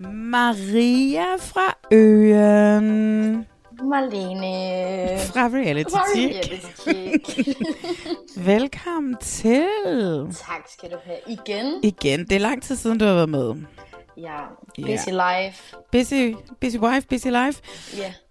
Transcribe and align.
Maria 0.00 1.36
fra 1.38 1.76
Øen. 1.92 3.46
Marlene. 3.82 5.18
Fra 5.18 5.48
Reality 5.48 5.94
Check. 6.82 7.48
Velkommen 8.46 9.16
til. 9.20 9.66
tak 10.32 10.68
skal 10.68 10.90
du 10.90 10.96
have. 11.04 11.18
Igen. 11.26 11.80
Igen, 11.82 12.20
det 12.20 12.32
er 12.32 12.38
lang 12.38 12.62
tid 12.62 12.76
siden, 12.76 12.98
du 12.98 13.04
har 13.04 13.14
været 13.14 13.28
med. 13.28 13.54
Ja, 14.16 14.36
busy 14.76 15.08
life. 15.08 15.76
Busy, 15.92 16.34
busy 16.60 16.76
wife, 16.76 17.06
busy 17.08 17.26
life. 17.26 17.62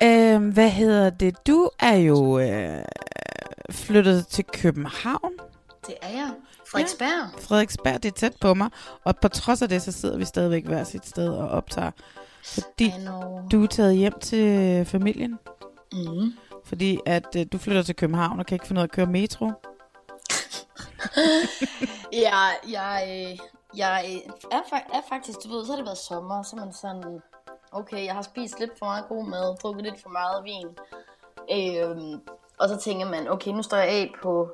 Ja. 0.02 0.34
Øhm, 0.36 0.50
hvad 0.50 0.70
hedder 0.70 1.10
det? 1.10 1.48
Du 1.48 1.70
er 1.80 1.96
jo 1.96 2.40
øh, 2.40 2.84
flyttet 3.72 4.28
til 4.28 4.46
København. 4.46 5.34
Det 5.88 5.96
er 6.02 6.10
jeg. 6.10 6.30
Frederiksberg. 6.72 7.42
Frederiksberg, 7.42 8.04
det 8.04 8.10
er 8.12 8.16
tæt 8.16 8.34
på 8.42 8.54
mig. 8.54 8.70
Og 9.04 9.18
på 9.18 9.28
trods 9.28 9.62
af 9.62 9.70
det, 9.70 9.82
så 9.82 9.92
sidder 9.92 10.18
vi 10.18 10.26
stadigvæk 10.26 10.66
hver 10.66 10.84
sit 10.84 11.08
sted 11.08 11.30
og 11.30 11.50
optager. 11.50 11.92
Fordi 12.44 12.94
du 13.52 13.64
er 13.64 13.68
taget 13.68 13.96
hjem 13.96 14.20
til 14.20 14.86
familien. 14.86 15.40
Mm. 15.94 16.34
Fordi 16.66 17.00
at 17.06 17.36
øh, 17.38 17.46
du 17.52 17.58
flytter 17.58 17.82
til 17.84 17.96
København 17.96 18.40
og 18.40 18.46
kan 18.46 18.56
ikke 18.56 18.68
finde 18.68 18.80
ud 18.80 18.84
af 18.84 18.88
at 18.88 18.92
køre 18.92 19.06
metro. 19.06 19.52
Ja, 22.14 22.38
jeg, 22.72 23.04
øh, 23.10 23.38
jeg 23.78 24.06
er, 24.52 24.62
fa- 24.62 24.98
er 24.98 25.02
faktisk, 25.10 25.38
du 25.44 25.50
ved, 25.50 25.66
så 25.66 25.72
har 25.72 25.78
det 25.78 25.86
været 25.86 25.98
sommer, 25.98 26.44
så 26.44 26.56
er 26.56 26.60
man 26.66 26.74
sådan, 26.74 27.22
okay, 27.72 28.06
jeg 28.06 28.14
har 28.14 28.22
spist 28.22 28.60
lidt 28.60 28.72
for 28.80 28.86
meget 28.86 29.06
god 29.10 29.26
mad, 29.26 29.58
drukket 29.58 29.84
lidt 29.84 30.02
for 30.02 30.10
meget 30.10 30.44
vin. 30.44 30.68
Øhm, 31.52 32.22
og 32.60 32.70
så 32.70 32.78
tænker 32.78 33.06
man, 33.10 33.28
okay, 33.30 33.52
nu 33.52 33.64
står 33.64 33.78
jeg 33.78 33.88
af 33.88 34.12
på 34.24 34.50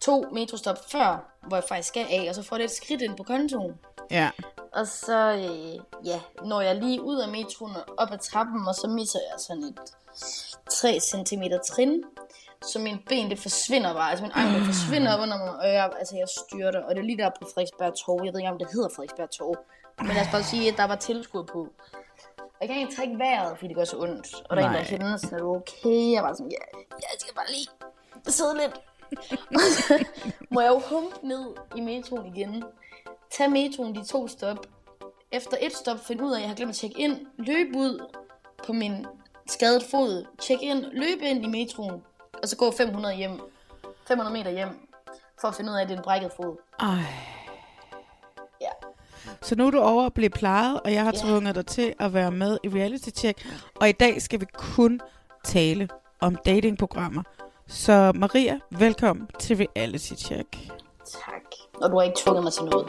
to 0.00 0.24
metrostop 0.32 0.78
før, 0.90 1.30
hvor 1.48 1.56
jeg 1.56 1.64
faktisk 1.68 1.88
skal 1.88 2.06
af, 2.10 2.26
og 2.28 2.34
så 2.34 2.42
får 2.42 2.56
det 2.56 2.64
et 2.64 2.70
skridt 2.70 3.02
ind 3.02 3.16
på 3.16 3.22
kontoen. 3.22 3.74
Ja. 4.10 4.30
Og 4.72 4.86
så, 4.86 5.32
øh, 5.32 6.06
ja, 6.06 6.20
når 6.44 6.60
jeg 6.60 6.76
lige 6.76 7.02
ud 7.02 7.18
af 7.18 7.28
metroen 7.28 7.76
og 7.76 7.84
op 7.96 8.12
ad 8.12 8.18
trappen, 8.18 8.68
og 8.68 8.74
så 8.74 8.88
misser 8.88 9.18
jeg 9.30 9.40
sådan 9.40 9.62
et 9.62 9.78
3 10.70 11.00
cm 11.00 11.42
trin, 11.66 12.04
så 12.62 12.78
min 12.78 12.98
ben 13.08 13.30
det 13.30 13.38
forsvinder 13.38 13.94
bare, 13.94 14.10
altså 14.10 14.24
min 14.24 14.32
ankel 14.34 14.64
forsvinder 14.64 15.14
op 15.14 15.20
under 15.20 15.38
mig, 15.38 15.56
og 15.56 15.68
jeg, 15.68 15.90
altså 15.98 16.16
jeg 16.16 16.28
styrter, 16.28 16.82
og 16.82 16.94
det 16.94 17.00
er 17.00 17.04
lige 17.04 17.18
der 17.18 17.30
på 17.30 17.48
Frederiksberg 17.54 17.94
Torv, 17.94 18.24
jeg 18.24 18.32
ved 18.32 18.40
ikke 18.40 18.50
om 18.50 18.58
det 18.58 18.68
hedder 18.72 18.88
Frederiksberg 18.88 19.30
Torv, 19.30 19.56
men 19.98 20.08
lad 20.08 20.22
os 20.22 20.32
bare 20.32 20.42
sige, 20.42 20.72
at 20.72 20.76
der 20.76 20.84
var 20.84 20.96
tilskud 20.96 21.44
på. 21.44 21.68
Og 22.38 22.60
jeg 22.60 22.68
kan 22.68 22.78
ikke 22.78 22.96
trække 22.96 23.18
vejret, 23.18 23.58
fordi 23.58 23.68
det 23.68 23.76
gør 23.76 23.84
så 23.84 23.96
ondt, 23.98 24.34
og 24.48 24.56
der 24.56 24.62
er 24.62 24.68
en, 24.68 24.74
der 24.74 24.84
kender 24.84 25.16
sådan, 25.16 25.38
er 25.38 25.44
okay? 25.44 26.12
Jeg 26.16 26.22
var 26.22 26.32
sådan, 26.32 26.50
ja, 26.50 26.64
jeg 26.90 27.16
skal 27.18 27.34
bare 27.34 27.50
lige 27.56 27.68
sidde 28.28 28.56
lidt. 28.56 28.74
Og 29.50 29.60
så 29.78 30.04
må 30.50 30.60
jeg 30.60 30.68
jo 30.70 30.82
humpe 30.90 31.26
ned 31.28 31.46
i 31.76 31.80
metroen 31.80 32.36
igen, 32.36 32.64
tage 33.30 33.50
metroen 33.50 33.94
de 33.94 34.04
to 34.04 34.28
stop, 34.28 34.66
efter 35.32 35.56
et 35.60 35.72
stop 35.76 35.98
finde 36.06 36.24
ud 36.24 36.32
af, 36.32 36.36
at 36.36 36.40
jeg 36.40 36.48
har 36.48 36.56
glemt 36.56 36.70
at 36.70 36.76
tjekke 36.76 37.00
ind, 37.00 37.26
løbe 37.38 37.78
ud 37.78 38.12
på 38.66 38.72
min 38.72 39.06
skadet 39.46 39.82
fod, 39.90 40.26
tjekke 40.40 40.64
ind, 40.64 40.84
løbe 40.92 41.24
ind 41.24 41.44
i 41.44 41.48
metroen, 41.48 42.02
og 42.42 42.48
så 42.48 42.56
gå 42.56 42.70
500 42.70 43.14
hjem, 43.16 43.40
500 44.08 44.36
meter 44.36 44.50
hjem, 44.50 44.88
for 45.40 45.48
at 45.48 45.54
finde 45.54 45.70
ud 45.72 45.76
af, 45.76 45.82
at 45.82 45.88
det 45.88 45.94
er 45.94 45.98
en 45.98 46.04
brækket 46.04 46.32
fod. 46.36 46.56
Ej. 46.80 46.88
Ja. 48.60 48.68
Så 49.42 49.54
nu 49.56 49.66
er 49.66 49.70
du 49.70 49.78
over 49.80 50.06
at 50.06 50.14
blive 50.14 50.30
plejet, 50.30 50.80
og 50.80 50.92
jeg 50.92 51.02
har 51.04 51.12
Ja. 51.14 51.18
tvunget 51.28 51.54
dig 51.54 51.66
til 51.66 51.94
at 51.98 52.14
være 52.14 52.30
med 52.30 52.58
i 52.64 52.68
Reality 52.68 53.08
Check. 53.08 53.46
Og 53.74 53.88
i 53.88 53.92
dag 53.92 54.22
skal 54.22 54.40
vi 54.40 54.46
kun 54.54 55.00
tale 55.44 55.88
om 56.20 56.36
datingprogrammer. 56.46 57.22
Så 57.68 58.12
Maria, 58.14 58.60
velkommen 58.70 59.28
til 59.40 59.56
Reality 59.56 60.12
Check. 60.14 60.56
Tak. 61.06 61.42
Og 61.74 61.90
du 61.90 61.96
har 61.96 62.02
ikke 62.02 62.16
tvunget 62.24 62.44
mig 62.44 62.52
til 62.52 62.64
noget. 62.64 62.88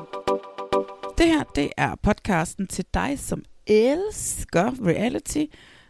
Det 1.17 1.25
her, 1.27 1.43
det 1.43 1.71
er 1.77 1.95
podcasten 1.95 2.67
til 2.67 2.85
dig, 2.93 3.19
som 3.19 3.45
elsker 3.67 4.71
reality. 4.85 5.45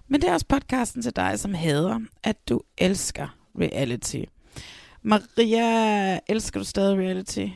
Men 0.07 0.21
det 0.21 0.29
er 0.29 0.33
også 0.33 0.45
podcasten 0.49 1.01
til 1.01 1.15
dig, 1.15 1.39
som 1.39 1.53
hader, 1.53 1.99
at 2.23 2.49
du 2.49 2.61
elsker 2.77 3.27
reality. 3.59 4.23
Maria, 5.01 6.19
elsker 6.27 6.59
du 6.59 6.65
stadig 6.65 6.97
reality? 6.97 7.47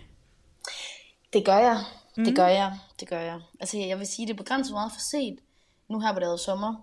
Det 1.34 1.46
gør 1.46 1.58
jeg. 1.58 1.84
Mm. 2.18 2.26
Det 2.26 2.36
gør 2.36 2.48
jeg. 2.48 2.78
Det 3.00 3.10
gør 3.10 3.20
jeg. 3.20 3.40
Altså, 3.60 3.78
jeg 3.78 4.00
vil 4.00 4.08
sige, 4.08 4.28
det 4.28 4.34
er 4.34 4.38
begrænset 4.38 4.74
meget 4.74 4.92
for 4.92 5.00
sent. 5.12 5.40
Nu 5.90 6.00
her, 6.00 6.12
hvor 6.12 6.20
det 6.20 6.30
er 6.30 6.36
sommer. 6.36 6.76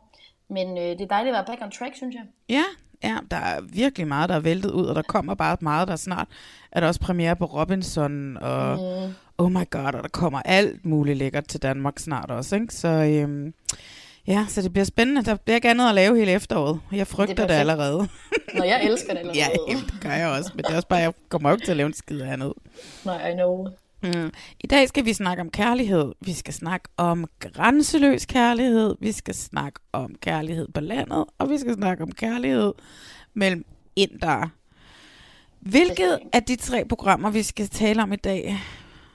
Men 0.48 0.78
øh, 0.78 0.84
det 0.84 1.00
er 1.00 1.06
dejligt 1.06 1.36
at 1.36 1.38
være 1.38 1.46
back 1.46 1.62
on 1.62 1.70
track, 1.70 1.96
synes 1.96 2.14
jeg. 2.14 2.24
Ja, 2.48 2.64
ja, 3.09 3.17
der 3.31 3.37
er 3.37 3.61
virkelig 3.72 4.09
meget, 4.09 4.28
der 4.28 4.34
er 4.34 4.41
væltet 4.41 4.71
ud, 4.71 4.87
og 4.87 4.94
der 4.94 5.03
kommer 5.03 5.34
bare 5.34 5.56
meget, 5.61 5.89
der 5.89 5.97
snart 5.97 6.28
er 6.72 6.81
der 6.81 6.87
også 6.87 7.00
premiere 7.00 7.37
på 7.37 7.44
Robinson, 7.44 8.37
og 8.37 8.77
mm. 9.06 9.15
oh 9.39 9.53
my 9.53 9.71
god, 9.71 9.84
og 9.94 10.03
der 10.03 10.09
kommer 10.12 10.43
alt 10.44 10.87
muligt 10.87 11.19
lækkert 11.19 11.49
til 11.49 11.62
Danmark 11.62 11.99
snart 11.99 12.31
også, 12.31 12.56
ikke? 12.56 12.75
Så 12.75 12.89
øhm, 12.89 13.55
ja, 14.27 14.47
så 14.49 14.62
det 14.62 14.72
bliver 14.72 14.84
spændende. 14.84 15.22
Der 15.25 15.34
bliver 15.34 15.55
ikke 15.55 15.71
andet 15.71 15.89
at 15.89 15.94
lave 15.94 16.19
hele 16.19 16.33
efteråret. 16.33 16.81
Jeg 16.93 17.06
frygter 17.06 17.34
det, 17.34 17.49
det 17.49 17.55
allerede. 17.55 18.09
Når 18.55 18.65
jeg 18.65 18.84
elsker 18.84 19.12
det 19.12 19.19
allerede. 19.28 19.38
ja, 19.69 19.75
det 19.77 20.00
gør 20.00 20.11
jeg 20.12 20.28
også, 20.28 20.50
men 20.55 20.65
det 20.65 20.73
er 20.73 20.77
også 20.77 20.88
bare, 20.88 21.00
jeg 21.00 21.12
kommer 21.28 21.50
jo 21.50 21.55
ikke 21.56 21.65
til 21.65 21.71
at 21.71 21.77
lave 21.77 21.87
en 21.87 21.93
skid 21.94 22.21
andet. 22.21 22.53
Nej, 23.05 23.31
I 23.31 23.34
know. 23.34 23.67
Mm. 24.02 24.32
I 24.60 24.66
dag 24.66 24.88
skal 24.88 25.04
vi 25.04 25.12
snakke 25.12 25.40
om 25.40 25.50
kærlighed. 25.50 26.12
Vi 26.20 26.32
skal 26.32 26.54
snakke 26.54 26.88
om 26.96 27.24
grænseløs 27.40 28.26
kærlighed. 28.26 28.96
Vi 29.00 29.12
skal 29.12 29.34
snakke 29.34 29.80
om 29.92 30.14
kærlighed 30.14 30.68
på 30.74 30.80
landet. 30.80 31.24
Og 31.38 31.50
vi 31.50 31.58
skal 31.58 31.74
snakke 31.74 32.02
om 32.02 32.12
kærlighed 32.12 32.72
mellem 33.34 33.64
indere. 33.96 34.50
Hvilket 35.60 36.18
af 36.32 36.42
de 36.42 36.56
tre 36.56 36.84
programmer, 36.84 37.30
vi 37.30 37.42
skal 37.42 37.68
tale 37.68 38.02
om 38.02 38.12
i 38.12 38.16
dag, 38.16 38.58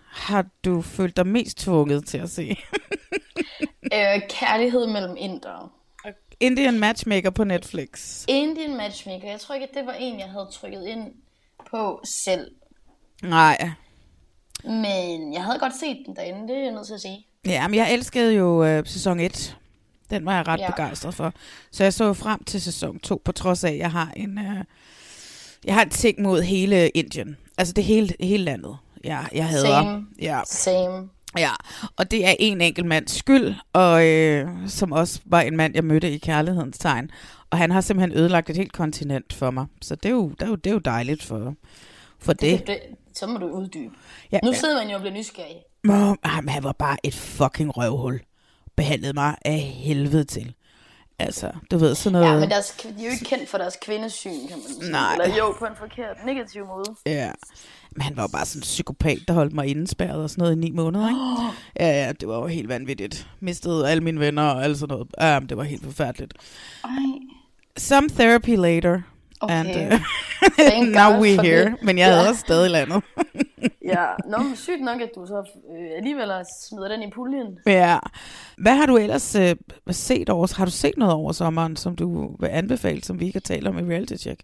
har 0.08 0.46
du 0.66 0.82
følt 0.82 1.18
dig 1.18 1.28
mest 1.28 1.58
tvunget 1.58 2.06
til 2.06 2.18
at 2.18 2.30
se? 2.30 2.56
Øh, 3.94 4.22
kærlighed 4.30 4.88
mellem 4.88 5.16
indere. 5.18 5.70
Indian 6.40 6.80
Matchmaker 6.80 7.30
på 7.30 7.44
Netflix. 7.44 8.26
Indian 8.28 8.78
Matchmaker. 8.78 9.30
Jeg 9.30 9.40
tror 9.40 9.56
ikke, 9.56 9.68
at 9.68 9.76
det 9.76 9.86
var 9.86 9.94
en, 9.94 10.20
jeg 10.20 10.28
havde 10.28 10.48
trykket 10.52 10.86
ind 10.86 11.14
på 11.72 12.02
selv. 12.26 12.52
Nej. 13.24 13.72
Men 14.66 15.34
jeg 15.34 15.44
havde 15.44 15.60
godt 15.60 15.74
set 15.80 15.98
den 16.06 16.16
derinde, 16.16 16.48
det 16.48 16.58
er 16.58 16.64
jeg 16.64 16.72
nødt 16.72 16.88
til 16.88 16.94
at 16.94 17.02
sige. 17.02 17.26
Ja, 17.46 17.68
men 17.68 17.76
jeg 17.76 17.94
elskede 17.94 18.34
jo 18.34 18.64
øh, 18.64 18.84
sæson 18.86 19.20
1. 19.20 19.58
Den 20.10 20.26
var 20.26 20.36
jeg 20.36 20.48
ret 20.48 20.60
ja. 20.60 20.64
Ja. 20.64 20.70
begejstret 20.72 21.14
for. 21.16 21.34
Så 21.72 21.84
jeg 21.84 21.94
så 21.94 22.14
frem 22.14 22.44
til 22.44 22.62
sæson 22.62 23.00
2, 23.00 23.22
på 23.26 23.32
trods 23.32 23.64
af, 23.64 23.72
at 23.72 23.78
jeg 23.78 23.92
har 23.92 24.12
en, 24.16 24.38
øh, 24.40 24.64
jeg 25.66 25.74
har 25.74 25.82
en 25.82 25.90
ting 25.90 26.22
mod 26.22 26.42
hele 26.42 26.90
Indien. 26.90 27.38
Altså 27.58 27.74
det 27.74 27.84
hele, 27.84 28.14
hele 28.20 28.44
landet. 28.44 28.78
Jeg, 29.04 29.28
jeg 29.34 29.46
hader. 29.48 29.82
Same. 29.82 30.06
Ja, 30.22 30.40
Same. 30.46 31.10
ja, 31.38 31.52
og 31.98 32.12
det 32.12 32.28
er 32.28 32.34
en 32.40 32.62
enkelt 32.62 32.88
mands 32.88 33.12
skyld, 33.12 33.54
og 33.74 34.08
øh, 34.08 34.48
som 34.68 34.92
også 34.92 35.20
var 35.26 35.42
en 35.42 35.58
mand, 35.58 35.76
jeg 35.76 35.84
mødte 35.84 36.12
i 36.12 36.18
kærlighedens 36.18 36.78
tegn. 36.78 37.12
Og 37.50 37.58
han 37.58 37.72
har 37.72 37.82
simpelthen 37.82 38.20
ødelagt 38.20 38.50
et 38.50 38.58
helt 38.58 38.74
kontinent 38.74 39.34
for 39.34 39.52
mig. 39.52 39.66
Så 39.82 39.96
det 39.96 40.06
er 40.06 40.14
jo, 40.14 40.30
det 40.30 40.42
er 40.42 40.48
jo, 40.48 40.56
det 40.56 40.70
er 40.70 40.74
jo 40.74 40.80
dejligt 40.80 41.24
for, 41.24 41.56
for 42.22 42.34
det. 42.34 42.60
Det, 42.60 42.68
det, 42.68 42.80
så 43.14 43.28
må 43.28 43.38
du 43.38 43.48
uddybe. 43.48 43.96
Ja, 44.32 44.40
Nu 44.44 44.54
sidder 44.54 44.78
man 44.84 44.90
jo 44.90 44.96
og 44.96 45.02
bliver 45.02 45.14
nysgerrig. 45.18 45.56
Men 45.84 46.18
han 46.26 46.64
var 46.64 46.72
bare 46.72 46.98
et 47.04 47.16
fucking 47.16 47.78
røvhul. 47.78 48.20
Behandlede 48.76 49.14
mig 49.14 49.36
af 49.46 49.60
helvede 49.60 50.24
til. 50.24 50.54
Altså, 51.20 51.52
du 51.72 51.78
ved, 51.78 51.96
sådan 51.96 52.20
noget... 52.20 52.34
Ja, 52.34 52.40
men 52.40 52.50
deres, 52.50 52.72
de 52.84 52.88
er 53.00 53.06
jo 53.06 53.12
ikke 53.12 53.26
kendt 53.26 53.50
for 53.50 53.58
deres 53.58 53.78
kvindesyn, 53.82 54.48
kan 54.48 54.58
man 54.58 54.68
sige. 54.82 54.92
Nej. 54.92 55.14
Eller 55.14 55.38
jo, 55.38 55.56
på 55.60 55.66
en 55.66 55.72
forkert, 55.80 56.18
negativ 56.26 56.66
måde. 56.66 56.96
Ja. 57.06 57.32
Men 57.92 58.02
han 58.02 58.16
var 58.18 58.24
jo 58.24 58.28
bare 58.28 58.46
sådan 58.46 58.60
en 58.60 58.62
psykopat, 58.62 59.20
der 59.28 59.34
holdt 59.34 59.54
mig 59.54 59.68
indespærret 59.68 60.24
og 60.24 60.30
sådan 60.30 60.42
noget 60.42 60.56
i 60.56 60.60
ni 60.60 60.72
måneder, 60.72 61.08
ikke? 61.10 61.20
Ja, 61.86 62.06
ja, 62.06 62.12
det 62.12 62.28
var 62.28 62.36
jo 62.40 62.48
helt 62.48 62.68
vanvittigt. 62.70 63.28
Mistede 63.40 63.90
alle 63.90 64.04
mine 64.04 64.20
venner 64.20 64.44
og 64.44 64.64
alt 64.64 64.78
sådan 64.78 64.94
noget. 64.94 65.08
Ja, 65.22 65.40
det 65.50 65.58
var 65.58 65.64
helt 65.64 65.84
forfærdeligt. 65.84 66.34
Ej. 66.84 66.90
Some 67.78 68.10
therapy 68.10 68.56
later. 68.58 69.02
Okay. 69.42 70.00
And 70.60 70.88
uh, 70.88 70.94
now 71.02 71.22
we're 71.22 71.42
here. 71.42 71.66
det. 71.66 71.84
Men 71.84 71.98
jeg 71.98 72.08
Ja. 72.08 72.14
havde 72.16 72.30
også 72.30 72.40
stadig 72.40 72.72
landet. 72.72 73.04
Ja, 73.86 74.06
nå, 74.28 74.38
men 74.38 74.56
sygt 74.56 74.82
nok, 74.82 75.02
at 75.02 75.10
du 75.16 75.26
så 75.26 75.38
øh, 75.78 75.98
alligevel 75.98 76.32
smider 76.70 76.88
den 76.88 77.04
i 77.04 77.10
puljen. 77.12 77.58
ja. 77.66 77.98
Hvad 78.58 78.76
har 78.76 78.86
du 78.86 78.98
ellers 78.98 79.36
øh, 79.36 79.56
set 79.92 80.30
over? 80.30 80.54
Har 80.58 80.66
du 80.66 80.72
set 80.72 80.98
noget 80.98 81.14
over 81.14 81.32
sommeren, 81.32 81.76
som 81.76 81.96
du 81.96 82.36
vil 82.40 82.48
anbefale, 82.48 83.04
som 83.04 83.20
vi 83.20 83.26
ikke 83.26 83.36
har 83.36 83.42
talt 83.56 83.68
om 83.68 83.78
i 83.80 83.94
Reality 83.94 84.16
Check? 84.16 84.42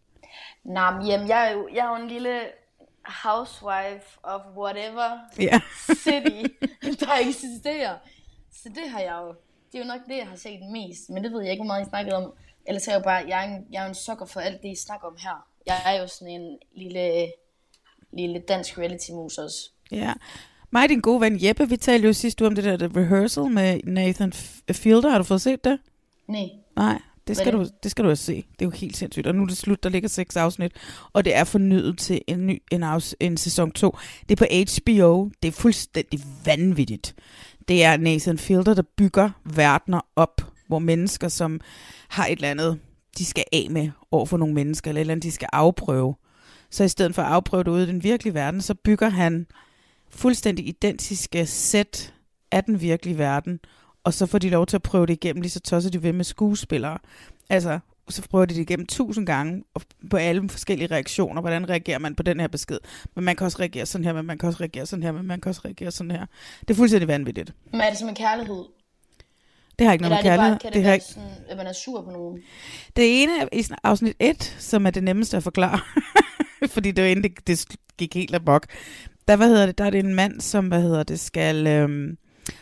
Nå, 0.65 0.91
men 0.97 1.07
jamen, 1.07 1.27
jeg 1.27 1.47
er 1.47 1.51
jo, 1.51 1.67
jeg 1.73 1.85
er 1.85 1.89
jo 1.97 2.03
en 2.03 2.07
lille 2.09 2.39
housewife 3.23 4.07
of 4.23 4.41
whatever 4.57 5.09
Ja. 5.39 5.59
city, 6.05 6.43
der 6.99 7.13
eksisterer. 7.27 7.95
Så 8.53 8.69
det 8.75 8.89
har 8.91 8.99
jeg 8.99 9.15
jo, 9.21 9.27
det 9.71 9.79
er 9.79 9.83
jo 9.83 9.87
nok 9.87 10.01
det, 10.07 10.17
jeg 10.17 10.27
har 10.27 10.37
set 10.37 10.59
mest. 10.71 11.09
Men 11.09 11.23
det 11.23 11.31
ved 11.31 11.41
jeg 11.41 11.51
ikke, 11.51 11.61
hvor 11.63 11.67
meget 11.73 11.85
I 11.85 11.89
snakkede 11.89 12.15
om. 12.15 12.31
Ellers 12.67 12.87
er 12.87 12.91
jeg 12.91 12.99
jo 12.99 13.03
bare, 13.03 13.25
jeg 13.27 13.45
er, 13.45 13.55
en, 13.55 13.65
jeg 13.71 13.83
er 13.83 13.87
en 13.87 13.95
sukker 13.95 14.25
for 14.25 14.39
alt 14.39 14.61
det, 14.61 14.69
I 14.69 14.75
snakker 14.75 15.07
om 15.07 15.15
her. 15.19 15.47
Jeg 15.65 15.81
er 15.85 16.01
jo 16.01 16.07
sådan 16.07 16.41
en 16.41 16.57
lille, 16.75 17.31
lille 18.11 18.39
dansk 18.47 18.77
reality-mus 18.77 19.37
også. 19.37 19.71
Ja. 19.91 20.13
Mig 20.71 20.83
og 20.83 20.89
din 20.89 21.01
gode 21.01 21.21
ven 21.21 21.43
Jeppe, 21.43 21.69
vi 21.69 21.77
talte 21.77 22.07
jo 22.07 22.13
sidste 22.13 22.43
uge 22.43 22.47
om 22.47 22.55
det 22.55 22.63
der 22.63 22.77
the 22.77 22.99
rehearsal 22.99 23.43
med 23.43 23.79
Nathan 23.83 24.33
Fielder. 24.71 25.09
Har 25.09 25.17
du 25.17 25.23
fået 25.23 25.41
set 25.41 25.63
det? 25.63 25.79
Nej. 26.27 26.49
Nej, 26.75 26.99
det 27.27 27.37
skal, 27.37 27.53
du, 27.53 27.67
det 27.83 27.91
skal 27.91 28.05
du 28.05 28.09
også 28.09 28.23
se. 28.23 28.35
Det 28.35 28.61
er 28.61 28.65
jo 28.65 28.69
helt 28.69 28.97
sindssygt. 28.97 29.27
Og 29.27 29.35
nu 29.35 29.43
er 29.43 29.47
det 29.47 29.57
slut, 29.57 29.83
der 29.83 29.89
ligger 29.89 30.09
seks 30.09 30.35
afsnit, 30.35 30.71
og 31.13 31.25
det 31.25 31.35
er 31.35 31.43
fornyet 31.43 31.97
til 31.97 32.21
en 32.27 32.47
ny 32.47 32.61
en, 32.71 32.83
afs, 32.83 33.15
en 33.19 33.37
sæson 33.37 33.71
2. 33.71 33.97
Det 34.29 34.41
er 34.41 34.45
på 34.45 34.45
HBO. 34.45 35.29
Det 35.43 35.47
er 35.47 35.51
fuldstændig 35.51 36.19
vanvittigt. 36.45 37.15
Det 37.67 37.83
er 37.83 37.97
Nathan 37.97 38.37
Fielder, 38.37 38.73
der 38.73 38.83
bygger 38.97 39.29
verdener 39.45 40.01
op, 40.15 40.41
hvor 40.67 40.79
mennesker, 40.79 41.27
som 41.27 41.61
har 42.07 42.25
et 42.25 42.31
eller 42.31 42.51
andet, 42.51 42.79
de 43.17 43.25
skal 43.25 43.43
af 43.51 43.67
med 43.69 43.89
over 44.11 44.25
for 44.25 44.37
nogle 44.37 44.53
mennesker, 44.53 44.89
eller 44.89 44.99
et 44.99 45.01
eller 45.01 45.11
andet, 45.11 45.23
de 45.23 45.31
skal 45.31 45.49
afprøve. 45.53 46.15
Så 46.69 46.83
i 46.83 46.87
stedet 46.87 47.15
for 47.15 47.21
at 47.21 47.31
afprøve 47.31 47.63
det 47.63 47.71
ude 47.71 47.83
i 47.83 47.87
den 47.87 48.03
virkelige 48.03 48.33
verden, 48.33 48.61
så 48.61 48.73
bygger 48.73 49.09
han 49.09 49.47
fuldstændig 50.09 50.67
identiske 50.67 51.45
sæt 51.45 52.13
af 52.51 52.63
den 52.63 52.81
virkelige 52.81 53.17
verden, 53.17 53.59
og 54.03 54.13
så 54.13 54.25
får 54.25 54.37
de 54.37 54.49
lov 54.49 54.65
til 54.65 54.77
at 54.77 54.83
prøve 54.83 55.05
det 55.05 55.13
igennem, 55.13 55.41
lige 55.41 55.51
så 55.51 55.59
tosser 55.59 55.89
de 55.89 56.03
ved 56.03 56.13
med 56.13 56.25
skuespillere. 56.25 56.97
Altså, 57.49 57.79
så 58.09 58.21
prøver 58.29 58.45
de 58.45 58.55
det 58.55 58.61
igennem 58.61 58.85
tusind 58.85 59.25
gange, 59.25 59.63
og 59.73 59.81
på 60.09 60.17
alle 60.17 60.49
forskellige 60.49 60.91
reaktioner. 60.91 61.41
Hvordan 61.41 61.69
reagerer 61.69 61.99
man 61.99 62.15
på 62.15 62.23
den 62.23 62.39
her 62.39 62.47
besked? 62.47 62.77
Men 63.15 63.23
man 63.25 63.35
kan 63.35 63.45
også 63.45 63.59
reagere 63.59 63.85
sådan 63.85 64.05
her, 64.05 64.13
men 64.13 64.25
man 64.25 64.37
kan 64.37 64.47
også 64.47 64.59
reagere 64.59 64.85
sådan 64.85 65.03
her, 65.03 65.11
men 65.11 65.27
man 65.27 65.41
kan 65.41 65.49
også 65.49 65.61
reagere 65.65 65.91
sådan 65.91 66.11
her. 66.11 66.25
Det 66.61 66.69
er 66.69 66.75
fuldstændig 66.75 67.07
vanvittigt. 67.07 67.53
Men 67.71 67.81
er 67.81 67.89
det 67.89 67.99
som 67.99 68.09
en 68.09 68.15
kærlighed? 68.15 68.63
Det 69.79 69.87
har 69.87 69.93
ikke 69.93 70.01
noget 70.03 70.19
Eller 70.19 70.37
med 70.37 70.51
det 70.51 70.59
kærlighed. 70.59 70.59
kan 70.59 70.67
det, 70.67 70.73
Det, 70.73 70.83
har 70.83 70.89
være 70.89 70.95
ikke... 70.95 71.05
sådan, 71.05 71.29
at 71.49 71.57
man 71.57 71.67
er 71.67 71.73
sur 71.73 72.01
på 72.01 72.11
nogen? 72.11 72.39
det 72.95 73.23
ene 73.23 73.31
er 73.41 73.47
i 73.53 73.63
afsnit 73.83 74.15
1, 74.19 74.55
som 74.59 74.85
er 74.85 74.91
det 74.91 75.03
nemmeste 75.03 75.37
at 75.37 75.43
forklare. 75.43 75.79
Fordi 76.73 76.91
det 76.91 77.03
var 77.03 77.09
inden 77.09 77.23
det, 77.23 77.47
det 77.47 77.77
gik 77.97 78.15
helt 78.15 78.35
amok. 78.35 78.65
Der, 79.27 79.35
hvad 79.35 79.47
hedder 79.47 79.65
det, 79.65 79.77
der 79.77 79.85
er 79.85 79.89
det 79.89 79.99
en 79.99 80.15
mand, 80.15 80.41
som, 80.41 80.67
hvad 80.67 80.81
hedder 80.81 81.03
det, 81.03 81.19
skal 81.19 81.67
øhm, 81.67 82.17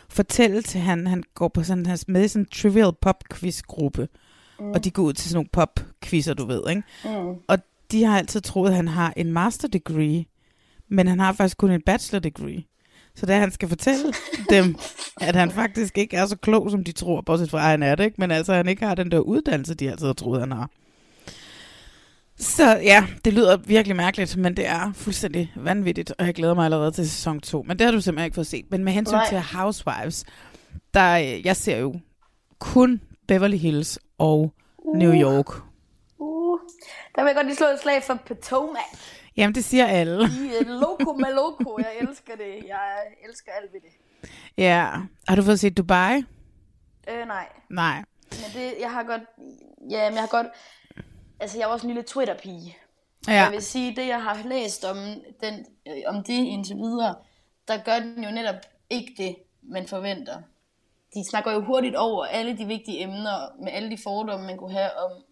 fortælle 0.08 0.62
til 0.62 0.80
han, 0.80 1.06
han 1.06 1.22
går 1.34 1.48
på 1.48 1.62
sådan, 1.62 1.86
han 1.86 1.98
med 2.08 2.24
i 2.24 2.28
sådan 2.28 2.42
en 2.42 2.48
trivial 2.54 2.92
pop 3.00 3.24
quiz 3.34 3.62
gruppe. 3.62 4.08
Mm. 4.60 4.70
Og 4.70 4.84
de 4.84 4.90
går 4.90 5.02
ud 5.02 5.12
til 5.12 5.28
sådan 5.30 5.36
nogle 5.36 5.48
pop 5.52 5.80
quizzer, 6.04 6.34
du 6.34 6.46
ved, 6.46 6.62
ikke? 6.70 6.82
Mm. 7.04 7.34
Og 7.48 7.58
de 7.92 8.04
har 8.04 8.18
altid 8.18 8.40
troet, 8.40 8.68
at 8.70 8.76
han 8.76 8.88
har 8.88 9.12
en 9.16 9.32
master 9.32 9.68
degree, 9.68 10.24
men 10.88 11.06
han 11.06 11.18
har 11.20 11.32
faktisk 11.32 11.56
kun 11.56 11.70
en 11.70 11.82
bachelor 11.86 12.20
degree. 12.20 12.62
Så 13.16 13.26
da 13.26 13.38
han 13.38 13.50
skal 13.50 13.68
fortælle 13.68 14.12
dem, 14.50 14.76
at 15.20 15.36
han 15.36 15.50
faktisk 15.50 15.98
ikke 15.98 16.16
er 16.16 16.26
så 16.26 16.36
klog, 16.36 16.70
som 16.70 16.84
de 16.84 16.92
tror, 16.92 17.20
bortset 17.20 17.50
fra, 17.50 17.58
at 17.58 17.64
han 17.64 17.82
er 17.82 17.94
det, 17.94 18.04
ikke? 18.04 18.16
men 18.18 18.30
altså, 18.30 18.54
han 18.54 18.68
ikke 18.68 18.86
har 18.86 18.94
den 18.94 19.10
der 19.10 19.18
uddannelse, 19.18 19.74
de 19.74 19.90
altid 19.90 20.06
har 20.06 20.12
troet, 20.12 20.40
han 20.40 20.52
har. 20.52 20.70
Så 22.38 22.76
ja, 22.76 23.06
det 23.24 23.32
lyder 23.32 23.56
virkelig 23.56 23.96
mærkeligt, 23.96 24.36
men 24.36 24.56
det 24.56 24.66
er 24.66 24.92
fuldstændig 24.94 25.52
vanvittigt, 25.56 26.12
og 26.18 26.26
jeg 26.26 26.34
glæder 26.34 26.54
mig 26.54 26.64
allerede 26.64 26.90
til 26.90 27.10
sæson 27.10 27.40
2. 27.40 27.62
Men 27.62 27.78
det 27.78 27.84
har 27.84 27.92
du 27.92 28.00
simpelthen 28.00 28.24
ikke 28.24 28.34
fået 28.34 28.46
set. 28.46 28.64
Men 28.70 28.84
med 28.84 28.92
hensyn 28.92 29.16
Nej. 29.16 29.28
til 29.28 29.40
Housewives, 29.40 30.24
der, 30.94 31.16
jeg 31.44 31.56
ser 31.56 31.76
jo 31.76 31.94
kun 32.58 33.00
Beverly 33.28 33.56
Hills 33.56 33.98
og 34.18 34.52
New 34.94 35.12
York. 35.12 35.48
Uh, 36.18 36.58
der 37.14 37.22
vil 37.22 37.28
jeg 37.28 37.34
godt 37.34 37.46
lige 37.46 37.56
slå 37.56 37.66
et 37.66 37.80
slag 37.82 38.02
for 38.02 38.18
Potomac. 38.26 38.82
Jamen, 39.36 39.54
det 39.54 39.64
siger 39.64 39.86
alle. 39.86 40.28
Loco 40.64 41.12
med 41.12 41.34
loco. 41.34 41.78
Jeg 41.78 41.92
elsker 42.00 42.36
det. 42.36 42.64
Jeg 42.66 42.98
elsker 43.28 43.52
alt 43.52 43.72
ved 43.72 43.80
det. 43.80 44.30
Ja. 44.56 44.90
Har 45.28 45.36
du 45.36 45.42
fået 45.42 45.60
set 45.60 45.76
Dubai? 45.76 46.24
Øh, 47.08 47.26
nej. 47.26 47.48
Nej. 47.70 48.04
Men 48.30 48.62
det, 48.62 48.74
jeg 48.80 48.90
har 48.90 49.02
godt... 49.02 49.22
Ja, 49.90 50.08
men 50.08 50.14
jeg 50.14 50.22
har 50.22 50.28
godt... 50.28 50.46
Altså, 51.40 51.58
jeg 51.58 51.64
er 51.64 51.68
også 51.68 51.86
en 51.86 51.94
lille 51.94 52.02
Twitter-pige. 52.02 52.76
Ja. 53.28 53.32
Jeg 53.32 53.52
vil 53.52 53.62
sige, 53.62 53.96
det 53.96 54.06
jeg 54.06 54.22
har 54.22 54.42
læst 54.44 54.84
om, 54.84 54.96
den, 55.40 55.66
øh, 55.88 55.94
om 56.06 56.24
det 56.24 56.32
indtil 56.32 56.76
videre, 56.76 57.14
der 57.68 57.76
gør 57.84 57.98
den 57.98 58.24
jo 58.24 58.30
netop 58.30 58.54
ikke 58.90 59.14
det, 59.16 59.36
man 59.62 59.86
forventer. 59.86 60.42
De 61.14 61.28
snakker 61.30 61.52
jo 61.52 61.60
hurtigt 61.64 61.96
over 61.96 62.24
alle 62.24 62.58
de 62.58 62.66
vigtige 62.66 63.02
emner, 63.02 63.62
med 63.62 63.72
alle 63.72 63.90
de 63.90 63.98
fordomme, 64.02 64.46
man 64.46 64.56
kunne 64.56 64.72
have 64.72 64.90
om, 64.98 65.22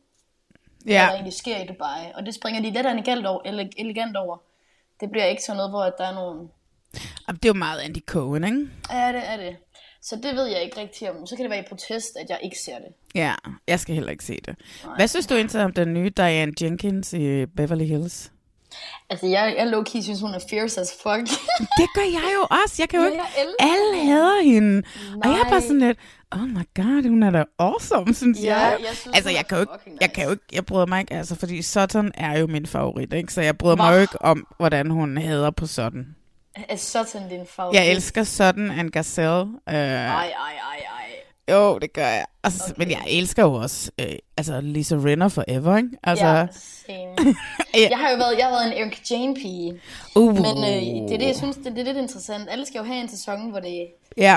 hvad 0.85 0.95
der 0.95 1.01
Ja. 1.03 1.09
egentlig 1.11 1.33
sker 1.33 1.57
i 1.57 1.67
Dubai. 1.67 2.13
Og 2.15 2.27
det 2.27 2.35
springer 2.35 2.61
de 2.63 2.79
og 2.89 2.93
elegant 2.93 3.27
over. 3.27 3.41
ele- 3.47 3.71
elegant 3.79 4.17
over. 4.17 4.37
Det 5.01 5.11
bliver 5.11 5.25
ikke 5.27 5.43
sådan 5.43 5.57
noget, 5.57 5.71
hvor 5.71 5.83
at 5.83 5.93
der 5.99 6.07
er 6.07 6.15
nogen... 6.15 6.49
Jamen, 7.29 7.37
det 7.37 7.45
er 7.45 7.49
jo 7.49 7.53
meget 7.55 7.81
Andy 7.81 7.99
Cohen, 8.07 8.45
ikke? 8.45 8.69
Ja, 8.91 9.13
det 9.13 9.23
er 9.27 9.37
det. 9.37 9.57
Så 10.03 10.17
det 10.23 10.37
ved 10.37 10.45
jeg 10.47 10.63
ikke 10.63 10.81
rigtig 10.81 11.11
om. 11.11 11.27
Så 11.27 11.37
kan 11.37 11.43
det 11.43 11.51
være 11.51 11.61
i 11.61 11.69
protest, 11.69 12.17
at 12.21 12.27
jeg 12.31 12.39
ikke 12.43 12.57
ser 12.65 12.75
det. 12.79 12.89
Ja, 13.15 13.35
jeg 13.69 13.81
skal 13.81 13.95
heller 13.95 14.11
ikke 14.11 14.25
se 14.25 14.39
det. 14.47 14.57
Hvad 14.97 15.09
synes 15.09 15.27
du 15.27 15.35
indtil 15.35 15.61
om 15.61 15.73
den 15.73 15.95
nye 15.95 16.11
Diane 16.11 16.53
Jenkins 16.63 17.13
i 17.13 17.47
Beverly 17.47 17.85
Hills? 17.85 18.31
Altså, 19.11 19.27
jeg, 19.27 19.55
jeg 19.59 19.67
low-key 19.67 20.03
synes, 20.03 20.21
hun 20.21 20.35
er 20.35 20.39
fierce 20.51 20.81
as 20.81 20.93
fuck. 21.03 21.29
Det 21.79 21.89
gør 21.95 22.03
jeg 22.13 22.31
jo 22.35 22.41
også. 22.51 22.75
Jeg 22.79 22.89
kan 22.89 22.99
jo 23.01 23.05
Ja, 23.07 23.11
ikke... 23.13 23.23
Alle 23.61 24.05
hader 24.13 24.43
hende. 24.43 24.83
Og 25.25 25.29
jeg 25.31 25.39
er 25.39 25.43
bare 25.45 25.51
Nej. 25.51 25.61
sådan 25.61 25.79
lidt, 25.79 25.99
oh 26.35 26.49
my 26.49 26.65
god, 26.77 27.09
hun 27.09 27.23
er 27.23 27.31
da 27.31 27.45
awesome, 27.59 28.15
synes 28.15 28.39
Ja, 28.43 28.59
jeg. 28.59 28.77
jeg 28.81 28.97
synes, 28.97 29.17
altså, 29.17 29.31
jeg 29.31 29.47
kan 29.49 29.57
jo 29.59 29.61
ikke, 29.61 29.73
fucking 29.79 29.99
jeg 30.01 30.13
kan 30.13 30.25
jo 30.25 30.31
nice. 30.31 30.41
ikke, 30.49 30.57
jeg 30.57 30.67
bryder 30.67 30.87
mig 30.87 31.01
ikke, 31.01 31.15
altså, 31.15 31.35
fordi 31.35 31.63
Sutton 31.63 32.11
er 32.15 32.39
jo 32.39 32.47
min 32.47 32.67
favorit, 32.67 33.13
ikke? 33.13 33.33
Så 33.33 33.41
jeg 33.43 33.59
bryder 33.59 33.77
mig 33.77 33.87
Hva? 33.87 33.95
jo 33.95 34.01
ikke 34.01 34.23
om, 34.23 34.47
hvordan 34.59 34.91
hun 34.91 35.17
hader 35.19 35.51
på 35.51 35.67
Sutton. 35.67 36.07
er 36.69 36.77
sådan 36.77 37.29
din 37.29 37.47
favorit. 37.47 37.77
Jeg 37.79 37.91
elsker 37.91 38.25
Sutton 38.25 38.71
and 38.71 38.91
Gazelle. 38.91 39.41
Øh, 39.69 39.75
Ej, 39.75 39.75
ej, 39.75 40.27
ej, 40.27 40.77
ej. 40.77 41.55
Jo, 41.55 41.79
det 41.79 41.93
gør 41.93 42.07
jeg. 42.07 42.25
Altså, 42.45 42.63
okay. 42.65 42.75
Men 42.79 42.91
jeg 42.91 43.03
elsker 43.09 43.43
jo 43.43 43.53
også 43.55 43.91
øh, 44.01 44.07
altså 44.37 44.61
Lisa 44.61 44.95
Rinna 45.05 45.27
forever, 45.27 45.77
ikke? 45.77 45.89
Altså, 46.03 46.27
Ja, 46.27 46.47
same. 46.87 47.35
Jeg 47.75 47.99
har 47.99 48.11
jo 48.11 48.17
været, 48.17 48.39
jeg 48.39 48.47
har 48.47 48.53
været 48.53 48.67
en 48.67 48.73
Eric 48.83 49.11
Jane 49.11 49.35
pige. 49.35 49.81
uh, 50.17 50.35
Men 50.35 50.45
øh, 50.59 51.09
det 51.09 51.15
er 51.15 51.19
det, 51.19 51.27
jeg 51.27 51.37
synes, 51.37 51.57
det, 51.57 51.65
det 51.65 51.79
er 51.79 51.85
lidt 51.85 51.97
interessant. 51.97 52.49
Alle 52.51 52.67
skal 52.67 52.79
jo 52.79 52.85
have 52.85 53.01
en 53.01 53.09
sæson, 53.09 53.51
hvor 53.51 53.61
det, 53.61 53.87
ja. 54.17 54.37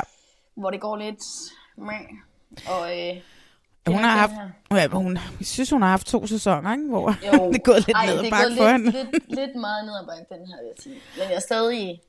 hvor 0.58 0.70
det 0.70 0.82
går 0.82 0.98
lidt... 0.98 1.20
Og 2.68 3.00
øh, 3.00 3.16
Hun 3.88 4.04
har 4.04 4.18
haft, 4.18 4.32
ja, 4.72 4.88
hun, 4.88 5.14
jeg 5.40 5.46
synes, 5.48 5.70
hun 5.70 5.82
har 5.82 5.90
haft 5.90 6.08
to 6.08 6.28
sæsoner, 6.28 6.72
ikke? 6.72 6.88
Hvor 6.90 7.16
Jo. 7.26 7.32
det 7.52 7.56
er 7.56 7.64
gået 7.64 7.88
lidt 7.88 7.98
Ej, 7.98 8.06
ned 8.06 8.20
ad 8.26 8.30
bakke 8.32 8.58
for 8.58 8.68
hende. 8.72 8.86
lidt, 8.92 9.12
lidt, 9.12 9.30
lidt 9.30 9.56
meget 9.56 9.86
ned 9.86 9.94
ad 10.02 10.06
bakke, 10.08 10.26
den 10.30 10.48
her, 10.48 10.58
vil 10.62 10.68
jeg 10.68 10.76
sige. 10.84 10.96
Men 11.18 11.30
jeg 11.30 11.36
er 11.36 11.40
stadig 11.40 12.02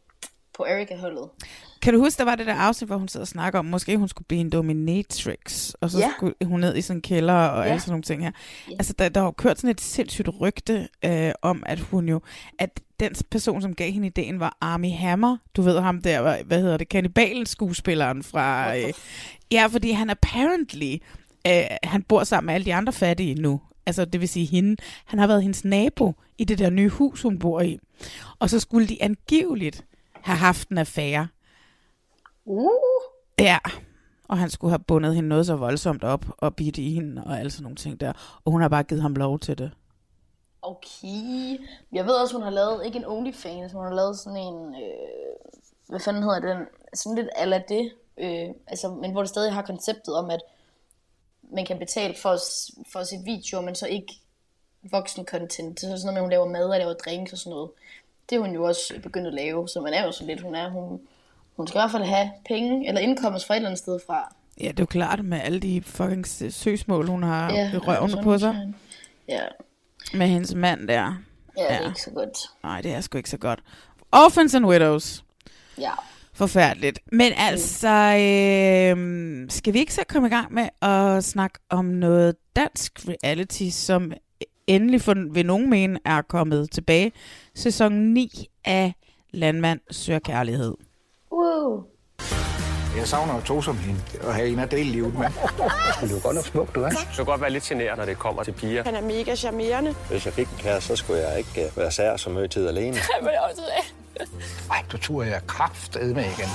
på 0.59 0.65
Erika-holdet. 0.65 1.29
Kan 1.83 1.95
du 1.95 2.01
huske, 2.01 2.19
der 2.19 2.25
var 2.25 2.35
det 2.35 2.47
der 2.47 2.55
afsnit, 2.55 2.89
hvor 2.89 2.97
hun 2.97 3.09
sidder 3.09 3.25
og 3.25 3.29
snakker 3.29 3.59
om, 3.59 3.65
måske 3.65 3.97
hun 3.97 4.09
skulle 4.09 4.27
blive 4.27 4.41
en 4.41 4.51
dominatrix, 4.51 5.73
og 5.81 5.91
så 5.91 5.99
Ja. 5.99 6.11
skulle 6.17 6.35
hun 6.45 6.61
ned 6.61 6.77
i 6.77 6.83
sådan 6.83 6.99
en 6.99 7.03
kælder 7.03 7.35
og 7.35 7.65
Ja. 7.65 7.71
alle 7.71 7.81
sådan 7.81 7.91
nogle 7.93 8.03
ting 8.03 8.23
her. 8.23 8.31
Ja. 8.71 8.73
Altså, 8.73 8.93
der, 8.99 9.09
der 9.09 9.21
har 9.21 9.27
jo 9.27 9.31
kørt 9.31 9.59
sådan 9.59 9.71
et 9.71 9.81
sindssygt 9.81 10.29
rygte 10.41 10.89
øh, 11.05 11.33
om, 11.43 11.63
at 11.67 11.81
hun 11.81 12.09
jo, 12.09 12.21
at 12.59 12.81
den 13.01 13.13
person, 13.31 13.63
som 13.63 13.75
gav 13.75 13.91
hende 13.93 14.07
ideen, 14.07 14.41
var 14.41 14.57
Army 14.61 14.93
Hammer. 14.93 15.37
Du 15.57 15.63
ved 15.63 15.81
ham 15.81 16.03
der, 16.03 16.23
hvad, 16.23 16.37
hvad 16.45 16.61
hedder 16.61 16.77
det, 16.77 16.89
kannibalen 16.89 17.47
skuespilleren 17.47 18.23
fra... 18.23 18.77
Øh, 18.77 18.93
ja, 19.53 19.67
fordi 19.67 19.91
han 19.91 20.11
apparently, 20.11 20.97
øh, 21.47 21.63
han 21.83 22.03
bor 22.03 22.25
sammen 22.25 22.47
med 22.47 22.55
alle 22.55 22.65
de 22.65 22.75
andre 22.75 22.93
fattige 22.93 23.35
nu. 23.35 23.61
Altså, 23.87 24.05
det 24.05 24.21
vil 24.21 24.29
sige 24.29 24.47
hende. 24.47 24.77
Han 25.05 25.19
har 25.19 25.27
været 25.27 25.43
hendes 25.43 25.65
nabo 25.65 26.15
i 26.39 26.45
det 26.45 26.59
der 26.59 26.71
nye 26.71 26.89
hus, 26.89 27.23
hun 27.23 27.39
bor 27.39 27.61
i. 27.61 27.79
Og 28.39 28.51
så 28.51 28.61
skulle 28.61 28.87
de 28.87 29.03
angiveligt 29.03 29.85
have 30.23 30.39
haft 30.39 30.69
en 30.69 30.79
affære. 30.79 31.29
Uh, 32.45 32.71
Ja, 33.39 33.59
og 34.29 34.39
han 34.39 34.51
skulle 34.51 34.71
have 34.71 34.79
bundet 34.79 35.15
hende 35.15 35.29
noget 35.29 35.47
så 35.47 35.57
voldsomt 35.57 36.05
op 36.05 36.25
og 36.39 36.57
bidt 36.57 36.77
i 36.79 36.95
hende 36.95 37.25
og 37.27 37.39
alle 37.39 37.51
sådan 37.51 37.63
nogle 37.63 37.77
ting 37.77 38.01
der. 38.01 38.13
Og 38.45 38.53
hun 38.53 38.61
har 38.61 38.69
bare 38.69 38.83
givet 38.83 39.03
ham 39.03 39.15
lov 39.15 39.39
til 39.39 39.59
det. 39.59 39.71
okay. 40.63 41.59
Jeg 41.93 42.05
ved 42.07 42.15
også, 42.15 42.35
hun 42.35 42.43
har 42.43 42.51
lavet, 42.51 42.87
ikke 42.87 42.99
en 42.99 43.05
OnlyFans, 43.07 43.73
hun 43.73 43.85
har 43.85 43.95
lavet 43.95 44.19
sådan 44.19 44.37
en, 44.39 44.75
øh, 44.75 45.53
hvad 45.89 46.01
fanden 46.01 46.23
hedder 46.23 46.41
den, 46.41 46.67
sådan 46.95 47.17
lidt 47.17 47.29
ala 47.37 47.63
det, 47.69 47.93
øh, 48.19 48.49
altså, 48.67 48.89
men 48.89 49.13
hvor 49.13 49.21
det 49.23 49.29
stadig 49.29 49.53
har 49.53 49.63
konceptet 49.63 50.15
om, 50.17 50.31
at 50.31 50.41
man 51.53 51.67
kan 51.67 51.79
betale 51.79 52.15
for, 52.23 52.29
at- 52.31 52.71
for 52.93 53.05
sit 53.05 53.25
video, 53.25 53.61
men 53.61 53.75
så 53.75 53.87
ikke 53.87 54.21
voksen 54.91 55.27
content. 55.27 55.81
Så 55.81 55.87
sådan 55.87 56.01
noget 56.01 56.15
med, 56.15 56.17
at 56.17 56.23
hun 56.23 56.31
laver 56.31 56.47
mad 56.49 56.65
og 56.65 56.79
laver 56.79 56.93
drinks 56.95 57.33
og 57.33 57.39
sådan 57.39 57.51
noget. 57.51 57.71
Det 58.31 58.37
er 58.37 58.41
hun 58.41 58.55
jo 58.55 58.65
også 58.65 58.95
begyndt 59.03 59.27
at 59.27 59.35
lave, 59.35 59.69
så 59.69 59.81
man 59.81 59.93
er 59.93 60.05
jo 60.05 60.13
så 60.13 60.25
lidt, 60.25 60.41
hun 60.41 60.55
er. 60.55 60.71
Hun, 60.71 61.01
hun 61.57 61.67
skal 61.67 61.79
i 61.79 61.81
hvert 61.81 61.91
fald 61.91 62.03
have 62.05 62.31
penge, 62.49 62.89
eller 62.89 63.01
indkomst 63.01 63.47
fra 63.47 63.55
et 63.55 63.57
eller 63.57 63.69
andet 63.69 63.79
sted 63.79 63.99
fra. 64.07 64.35
Ja, 64.61 64.69
det 64.69 64.79
er 64.79 64.83
jo 64.83 64.87
klart 64.87 65.25
med 65.25 65.41
alle 65.45 65.61
de 65.61 65.83
fucking 65.83 66.27
søgsmål, 66.53 67.07
hun 67.09 67.23
har 67.23 67.53
Ja, 67.53 67.71
ja, 67.73 67.79
røven 67.79 68.11
sådan 68.11 68.25
på 68.25 68.33
sig 68.39 68.41
sådan. 68.55 68.75
Ja, 69.29 69.41
med 70.15 70.27
hendes 70.27 70.55
mand 70.55 70.89
der. 70.89 70.95
ja, 71.59 71.63
det 71.63 71.71
er 71.73 71.75
Ja. 71.83 71.89
ikke 71.89 72.03
så 72.03 72.11
godt. 72.11 72.39
Nej, 72.63 72.81
det 72.81 72.93
er 72.95 73.01
sgu 73.01 73.19
ikke 73.19 73.31
så 73.31 73.37
godt. 73.39 73.61
Orphans 74.13 74.55
and 74.55 74.67
Widows. 74.67 75.25
Ja. 75.79 75.91
Forfærdeligt. 76.33 76.99
Men 77.13 77.33
altså, 77.37 77.89
øh, 77.89 79.47
skal 79.51 79.75
vi 79.75 79.79
ikke 79.79 79.95
så 79.95 80.03
komme 80.09 80.29
i 80.29 80.31
gang 80.31 80.53
med 80.55 80.69
at 80.83 81.25
snakke 81.25 81.59
om 81.71 81.85
noget 81.85 82.37
dansk 82.57 82.93
reality, 83.09 83.69
som 83.73 84.13
endelig 84.69 85.03
for, 85.03 85.15
ved 85.33 85.45
nogen 85.45 85.71
mene 85.71 85.99
er 86.05 86.23
kommet 86.23 86.71
tilbage. 86.71 87.13
Sæson 87.55 87.93
9 87.93 88.47
af 88.65 88.95
Landmand 89.33 89.81
søger 89.91 90.19
kærlighed. 90.19 90.75
Wow. 91.33 91.85
Jeg 92.97 93.09
savner 93.09 93.35
jo 93.35 93.41
to 93.41 93.63
som 93.63 93.77
hende, 93.77 94.01
og 94.23 94.35
have 94.35 94.49
en 94.49 94.59
at 94.59 94.71
dele 94.71 94.91
livet 94.91 95.15
med. 95.15 95.27
Men 96.01 96.11
du 96.11 96.17
er 96.17 96.23
godt 96.23 96.35
nok 96.35 96.45
smuk, 96.45 96.75
du 96.75 96.83
er. 96.83 96.89
Det 96.89 96.99
kan 97.17 97.25
godt 97.25 97.41
være 97.41 97.51
lidt 97.51 97.65
generet, 97.65 97.99
når 97.99 98.05
det 98.05 98.19
kommer 98.19 98.43
til 98.43 98.53
piger. 98.53 98.85
Han 98.85 98.95
er 98.95 99.03
mega 99.03 99.35
charmerende. 99.35 99.95
Hvis 100.11 100.27
jeg 100.27 100.33
fik 100.35 100.49
en 100.49 100.59
kæreste, 100.59 100.89
så 100.89 100.97
skulle 100.97 101.29
jeg 101.29 101.39
ikke 101.39 101.65
øh, 101.65 101.77
være 101.77 101.91
sær 101.91 102.17
som 102.17 102.33
møde 102.33 102.49
tid 102.49 102.69
alene. 102.69 102.97
Ej, 104.71 104.85
du 104.93 104.99
tror 104.99 105.23
jeg 105.23 105.41
kraftedeme 105.47 106.15
med 106.15 106.25
igen. 106.25 106.49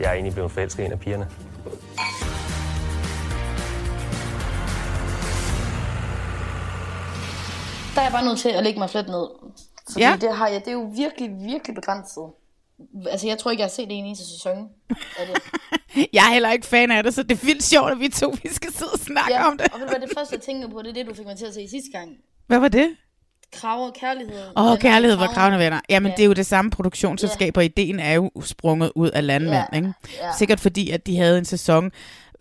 Jeg 0.00 0.08
er 0.08 0.12
egentlig 0.12 0.34
blevet 0.34 0.52
forelsket 0.52 0.82
i 0.82 0.86
en 0.86 0.92
af 0.92 1.00
pigerne. 1.00 1.28
Der 7.94 8.00
er 8.00 8.04
jeg 8.04 8.12
bare 8.12 8.24
nødt 8.24 8.38
til 8.38 8.48
at 8.48 8.64
lægge 8.64 8.78
mig 8.78 8.90
fladt 8.90 9.08
ned. 9.08 9.26
Fordi 9.90 10.00
Ja. 10.04 10.10
ja. 10.10 10.16
det 10.16 10.36
har 10.36 10.48
jeg, 10.48 10.60
det 10.60 10.68
er 10.68 10.72
jo 10.72 10.90
virkelig, 10.96 11.30
virkelig 11.40 11.74
begrænset. 11.74 12.24
Altså, 13.10 13.26
jeg 13.26 13.38
tror 13.38 13.50
ikke, 13.50 13.60
jeg 13.60 13.64
har 13.66 13.70
set 13.70 13.88
det 13.88 13.98
eneste 13.98 14.24
sæson 14.34 14.68
af 15.18 15.26
det. 15.26 15.42
Jeg 16.12 16.26
er 16.28 16.32
heller 16.32 16.50
ikke 16.52 16.66
fan 16.66 16.90
af 16.90 17.02
det, 17.02 17.14
så 17.14 17.22
det 17.22 17.42
er 17.42 17.46
vildt 17.46 17.62
sjovt, 17.64 17.90
at 17.92 18.00
vi 18.00 18.08
to 18.08 18.34
vi 18.42 18.48
skal 18.52 18.72
sidde 18.72 18.90
og 18.92 18.98
snakke 18.98 19.32
Ja, 19.34 19.46
om 19.46 19.58
det. 19.58 19.66
og 19.72 19.80
ved 19.80 19.86
du 19.86 19.92
hvad, 19.98 20.08
det 20.08 20.16
første, 20.18 20.34
jeg 20.34 20.42
tænker 20.42 20.68
på, 20.68 20.82
det 20.82 20.88
er 20.88 20.92
det, 20.92 21.06
du 21.06 21.14
fik 21.14 21.26
mig 21.26 21.36
til 21.38 21.46
at 21.46 21.54
se 21.54 21.68
sidste 21.70 21.90
gang. 21.92 22.10
Hvad 22.46 22.58
var 22.58 22.68
det? 22.68 22.88
Kraver, 23.52 23.90
kærlighed. 23.90 24.42
Åh, 24.56 24.66
oh, 24.72 24.78
kærlighed 24.78 25.16
var 25.18 25.26
kravende 25.26 25.58
venner. 25.58 25.80
Jamen, 25.88 26.10
Ja. 26.10 26.16
det 26.16 26.22
er 26.22 26.26
jo 26.26 26.32
det 26.32 26.46
samme 26.46 26.70
produktionsselskab, 26.70 27.56
og 27.56 27.64
ideen 27.64 28.00
er 28.00 28.12
jo 28.12 28.30
sprunget 28.44 28.92
ud 28.94 29.10
af 29.10 29.26
landmænd, 29.26 29.54
Ja, 29.72 29.76
ikke? 29.76 29.92
ja. 30.20 30.32
Sikkert 30.38 30.60
fordi, 30.60 30.90
at 30.90 31.06
de 31.06 31.16
havde 31.16 31.38
en 31.38 31.44
sæson, 31.44 31.90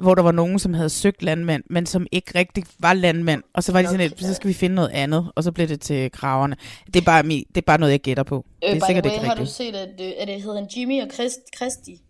hvor 0.03 0.15
der 0.15 0.21
var 0.21 0.31
nogen, 0.31 0.59
som 0.59 0.73
havde 0.73 0.89
søgt 0.89 1.23
landmænd, 1.23 1.63
men 1.69 1.85
som 1.85 2.07
ikke 2.11 2.39
rigtig 2.39 2.63
var 2.79 2.93
landmænd. 2.93 3.43
Og 3.53 3.63
så 3.63 3.71
var 3.71 3.81
de 3.81 3.87
sådan 3.87 3.99
lidt, 3.99 4.21
så 4.21 4.33
skal 4.33 4.47
vi 4.47 4.53
finde 4.53 4.75
noget 4.75 4.89
andet, 4.89 5.31
og 5.35 5.43
så 5.43 5.51
blev 5.51 5.67
det 5.67 5.81
til 5.81 6.11
kraverne. 6.11 6.55
Det 6.85 6.95
er 6.95 7.05
bare, 7.05 7.23
det 7.23 7.57
er 7.57 7.61
bare 7.61 7.79
noget, 7.79 7.91
jeg 7.91 7.99
gætter 7.99 8.23
på. 8.23 8.45
Øh, 8.63 8.69
det 8.69 8.81
er 8.81 8.85
sikkert 8.85 9.05
way, 9.05 9.11
ikke 9.13 9.25
har 9.25 9.35
du 9.35 9.41
rigtigt. 9.41 9.55
set, 9.55 9.75
at, 9.75 10.01
øh, 10.01 10.11
at 10.19 10.27
det 10.27 10.41
hedder 10.41 10.65
Jimmy 10.77 11.01
og 11.01 11.07
Christ, 11.13 11.39
Christi? 11.55 12.01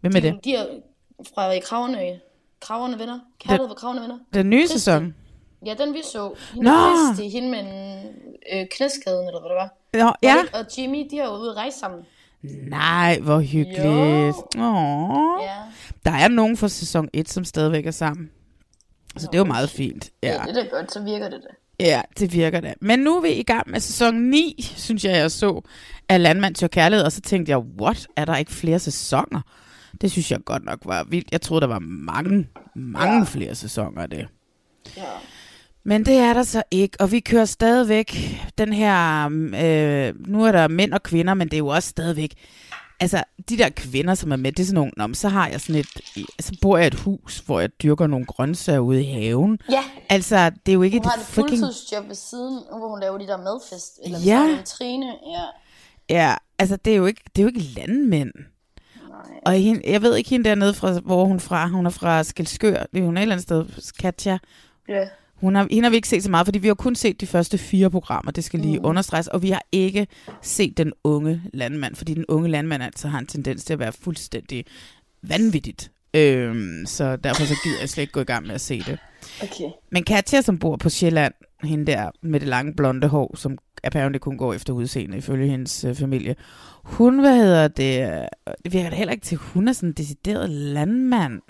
Hvem 0.00 0.12
er 0.16 0.20
de, 0.20 0.26
det? 0.26 0.44
De 0.44 0.54
er 0.54 0.66
fra 1.34 1.58
Kraverne, 1.58 2.20
Kraverne 2.60 2.98
venner. 2.98 3.18
Kærlighed 3.40 3.68
for 3.68 3.74
Kraverne 3.74 4.00
venner. 4.00 4.18
Den 4.34 4.50
nye 4.50 4.66
Christi. 4.66 4.78
sæson? 4.78 5.14
Ja, 5.66 5.74
den 5.74 5.94
vi 5.94 6.02
så. 6.12 6.34
Hende 6.54 6.70
Nå! 6.70 6.76
Christi, 7.06 7.28
hende 7.28 7.48
med 7.50 7.58
en 7.58 8.06
øh, 8.52 8.66
knæskaden, 8.70 9.28
eller 9.28 9.40
hvad 9.40 9.50
det 9.50 9.56
var. 9.56 9.70
Nå, 9.94 10.04
Var 10.04 10.18
ja. 10.22 10.36
Og 10.58 10.66
Jimmy, 10.78 11.06
de 11.10 11.18
har 11.18 11.24
jo 11.24 11.36
ude 11.36 11.50
at 11.50 11.56
rejse 11.56 11.78
sammen. 11.78 12.00
Nej, 12.68 13.18
hvor 13.22 13.40
hyggeligt. 13.40 14.36
Åh. 14.58 15.42
Ja. 15.42 15.56
Der 16.04 16.10
er 16.10 16.28
nogen 16.28 16.56
fra 16.56 16.68
sæson 16.68 17.08
1, 17.12 17.28
som 17.28 17.44
stadigvæk 17.44 17.86
er 17.86 17.90
sammen. 17.90 18.30
Så 19.16 19.26
det 19.26 19.34
er 19.34 19.38
jo 19.38 19.44
meget 19.44 19.70
fint. 19.70 20.10
ja. 20.22 20.32
Ja. 20.32 20.38
det 20.46 20.58
er 20.58 20.62
da 20.62 20.68
godt, 20.76 20.92
så 20.92 21.02
virker 21.02 21.28
det 21.28 21.40
da. 21.42 21.54
Ja, 21.84 22.02
det 22.18 22.32
virker 22.32 22.60
da. 22.60 22.74
Men 22.80 22.98
nu 22.98 23.16
er 23.16 23.20
vi 23.20 23.28
i 23.28 23.42
gang 23.42 23.70
med 23.70 23.80
sæson 23.80 24.14
9, 24.14 24.56
synes 24.76 25.04
jeg, 25.04 25.16
jeg 25.16 25.30
så, 25.30 25.60
af 26.08 26.22
Landmand 26.22 26.54
til 26.54 26.70
kærlighed, 26.70 27.04
og 27.04 27.12
så 27.12 27.20
tænkte 27.20 27.50
jeg, 27.50 27.58
what, 27.58 28.06
er 28.16 28.24
der 28.24 28.36
ikke 28.36 28.52
flere 28.52 28.78
sæsoner? 28.78 29.40
Det 30.00 30.10
synes 30.10 30.30
jeg 30.30 30.40
godt 30.44 30.64
nok 30.64 30.78
var 30.84 31.04
vildt. 31.04 31.28
Jeg 31.32 31.40
troede, 31.40 31.60
der 31.60 31.66
var 31.66 31.78
mange, 31.78 32.48
mange 32.74 33.16
ja. 33.16 33.22
flere 33.24 33.54
sæsoner 33.54 34.02
af 34.02 34.10
det. 34.10 34.26
Ja. 34.96 35.02
Men 35.84 36.06
det 36.06 36.14
er 36.14 36.32
der 36.34 36.42
så 36.42 36.62
ikke, 36.70 36.96
og 37.00 37.12
vi 37.12 37.20
kører 37.20 37.44
stadigvæk 37.44 38.16
den 38.58 38.72
her, 38.72 39.24
øh, 39.26 40.28
nu 40.28 40.44
er 40.44 40.52
der 40.52 40.68
mænd 40.68 40.92
og 40.92 41.02
kvinder, 41.02 41.34
men 41.34 41.48
det 41.48 41.54
er 41.54 41.58
jo 41.58 41.66
også 41.66 41.88
stadigvæk, 41.88 42.34
altså 43.00 43.24
de 43.48 43.58
der 43.58 43.68
kvinder, 43.68 44.14
som 44.14 44.32
er 44.32 44.36
med, 44.36 44.52
det 44.52 44.62
er 44.62 44.66
sådan 44.66 44.74
nogle, 44.74 44.92
men 44.96 45.14
så 45.14 45.28
har 45.28 45.48
jeg 45.48 45.60
sådan 45.60 45.74
et, 45.80 45.86
så 46.40 46.58
bor 46.62 46.78
jeg 46.78 46.86
et 46.86 46.94
hus, 46.94 47.38
hvor 47.38 47.60
jeg 47.60 47.70
dyrker 47.82 48.06
nogle 48.06 48.26
grøntsager 48.26 48.78
ude 48.78 49.02
i 49.02 49.12
haven. 49.12 49.58
Ja, 49.70 49.82
Altså, 50.08 50.50
det 50.66 50.72
er 50.72 50.74
jo 50.74 50.82
ikke 50.82 50.98
hun 50.98 51.04
har 51.04 51.14
et 51.16 51.20
et 51.20 51.26
fucking... 51.26 51.58
fuldtidsjob 51.58 52.08
ved 52.08 52.14
siden, 52.14 52.60
hvor 52.78 52.88
hun 52.88 53.00
laver 53.00 53.18
de 53.18 53.26
der 53.26 53.36
madfest. 53.36 54.00
Eller 54.04 54.18
Ja. 54.18 54.58
Trine. 54.64 55.06
Ja. 55.06 55.44
Ja, 56.10 56.34
altså 56.58 56.76
det 56.76 56.92
er 56.92 56.96
jo 56.96 57.06
ikke, 57.06 57.20
det 57.36 57.38
er 57.38 57.42
jo 57.42 57.48
ikke 57.48 57.60
landmænd. 57.76 58.32
Og 59.46 59.52
hende, 59.52 59.80
jeg 59.90 60.02
ved 60.02 60.16
ikke 60.16 60.30
hende 60.30 60.48
dernede, 60.48 60.74
fra, 60.74 60.92
hvor 61.00 61.24
hun 61.24 61.40
fra. 61.40 61.66
Hun 61.68 61.86
er 61.86 61.90
fra 61.90 62.22
Skelskør. 62.22 62.84
Det 62.92 63.00
er 63.00 63.04
hun 63.04 63.16
et 63.16 63.22
eller 63.22 63.34
andet 63.34 63.42
sted. 63.42 63.92
Katja. 63.98 64.38
ja. 64.88 65.08
Hun 65.44 65.54
har, 65.54 65.66
hende 65.70 65.82
har 65.82 65.90
vi 65.90 65.96
ikke 65.96 66.08
set 66.08 66.22
så 66.22 66.30
meget, 66.30 66.46
fordi 66.46 66.58
vi 66.58 66.66
har 66.66 66.74
kun 66.74 66.94
set 66.94 67.20
de 67.20 67.26
første 67.26 67.58
fire 67.58 67.90
programmer. 67.90 68.32
Det 68.32 68.44
skal 68.44 68.60
lige 68.60 68.78
mm. 68.78 68.84
understreges. 68.84 69.28
Og 69.28 69.42
vi 69.42 69.50
har 69.50 69.62
ikke 69.72 70.06
set 70.42 70.76
den 70.78 70.92
unge 71.04 71.42
landmand, 71.52 71.94
fordi 71.94 72.14
den 72.14 72.24
unge 72.28 72.48
landmand 72.48 72.82
altså 72.82 73.08
har 73.08 73.18
en 73.18 73.26
tendens 73.26 73.64
til 73.64 73.72
at 73.72 73.78
være 73.78 73.92
fuldstændig 73.92 74.64
vanvittigt. 75.22 75.90
Øhm, 76.14 76.86
så 76.86 77.16
derfor 77.16 77.44
så 77.44 77.54
gider 77.64 77.80
jeg 77.80 77.88
slet 77.88 78.02
ikke 78.02 78.12
gå 78.12 78.20
i 78.20 78.24
gang 78.24 78.46
med 78.46 78.54
at 78.54 78.60
se 78.60 78.78
det. 78.78 78.98
Okay. 79.42 79.70
Men 79.90 80.04
Katja, 80.04 80.40
som 80.40 80.58
bor 80.58 80.76
på 80.76 80.88
Sjælland, 80.88 81.34
hende 81.62 81.92
der 81.92 82.10
med 82.22 82.40
det 82.40 82.48
lange 82.48 82.74
blonde 82.74 83.08
hår, 83.08 83.36
som 83.36 83.58
apparently 83.84 84.18
kun 84.18 84.36
går 84.36 84.54
efter 84.54 84.72
udseende 84.72 85.16
ifølge 85.16 85.48
hendes 85.48 85.84
øh, 85.84 85.94
familie, 85.94 86.36
hun, 86.84 87.20
hvad 87.20 87.36
hedder 87.36 87.68
det, 87.68 88.02
øh, 88.02 88.54
det 88.64 88.72
virker 88.72 88.90
da 88.90 88.96
heller 88.96 89.12
ikke 89.12 89.24
til, 89.24 89.38
hun 89.38 89.68
er 89.68 89.72
sådan 89.72 89.88
en 89.88 89.92
decideret 89.92 90.50
landmand. 90.50 91.40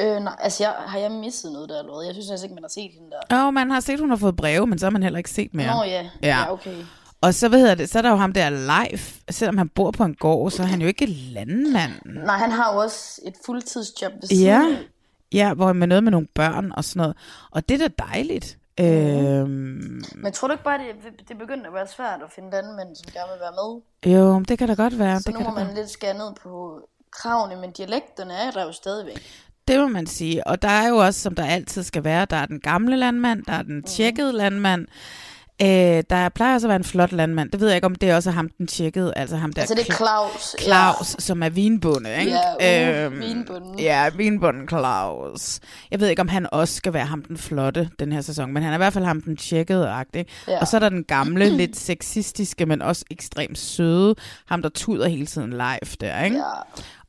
Øh, 0.00 0.22
nej, 0.22 0.36
altså 0.38 0.62
jeg, 0.64 0.74
har 0.86 0.98
jeg 0.98 1.10
misset 1.10 1.52
noget 1.52 1.68
der, 1.68 1.78
eller 1.78 1.94
hvad? 1.96 2.06
Jeg 2.06 2.14
synes 2.14 2.30
altså 2.30 2.46
ikke, 2.46 2.54
man 2.54 2.64
har 2.64 2.68
set 2.68 2.90
hende 2.92 3.10
der. 3.30 3.36
Og 3.46 3.54
man 3.54 3.70
har 3.70 3.80
set, 3.80 4.00
hun 4.00 4.10
har 4.10 4.16
fået 4.16 4.36
breve, 4.36 4.66
men 4.66 4.78
så 4.78 4.86
har 4.86 4.90
man 4.90 5.02
heller 5.02 5.18
ikke 5.18 5.30
set 5.30 5.54
mere. 5.54 5.76
Nå 5.76 5.82
ja, 5.82 6.02
Ja. 6.22 6.28
ja. 6.28 6.52
okay. 6.52 6.76
Og 7.20 7.34
så, 7.34 7.48
hvad 7.48 7.58
hedder 7.58 7.74
det, 7.74 7.88
så 7.90 7.98
er 7.98 8.02
der 8.02 8.10
jo 8.10 8.16
ham 8.16 8.32
der 8.32 8.50
live. 8.50 8.98
Selvom 9.30 9.58
han 9.58 9.68
bor 9.68 9.90
på 9.90 10.04
en 10.04 10.14
gård, 10.14 10.50
så 10.50 10.62
er 10.62 10.66
han 10.66 10.80
jo 10.80 10.86
ikke 10.86 11.06
landmand. 11.06 11.92
Nej, 12.24 12.36
han 12.36 12.50
har 12.50 12.72
jo 12.74 12.78
også 12.80 13.20
et 13.24 13.34
fuldtidsjob 13.46 14.12
ved 14.20 14.28
siden 14.28 14.44
Ja, 14.44 14.76
ja 15.32 15.54
hvor 15.54 15.72
med 15.72 15.86
noget 15.86 16.04
med 16.04 16.12
nogle 16.12 16.26
børn 16.34 16.72
og 16.76 16.84
sådan 16.84 17.00
noget. 17.00 17.16
Og 17.50 17.68
det 17.68 17.82
er 17.82 17.88
da 17.88 17.94
dejligt. 18.12 18.58
Mhm. 18.78 18.86
Øhm, 18.86 20.02
Men 20.16 20.32
tror 20.32 20.48
du 20.48 20.52
ikke 20.52 20.64
bare, 20.64 20.78
det, 20.78 21.28
det 21.28 21.38
begynder 21.38 21.66
at 21.66 21.74
være 21.74 21.86
svært 21.86 22.20
at 22.24 22.32
finde 22.34 22.50
landmænd, 22.50 22.96
som 22.96 23.12
gerne 23.12 23.28
vil 23.32 23.40
være 23.40 23.52
med? 23.60 24.14
jo, 24.18 24.40
det 24.48 24.58
kan 24.58 24.68
da 24.68 24.74
godt 24.74 24.98
være. 24.98 25.20
Så 25.20 25.24
det 25.26 25.34
nu 25.34 25.38
kan 25.38 25.48
må 25.50 25.54
man 25.54 25.66
godt. 25.66 25.76
lidt 25.76 25.90
skære 25.90 26.14
ned 26.14 26.32
på 26.42 26.80
kravene, 27.10 27.60
men 27.60 27.70
dialekterne 27.70 28.34
er 28.34 28.50
der 28.50 28.64
jo 28.64 28.72
stadigvæk. 28.72 29.22
Det 29.68 29.80
må 29.80 29.88
man 29.88 30.06
sige. 30.06 30.46
Og 30.46 30.62
der 30.62 30.68
er 30.68 30.88
jo 30.88 30.96
også, 30.96 31.20
som 31.20 31.34
der 31.34 31.44
altid 31.44 31.82
skal 31.82 32.04
være, 32.04 32.26
der 32.30 32.36
er 32.36 32.46
den 32.46 32.60
gamle 32.60 32.96
landmand, 32.96 33.42
der 33.44 33.52
er 33.52 33.62
den 33.62 33.82
tjekkede 33.82 34.32
landmand. 34.32 34.86
Øh, 35.62 36.02
der 36.10 36.28
plejer 36.28 36.54
også 36.54 36.66
at 36.66 36.68
være 36.68 36.76
en 36.76 36.84
flot 36.84 37.12
landmand. 37.12 37.50
Det 37.50 37.60
ved 37.60 37.68
jeg 37.68 37.76
ikke, 37.76 37.86
om 37.86 37.94
det 37.94 38.10
er 38.10 38.16
også 38.16 38.30
ham 38.30 38.48
den 38.58 38.66
tjekkede, 38.66 39.12
altså 39.16 39.36
ham 39.36 39.52
der 39.52 39.60
Altså 39.62 39.74
det 39.74 39.88
er 39.88 39.92
Cla- 39.92 39.96
Claus. 39.96 40.56
Claus, 40.60 41.14
ja. 41.14 41.20
som 41.20 41.42
er 41.42 41.48
vinbunde, 41.48 42.10
ikke? 42.20 42.32
Ja, 42.60 43.06
uh, 43.06 43.20
vinbunden. 43.20 43.78
Ja, 43.78 44.08
vinbunden 44.16 44.68
Claus. 44.68 45.60
Jeg 45.90 46.00
ved 46.00 46.08
ikke, 46.08 46.22
om 46.22 46.28
han 46.28 46.46
også 46.52 46.74
skal 46.74 46.92
være 46.92 47.06
ham 47.06 47.22
den 47.22 47.38
flotte 47.38 47.90
den 47.98 48.12
her 48.12 48.20
sæson, 48.20 48.52
men 48.52 48.62
han 48.62 48.72
er 48.72 48.76
i 48.76 48.78
hvert 48.78 48.92
fald 48.92 49.04
ham 49.04 49.20
den 49.20 49.36
tjekkede 49.36 49.88
agtig. 49.88 50.26
Ja. 50.48 50.60
Og 50.60 50.68
så 50.68 50.76
er 50.76 50.80
der 50.80 50.88
den 50.88 51.04
gamle, 51.04 51.48
lidt 51.60 51.76
sexistiske, 51.76 52.66
men 52.66 52.82
også 52.82 53.04
ekstremt 53.10 53.58
søde, 53.58 54.14
ham 54.46 54.62
der 54.62 54.68
tuder 54.68 55.08
hele 55.08 55.26
tiden 55.26 55.50
live 55.50 55.96
der, 56.00 56.22
ikke? 56.24 56.36
Ja. 56.36 56.42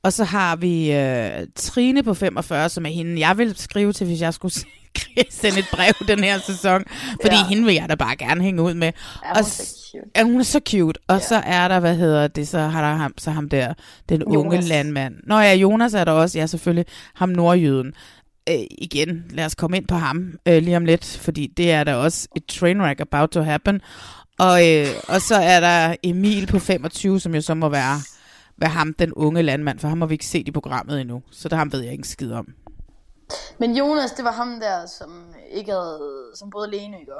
Og 0.03 0.13
så 0.13 0.23
har 0.23 0.55
vi 0.55 0.91
øh, 0.91 1.47
Trine 1.55 2.03
på 2.03 2.13
45, 2.13 2.69
som 2.69 2.85
er 2.85 2.89
hende, 2.89 3.19
jeg 3.27 3.37
vil 3.37 3.57
skrive 3.57 3.93
til, 3.93 4.07
hvis 4.07 4.21
jeg 4.21 4.33
skulle 4.33 4.53
sende 5.29 5.59
et 5.59 5.65
brev 5.71 5.93
den 6.07 6.23
her 6.23 6.39
sæson. 6.39 6.83
Fordi 7.21 7.35
ja. 7.35 7.47
Hende 7.47 7.65
vil 7.65 7.73
jeg 7.73 7.89
da 7.89 7.95
bare 7.95 8.15
gerne 8.15 8.43
hænge 8.43 8.61
ud 8.61 8.73
med. 8.73 8.91
Ja, 9.25 9.31
og 9.31 9.39
er 9.39 9.43
så 9.43 9.89
cute. 9.91 10.09
Ja, 10.15 10.23
hun 10.23 10.39
er 10.39 10.43
så 10.43 10.59
cute. 10.69 10.99
Og 11.07 11.15
ja. 11.15 11.21
så 11.21 11.35
er 11.45 11.67
der, 11.67 11.79
hvad 11.79 11.95
hedder 11.95 12.27
det, 12.27 12.47
så 12.47 12.59
har 12.59 12.89
der 12.89 12.97
ham, 12.97 13.13
så 13.17 13.31
ham 13.31 13.49
der, 13.49 13.73
den 14.09 14.23
unge 14.23 14.55
Jonas. 14.55 14.69
landmand. 14.69 15.15
Nå 15.23 15.39
ja, 15.39 15.53
Jonas 15.53 15.93
er 15.93 16.03
der 16.03 16.11
også, 16.11 16.39
ja 16.39 16.45
selvfølgelig, 16.45 16.85
ham 17.15 17.29
nordjyden. 17.29 17.93
Øh, 18.49 18.55
igen, 18.77 19.25
lad 19.29 19.45
os 19.45 19.55
komme 19.55 19.77
ind 19.77 19.87
på 19.87 19.95
ham 19.95 20.33
øh, 20.45 20.63
lige 20.63 20.77
om 20.77 20.85
lidt, 20.85 21.19
fordi 21.21 21.47
det 21.57 21.71
er 21.71 21.83
der 21.83 21.93
også 21.93 22.27
et 22.35 22.45
trainwreck 22.45 22.99
about 23.01 23.29
to 23.29 23.41
happen. 23.41 23.81
Og, 24.39 24.67
øh, 24.67 24.87
og 25.07 25.21
så 25.21 25.35
er 25.35 25.59
der 25.59 25.95
Emil 26.03 26.47
på 26.47 26.59
25, 26.59 27.19
som 27.19 27.35
jo 27.35 27.41
så 27.41 27.53
må 27.53 27.69
være, 27.69 28.01
være 28.61 28.69
ham, 28.69 28.93
den 28.93 29.13
unge 29.13 29.41
landmand, 29.41 29.79
for 29.79 29.87
ham 29.87 30.01
har 30.01 30.07
vi 30.07 30.13
ikke 30.13 30.25
set 30.25 30.47
i 30.47 30.51
programmet 30.51 31.01
endnu, 31.01 31.21
så 31.31 31.49
der 31.49 31.55
ham 31.55 31.71
ved 31.71 31.81
jeg 31.81 31.91
ikke 31.91 32.01
en 32.01 32.05
skid 32.05 32.31
om. 32.31 32.47
Men 33.57 33.77
Jonas, 33.77 34.11
det 34.11 34.25
var 34.25 34.31
ham 34.31 34.59
der, 34.59 34.85
som 34.85 35.25
ikke 35.51 35.71
havde, 35.71 35.99
som 36.35 36.49
boede 36.49 36.67
alene, 36.67 36.99
ikke? 36.99 37.11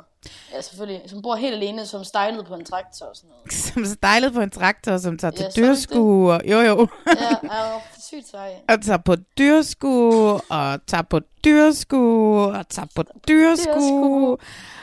Ja, 0.53 0.62
selvfølgelig. 0.62 1.01
Som 1.10 1.22
bor 1.22 1.36
helt 1.36 1.55
alene, 1.55 1.86
som 1.86 2.03
stejlede 2.03 2.43
på 2.43 2.55
en 2.55 2.65
traktor 2.65 3.05
og 3.05 3.15
sådan 3.15 3.29
noget. 3.29 3.53
Som 3.74 3.86
stejlede 3.86 4.31
på 4.31 4.41
en 4.41 4.50
traktor, 4.50 4.98
som 4.98 5.17
tager 5.17 5.31
til 5.31 5.39
Ja, 5.39 5.46
er 5.46 5.50
det 5.50 5.58
dyrskue. 5.58 6.34
Jo, 6.34 6.60
jo. 6.60 6.88
Ja, 7.08 7.48
var 7.48 7.81
sygt 8.08 8.27
sej. 8.27 8.55
og 8.69 8.81
tager 8.81 8.98
på 8.98 9.15
dyrskue, 9.38 10.41
og 10.50 10.79
tager 10.88 11.01
på 11.01 11.19
dyrskue, 11.46 12.46
og 12.48 12.69
tager 12.69 12.88
på 12.96 13.03
dyrskue, 13.27 13.74
Dyrskue. 13.74 14.38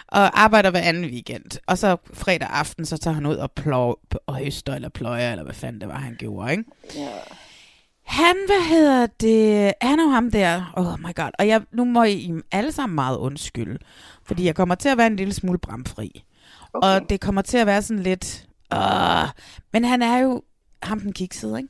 Og 0.09 0.41
arbejder 0.41 0.71
hver 0.71 0.81
anden 0.81 1.05
weekend. 1.05 1.59
Og 1.67 1.79
så 1.79 1.97
fredag 2.15 2.49
aften, 2.49 2.87
så 2.87 2.97
tager 2.97 3.15
han 3.15 3.27
ud 3.27 3.37
og, 3.37 3.53
plov, 3.53 3.99
og 4.27 4.37
høster 4.37 4.75
eller 4.75 4.89
pløjer, 4.89 5.31
eller 5.31 5.45
hvad 5.45 5.55
fanden 5.55 5.81
det 5.81 5.89
var, 5.89 5.99
han 5.99 6.17
gjorde, 6.19 6.51
ikke? 6.51 6.65
Ja. 6.95 7.09
Han, 8.05 8.37
hvad 8.47 8.69
hedder 8.69 9.07
det? 9.07 9.73
Han 9.81 9.99
er 10.01 10.09
ham 10.09 10.31
der. 10.31 10.73
Oh 10.77 11.01
my 11.01 11.15
god. 11.15 11.31
Og 11.39 11.49
jeg, 11.49 11.63
nu 11.73 11.85
må 11.85 12.03
I 12.05 12.33
alle 12.53 12.73
sammen 12.73 12.95
meget 12.95 13.17
undskylde. 13.19 13.79
Fordi 14.25 14.45
jeg 14.45 14.55
kommer 14.55 14.75
til 14.75 14.89
at 14.89 14.99
være 14.99 15.07
en 15.07 15.17
lille 15.17 15.35
smule 15.35 15.59
bramfri. 15.59 16.25
Okay. 16.73 16.89
Og 16.89 17.11
det 17.11 17.21
kommer 17.21 17.43
til 17.43 17.59
at 17.59 17.67
være 17.67 17.83
sådan 17.83 18.03
lidt... 18.03 18.47
Uh, 18.75 19.29
men 19.73 19.85
han 19.85 20.03
er 20.03 20.19
jo 20.19 20.43
ham 20.83 21.01
den 21.01 21.13
kiksede, 21.13 21.59
ikke? 21.59 21.69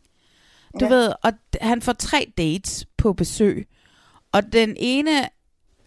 Du 0.80 0.84
Ja. 0.84 0.90
ved, 0.90 1.12
og 1.22 1.32
han 1.60 1.82
får 1.82 1.92
tre 1.92 2.32
dates 2.38 2.86
på 2.96 3.12
besøg. 3.12 3.68
Og 4.32 4.52
den 4.52 4.74
ene 4.78 5.28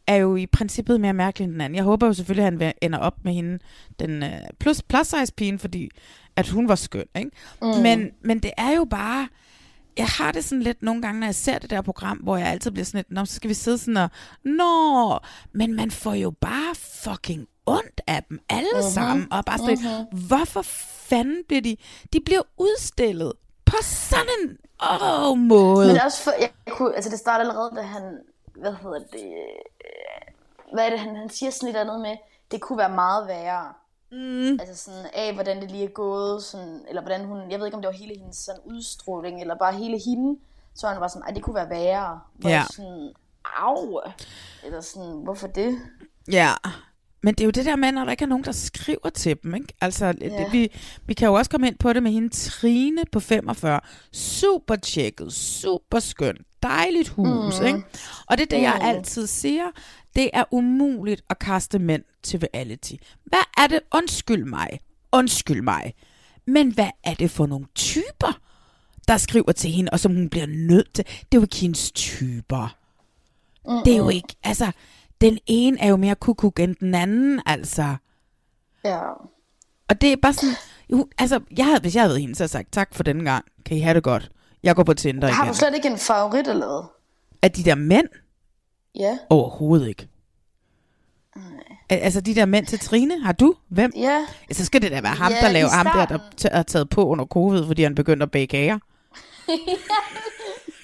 er 0.09 0.15
jo 0.15 0.35
i 0.35 0.45
princippet 0.45 1.01
mere 1.01 1.13
mærkelig 1.13 1.45
end 1.45 1.53
den 1.53 1.61
anden. 1.61 1.75
Jeg 1.75 1.83
håber 1.83 2.07
jo 2.07 2.13
selvfølgelig, 2.13 2.47
at 2.47 2.53
han 2.53 2.73
ender 2.81 2.99
op 2.99 3.15
med 3.23 3.33
hende, 3.33 3.59
den 3.99 4.23
uh, 4.23 4.29
plus, 4.59 4.81
plus 4.81 5.07
size 5.07 5.33
pigen, 5.37 5.59
fordi 5.59 5.89
at 6.35 6.49
hun 6.49 6.67
var 6.67 6.75
skøn, 6.75 7.05
ikke? 7.15 7.31
Mm. 7.61 7.67
Men, 7.67 8.11
men 8.21 8.39
det 8.39 8.51
er 8.57 8.71
jo 8.71 8.85
bare 8.89 9.27
jeg 9.97 10.07
har 10.07 10.31
det 10.31 10.43
sådan 10.43 10.61
lidt 10.61 10.81
nogle 10.81 11.01
gange, 11.01 11.19
når 11.19 11.27
jeg 11.27 11.35
ser 11.35 11.59
det 11.59 11.69
der 11.69 11.81
program, 11.81 12.17
hvor 12.17 12.37
jeg 12.37 12.47
altid 12.47 12.71
bliver 12.71 12.85
sådan 12.85 12.97
lidt, 12.97 13.11
Nå, 13.11 13.25
så 13.25 13.33
skal 13.33 13.49
vi 13.49 13.53
sidde 13.53 13.77
sådan 13.77 13.97
og, 13.97 14.09
nå, 14.43 15.19
men 15.53 15.75
man 15.75 15.91
får 15.91 16.13
jo 16.13 16.31
bare 16.41 16.75
fucking 16.75 17.47
ondt 17.65 18.01
af 18.07 18.23
dem 18.29 18.39
alle 18.49 18.69
uh-huh. 18.69 18.93
sammen, 18.93 19.33
og 19.33 19.45
bare 19.45 19.57
sådan 19.57 19.77
lidt, 19.77 20.27
hvorfor 20.27 20.61
fanden 21.09 21.43
bliver 21.47 21.61
de, 21.61 21.77
de 22.13 22.19
bliver 22.25 22.41
udstillet 22.57 23.33
på 23.65 23.75
sådan 23.81 24.25
en 24.41 24.57
åh, 25.01 25.37
måde. 25.37 25.87
Men 25.87 26.01
også 26.05 26.23
for, 26.23 26.31
jeg 26.39 26.49
kunne, 26.69 26.95
altså 26.95 27.09
det 27.11 27.19
starter 27.19 27.39
allerede, 27.39 27.71
da 27.75 27.81
han, 27.81 28.03
hvad 28.56 28.74
hedder 28.74 29.00
det, 29.00 29.34
hvad 30.74 30.86
er 30.86 30.89
det, 30.89 31.00
han, 31.00 31.15
han 31.15 31.29
siger 31.29 31.50
sådan 31.50 31.68
lidt 31.68 31.77
andet 31.77 32.01
med, 32.01 32.18
det 32.51 32.62
kunne 32.62 32.77
være 32.77 32.96
meget 32.96 33.27
værre. 33.27 33.74
Mm. 34.12 34.60
Altså 34.60 34.75
sådan 34.75 35.06
af, 35.13 35.34
hvordan 35.34 35.62
det 35.62 35.72
lige 35.72 35.84
er 35.86 35.89
gået, 35.89 36.44
sådan, 36.44 36.86
eller 36.88 37.01
hvordan 37.01 37.25
hun, 37.25 37.51
jeg 37.51 37.60
ved 37.60 37.65
ikke, 37.65 37.75
om 37.75 37.82
det 37.82 37.88
var 37.91 37.98
hele 37.98 38.20
hendes 38.20 38.38
sådan 38.38 38.62
udstråling, 38.65 39.41
eller 39.41 39.56
bare 39.56 39.74
hele 39.74 40.00
hende, 40.06 40.39
så 40.75 40.88
han 40.88 41.01
var 41.01 41.08
sådan, 41.08 41.24
ej, 41.27 41.34
det 41.34 41.44
kunne 41.44 41.56
være 41.56 41.70
værre. 41.70 42.22
Hvor 42.34 42.50
Ja. 42.50 42.63
sådan, 42.75 43.13
au, 43.58 44.01
eller 44.63 44.82
sådan, 44.82 45.12
hvorfor 45.12 45.48
det? 45.48 45.79
Ja, 46.32 46.50
men 47.23 47.33
det 47.33 47.41
er 47.41 47.45
jo 47.45 47.51
det 47.51 47.65
der 47.65 47.75
med, 47.75 47.91
når 47.91 48.03
der 48.03 48.11
ikke 48.11 48.23
er 48.23 48.27
nogen, 48.27 48.43
der 48.43 48.51
skriver 48.51 49.09
til 49.15 49.38
dem. 49.43 49.55
Ikke? 49.55 49.67
Altså, 49.81 50.05
ja. 50.05 50.11
det, 50.11 50.47
vi, 50.51 50.69
vi 51.05 51.13
kan 51.13 51.27
jo 51.27 51.33
også 51.33 51.51
komme 51.51 51.67
ind 51.67 51.77
på 51.77 51.93
det 51.93 52.03
med 52.03 52.11
hende 52.11 52.29
Trine 52.29 53.01
på 53.11 53.19
45. 53.19 53.79
Super 54.11 54.75
tjekket, 54.75 55.33
super 55.33 55.99
skøn, 55.99 56.35
dejligt 56.63 57.09
hus. 57.09 57.59
Mm. 57.59 57.65
Ikke? 57.65 57.81
Og 58.27 58.38
det 58.38 58.43
er 58.43 58.57
det, 58.57 58.61
jeg 58.61 58.77
Mm. 58.81 58.85
altid 58.88 59.27
siger. 59.27 59.65
Det 60.15 60.29
er 60.33 60.43
umuligt 60.51 61.23
at 61.29 61.39
kaste 61.39 61.79
mænd 61.79 62.03
til 62.23 62.39
reality. 62.39 62.93
Hvad 63.25 63.39
er 63.63 63.67
det? 63.67 63.79
Undskyld 63.93 64.43
mig. 64.45 64.79
Undskyld 65.11 65.61
mig. 65.61 65.93
Men 66.47 66.71
hvad 66.73 66.89
er 67.03 67.13
det 67.13 67.31
for 67.31 67.45
nogle 67.45 67.65
typer, 67.75 68.39
der 69.07 69.17
skriver 69.17 69.51
til 69.51 69.69
hende, 69.71 69.89
og 69.91 69.99
som 69.99 70.15
hun 70.15 70.29
bliver 70.29 70.45
nødt 70.45 70.93
til? 70.93 71.05
Det 71.05 71.13
er 71.31 71.38
jo 71.38 71.41
ikke 71.41 71.55
hendes 71.55 71.91
typer. 71.91 72.75
Mm-mm. 73.65 73.83
Det 73.85 73.93
er 73.93 73.97
jo 73.97 74.09
ikke, 74.09 74.35
altså, 74.43 74.71
den 75.21 75.38
ene 75.47 75.79
er 75.81 75.88
jo 75.88 75.97
mere 75.97 76.15
kukuk 76.15 76.59
end 76.59 76.75
den 76.75 76.95
anden, 76.95 77.41
altså. 77.45 77.95
Ja. 78.83 78.99
Og 79.89 80.01
det 80.01 80.11
er 80.13 80.17
bare 80.21 80.33
sådan, 80.33 80.55
jo, 80.91 81.07
altså, 81.17 81.39
jeg 81.57 81.65
havde, 81.65 81.79
hvis 81.79 81.95
jeg 81.95 82.01
havde 82.03 82.09
været 82.09 82.21
hende, 82.21 82.35
så 82.35 82.43
havde 82.43 82.47
jeg 82.47 82.59
sagt, 82.59 82.71
tak 82.71 82.95
for 82.95 83.03
denne 83.03 83.23
gang, 83.31 83.45
kan 83.65 83.77
I 83.77 83.79
have 83.79 83.93
det 83.93 84.03
godt. 84.03 84.31
Jeg 84.63 84.75
går 84.75 84.83
på 84.83 84.93
Tinder 84.93 85.27
Har 85.27 85.43
igen. 85.43 85.53
du 85.53 85.57
slet 85.57 85.75
ikke 85.75 85.88
en 85.88 85.97
favorit 85.97 86.47
eller 86.47 86.65
hvad? 86.67 86.89
Af 87.41 87.51
de 87.51 87.63
der 87.63 87.75
mænd? 87.75 88.07
Ja. 88.95 89.17
Overhovedet 89.29 89.88
ikke. 89.88 90.07
Al- 91.89 91.99
Altså 91.99 92.21
de 92.21 92.35
der 92.35 92.45
mænd 92.45 92.65
til 92.65 92.79
Trine, 92.79 93.19
har 93.23 93.31
du? 93.31 93.55
Hvem? 93.69 93.91
Ja. 93.95 94.25
Så 94.51 94.65
skal 94.65 94.81
det 94.81 94.91
da 94.91 95.01
være 95.01 95.15
ham, 95.15 95.31
Ja, 95.31 95.38
der 95.41 95.51
laver 95.51 95.69
ham 95.69 95.85
der, 95.85 96.05
der 96.05 96.17
t- 96.41 96.55
har 96.55 96.63
taget 96.63 96.89
på 96.89 97.05
under 97.05 97.25
covid, 97.25 97.65
fordi 97.67 97.83
han 97.83 97.95
begyndte 97.95 98.23
at 98.23 98.31
bage 98.31 98.47
kager. 98.47 98.79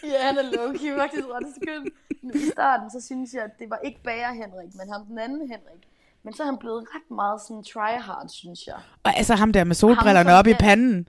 Ja, 0.03 0.21
han 0.27 0.37
er 0.37 0.43
low-key 0.43 0.99
faktisk 1.01 1.23
ret 1.25 1.47
skøn. 1.61 1.87
I 2.33 2.49
starten, 2.51 2.89
så 2.91 3.01
synes 3.05 3.33
jeg, 3.33 3.43
at 3.43 3.51
det 3.59 3.69
var 3.69 3.79
ikke 3.83 4.03
bager 4.03 4.31
Henrik, 4.31 4.75
men 4.75 4.89
ham 4.93 5.05
den 5.05 5.19
anden 5.19 5.41
Henrik. 5.41 5.83
Men 6.23 6.33
så 6.35 6.43
er 6.43 6.47
han 6.47 6.57
blevet 6.57 6.85
ret 6.95 7.15
meget 7.15 7.41
sådan 7.41 7.63
tryhard, 7.63 8.29
synes 8.29 8.59
jeg. 8.67 8.75
Og 9.03 9.17
altså 9.17 9.35
ham 9.35 9.53
der 9.53 9.63
med 9.63 9.75
solbrillerne 9.75 10.29
som 10.29 10.37
op 10.39 10.47
i 10.47 10.49
den- 10.49 10.57
panden. 10.59 11.07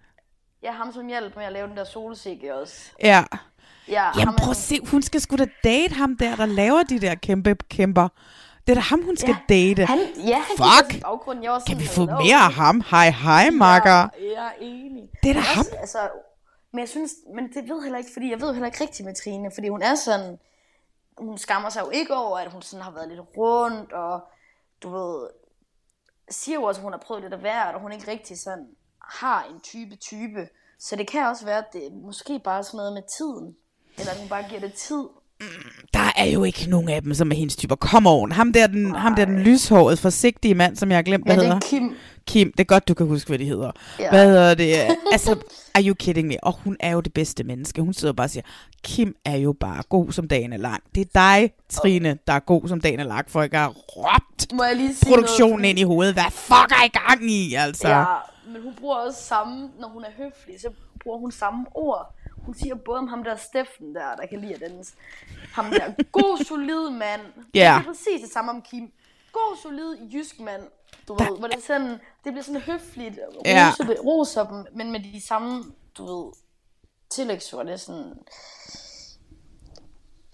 Ja, 0.63 0.71
ham 0.73 0.93
som 0.93 1.07
hjælp 1.07 1.37
med 1.37 1.45
at 1.45 1.53
lave 1.53 1.69
den 1.69 1.77
der 1.77 1.85
solsikke 1.85 2.55
også. 2.55 2.91
Ja. 3.03 3.25
Ja, 3.89 4.05
Jamen 4.05 4.25
ham 4.27 4.35
prøv 4.37 4.51
at 4.51 4.57
se, 4.57 4.79
hun 4.91 5.03
skal 5.03 5.21
sgu 5.21 5.37
da 5.37 5.47
date 5.65 5.95
ham 5.95 6.17
der, 6.17 6.37
der 6.37 6.47
laver 6.47 6.83
de 6.83 6.99
der 7.01 7.15
kæmpe 7.15 7.55
kæmper. 7.55 8.09
Det 8.67 8.73
er 8.73 8.75
da 8.75 8.81
ham, 8.81 9.03
hun 9.05 9.17
skal 9.17 9.37
Ja, 9.49 9.55
date. 9.55 9.85
Han, 9.87 9.99
ja, 10.27 10.35
han 10.35 10.57
Fuck! 10.57 10.95
i 10.95 11.01
baggrunden. 11.01 11.45
Jeg 11.45 11.53
var 11.53 11.59
sådan, 11.59 11.75
Kan 11.75 11.83
vi 11.83 11.89
få 11.89 12.01
hello. 12.01 12.19
mere 12.21 12.37
af 12.37 12.53
ham? 12.53 12.83
Hej, 12.91 13.11
hej, 13.11 13.51
makker. 13.51 13.91
Ja, 13.91 14.09
jeg 14.37 14.47
er 14.47 14.53
enig. 14.61 15.09
Det 15.23 15.31
er 15.31 15.35
da 15.35 15.41
ham. 15.41 15.59
Også, 15.61 15.77
altså, 15.81 15.99
men 16.73 16.79
jeg 16.81 16.89
synes, 16.89 17.13
men 17.35 17.45
det 17.49 17.55
ved 17.69 17.77
jeg 17.77 17.83
heller 17.83 17.99
ikke, 17.99 18.11
fordi 18.13 18.31
jeg 18.31 18.41
ved 18.41 18.53
heller 18.53 18.67
ikke 18.67 18.81
rigtigt 18.81 19.07
med 19.07 19.15
Trine, 19.25 19.51
fordi 19.55 19.69
hun 19.69 19.83
er 19.83 19.95
sådan, 19.95 20.39
hun 21.19 21.39
skammer 21.39 21.69
sig 21.69 21.81
jo 21.81 21.91
ikke 21.91 22.15
over, 22.15 22.39
at 22.39 22.53
hun 22.53 22.63
sådan 22.63 22.85
har 22.85 22.91
været 22.91 23.09
lidt 23.09 23.21
rundt, 23.37 23.93
og 23.93 24.29
du 24.83 24.91
ved, 24.91 25.29
siger 26.31 26.55
jo 26.55 26.65
også, 26.65 26.81
at 26.81 26.83
hun 26.83 26.93
har 26.93 27.01
prøvet 27.01 27.23
lidt 27.23 27.33
af 27.33 27.39
hvert, 27.39 27.75
og 27.75 27.81
hun 27.81 27.93
ikke 27.93 28.11
rigtig 28.11 28.39
sådan 28.39 28.77
har 29.03 29.45
en 29.45 29.61
type 29.61 29.97
type. 29.97 30.49
Så 30.79 30.97
det 30.97 31.09
kan 31.09 31.27
også 31.27 31.45
være, 31.45 31.59
at 31.59 31.73
det 31.73 31.93
måske 31.93 32.39
bare 32.39 32.59
er 32.59 32.63
sådan 32.63 32.77
noget 32.79 32.93
med 32.93 33.03
tiden. 33.19 33.57
Eller 33.99 34.13
at 34.13 34.19
hun 34.19 34.29
bare 34.29 34.49
giver 34.49 34.61
det 34.61 34.75
tid. 34.75 35.09
Der 35.95 36.13
er 36.17 36.25
jo 36.25 36.45
ikke 36.45 36.67
nogen 36.71 36.89
af 36.89 37.03
dem, 37.03 37.15
som 37.15 37.31
er 37.33 37.37
hendes 37.37 37.57
typer. 37.57 37.77
Come 37.77 38.11
on. 38.11 38.33
Ham 38.33 38.53
der, 38.53 38.67
den, 38.67 38.95
ham 38.95 39.15
der 39.15 39.25
den 39.25 39.39
lyshårede, 39.39 39.97
forsigtige 39.97 40.55
mand, 40.55 40.77
som 40.77 40.91
jeg 40.91 40.97
har 40.99 41.03
glemt, 41.03 41.25
hvad 41.27 41.35
Ja, 41.35 41.41
det 41.41 41.47
hedder. 41.49 41.57
er 41.67 41.71
Kim. 41.71 41.95
Kim, 42.27 42.53
det 42.53 42.61
er 42.61 42.65
godt, 42.65 42.89
du 42.89 42.95
kan 42.95 43.07
huske, 43.07 43.29
hvad 43.29 43.39
de 43.39 43.45
hedder. 43.45 43.71
Ja. 43.99 44.11
Hvad 44.11 44.27
hedder 44.29 44.55
det? 44.55 44.75
Altså, 45.13 45.37
are 45.75 45.85
you 45.85 45.95
kidding 45.95 46.29
me? 46.29 46.45
Og 46.45 46.53
hun 46.65 46.77
er 46.81 46.91
jo 46.91 47.01
det 47.01 47.13
bedste 47.13 47.45
menneske. 47.45 47.83
Hun 47.83 47.95
sidder 47.95 48.15
bare 48.15 48.27
og 48.27 48.31
siger, 48.31 48.43
Kim 48.83 49.15
er 49.25 49.37
jo 49.37 49.53
bare 49.61 49.83
god, 49.89 50.13
som 50.13 50.29
dagen 50.29 50.53
er 50.53 50.57
lang. 50.57 50.83
Det 50.95 51.01
er 51.01 51.05
dig, 51.15 51.51
Trine, 51.71 52.19
der 52.27 52.33
er 52.33 52.39
god, 52.41 52.69
som 52.69 52.81
dagen 52.81 53.01
er 53.01 53.05
lang, 53.05 53.31
for 53.31 53.41
at 53.41 53.51
have 53.55 53.69
råbt 53.97 54.53
Må 54.53 54.65
jeg 54.65 54.77
lige 54.77 54.95
sige 54.95 55.09
produktionen 55.15 55.59
noget? 55.59 55.71
ind 55.71 55.79
i 55.79 55.83
hovedet. 55.83 56.15
Hvad 56.15 56.31
fuck 56.31 56.73
er 56.73 56.85
I 56.85 56.89
gang 56.89 57.31
i, 57.31 57.55
altså? 57.55 57.89
Ja, 57.89 58.05
men 58.53 58.63
hun 58.63 58.73
bruger 58.81 58.97
også 58.97 59.23
samme, 59.23 59.69
når 59.81 59.89
hun 59.89 60.03
er 60.03 60.11
høflig, 60.17 60.61
så 60.61 60.69
bruger 61.03 61.19
hun 61.19 61.33
samme 61.33 61.65
ord. 61.75 62.16
Hun 62.47 62.55
siger 62.55 62.75
både 62.75 62.99
om 62.99 63.09
ham 63.09 63.25
der 63.25 63.37
Steffen 63.37 63.95
der, 63.95 64.17
der 64.17 64.27
kan 64.27 64.41
lide 64.41 64.55
at 64.55 64.61
danse. 64.61 64.93
Ham 65.53 65.71
der, 65.71 65.93
god 66.13 66.45
solid 66.45 66.91
mand. 66.91 67.21
Ja. 67.55 67.61
Det 67.61 67.65
er 67.65 67.83
præcis 67.83 68.21
det 68.21 68.31
samme 68.33 68.51
om 68.51 68.63
Kim. 68.63 68.93
God 69.33 69.57
solid 69.63 69.97
jysk 70.15 70.41
mand. 70.41 70.63
Du 71.09 71.15
ved, 71.15 71.39
hvor 71.39 71.49
det, 71.49 71.57
er 71.57 71.61
sådan, 71.61 71.89
det 71.91 72.01
bliver 72.25 72.43
sådan 72.43 72.61
høfligt, 72.61 73.19
Ja. 73.45 73.73
roser, 73.79 74.01
roser 74.03 74.47
dem, 74.47 74.67
men 74.73 74.93
med 74.93 75.01
de 75.01 75.27
samme, 75.27 75.65
du 75.99 76.05
ved, 76.07 76.33
tillægsord. 77.11 77.67
Det 77.67 77.73
er 77.73 77.77
sådan, 77.77 78.15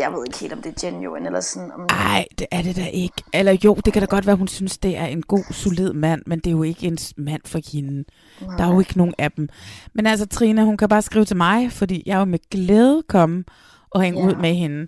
jeg 0.02 0.12
ved 0.12 0.24
ikke 0.26 0.38
helt, 0.38 0.52
om 0.52 0.62
det 0.62 0.84
er 0.84 0.90
genuine, 0.90 1.26
eller 1.26 1.40
sådan, 1.40 1.72
om 1.72 1.80
Ej, 1.90 2.24
det 2.38 2.46
er 2.50 2.62
det 2.62 2.76
da 2.76 2.86
ikke. 2.86 3.22
Eller 3.34 3.56
jo, 3.64 3.74
det 3.84 3.92
kan 3.92 4.02
da 4.02 4.06
godt 4.06 4.26
være, 4.26 4.36
hun 4.36 4.48
synes, 4.48 4.78
det 4.78 4.96
er 4.98 5.06
en 5.06 5.22
god, 5.22 5.44
solid 5.52 5.92
mand, 5.92 6.22
men 6.26 6.38
det 6.38 6.46
er 6.46 6.50
jo 6.50 6.62
ikke 6.62 6.86
en 6.86 6.98
mand 7.16 7.40
for 7.46 7.60
hende. 7.72 8.04
Der 8.58 8.64
er 8.64 8.72
jo 8.72 8.80
ikke 8.80 8.98
nogen 8.98 9.14
af 9.18 9.32
dem. 9.32 9.48
Men 9.94 10.06
altså, 10.06 10.26
Trine, 10.26 10.64
hun 10.64 10.76
kan 10.76 10.88
bare 10.88 11.02
skrive 11.02 11.24
til 11.24 11.36
mig, 11.36 11.72
fordi 11.72 12.02
jeg 12.06 12.18
vil 12.20 12.28
med 12.28 12.38
glæde 12.50 13.02
komme 13.08 13.44
og 13.90 14.02
hænge 14.02 14.20
Ja. 14.20 14.26
ud 14.26 14.34
med 14.34 14.54
hende. 14.54 14.86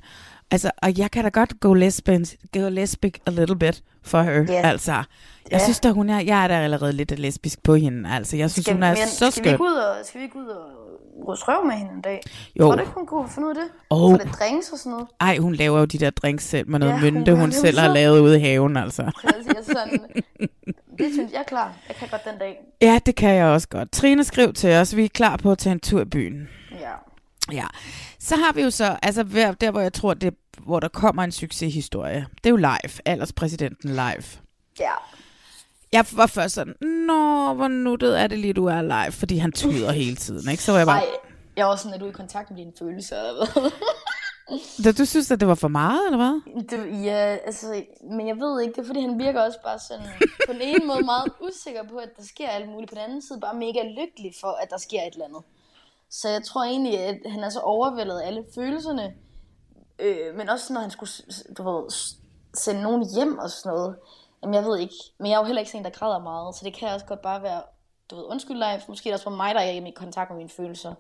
Altså, 0.55 0.71
og 0.83 0.99
jeg 0.99 1.11
kan 1.11 1.25
da 1.25 1.29
godt 1.31 1.61
go 1.61 1.73
lesbian, 1.73 2.27
go 2.53 2.69
lesbic 2.69 3.15
a 3.27 3.31
little 3.31 3.57
bit 3.59 3.83
for 4.03 4.23
her. 4.23 4.33
Ja. 4.49 4.69
Altså, 4.71 4.93
jeg 4.93 5.05
Ja. 5.53 5.59
synes 5.65 5.81
da, 5.81 5.91
hun 5.91 6.11
er, 6.11 6.21
jeg 6.21 6.45
er 6.45 6.49
da 6.49 6.55
allerede 6.55 6.93
lidt 6.93 7.19
lesbisk 7.19 7.63
på 7.63 7.75
hende. 7.75 8.11
Altså, 8.11 8.37
jeg 8.37 8.51
synes, 8.51 8.69
hun 8.69 8.83
er 8.83 8.89
men 8.89 8.97
så 8.97 9.31
skal 9.31 9.43
vi 9.45 9.49
skøn. 9.49 9.53
ikke 9.53 9.65
ud 9.65 9.73
og, 9.75 9.97
skal 10.07 10.19
vi 10.21 10.25
ikke 10.25 10.37
ud 10.39 10.47
og 10.47 10.67
rose 11.29 11.45
røv 11.49 11.67
med 11.67 11.75
hende 11.75 11.93
en 11.93 12.01
dag? 12.01 12.21
Jo. 12.61 12.65
Tror 12.65 12.75
du 12.75 12.81
ikke, 12.81 12.93
hun 12.95 13.07
kunne 13.07 13.29
finde 13.29 13.49
ud 13.49 13.51
af 13.51 13.57
det? 13.63 13.71
Oh. 13.91 14.13
For 14.13 14.17
det 14.19 14.29
drinks 14.41 14.69
og 14.73 14.79
sådan 14.79 14.91
noget. 14.93 15.07
Ej, 15.21 15.37
hun 15.39 15.55
laver 15.55 15.79
jo 15.79 15.85
de 15.85 15.99
der 15.99 16.11
drinks 16.11 16.45
selv 16.45 16.69
med 16.71 16.79
noget 16.79 16.93
Ja, 16.93 16.99
hun 17.01 17.15
mynte, 17.15 17.35
hun 17.35 17.49
det 17.49 17.55
selv 17.55 17.79
har 17.79 17.89
lavet 17.89 18.21
ude 18.21 18.37
i 18.37 18.41
haven, 18.41 18.77
altså. 18.77 19.03
Siger 19.43 19.63
sådan, 19.63 20.07
det 20.99 21.13
synes 21.13 21.33
jeg 21.33 21.39
er 21.39 21.45
klar. 21.49 21.73
Jeg 21.89 21.97
kan 21.97 22.09
godt 22.11 22.25
den 22.25 22.39
dag. 22.39 22.59
Ja, 22.83 22.99
det 23.07 23.15
kan 23.17 23.35
jeg 23.35 23.47
også 23.47 23.69
godt. 23.69 23.93
Trine, 23.93 24.25
skriv 24.25 24.53
til 24.53 24.73
os. 24.75 24.97
Vi 24.97 25.05
er 25.05 25.09
klar 25.09 25.37
på 25.37 25.53
at 25.53 25.59
tage 25.59 25.73
en 25.73 25.81
tur 25.81 26.01
i 26.01 26.05
byen. 26.05 26.49
Ja. 26.81 26.91
Ja. 27.53 27.67
Så 28.25 28.37
har 28.37 28.53
vi 28.53 28.63
jo 28.63 28.71
så, 28.71 28.97
altså 29.03 29.23
der 29.61 29.71
hvor 29.71 29.81
jeg 29.81 29.93
tror, 29.93 30.15
det, 30.15 30.35
hvor 30.59 30.81
der 30.81 30.89
kommer 30.89 31.25
en 31.25 31.33
succeshistorie. 31.33 32.27
Det 32.37 32.47
er 32.47 32.51
jo 32.51 32.57
live. 32.57 33.01
Alderspræsidenten 33.05 33.91
live. 33.91 34.25
Ja. 34.81 34.93
Jeg 35.93 36.07
var 36.13 36.27
først 36.27 36.55
sådan, 36.55 36.75
nå, 37.07 37.55
hvor 37.55 37.69
nuttet 37.69 38.21
er 38.21 38.27
det 38.27 38.39
lige, 38.39 38.53
du 38.53 38.67
er 38.67 38.83
live, 38.83 39.13
fordi 39.13 39.37
han 39.37 39.53
tyder 39.53 39.93
hele 40.03 40.17
tiden, 40.17 40.51
ikke? 40.51 40.63
Så 40.63 40.73
var 40.73 40.79
jeg 40.79 40.87
bare, 40.87 40.99
Ej, 40.99 41.07
jeg 41.57 41.67
var 41.67 41.77
sådan, 41.77 41.95
at 41.95 42.01
du 42.01 42.05
er 42.07 42.11
i 42.11 42.13
kontakt 42.13 42.51
med 42.51 42.59
dine 42.59 42.73
følelser. 42.79 43.17
eller 43.17 43.61
hvad? 43.61 43.71
Da 44.85 44.93
du 44.93 45.05
synes, 45.05 45.31
at 45.31 45.41
det 45.41 45.49
var 45.49 45.55
for 45.55 45.69
meget, 45.69 46.07
eller 46.07 46.17
hvad? 46.17 46.65
Det, 46.71 47.05
ja, 47.05 47.37
altså, 47.47 47.85
men 48.11 48.29
jeg 48.29 48.37
ved 48.37 48.61
ikke, 48.63 48.75
det 48.75 48.83
er 48.83 48.87
fordi, 48.87 49.01
han 49.01 49.19
virker 49.19 49.41
også 49.41 49.59
bare 49.65 49.79
sådan, 49.79 50.07
på 50.47 50.53
den 50.53 50.61
ene 50.61 50.87
måde 50.87 51.05
meget 51.05 51.33
usikker 51.49 51.83
på, 51.89 51.97
at 51.97 52.09
der 52.17 52.23
sker 52.23 52.49
alt 52.49 52.69
muligt, 52.69 52.91
på 52.91 52.95
den 52.95 53.05
anden 53.05 53.23
side 53.23 53.41
bare 53.41 53.55
mega 53.55 53.83
lykkelig 54.01 54.33
for, 54.41 54.59
at 54.63 54.71
der 54.71 54.79
sker 54.79 55.01
et 55.03 55.13
eller 55.13 55.25
andet. 55.25 55.43
Så 56.21 56.29
jeg 56.29 56.43
tror 56.45 56.65
egentlig, 56.65 56.99
at 57.01 57.17
han 57.27 57.45
er 57.45 57.49
så 57.49 57.61
overvældet 57.61 58.19
af 58.21 58.27
alle 58.27 58.45
følelserne, 58.55 59.13
øh, 59.99 60.37
men 60.37 60.49
også 60.49 60.73
når 60.73 60.81
han 60.81 60.91
skulle, 60.91 61.11
du 61.59 61.63
ved, 61.63 61.83
sende 62.55 62.83
nogen 62.83 63.07
hjem 63.15 63.39
og 63.39 63.51
sådan 63.51 63.73
noget. 63.77 63.97
Jamen, 64.43 64.55
jeg 64.55 64.65
ved 64.65 64.79
ikke, 64.79 64.95
men 65.19 65.31
jeg 65.31 65.37
er 65.37 65.41
jo 65.41 65.45
heller 65.47 65.61
ikke 65.61 65.71
sådan 65.71 65.81
en, 65.81 65.85
der 65.93 65.99
græder 65.99 66.19
meget, 66.19 66.55
så 66.55 66.61
det 66.65 66.75
kan 66.75 66.89
også 66.89 67.07
godt 67.07 67.23
bare 67.23 67.43
være, 67.43 67.63
du 68.11 68.17
ved, 68.17 68.25
undskyld 68.25 68.57
live, 68.57 68.81
måske 68.89 69.09
er 69.09 69.11
det 69.13 69.15
også 69.15 69.25
for 69.25 69.37
mig, 69.37 69.55
der 69.55 69.61
er 69.61 69.71
i 69.71 69.93
kontakt 69.97 70.31
med 70.31 70.37
mine 70.37 70.51
følelser. 70.57 70.95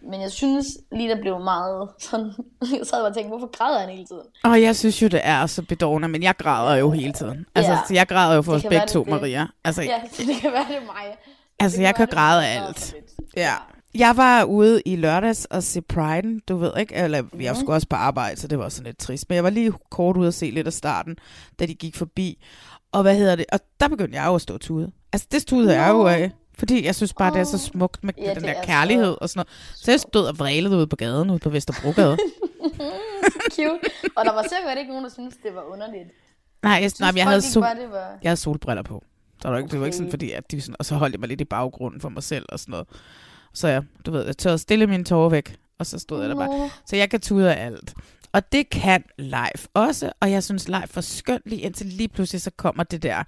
Men 0.00 0.20
jeg 0.20 0.32
synes 0.32 0.66
lige, 0.92 1.08
der 1.08 1.20
blev 1.20 1.40
meget 1.40 1.88
sådan... 1.98 2.32
Jeg 2.78 2.86
sad 2.86 2.98
bare 3.00 3.06
og 3.10 3.14
tænkte, 3.14 3.28
hvorfor 3.28 3.56
græder 3.58 3.78
han 3.78 3.88
hele 3.88 4.06
tiden? 4.06 4.26
Og 4.44 4.62
jeg 4.62 4.76
synes 4.76 5.02
jo, 5.02 5.08
det 5.08 5.20
er 5.24 5.46
så 5.46 5.62
bedårende, 5.62 6.08
men 6.08 6.22
jeg 6.22 6.36
græder 6.36 6.76
jo 6.76 6.90
hele 6.90 7.12
tiden. 7.12 7.46
Altså, 7.54 7.72
Ja. 7.72 7.78
jeg 7.90 8.08
græder 8.08 8.34
jo 8.34 8.42
for 8.42 8.52
os 8.52 8.62
kan 8.62 8.68
begge 8.70 8.86
to, 8.86 9.00
det. 9.00 9.08
Maria. 9.08 9.46
Altså, 9.64 9.82
Ja, 9.82 10.00
det 10.26 10.36
kan 10.40 10.52
være, 10.52 10.66
det 10.68 10.76
er 10.76 10.86
mig. 10.86 11.16
altså 11.58 11.78
Det 11.78 11.84
jeg 11.84 11.94
kan 11.94 12.00
være, 12.02 12.06
det 12.06 12.14
græde 12.14 12.46
af 12.46 12.62
alt. 12.66 12.94
Ja. 13.36 13.54
Jeg 13.94 14.16
var 14.16 14.44
ude 14.44 14.82
i 14.86 14.96
lørdags 14.96 15.44
og 15.44 15.62
se 15.62 15.80
Pride, 15.82 16.40
du 16.48 16.56
ved 16.56 16.70
ikke, 16.80 16.94
eller 16.94 17.22
jeg 17.40 17.56
skulle 17.56 17.72
også 17.72 17.86
på 17.88 17.96
arbejde, 17.96 18.40
så 18.40 18.48
det 18.48 18.58
var 18.58 18.68
sådan 18.68 18.86
lidt 18.86 18.98
trist. 18.98 19.28
Men 19.28 19.36
jeg 19.36 19.44
var 19.44 19.50
lige 19.50 19.72
kort 19.90 20.16
ude 20.16 20.28
og 20.28 20.34
se 20.34 20.50
lidt 20.50 20.66
af 20.66 20.72
starten, 20.72 21.16
da 21.58 21.66
de 21.66 21.74
gik 21.74 21.96
forbi. 21.96 22.44
Og 22.92 23.02
hvad 23.02 23.16
hedder 23.16 23.36
det? 23.36 23.44
Og 23.52 23.60
der 23.80 23.88
begyndte 23.88 24.18
jeg 24.18 24.26
jo 24.26 24.34
at 24.34 24.40
stå 24.40 24.58
tude. 24.58 24.92
Altså 25.12 25.26
det 25.32 25.46
tudede 25.46 25.74
jeg 25.82 25.90
jo 25.90 26.06
af. 26.06 26.30
Fordi 26.58 26.84
jeg 26.84 26.94
synes 26.94 27.14
bare, 27.14 27.32
det 27.32 27.40
er 27.40 27.44
så 27.44 27.58
smukt 27.58 28.04
med 28.04 28.14
Ja, 28.18 28.34
den 28.34 28.42
der 28.42 28.48
er 28.50 28.64
kærlighed 28.64 29.04
så- 29.12 29.18
og 29.20 29.28
sådan 29.28 29.38
noget. 29.38 29.76
Så 29.84 29.90
jeg 29.90 30.00
stod 30.00 30.26
og 30.26 30.38
vrælede 30.38 30.76
ude 30.76 30.86
på 30.86 30.96
gaden, 30.96 31.30
ude 31.30 31.38
på 31.38 31.50
Vesterbrogade. 31.50 32.16
Cute. 33.54 33.80
Og 34.16 34.24
der 34.24 34.32
var 34.32 34.42
sikkert 34.42 34.78
ikke 34.78 34.88
nogen, 34.88 35.04
der 35.04 35.10
syntes, 35.10 35.36
det 35.42 35.54
var 35.54 35.62
underligt. 35.72 36.04
nej, 36.62 36.72
jeg, 36.72 36.90
nej, 37.00 37.10
men 37.12 37.18
jeg 37.18 37.24
folk 37.24 37.30
havde, 37.30 37.42
sol, 37.42 37.62
bare, 37.62 37.74
det 37.76 37.90
var... 37.90 38.18
jeg 38.22 38.28
havde 38.30 38.36
solbriller 38.36 38.82
på. 38.82 39.04
Så 39.42 39.48
det 39.48 39.52
var 39.52 39.58
ikke, 39.58 39.70
det 39.70 39.80
var 39.80 39.86
ikke 39.86 39.96
sådan, 39.96 40.06
Okay. 40.06 40.12
fordi 40.12 40.30
at 40.32 40.50
de 40.50 40.60
sådan, 40.60 40.76
og 40.78 40.84
så 40.84 40.94
holdt 40.94 41.12
jeg 41.12 41.20
mig 41.20 41.28
lidt 41.28 41.40
i 41.40 41.44
baggrunden 41.44 42.00
for 42.00 42.08
mig 42.08 42.22
selv 42.22 42.46
og 42.48 42.58
sådan 42.60 42.70
noget. 42.70 42.86
Så 43.56 43.68
jeg, 43.68 43.82
du 44.06 44.10
ved, 44.10 44.26
jeg 44.26 44.36
tørrede 44.38 44.58
stille 44.58 44.86
mine 44.86 45.04
tårer 45.04 45.28
væk, 45.28 45.56
og 45.78 45.86
så 45.86 45.98
stod 45.98 46.20
jeg 46.20 46.28
der 46.30 46.36
bare. 46.36 46.70
Så 46.86 46.96
jeg 46.96 47.10
kan 47.10 47.20
tude 47.20 47.54
af 47.54 47.66
alt. 47.66 47.94
Og 48.32 48.52
det 48.52 48.70
kan 48.70 49.04
live 49.18 49.68
også, 49.74 50.12
og 50.20 50.30
jeg 50.30 50.44
synes 50.44 50.68
live 50.68 50.88
var 50.94 51.00
skønt 51.02 51.42
lige 51.46 51.60
indtil 51.62 51.86
lige 51.86 52.08
pludselig 52.08 52.42
så 52.42 52.50
kommer 52.56 52.82
det 52.84 53.02
der, 53.02 53.22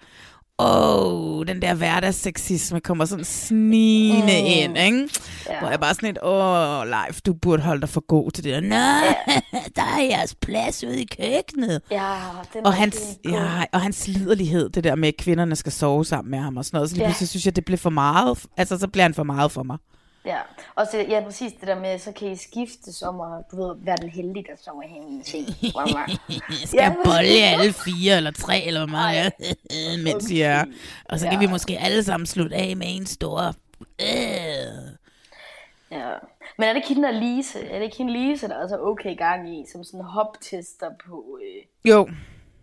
åh, 0.59 1.39
oh, 1.39 1.47
den 1.47 1.63
der 1.63 1.75
hverdagssexisme 1.75 2.81
kommer 2.81 3.05
sådan 3.05 3.25
snigende 3.25 4.41
mm. 4.41 4.47
ind, 4.47 4.79
ikke? 4.79 5.09
Ja. 5.49 5.59
Hvor 5.61 5.69
jeg 5.71 5.81
bare 5.81 5.95
sådan 5.95 6.11
et, 6.11 6.19
åh, 6.23 6.79
oh, 6.81 6.87
live, 6.87 7.21
du 7.27 7.33
burde 7.33 7.63
holde 7.63 7.81
dig 7.81 7.89
for 7.89 8.01
god 8.01 8.31
til 8.31 8.45
det 8.45 8.53
der. 8.55 8.61
Nå, 8.61 9.15
der 9.77 9.83
er 9.83 10.03
jeres 10.11 10.35
plads 10.35 10.85
ude 10.85 11.03
i 11.03 11.09
køkkenet. 11.21 11.83
Ja, 11.91 12.15
den 12.53 12.67
Og 12.67 12.75
hans, 12.75 13.01
ja, 13.25 13.65
og 13.73 13.81
hans 13.81 14.09
liderlighed, 14.09 14.69
det 14.69 14.85
der 14.85 14.95
med, 14.95 15.09
at 15.09 15.17
kvinderne 15.17 15.57
skal 15.57 15.73
sove 15.73 16.05
sammen 16.05 16.31
med 16.31 16.39
ham 16.39 16.57
og 16.57 16.65
sådan 16.65 16.77
noget. 16.77 16.91
Så 16.91 16.97
lige 16.97 17.05
Ja. 17.05 17.09
pludselig 17.11 17.29
synes 17.29 17.47
jeg, 17.47 17.57
det 17.57 17.65
blev 17.65 17.79
for 17.79 17.91
meget. 17.91 18.39
Altså, 18.57 18.79
så 18.79 18.89
bliver 18.89 19.05
han 19.05 19.15
for 19.15 19.23
meget 19.23 19.53
for 19.53 19.63
mig. 19.63 19.79
Ja, 20.29 20.39
og 20.75 20.87
så, 20.93 20.99
ja, 20.99 21.21
præcis 21.25 21.53
det 21.53 21.69
der 21.69 21.81
med, 21.81 21.99
så 21.99 22.13
kan 22.13 22.29
I 22.33 22.37
skiftes 22.37 23.03
om 23.03 23.21
at, 23.21 23.45
du 23.51 23.57
ved, 23.63 23.77
være 23.85 23.97
den 23.97 24.09
heldige, 24.09 24.45
der 24.51 24.57
sover 24.65 24.83
i 24.89 24.89
hendes 24.89 25.27
seng. 25.27 25.47
Skal 26.69 26.79
jeg 26.79 26.97
bolle 27.05 27.29
alle 27.29 27.73
fire 27.73 28.17
eller 28.17 28.31
tre, 28.31 28.63
eller 28.63 28.81
hvor 28.81 28.91
meget 28.91 29.17
jeg 29.17 29.33
mens 30.05 30.25
okay. 30.25 30.39
jeg 30.39 30.61
er. 30.61 30.65
Og 31.05 31.19
så 31.19 31.25
kan 31.27 31.33
Ja. 31.41 31.47
vi 31.47 31.47
måske 31.47 31.79
alle 31.79 32.05
sammen 32.05 32.27
slutte 32.27 32.57
af 32.57 32.77
med 32.77 32.87
en 32.89 33.07
stor... 33.07 33.55
Øh. 34.01 34.99
Ja. 35.91 36.13
Men 36.59 36.69
er 36.69 36.73
det 36.73 36.77
ikke 36.77 36.89
hende 36.89 37.03
der 37.09 37.21
Lise? 37.21 37.67
Er 37.69 37.79
det 37.79 37.85
ikke 37.85 37.97
hende 37.99 38.13
Lise, 38.13 38.49
der 38.49 38.55
er 38.59 38.69
så 38.69 38.79
okay 38.81 39.17
gang 39.17 39.59
i, 39.61 39.65
som 39.73 39.85
sådan 39.85 40.01
hoptester 40.01 40.91
på, 41.07 41.39
øh, 41.43 41.91
Jo, 41.91 42.09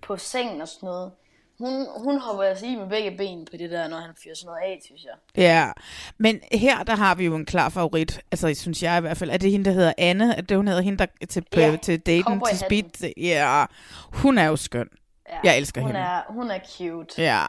på 0.01 0.17
sengen 0.17 0.62
og 0.62 0.67
sådan 0.67 0.88
noget? 0.88 1.12
Hun, 1.59 1.87
hun 2.03 2.19
hopper 2.19 2.43
altså 2.43 2.65
i 2.65 2.75
med 2.75 2.89
begge 2.89 3.17
ben 3.17 3.45
på 3.51 3.57
det 3.57 3.71
der, 3.71 3.87
når 3.87 3.97
han 3.97 4.09
fyrer 4.23 4.35
sådan 4.35 4.45
noget 4.47 4.59
af, 4.61 4.79
synes 4.85 5.03
jeg. 5.03 5.43
ja. 5.43 5.71
Men 6.17 6.39
her, 6.51 6.83
der 6.83 6.95
har 6.95 7.15
vi 7.15 7.25
jo 7.25 7.35
en 7.35 7.45
klar 7.45 7.69
favorit. 7.69 8.19
Altså, 8.31 8.53
synes 8.53 8.83
jeg 8.83 8.97
i 8.97 9.01
hvert 9.01 9.17
fald. 9.17 9.29
Er 9.29 9.37
det 9.37 9.51
hende, 9.51 9.65
der 9.65 9.71
hedder 9.71 9.93
Anne? 9.97 10.35
Er 10.37 10.41
det, 10.41 10.57
hun 10.57 10.67
hedder 10.67 10.81
hende, 10.81 10.97
der 10.97 11.25
til, 11.29 11.43
Ja, 11.55 11.59
ja. 11.69 11.75
til 11.77 11.99
daten, 11.99 12.41
til 12.49 12.57
speed? 12.59 13.13
Ja, 13.17 13.65
hun 14.13 14.37
er 14.37 14.45
jo 14.45 14.55
skøn. 14.55 14.87
Ja. 15.29 15.37
Jeg 15.43 15.57
elsker 15.57 15.81
hun 15.81 15.89
hende. 15.89 15.99
Er, 16.01 16.21
hun 16.29 16.51
er 16.51 16.59
cute. 16.77 17.21
Ja. 17.23 17.45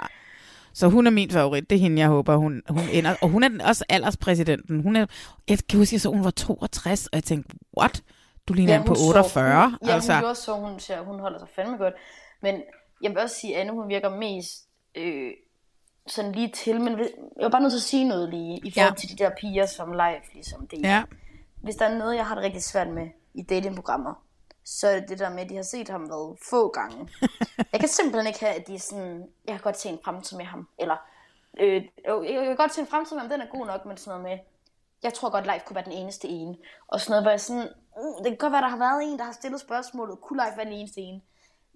Så 0.74 0.88
hun 0.88 1.06
er 1.06 1.10
min 1.10 1.30
favorit. 1.30 1.70
Det 1.70 1.76
er 1.76 1.80
hende, 1.80 2.00
jeg 2.00 2.08
håber, 2.08 2.36
hun, 2.36 2.62
hun 2.68 2.82
ender. 2.92 3.14
Og 3.22 3.28
hun 3.28 3.42
er 3.42 3.48
den- 3.48 3.60
også 3.60 3.84
alderspræsidenten. 3.88 4.82
Hun 4.82 4.96
er, 4.96 5.06
jeg 5.48 5.58
kan 5.68 5.78
huske, 5.78 5.94
jeg 5.94 6.00
så, 6.00 6.08
hun 6.08 6.24
var 6.24 6.30
62, 6.30 7.06
og 7.06 7.10
jeg 7.16 7.24
tænkte, 7.24 7.56
what? 7.78 8.02
Du 8.48 8.52
ligner 8.52 8.74
ja, 8.74 8.82
på 8.82 8.94
så- 8.94 9.06
48. 9.08 9.68
Hun, 9.70 9.78
ja, 9.88 9.94
altså. 9.94 10.12
hun 10.12 10.20
gjorde 10.22 10.34
så, 10.34 10.52
hun, 10.52 10.80
ser, 10.80 11.00
hun 11.00 11.20
holder 11.20 11.38
sig 11.38 11.48
fandme 11.56 11.76
godt. 11.76 11.94
Men 12.42 12.54
jeg 13.02 13.10
vil 13.10 13.18
også 13.18 13.36
sige, 13.36 13.54
at 13.54 13.60
Anne, 13.60 13.72
hun 13.72 13.88
virker 13.88 14.08
mest 14.10 14.68
øh, 14.94 15.32
sådan 16.06 16.32
lige 16.32 16.48
til. 16.52 16.80
Men 16.80 16.98
jeg 16.98 17.08
var 17.42 17.48
bare 17.48 17.60
nødt 17.60 17.72
til 17.72 17.78
at 17.78 17.82
sige 17.82 18.08
noget 18.08 18.28
lige, 18.28 18.60
i 18.64 18.70
forhold 18.70 18.90
Ja. 18.92 18.94
til 18.94 19.08
de 19.18 19.24
der 19.24 19.30
piger, 19.40 19.66
som 19.66 19.92
live 19.92 20.20
ligesom 20.32 20.66
det. 20.66 20.80
Ja. 20.82 21.02
Hvis 21.62 21.76
der 21.76 21.86
er 21.86 21.98
noget, 21.98 22.16
jeg 22.16 22.26
har 22.26 22.34
det 22.34 22.44
rigtig 22.44 22.62
svært 22.62 22.88
med 22.88 23.08
i 23.34 23.42
datingprogrammer, 23.42 24.14
så 24.64 24.88
er 24.88 25.00
det 25.00 25.08
det 25.08 25.18
der 25.18 25.30
med, 25.30 25.42
at 25.42 25.50
de 25.50 25.56
har 25.56 25.62
set 25.62 25.88
ham 25.88 26.08
været 26.10 26.38
få 26.50 26.68
gange. 26.68 27.08
jeg 27.72 27.80
kan 27.80 27.88
simpelthen 27.88 28.26
ikke 28.26 28.40
have, 28.40 28.54
at 28.54 28.66
de 28.66 28.74
er 28.74 28.78
sådan, 28.78 29.26
jeg 29.46 29.54
kan 29.54 29.60
godt 29.62 29.78
se 29.78 29.88
en 29.88 29.98
fremtid 30.04 30.36
med 30.36 30.44
ham. 30.44 30.68
Eller, 30.78 30.96
øh, 31.60 31.82
jeg 32.06 32.44
kan 32.46 32.56
godt 32.56 32.74
se 32.74 32.80
en 32.80 32.86
fremtid 32.86 33.16
med 33.16 33.20
ham, 33.20 33.30
den 33.30 33.40
er 33.40 33.46
god 33.58 33.66
nok, 33.66 33.86
men 33.86 33.96
sådan 33.96 34.20
noget 34.20 34.36
med, 34.38 34.44
jeg 35.02 35.14
tror 35.14 35.30
godt, 35.30 35.46
Leif 35.46 35.62
kunne 35.64 35.74
være 35.74 35.84
den 35.84 35.92
eneste 35.92 36.28
ene. 36.28 36.56
Og 36.88 37.00
sådan 37.00 37.10
noget, 37.10 37.24
hvor 37.24 37.30
jeg 37.30 37.40
sådan, 37.40 37.68
uh, 38.00 38.16
det 38.18 38.26
kan 38.26 38.36
godt 38.36 38.52
være, 38.52 38.62
der 38.62 38.68
har 38.68 38.78
været 38.78 39.02
en, 39.12 39.18
der 39.18 39.24
har 39.24 39.32
stillet 39.32 39.60
spørgsmålet, 39.60 40.20
kunne 40.20 40.42
Leif 40.44 40.56
være 40.56 40.66
den 40.66 40.72
eneste 40.74 41.00
ene? 41.00 41.20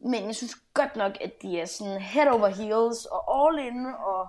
Men 0.07 0.27
jeg 0.27 0.35
synes 0.37 0.55
godt 0.75 0.97
nok, 0.97 1.13
at 1.21 1.31
de 1.43 1.61
er 1.61 1.67
sådan 1.67 2.01
head 2.01 2.27
over 2.29 2.49
heels 2.49 3.05
og 3.05 3.47
all 3.49 3.59
in, 3.67 3.87
og 3.87 4.27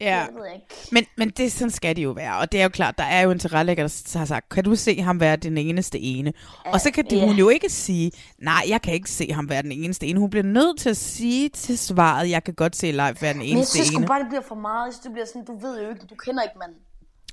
Ja. 0.00 0.16
jeg 0.16 0.28
ved 0.34 0.46
ikke. 0.54 0.66
Men, 0.92 1.04
men 1.16 1.30
det, 1.30 1.52
sådan 1.52 1.70
skal 1.70 1.96
det 1.96 2.04
jo 2.04 2.10
være. 2.10 2.36
Og 2.38 2.52
det 2.52 2.60
er 2.60 2.62
jo 2.64 2.68
klart, 2.68 2.98
der 2.98 3.04
er 3.04 3.20
jo 3.22 3.30
en 3.30 3.38
tilrettelægger, 3.38 3.84
der 4.12 4.18
har 4.18 4.26
sagt, 4.26 4.48
kan 4.48 4.64
du 4.64 4.76
se 4.76 5.00
ham 5.02 5.20
være 5.20 5.36
den 5.36 5.58
eneste 5.58 5.98
ene? 6.00 6.32
Og 6.64 6.80
så 6.80 6.90
kan 6.90 7.04
de, 7.10 7.16
ja. 7.16 7.26
hun 7.26 7.36
jo 7.36 7.48
ikke 7.48 7.68
sige, 7.68 8.12
nej, 8.38 8.62
jeg 8.68 8.82
kan 8.82 8.94
ikke 8.94 9.10
se 9.10 9.32
ham 9.32 9.48
være 9.48 9.62
den 9.62 9.72
eneste 9.72 10.06
ene. 10.06 10.20
Hun 10.20 10.30
bliver 10.30 10.44
nødt 10.44 10.78
til 10.80 10.90
at 10.90 10.96
sige 10.96 11.48
til 11.48 11.78
svaret, 11.78 12.30
jeg 12.30 12.44
kan 12.44 12.54
godt 12.54 12.76
se 12.76 12.90
Leif 12.92 13.22
være 13.22 13.32
den 13.32 13.38
Men 13.38 13.48
jeg 13.48 13.56
eneste 13.56 13.72
synes 13.74 13.90
ene. 13.90 14.06
bare, 14.06 14.20
det 14.20 14.28
bliver 14.28 14.42
for 14.42 14.54
meget. 14.54 14.86
Jeg 14.86 14.92
synes, 14.92 15.02
det 15.02 15.12
bliver 15.12 15.26
sådan, 15.26 15.44
du 15.44 15.58
ved 15.58 15.82
jo 15.82 15.88
ikke, 15.88 16.06
du 16.10 16.14
kender 16.14 16.42
ikke 16.42 16.58
manden. 16.58 16.78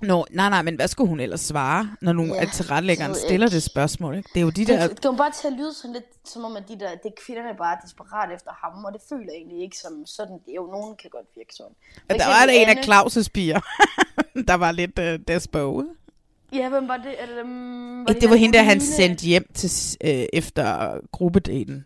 Nå, 0.01 0.25
nej, 0.31 0.49
nej, 0.49 0.61
men 0.61 0.75
hvad 0.75 0.87
skulle 0.87 1.09
hun 1.09 1.19
ellers 1.19 1.39
svare, 1.41 1.89
når 2.01 2.13
nu 2.13 2.25
Ja, 2.25 2.33
ja, 2.33 2.41
at 2.41 2.49
tilrettelæggeren 2.53 3.11
det 3.11 3.19
stiller 3.21 3.49
det 3.49 3.63
spørgsmål? 3.63 4.15
Ikke? 4.17 4.29
Det 4.33 4.39
er 4.39 4.43
jo 4.43 4.49
de 4.49 4.65
der... 4.65 4.87
Det, 4.87 5.03
det 5.03 5.09
var 5.09 5.17
bare 5.17 5.31
til 5.41 5.47
at 5.47 5.53
lyde 5.53 5.73
sådan 5.73 5.93
lidt, 5.93 6.05
som 6.25 6.43
om, 6.45 6.55
at 6.55 6.63
de 6.67 6.79
der, 6.79 6.89
det 6.89 7.05
er 7.05 7.21
kvinderne 7.25 7.57
bare 7.57 7.75
er 7.77 7.79
desperat 7.85 8.29
efter 8.35 8.51
ham, 8.63 8.85
og 8.85 8.93
det 8.93 9.01
føler 9.09 9.25
jeg 9.27 9.35
egentlig 9.35 9.61
ikke 9.63 9.77
som 9.77 10.05
sådan. 10.05 10.33
Det 10.33 10.51
er 10.51 10.55
jo, 10.55 10.65
nogen 10.71 10.95
kan 11.01 11.09
godt 11.09 11.25
virke 11.35 11.53
sådan. 11.55 11.75
For 12.11 12.17
Der 12.17 12.27
var 12.27 12.45
der 12.45 12.53
en 12.53 12.69
af 12.69 12.77
Claus' 12.87 13.27
piger, 13.33 13.59
der 14.49 14.53
var 14.53 14.71
lidt 14.71 14.99
uh, 14.99 15.05
despo. 15.27 15.83
Ja, 16.53 16.69
hvem 16.69 16.87
var 16.87 16.97
det? 16.97 17.21
Er 17.21 17.25
det, 17.25 17.35
dem, 17.35 18.05
Det 18.21 18.29
var 18.29 18.35
hende, 18.35 18.57
der 18.57 18.63
han 18.63 18.81
sendte 18.81 19.25
hjem 19.25 19.45
til, 19.53 19.97
øh, 20.03 20.25
efter 20.33 20.97
gruppedaten. 21.11 21.85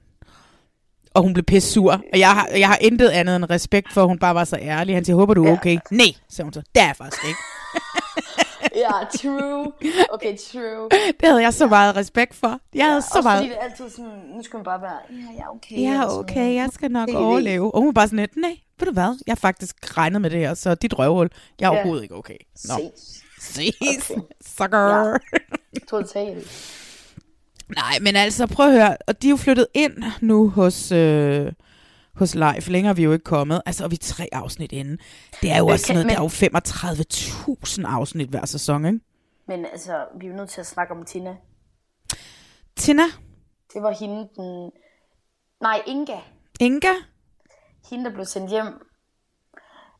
Og 1.13 1.21
hun 1.23 1.33
blev 1.33 1.43
pisse 1.43 1.71
sur. 1.71 1.91
Og 2.13 2.19
jeg 2.19 2.33
har, 2.33 2.47
jeg 2.47 2.67
har 2.67 2.77
intet 2.81 3.09
andet 3.09 3.35
end 3.35 3.49
respekt 3.49 3.93
for, 3.93 4.01
at 4.01 4.07
hun 4.07 4.19
bare 4.19 4.35
var 4.35 4.43
så 4.43 4.57
ærlig. 4.61 4.95
Han 4.95 5.05
siger, 5.05 5.15
håber 5.15 5.33
du 5.33 5.43
er 5.43 5.47
Ja. 5.47 5.53
okay? 5.53 5.77
Nej, 5.91 6.05
sagde 6.29 6.45
hun 6.45 6.53
så. 6.53 6.61
Det 6.75 6.81
er 6.81 6.85
jeg 6.85 6.95
faktisk 6.95 7.23
ikke. 7.27 7.39
Ja, 8.75 8.91
true. 9.19 9.71
Okay, 10.11 10.37
true. 10.51 10.89
Det 11.19 11.23
havde 11.29 11.41
jeg 11.41 11.53
så 11.53 11.67
meget 11.67 11.95
respekt 11.95 12.35
for. 12.35 12.59
Jeg 12.73 12.85
havde 12.85 13.01
så 13.01 13.07
Også 13.15 13.21
meget... 13.21 13.39
fordi 13.39 13.49
det 13.49 13.57
er 13.57 13.61
altid 13.63 13.89
sådan, 13.89 14.11
nu 14.35 14.43
skal 14.43 14.57
man 14.57 14.63
bare 14.63 14.81
være, 14.81 14.97
ja, 15.37 15.41
er 15.43 15.47
okay. 15.55 15.81
Ja, 15.81 16.01
sådan 16.01 16.19
okay, 16.19 16.55
jeg 16.55 16.69
skal 16.73 16.91
nok 16.91 17.09
TV. 17.09 17.15
overleve. 17.15 17.73
Og 17.75 17.79
hun 17.81 17.85
var 17.87 17.91
bare 17.91 18.07
sådan 18.07 18.19
lidt, 18.19 18.37
nej, 18.37 18.57
ved 18.79 18.85
du 18.87 18.93
hvad? 18.93 19.17
Jeg 19.27 19.31
har 19.31 19.35
faktisk 19.35 19.97
regnet 19.97 20.21
med 20.21 20.29
det 20.29 20.39
her, 20.39 20.53
så 20.53 20.75
dit 20.75 20.99
røvhul, 20.99 21.29
jeg 21.59 21.65
er 21.67 21.71
Ja. 21.71 21.77
overhovedet 21.77 22.03
ikke 22.03 22.15
okay. 22.15 22.37
Nå, 22.67 22.73
Ses. 22.77 23.23
ses, 23.39 24.09
Okay. 24.11 24.21
sucker. 24.57 25.07
Ja. 25.09 25.17
Totalt. 25.89 26.71
Nej, 27.75 27.99
men 28.01 28.15
altså, 28.15 28.47
prøv 28.47 28.65
at 28.65 28.71
høre. 28.71 28.97
Og 29.07 29.21
de 29.21 29.27
er 29.27 29.31
jo 29.31 29.37
flyttet 29.37 29.67
ind 29.73 29.93
nu 30.21 30.49
hos, 30.49 30.91
øh, 30.91 31.51
hos 32.15 32.35
Leif. 32.35 32.67
Længere 32.67 32.89
er 32.91 32.95
vi 32.95 33.03
jo 33.03 33.11
ikke 33.11 33.23
kommet. 33.23 33.61
Altså, 33.65 33.83
og 33.83 33.91
vi 33.91 33.95
er 33.95 33.99
tre 34.03 34.27
afsnit 34.31 34.71
inde. 34.71 34.97
Det 35.41 35.51
er 35.51 35.57
jo 35.57 35.67
også 35.67 35.85
kan- 35.85 35.95
noget, 35.95 36.05
men- 36.05 36.15
der 36.15 36.19
er 36.19 36.23
jo 36.23 36.29
35.000 36.29 37.85
afsnit 37.87 38.29
hver 38.29 38.45
sæson, 38.45 38.85
ikke? 38.85 38.99
Men 39.47 39.65
altså, 39.65 40.05
vi 40.19 40.25
er 40.25 40.29
jo 40.29 40.35
nødt 40.35 40.49
til 40.49 40.59
at 40.61 40.67
snakke 40.67 40.93
om 40.93 41.05
Tina. 41.05 41.35
Tina, 42.75 43.03
Det 43.73 43.81
var 43.83 43.91
hende, 43.99 44.29
den... 44.35 44.71
Nej, 45.61 45.81
Inga. 45.87 46.17
Inga, 46.59 46.93
Hende, 47.89 48.05
der 48.05 48.11
blev 48.13 48.25
sendt 48.25 48.49
hjem, 48.49 48.87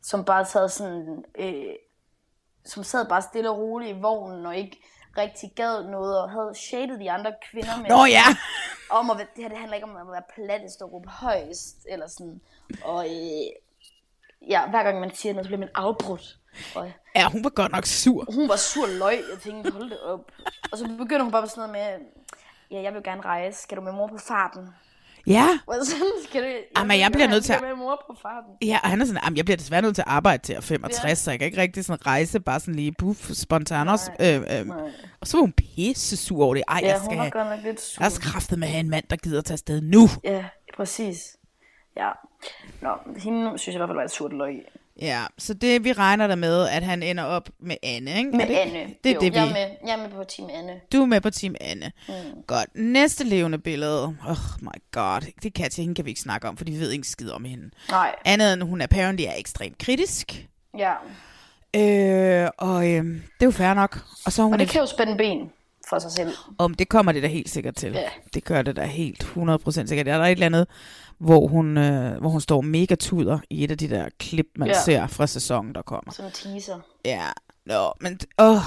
som 0.04 0.26
bare 0.26 0.46
sad 0.46 0.70
sådan... 0.70 1.24
Øh, 1.40 1.64
som 2.66 2.84
sad 2.84 3.10
bare 3.10 3.22
stille 3.22 3.50
og 3.50 3.58
roligt 3.58 3.98
i 3.98 4.02
vognen, 4.02 4.46
og 4.46 4.58
ikke 4.58 4.78
rigtig 5.18 5.50
gad 5.56 5.84
noget, 5.92 6.22
og 6.22 6.30
havde 6.30 6.52
shaded 6.56 7.00
de 7.00 7.12
andre 7.12 7.34
kvinder 7.52 7.78
med, 7.82 7.90
Nå 7.90 8.06
ja. 8.06 8.24
Om 8.90 9.10
at, 9.12 9.18
det 9.18 9.44
her 9.44 9.50
det 9.50 9.58
handler 9.58 9.76
ikke 9.76 9.88
om 9.88 9.96
at 9.96 10.12
være 10.12 10.24
plattest 10.36 10.82
og 10.82 10.92
råbe 10.94 11.10
højst, 11.10 11.78
eller 11.90 12.08
sådan. 12.08 12.42
Og 12.84 13.06
øh, 13.06 13.46
ja, 14.50 14.70
hver 14.70 14.84
gang 14.84 15.00
man 15.00 15.16
siger 15.16 15.34
noget, 15.34 15.46
så 15.46 15.50
bliver 15.50 15.60
man 15.60 15.70
afbrudt. 15.76 16.38
Og 16.76 16.92
ja, 17.16 17.30
hun 17.30 17.44
var 17.44 17.50
godt 17.50 17.72
nok 17.72 17.86
sur. 17.86 18.26
hun 18.34 18.50
var 18.50 18.56
sur 18.56 18.88
løg, 18.88 19.20
jeg 19.32 19.40
tænkte, 19.40 19.72
hold 19.72 19.90
det 19.90 20.00
op. 20.00 20.32
Og 20.72 20.78
så 20.78 20.88
begynder 20.98 21.24
hun 21.24 21.32
bare 21.32 21.42
med 21.42 21.50
sådan 21.50 21.70
noget 21.70 22.00
med, 22.00 22.08
ja, 22.72 22.82
jeg 22.82 22.94
vil 22.94 23.04
gerne 23.04 23.22
rejse. 23.22 23.62
Skal 23.62 23.78
du 23.78 23.82
med 23.82 23.92
mor 23.92 24.08
på 24.08 24.18
farten? 24.18 24.70
Ja, 25.28 25.34
jeg 25.68 25.80
sådan, 25.84 26.12
skal 26.30 26.44
du, 26.44 26.48
Jamen, 26.78 27.00
jeg 27.00 27.12
bliver 27.12 27.28
nødt 27.28 27.46
til 27.46 27.54
at- 27.54 27.62
med 27.62 27.76
mor 27.76 28.04
på 28.10 28.18
farten. 28.22 28.52
Ja, 28.62 28.80
og 28.84 28.90
han 28.90 29.02
er 29.02 29.06
sådan, 29.06 29.22
jamen, 29.26 29.38
jeg 29.38 29.46
bliver 29.46 29.58
desværre 29.58 29.82
nødt 29.82 29.96
til 29.96 30.02
at 30.02 30.08
arbejde 30.08 30.44
til 30.44 30.54
at 30.54 30.64
65, 30.64 31.04
ja. 31.10 31.16
så 31.16 31.32
jeg 31.32 31.40
kan 31.40 31.46
ikke 31.46 31.62
rigtig 31.62 31.86
sådan 31.86 32.06
rejse, 32.06 32.40
bare 32.40 32.60
sådan 32.60 32.76
lige 32.76 32.92
buff, 33.00 33.32
spontanos. 33.34 34.10
Øh, 34.20 34.36
øh. 34.36 34.66
Og 35.22 35.28
så 35.28 35.38
var 35.38 35.42
hun 35.42 35.52
pisse 35.52 36.18
sur 36.18 36.44
over 36.46 36.54
det. 36.54 36.64
Ej, 36.68 36.80
Ja, 36.84 36.88
jeg 36.88 37.00
hun 37.00 37.06
skal 37.06 37.18
var 37.40 37.44
have, 37.44 37.64
lidt 37.64 37.82
sur. 37.82 38.04
jeg 38.04 38.12
er 38.12 38.20
kraftet 38.22 38.60
med 38.60 38.68
at 38.68 38.72
have 38.72 38.80
en 38.80 38.90
mand, 38.90 39.06
der 39.10 39.16
gider 39.16 39.38
at 39.40 39.46
tage 39.46 39.56
afsted 39.56 39.82
nu. 39.82 40.08
Ja, 40.24 40.46
præcis. 40.78 41.38
Ja. 41.98 42.10
Nå, 42.82 42.90
hende 43.18 43.58
synes 43.58 43.68
jeg 43.68 43.74
i 43.76 43.78
hvert 43.78 43.90
fald 43.90 43.98
var 43.98 44.04
et 44.04 44.12
surt 44.12 44.34
løg. 44.34 44.56
Ja, 45.02 45.24
så 45.38 45.54
det, 45.54 45.84
vi 45.84 45.94
regner 45.94 46.28
der 46.28 46.36
med, 46.36 46.68
at 46.68 46.84
han 46.84 47.04
ender 47.04 47.24
op 47.24 47.50
med 47.60 47.76
Anne, 47.84 48.18
ikke? 48.18 48.32
Med 48.32 48.40
er 48.42 48.46
det, 48.48 48.56
Anne. 48.56 48.94
Det 49.04 49.10
er 49.10 49.14
jo, 49.16 49.20
det, 49.22 49.34
vi... 49.34 49.38
jeg, 49.38 49.48
er 49.48 49.54
med, 49.54 49.76
jeg 49.88 49.94
er 49.94 49.98
med 49.98 50.10
på 50.10 50.24
team 50.24 50.50
Anne. 50.54 50.74
Du 50.94 51.02
er 51.02 51.06
med 51.06 51.22
på 51.22 51.30
Team 51.30 51.56
Anne. 51.62 51.92
Mm. 52.08 52.14
Godt. 52.48 52.66
Næste 52.76 53.24
levende 53.24 53.58
billede. 53.58 54.04
Oh 54.04 54.38
my 54.62 54.82
god. 54.92 55.22
Det 55.22 55.42
kan 55.42 55.52
Katja, 55.52 55.82
hende 55.82 55.96
kan 55.96 56.06
vi 56.06 56.10
ikke 56.12 56.22
snakke 56.22 56.48
om, 56.48 56.58
for 56.58 56.66
vi 56.66 56.80
ved 56.80 56.92
ikke 56.92 57.08
skid 57.08 57.30
om 57.32 57.46
hende. 57.46 57.70
Nej, 57.90 58.16
Andet 58.26 58.54
end 58.54 58.64
hun 58.64 58.82
apparently 58.82 59.24
er 59.26 59.34
ekstremt 59.38 59.78
kritisk. 59.78 60.48
ja. 60.78 60.94
Øh, 61.76 62.50
og 62.58 62.88
øh, 62.88 63.04
det 63.06 63.42
er 63.42 63.46
jo 63.46 63.52
fair 63.52 63.74
nok. 63.74 64.00
Og 64.26 64.32
så 64.32 64.44
hun 64.44 64.54
Og 64.54 64.60
det 64.60 64.64
ikke- 64.64 64.72
kan 64.72 64.82
jo 64.82 64.88
spænde 64.88 65.18
ben 65.18 65.50
for 65.90 66.00
sig 66.00 66.12
selv. 66.12 66.34
Om 66.58 66.74
det 66.74 66.90
kommer 66.90 67.12
det 67.12 67.24
da 67.24 67.28
helt 67.28 67.50
sikkert 67.50 67.76
til. 67.76 67.92
Ja. 67.92 68.10
Det 68.34 68.44
gør 68.44 68.62
det 68.62 68.76
da 68.76 68.84
helt 68.86 69.24
100% 69.24 69.88
sikkert. 69.88 70.08
Er 70.08 70.18
der 70.18 70.26
et 70.26 70.32
eller 70.32 70.46
andet, 70.46 70.68
hvor 71.18 71.48
hun, 71.48 71.78
øh, 71.78 72.20
hvor 72.20 72.30
hun 72.30 72.42
står 72.42 72.62
mega 72.62 72.96
tuder 72.96 73.40
i 73.50 73.64
et 73.64 73.72
af 73.72 73.78
de 73.78 73.90
der 73.90 74.10
klip, 74.20 74.48
man 74.56 74.68
ja. 74.68 74.82
Ser 74.82 75.08
fra 75.08 75.28
sæsonen, 75.28 75.76
der 75.76 75.82
kommer. 75.82 76.12
Som 76.12 76.26
teaser. 76.34 76.80
Ja, 77.06 77.28
Nå, 77.66 77.94
men 78.02 78.20
åh, 78.40 78.62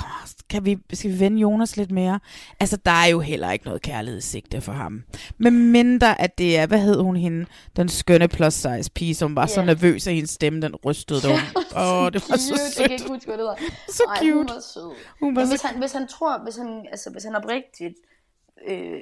kan 0.50 0.64
vi, 0.64 0.78
skal 0.92 1.10
vi 1.10 1.20
vende 1.20 1.40
Jonas 1.40 1.76
lidt 1.76 1.90
mere? 1.90 2.20
Altså, 2.60 2.76
der 2.76 2.90
er 2.90 3.06
jo 3.06 3.20
heller 3.20 3.50
ikke 3.50 3.64
noget 3.64 3.82
kærlighedssigte 3.82 4.60
for 4.60 4.72
ham. 4.72 5.02
Men 5.38 5.72
mindre, 5.72 6.20
at 6.20 6.38
det 6.38 6.58
er, 6.58 6.66
hvad 6.66 6.78
hed 6.78 7.00
hun 7.00 7.16
hende, 7.16 7.46
den 7.76 7.88
skønne 7.88 8.28
plus 8.28 8.54
size 8.54 8.90
pige, 8.94 9.14
som 9.14 9.36
var 9.36 9.42
yeah. 9.42 9.50
så 9.50 9.62
nervøs, 9.62 10.06
at 10.06 10.14
hendes 10.14 10.30
stemme, 10.30 10.62
den 10.62 10.76
rystede. 10.76 11.28
Ja, 11.28 11.40
Åh, 11.76 12.12
det 12.12 12.22
var 12.28 12.36
så 12.36 12.48
Cute. 12.48 12.62
Jeg 12.62 12.72
sødt. 12.72 12.86
kan 12.86 12.92
ikke 12.92 13.08
huske, 13.08 13.26
hvad 13.26 13.38
det 13.38 13.44
var. 13.44 13.58
Så 13.88 14.02
Ej, 14.08 14.18
cute. 14.18 14.34
Hun 14.34 14.48
var 14.48 14.60
sød. 14.74 14.94
Hun 15.20 15.36
var 15.36 15.40
Men 15.40 15.46
så 15.46 15.52
hvis, 15.52 15.62
han, 15.62 15.78
hvis 15.78 15.92
han 15.92 16.08
tror, 16.08 16.42
hvis 16.44 16.56
han, 16.56 16.86
altså, 16.90 17.10
hvis 17.10 17.24
han 17.24 17.34
oprigtigt 17.36 17.94
øh, 18.68 19.00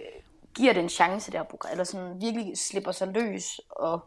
giver 0.57 0.73
det 0.73 0.83
en 0.83 0.89
chance, 0.89 1.31
det 1.33 1.41
her 1.41 1.45
program, 1.45 1.71
eller 1.71 1.85
sådan 1.85 2.21
virkelig 2.21 2.59
slipper 2.59 2.93
sig 2.93 3.09
løs 3.09 3.61
og 3.71 4.01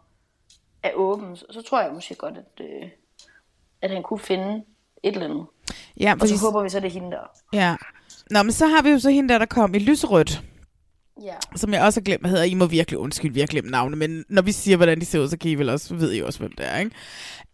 er 0.83 0.91
åben, 0.95 1.35
så, 1.35 1.45
så 1.51 1.61
tror 1.61 1.81
jeg 1.81 1.91
måske 1.93 2.15
godt, 2.15 2.37
at, 2.37 2.65
øh, 2.65 2.89
at 3.81 3.91
han 3.91 4.03
kunne 4.03 4.19
finde 4.19 4.63
et 5.03 5.13
eller 5.13 5.25
andet. 5.25 5.45
Ja, 5.99 6.13
Og 6.21 6.27
så 6.27 6.37
håber 6.45 6.63
vi 6.63 6.69
så, 6.69 6.79
det 6.79 6.87
er 6.87 6.91
hende 6.91 7.11
der. 7.11 7.23
ja. 7.53 7.75
Nå, 8.31 8.43
men 8.43 8.51
så 8.51 8.67
har 8.67 8.81
vi 8.81 8.89
jo 8.89 8.99
så 8.99 9.09
hende 9.09 9.29
der, 9.33 9.37
der 9.39 9.45
kom 9.45 9.75
i 9.75 9.79
lyserødt, 9.79 10.41
Ja. 11.23 11.33
som 11.55 11.73
jeg 11.73 11.81
også 11.81 11.99
har 11.99 12.03
glemt, 12.03 12.27
hedder. 12.27 12.43
I 12.43 12.53
må 12.53 12.65
virkelig 12.65 12.99
undskylde, 12.99 13.33
vi 13.33 13.39
har 13.39 13.47
glemt 13.47 13.71
navne, 13.71 13.95
men 13.95 14.25
når 14.29 14.41
vi 14.41 14.51
siger, 14.51 14.77
hvordan 14.77 14.99
de 14.99 15.05
ser 15.05 15.19
ud, 15.19 15.27
så 15.27 15.37
kan 15.37 15.51
I 15.51 15.55
vel 15.55 15.69
også, 15.69 15.95
ved 15.95 16.13
I 16.13 16.21
også, 16.21 16.39
hvem 16.39 16.51
det 16.57 16.65
er, 16.73 16.77
ikke? 16.77 16.91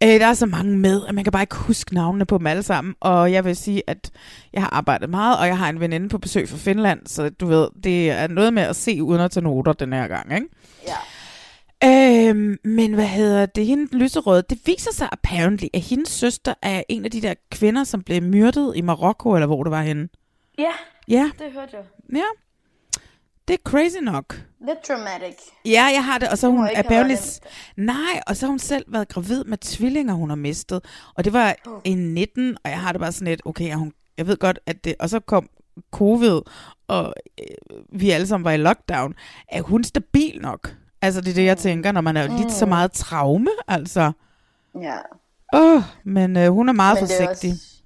Øh, 0.02 0.08
der 0.20 0.26
er 0.26 0.34
så 0.34 0.46
mange 0.46 0.78
med, 0.78 1.02
at 1.08 1.14
man 1.14 1.24
kan 1.24 1.30
bare 1.32 1.42
ikke 1.42 1.56
huske 1.56 1.94
navnene 1.94 2.26
på 2.26 2.38
dem 2.38 2.46
alle 2.46 2.62
sammen, 2.62 2.94
og 3.00 3.32
jeg 3.32 3.44
vil 3.44 3.56
sige, 3.56 3.82
at 3.86 4.10
jeg 4.52 4.62
har 4.62 4.70
arbejdet 4.70 5.10
meget, 5.10 5.38
og 5.38 5.46
jeg 5.46 5.58
har 5.58 5.68
en 5.68 5.80
veninde 5.80 6.08
på 6.08 6.18
besøg 6.18 6.48
fra 6.48 6.56
Finland, 6.56 7.00
så 7.06 7.28
du 7.30 7.46
ved, 7.46 7.68
det 7.84 8.10
er 8.10 8.26
noget 8.28 8.54
med 8.54 8.62
at 8.62 8.76
se 8.76 9.02
uden 9.02 9.20
at 9.20 9.30
tage 9.30 9.44
noter 9.44 9.72
den 9.72 9.92
her 9.92 10.08
gang, 10.08 10.34
ikke? 10.34 10.46
Ja. 10.86 10.94
Øhm, 11.84 12.56
men 12.64 12.94
hvad 12.94 13.06
hedder 13.06 13.46
det? 13.46 13.66
Hende 13.66 13.96
lyserød, 13.98 14.42
det 14.42 14.58
viser 14.66 14.92
sig 14.92 15.08
apparently, 15.12 15.66
at 15.74 15.80
hendes 15.80 16.08
søster 16.08 16.54
er 16.62 16.82
en 16.88 17.04
af 17.04 17.10
de 17.10 17.20
der 17.22 17.34
kvinder, 17.50 17.84
som 17.84 18.02
blev 18.02 18.22
myrdet 18.22 18.72
i 18.76 18.80
Marokko, 18.80 19.34
eller 19.34 19.46
hvor 19.46 19.62
det 19.62 19.70
var 19.70 19.82
henne. 19.82 20.08
Ja, 20.58 20.70
Ja, 21.08 21.30
det 21.38 21.46
hørte 21.52 21.76
jeg. 21.76 21.82
ja. 22.16 22.22
Det 23.48 23.54
er 23.54 23.58
crazy 23.64 23.96
nok. 24.02 24.42
Lidt 24.66 24.88
dramatic. 24.88 25.36
Ja, 25.64 25.84
jeg 25.94 26.04
har 26.04 26.18
det, 26.18 26.28
og 26.28 26.38
så 26.38 26.46
Det 26.46 26.56
hun 26.56 26.68
apparently... 26.76 27.14
været 27.14 27.40
Nej, 27.76 28.20
og 28.26 28.36
så 28.36 28.46
har 28.46 28.50
hun 28.50 28.58
selv 28.58 28.84
været 28.88 29.08
gravid 29.08 29.44
med 29.44 29.58
tvillinger, 29.58 30.14
hun 30.14 30.28
har 30.28 30.36
mistet. 30.36 30.84
Og 31.14 31.24
det 31.24 31.32
var 31.32 31.54
i 31.84 31.94
19, 31.94 32.56
og 32.64 32.70
jeg 32.70 32.80
har 32.80 32.92
det 32.92 33.00
bare 33.00 33.12
sådan 33.12 33.28
lidt, 33.28 33.42
okay, 33.44 33.74
hun, 33.74 33.92
jeg 34.18 34.26
ved 34.26 34.36
godt, 34.36 34.58
at 34.66 34.84
det... 34.84 34.94
Og 34.98 35.10
så 35.10 35.20
kom 35.20 35.48
covid, 35.90 36.40
og 36.88 37.14
øh, 37.40 38.00
vi 38.00 38.10
alle 38.10 38.26
sammen 38.26 38.44
var 38.44 38.52
i 38.52 38.56
lockdown. 38.56 39.14
Er 39.48 39.62
hun 39.62 39.84
stabil 39.84 40.40
nok? 40.42 40.74
Altså, 41.02 41.20
det 41.20 41.30
er 41.30 41.34
det, 41.34 41.44
jeg 41.44 41.58
tænker, 41.58 41.92
når 41.92 42.00
man 42.00 42.16
er 42.16 42.38
lidt 42.38 42.52
så 42.52 42.66
meget 42.66 42.92
traume, 42.92 43.50
altså. 43.68 44.12
Ja. 44.82 44.96
Åh, 45.52 45.82
men 46.04 46.36
øh, 46.36 46.48
hun 46.50 46.68
er 46.68 46.72
meget 46.72 46.98
Men 47.00 47.08
det 47.08 47.20
er 47.20 47.26
forsigtig. 47.26 47.50
også, 47.52 47.82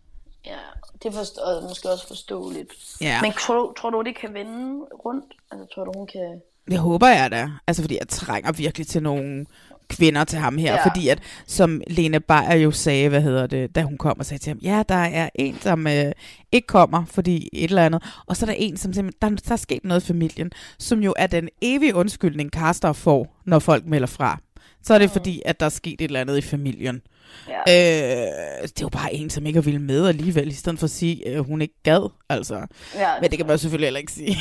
ja, 0.46 0.56
det 1.02 1.08
er 1.08 1.12
forst- 1.12 1.38
og 1.38 1.62
måske 1.62 1.90
også 1.90 2.06
forståeligt. 2.06 2.72
Ja. 3.00 3.22
Men 3.22 3.32
tror, 3.32 3.72
tror 3.72 3.90
du, 3.90 4.02
det 4.02 4.16
kan 4.16 4.34
vende 4.34 4.84
rundt? 5.04 5.24
Altså, 5.50 5.66
tror 5.74 5.84
du, 5.84 5.92
hun 5.96 6.06
kan... 6.06 6.40
Det 6.70 6.78
håber 6.78 7.08
jeg 7.08 7.30
da. 7.30 7.50
Altså, 7.66 7.82
fordi 7.82 7.96
jeg 8.00 8.08
trænger 8.08 8.52
virkelig 8.52 8.86
til 8.86 9.02
nogle 9.02 9.46
kvinder 9.88 10.24
til 10.24 10.38
ham 10.38 10.58
her. 10.58 10.74
Ja. 10.74 10.86
Fordi 10.86 11.08
at, 11.08 11.22
som 11.46 11.80
Lene 11.86 12.20
Beyer 12.20 12.54
jo 12.54 12.70
sagde, 12.70 13.08
hvad 13.08 13.22
hedder 13.22 13.46
det, 13.46 13.74
da 13.74 13.82
hun 13.82 13.98
kom 13.98 14.18
og 14.18 14.26
sagde 14.26 14.42
til 14.42 14.50
ham, 14.50 14.58
ja, 14.58 14.82
der 14.88 14.94
er 14.94 15.28
en, 15.34 15.58
som 15.60 15.86
øh, 15.86 16.12
ikke 16.52 16.66
kommer, 16.66 17.04
fordi 17.04 17.48
et 17.52 17.68
eller 17.68 17.86
andet. 17.86 18.02
Og 18.26 18.36
så 18.36 18.44
er 18.44 18.46
der 18.46 18.54
en, 18.58 18.76
som 18.76 18.92
simpelthen, 18.92 19.36
der, 19.36 19.42
der 19.48 19.52
er 19.52 19.56
sket 19.56 19.84
noget 19.84 20.04
i 20.04 20.06
familien, 20.06 20.52
som 20.78 21.00
jo 21.02 21.14
er 21.16 21.26
den 21.26 21.48
evige 21.62 21.94
undskyldning, 21.94 22.52
Karster 22.52 22.92
får, 22.92 23.36
når 23.44 23.58
folk 23.58 23.86
melder 23.86 24.06
fra. 24.06 24.38
Så 24.82 24.94
er 24.94 24.98
det 24.98 25.10
fordi, 25.10 25.42
at 25.44 25.60
der 25.60 25.66
er 25.66 25.70
sket 25.70 25.92
et 25.92 26.04
eller 26.04 26.20
andet 26.20 26.38
i 26.38 26.42
familien. 26.42 27.02
Ja. 27.48 27.60
Øh, 27.60 28.62
det 28.62 28.78
er 28.80 28.82
jo 28.82 28.88
bare 28.88 29.14
en, 29.14 29.30
som 29.30 29.46
ikke 29.46 29.56
er 29.56 29.62
ville 29.62 29.80
med 29.80 30.08
alligevel, 30.08 30.48
i 30.48 30.54
stedet 30.54 30.78
for 30.78 30.84
at 30.84 30.90
sige, 30.90 31.28
at 31.28 31.44
hun 31.44 31.62
ikke 31.62 31.74
gad. 31.82 32.10
Altså. 32.28 32.66
Ja, 32.94 33.20
Men 33.20 33.30
det 33.30 33.38
kan 33.38 33.46
man 33.46 33.58
selvfølgelig 33.58 33.86
heller 33.86 34.00
ikke 34.00 34.12
sige. 34.12 34.36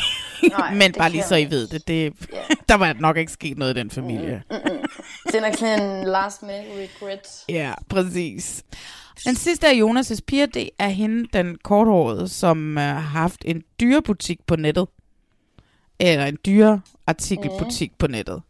Nej, 0.50 0.74
Men 0.80 0.82
det 0.82 0.96
bare 0.96 1.10
lige 1.10 1.24
så 1.24 1.36
I 1.36 1.50
ved 1.50 1.68
det, 1.68 1.88
det 1.88 2.14
Ja. 2.34 2.38
der 2.70 2.76
var 2.76 2.94
nok 3.00 3.18
ikke 3.18 3.32
sket 3.32 3.58
noget 3.58 3.78
i 3.78 3.80
den 3.80 3.90
familie. 3.92 4.44
Det 5.32 5.36
er 5.36 5.56
sådan 5.58 5.82
en 5.82 6.08
last 6.08 6.42
minute 6.42 6.90
regret. 7.02 7.44
Ja, 7.50 7.74
præcis. 7.90 8.64
Den 9.26 9.36
sidste 9.36 9.68
af 9.68 9.74
Jonas' 9.74 10.20
piger, 10.28 10.46
det 10.46 10.70
er 10.80 10.88
hende, 10.88 11.28
den 11.34 11.58
korthårede, 11.64 12.28
som 12.28 12.78
uh, 12.78 12.84
har 12.84 13.00
haft 13.00 13.42
en 13.46 13.64
dyrebutik 13.80 14.40
på 14.48 14.56
nettet. 14.56 14.88
Eller 16.00 16.26
en 16.26 16.38
dyreartikelbutik 16.46 17.92
mm. 17.92 17.96
på 18.00 18.08
nettet. 18.08 18.42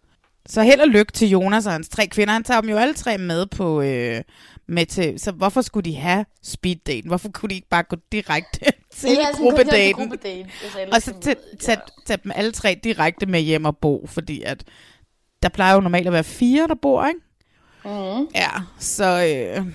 Så 0.49 0.61
held 0.61 0.81
og 0.81 0.87
lykke 0.87 1.11
til 1.11 1.29
Jonas 1.29 1.65
og 1.65 1.71
hans 1.71 1.89
tre 1.89 2.07
kvinder. 2.07 2.33
Han 2.33 2.43
tager 2.43 2.61
dem 2.61 2.69
jo 2.69 2.77
alle 2.77 2.93
tre 2.93 3.17
med 3.17 3.45
på 3.45 3.81
øh, 3.81 4.21
med 4.67 4.85
til. 4.85 5.19
Så 5.19 5.31
hvorfor 5.31 5.61
skulle 5.61 5.91
de 5.91 5.95
have 5.95 6.25
speeddaten? 6.43 7.07
Hvorfor 7.07 7.29
kunne 7.29 7.49
de 7.49 7.55
ikke 7.55 7.69
bare 7.69 7.83
gå 7.83 7.95
direkte 8.11 8.59
til 8.99 9.09
ja, 9.09 9.37
gruppedaten? 9.37 9.93
gruppedate. 9.93 10.49
Og 10.93 11.01
så 11.01 11.13
tage 11.21 11.35
tag, 11.59 11.77
tag 12.05 12.17
dem 12.23 12.31
alle 12.35 12.51
tre 12.51 12.79
direkte 12.83 13.25
med 13.25 13.41
hjem 13.41 13.65
og 13.65 13.77
bo, 13.77 14.07
fordi 14.07 14.41
at 14.41 14.63
der 15.43 15.49
plejer 15.49 15.73
jo 15.73 15.81
normalt 15.81 16.07
at 16.07 16.13
være 16.13 16.23
fire, 16.23 16.67
der 16.67 16.75
bor, 16.75 17.05
ikke? 17.07 17.19
Mm. 17.85 18.27
Ja, 18.35 18.49
så 18.79 19.05
øh, 19.05 19.65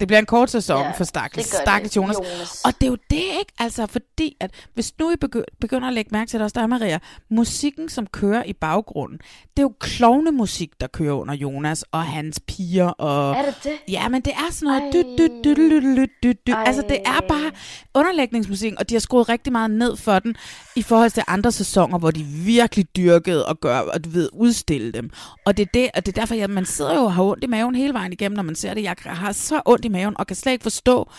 det 0.00 0.08
bliver 0.08 0.18
en 0.18 0.26
kort 0.26 0.50
sæson 0.50 0.80
Ja, 0.82 0.90
for 0.90 1.04
Stakkels. 1.04 1.46
Stakkels 1.46 1.96
Jonas. 1.96 2.16
Jonas. 2.16 2.62
Og 2.64 2.72
det 2.80 2.82
er 2.82 2.90
jo 2.90 2.96
det, 3.10 3.16
ikke? 3.16 3.52
Altså, 3.58 3.86
fordi 3.86 4.36
at 4.40 4.50
hvis 4.74 4.92
nu 4.98 5.10
I 5.10 5.14
begy- 5.24 5.56
begynder 5.60 5.88
at 5.88 5.94
lægge 5.94 6.08
mærke 6.12 6.28
til 6.28 6.38
det 6.38 6.44
også, 6.44 6.54
der 6.54 6.62
er 6.62 6.66
Maria, 6.66 6.98
musikken, 7.30 7.88
som 7.88 8.06
kører 8.06 8.42
i 8.44 8.52
baggrunden, 8.52 9.18
det 9.18 9.58
er 9.58 9.62
jo 9.62 9.72
klovnemusik, 9.80 10.70
der 10.80 10.86
kører 10.86 11.14
under 11.14 11.34
Jonas 11.34 11.82
og 11.92 12.02
hans 12.04 12.40
piger. 12.48 12.86
Og, 12.88 13.36
Er 13.36 13.42
det 13.44 13.54
det? 13.64 13.72
Ja, 13.88 14.08
men 14.08 14.20
det 14.22 14.32
er 14.32 14.52
sådan 14.52 14.66
noget... 14.66 14.82
Ej. 14.82 14.90
Dy, 15.02 15.22
dy, 15.22 15.40
dy, 15.44 15.54
dy, 15.54 15.96
dy, 15.96 16.10
dy, 16.22 16.38
dy. 16.46 16.50
Ej. 16.50 16.64
Altså, 16.66 16.82
det 16.88 16.98
er 17.04 17.20
bare 17.28 17.50
underlægningsmusik, 17.94 18.72
og 18.78 18.88
de 18.88 18.94
har 18.94 19.00
skruet 19.00 19.28
rigtig 19.28 19.52
meget 19.52 19.70
ned 19.70 19.96
for 19.96 20.18
den, 20.18 20.36
i 20.76 20.82
forhold 20.82 21.10
til 21.10 21.22
andre 21.26 21.52
sæsoner, 21.52 21.98
hvor 21.98 22.10
de 22.10 22.22
virkelig 22.24 22.96
dyrkede 22.96 23.46
og 23.46 23.60
gør, 23.60 23.78
og 23.78 24.04
du 24.04 24.10
ved, 24.10 24.28
udstille 24.32 24.92
dem. 24.92 25.10
Og 25.46 25.56
det 25.56 25.62
er, 25.62 25.70
det, 25.74 25.90
og 25.94 26.06
det 26.06 26.16
er 26.16 26.20
derfor, 26.20 26.34
at 26.44 26.50
man 26.50 26.64
sidder 26.64 26.94
jo 26.94 27.00
og 27.04 27.12
har 27.12 27.22
ondt 27.22 27.44
i 27.44 27.46
maven 27.46 27.74
hele 27.74 27.92
vejen 27.94 28.12
igennem, 28.12 28.36
når 28.36 28.42
man 28.42 28.54
ser 28.54 28.74
det. 28.74 28.82
Jeg 28.82 28.94
har 29.04 29.32
så 29.32 29.60
ondt 29.66 29.84
i 29.84 29.87
maven, 29.90 30.16
og 30.18 30.26
kan 30.26 30.36
slet 30.36 30.52
ikke 30.52 30.62
forstå, 30.62 31.10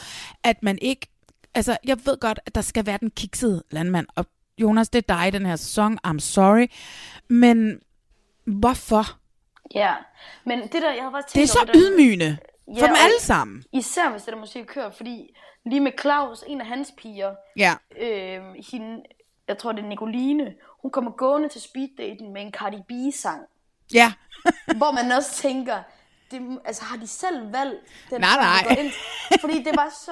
at 0.44 0.64
man 0.64 0.78
ikke... 0.82 1.08
Altså, 1.56 1.78
jeg 1.86 1.98
ved 2.06 2.18
godt, 2.20 2.40
at 2.46 2.56
der 2.56 2.62
skal 2.62 2.86
være 2.86 2.98
den 2.98 3.12
kiksede 3.12 3.64
landmand, 3.72 4.08
og 4.16 4.26
Jonas, 4.58 4.90
det 4.90 5.10
er 5.10 5.16
dig 5.16 5.28
i 5.28 5.32
den 5.32 5.46
her 5.46 5.56
sæson, 5.56 6.00
I'm 6.08 6.20
sorry, 6.20 6.68
men 7.28 7.80
hvorfor? 8.48 9.04
Ja, 9.76 9.94
men 10.46 10.62
det 10.62 10.74
der, 10.74 10.94
jeg 10.94 11.04
har 11.04 11.12
faktisk 11.12 11.36
Det 11.36 11.42
er 11.44 11.48
tænkt 11.48 11.50
så 11.52 11.60
over 11.60 11.70
ydmygende 11.76 12.38
for 12.68 12.74
Ja, 12.76 12.86
dem 12.86 12.92
og- 12.92 12.98
alle 13.04 13.20
sammen. 13.20 13.64
Især 13.74 14.12
hvis 14.12 14.24
det 14.24 14.34
der 14.34 14.40
musik 14.40 14.66
kører, 14.68 14.92
fordi 14.92 15.36
lige 15.66 15.80
med 15.80 15.92
Claus, 16.02 16.44
en 16.48 16.62
af 16.62 16.68
hans 16.68 16.94
piger, 16.98 17.36
Ja. 17.58 17.74
øh, 18.02 18.42
hende, 18.72 19.02
jeg 19.48 19.58
tror 19.58 19.72
det 19.72 19.84
er 19.84 19.88
Nicoline, 19.88 20.54
hun 20.82 20.92
kommer 20.92 21.12
gående 21.12 21.50
til 21.50 21.62
speeddaten 21.62 22.34
med 22.34 22.42
en 22.42 22.52
Cardi 22.52 22.78
B-sang, 22.88 23.42
Ja. 23.94 24.14
hvor 24.78 24.92
man 24.92 25.12
også 25.12 25.32
tænker, 25.36 25.78
det, 26.32 26.60
altså 26.66 26.84
har 26.84 26.98
de 26.98 27.08
selv 27.08 27.54
valgt 27.54 27.80
den 28.10 28.22
Nej, 28.22 28.36
nej. 28.36 28.76
ind? 28.80 28.92
Fordi 29.42 29.64
det 29.64 29.74
var 29.76 29.90
så, 30.06 30.12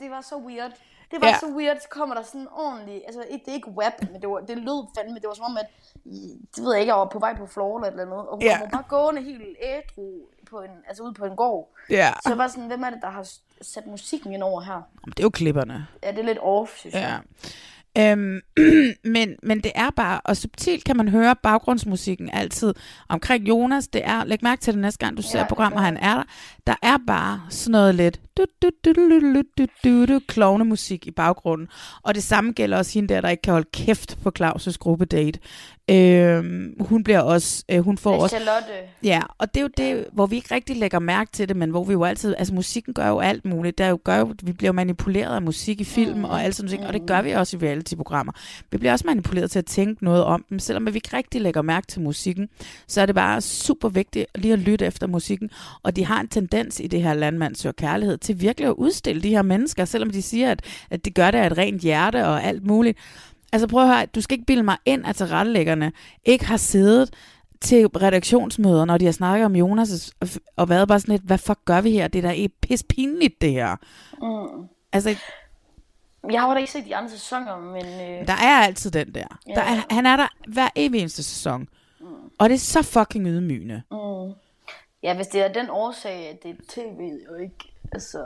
det 0.00 0.10
var 0.10 0.20
så 0.20 0.36
weird. 0.36 0.72
Det 1.10 1.20
var 1.20 1.26
Ja. 1.26 1.32
ja. 1.32 1.38
så 1.38 1.46
weird, 1.56 1.80
så 1.80 1.88
kommer 1.88 2.14
der 2.14 2.22
sådan 2.22 2.48
ordentligt, 2.52 3.02
altså 3.06 3.20
det 3.32 3.48
er 3.48 3.52
ikke 3.52 3.68
web, 3.70 4.10
men 4.12 4.20
det, 4.20 4.28
var, 4.28 4.38
det 4.40 4.58
lød 4.58 4.86
fandme, 4.98 5.14
det 5.14 5.28
var 5.28 5.34
som 5.34 5.44
om, 5.44 5.56
at, 5.56 5.66
det 6.56 6.64
ved 6.64 6.72
jeg 6.72 6.80
ikke, 6.80 6.90
jeg 6.92 6.98
var 6.98 7.04
på 7.04 7.18
vej 7.18 7.36
på 7.36 7.46
floor 7.46 7.76
eller 7.78 7.88
et 7.88 7.92
eller 8.00 8.04
andet, 8.14 8.28
og 8.28 8.34
hun 8.36 8.42
Ja. 8.42 8.58
kommer 8.58 8.70
bare 8.70 8.84
gående 8.88 9.22
helt 9.22 9.56
ædru 9.62 10.20
på 10.50 10.60
en, 10.60 10.70
altså 10.88 11.02
ude 11.02 11.14
på 11.14 11.24
en 11.24 11.36
gård. 11.36 11.68
Ja. 11.90 12.12
Så 12.22 12.28
jeg 12.28 12.38
var 12.38 12.48
sådan, 12.48 12.66
hvem 12.66 12.82
er 12.82 12.90
det, 12.90 12.98
der 13.02 13.10
har 13.10 13.28
sat 13.62 13.86
musikken 13.86 14.32
ind 14.32 14.42
over 14.42 14.60
her? 14.60 14.82
Det 15.04 15.18
er 15.18 15.22
jo 15.22 15.30
klipperne. 15.30 15.86
Ja, 16.02 16.10
det 16.10 16.18
er 16.18 16.22
lidt 16.24 16.38
off, 16.42 16.76
synes 16.78 16.94
jeg. 16.94 17.20
Øhm, 17.98 18.40
men, 19.14 19.36
men 19.42 19.60
det 19.60 19.72
er 19.74 19.90
bare, 19.96 20.20
og 20.24 20.36
subtilt 20.36 20.84
kan 20.84 20.96
man 20.96 21.08
høre 21.08 21.36
baggrundsmusikken 21.42 22.30
altid 22.32 22.74
omkring 23.08 23.48
Jonas. 23.48 23.88
Det 23.88 24.02
er, 24.04 24.24
læg 24.24 24.38
mærke 24.42 24.60
til 24.60 24.72
det 24.72 24.80
næste 24.80 25.04
gang, 25.06 25.16
du 25.16 25.22
ser 25.22 25.46
programmet, 25.48 25.82
han 25.82 25.96
er 25.96 26.14
der. 26.14 26.24
Der 26.66 26.74
er 26.82 26.96
bare 27.06 27.40
sådan 27.50 27.72
noget 27.72 27.94
lidt 27.94 28.20
du, 28.38 28.44
du, 28.62 28.70
du, 28.84 28.92
du, 28.92 29.08
du, 29.10 29.20
du, 29.20 29.42
du, 29.58 29.66
du, 29.84 30.06
du, 30.06 30.20
klovnemusik 30.28 31.06
i 31.06 31.10
baggrunden. 31.10 31.68
Og 32.02 32.14
det 32.14 32.22
samme 32.22 32.52
gælder 32.52 32.78
også 32.78 32.94
hende 32.94 33.14
der, 33.14 33.20
der 33.20 33.28
ikke 33.28 33.42
kan 33.42 33.52
holde 33.52 33.68
kæft 33.72 34.18
på 34.22 34.32
Claus' 34.38 34.76
gruppedate. 34.78 35.40
Øhm, 35.90 36.76
hun 36.80 37.04
bliver 37.04 37.20
også, 37.20 37.64
øh, 37.68 37.80
hun 37.80 37.98
får 37.98 38.22
også 38.22 38.36
Charlotte. 38.36 38.72
Ja, 39.02 39.20
og 39.38 39.54
det 39.54 39.60
er 39.60 39.62
jo 39.64 39.70
det, 39.76 40.06
hvor 40.12 40.26
vi 40.26 40.36
ikke 40.36 40.54
rigtig 40.54 40.76
lægger 40.76 40.98
mærke 40.98 41.32
til 41.32 41.48
det, 41.48 41.56
men 41.56 41.70
hvor 41.70 41.84
vi 41.84 41.92
jo 41.92 42.04
altid, 42.04 42.34
altså 42.38 42.54
musikken 42.54 42.94
gør 42.94 43.08
jo 43.08 43.18
alt 43.18 43.44
muligt. 43.44 43.78
Der 43.78 43.84
er 43.84 43.88
jo, 43.88 43.98
gør 44.04 44.18
jo, 44.18 44.34
vi 44.42 44.52
bliver 44.52 44.72
manipuleret 44.72 45.34
af 45.34 45.42
musik 45.42 45.80
i 45.80 45.84
film 45.84 46.18
mm. 46.18 46.24
og 46.24 46.44
alt 46.44 46.54
sådan 46.54 46.70
noget, 46.70 46.86
og 46.86 46.92
det 46.92 47.06
gør 47.06 47.22
vi 47.22 47.30
også 47.30 47.56
i 47.56 47.60
reality-programmer. 47.62 48.32
Vi 48.70 48.78
bliver 48.78 48.92
også 48.92 49.06
manipuleret 49.06 49.50
til 49.50 49.58
at 49.58 49.66
tænke 49.66 50.04
noget 50.04 50.24
om 50.24 50.44
dem, 50.50 50.58
selvom 50.58 50.86
vi 50.86 50.92
ikke 50.94 51.16
rigtig 51.16 51.40
lægger 51.40 51.62
mærke 51.62 51.86
til 51.86 52.00
musikken, 52.00 52.48
så 52.86 53.00
er 53.00 53.06
det 53.06 53.14
bare 53.14 53.40
super 53.40 53.88
vigtigt 53.88 54.26
lige 54.34 54.52
at 54.52 54.58
lytte 54.58 54.86
efter 54.86 55.06
musikken, 55.06 55.50
og 55.82 55.96
de 55.96 56.04
har 56.04 56.20
en 56.20 56.28
tendens 56.28 56.80
i 56.80 56.86
det 56.86 57.02
her 57.02 57.14
landmand 57.14 57.54
søger 57.54 57.72
kærlighed 57.72 58.18
til 58.18 58.40
virkelig 58.40 58.68
at 58.68 58.74
udstille 58.74 59.22
de 59.22 59.28
her 59.28 59.42
mennesker, 59.42 59.84
selvom 59.84 60.10
de 60.10 60.22
siger, 60.22 60.50
at, 60.50 60.64
at 60.90 61.04
de 61.04 61.10
gør 61.10 61.30
det 61.30 61.38
af 61.38 61.46
et 61.46 61.58
rent 61.58 61.82
hjerte 61.82 62.26
og 62.26 62.44
alt 62.44 62.66
muligt. 62.66 62.98
Altså 63.52 63.68
prøv 63.68 63.82
at 63.82 63.88
høre, 63.96 64.06
du 64.06 64.20
skal 64.20 64.34
ikke 64.34 64.46
bilde 64.46 64.62
mig 64.62 64.76
ind, 64.84 65.06
at 65.06 65.16
tilrettelæggerne 65.16 65.92
ikke 66.24 66.46
har 66.46 66.56
siddet 66.56 67.14
til 67.60 67.86
redaktionsmøder, 67.86 68.84
når 68.84 68.98
de 68.98 69.04
har 69.04 69.12
snakket 69.12 69.44
om 69.46 69.56
Jonas, 69.56 70.12
og, 70.56 70.68
været 70.68 70.88
bare 70.88 71.00
sådan 71.00 71.12
lidt, 71.12 71.22
hvad 71.22 71.38
fuck 71.38 71.58
gør 71.64 71.80
vi 71.80 71.90
her? 71.90 72.08
Det 72.08 72.24
er 72.24 72.32
da 72.32 72.46
pis 72.60 72.82
pinligt, 72.82 73.40
det 73.40 73.52
her. 73.52 73.76
Mm. 74.22 74.68
Altså, 74.92 75.16
Jeg 76.30 76.40
har 76.40 76.48
jo 76.48 76.54
da 76.54 76.58
ikke 76.58 76.72
set 76.72 76.84
de 76.84 76.96
andre 76.96 77.10
sæsoner, 77.10 77.58
men... 77.58 77.84
Øh, 77.84 78.26
der 78.26 78.32
er 78.32 78.62
altid 78.64 78.90
den 78.90 79.14
der. 79.14 79.38
Ja. 79.48 79.54
der 79.54 79.60
er, 79.62 79.94
han 79.94 80.06
er 80.06 80.16
der 80.16 80.26
hver 80.48 80.68
evig 80.76 81.00
eneste 81.00 81.22
sæson. 81.22 81.68
Mm. 82.00 82.06
Og 82.38 82.48
det 82.48 82.54
er 82.54 82.58
så 82.58 82.82
fucking 82.82 83.26
ydmygende. 83.26 83.82
mm. 83.90 84.32
Ja, 85.02 85.14
hvis 85.14 85.26
det 85.26 85.40
er 85.40 85.52
den 85.52 85.70
årsag, 85.70 86.28
at 86.28 86.42
det 86.42 86.50
er 86.50 86.54
tv 86.68 87.10
og 87.28 87.42
ikke... 87.42 87.72
Altså, 87.92 88.18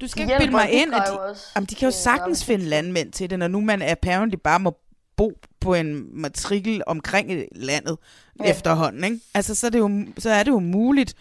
Du 0.00 0.08
skal 0.08 0.22
ikke 0.22 0.34
bilde 0.38 0.52
mig 0.52 0.72
ind, 0.72 0.94
at 0.94 1.02
de, 1.06 1.20
også, 1.20 1.46
jamen, 1.56 1.66
de 1.66 1.74
kan 1.74 1.86
jo 1.86 1.88
øh, 1.88 1.92
sagtens 1.92 2.44
finde 2.44 2.64
landmænd 2.64 3.12
til 3.12 3.30
det, 3.30 3.38
når 3.38 3.48
nu 3.48 3.60
man 3.60 3.82
apparently 3.82 4.36
bare 4.44 4.60
må 4.60 4.76
bo 5.16 5.32
på 5.60 5.74
en 5.74 6.20
matrikel 6.20 6.82
omkring 6.86 7.30
landet 7.52 7.98
ja. 8.40 8.50
Efterhånden. 8.50 9.04
Ikke? 9.04 9.20
Altså, 9.34 9.54
så 9.54 9.66
er, 9.66 9.70
det 9.70 9.78
jo, 9.78 10.06
så 10.18 10.30
er 10.30 10.42
det 10.42 10.50
jo 10.50 10.58
muligt 10.58 11.14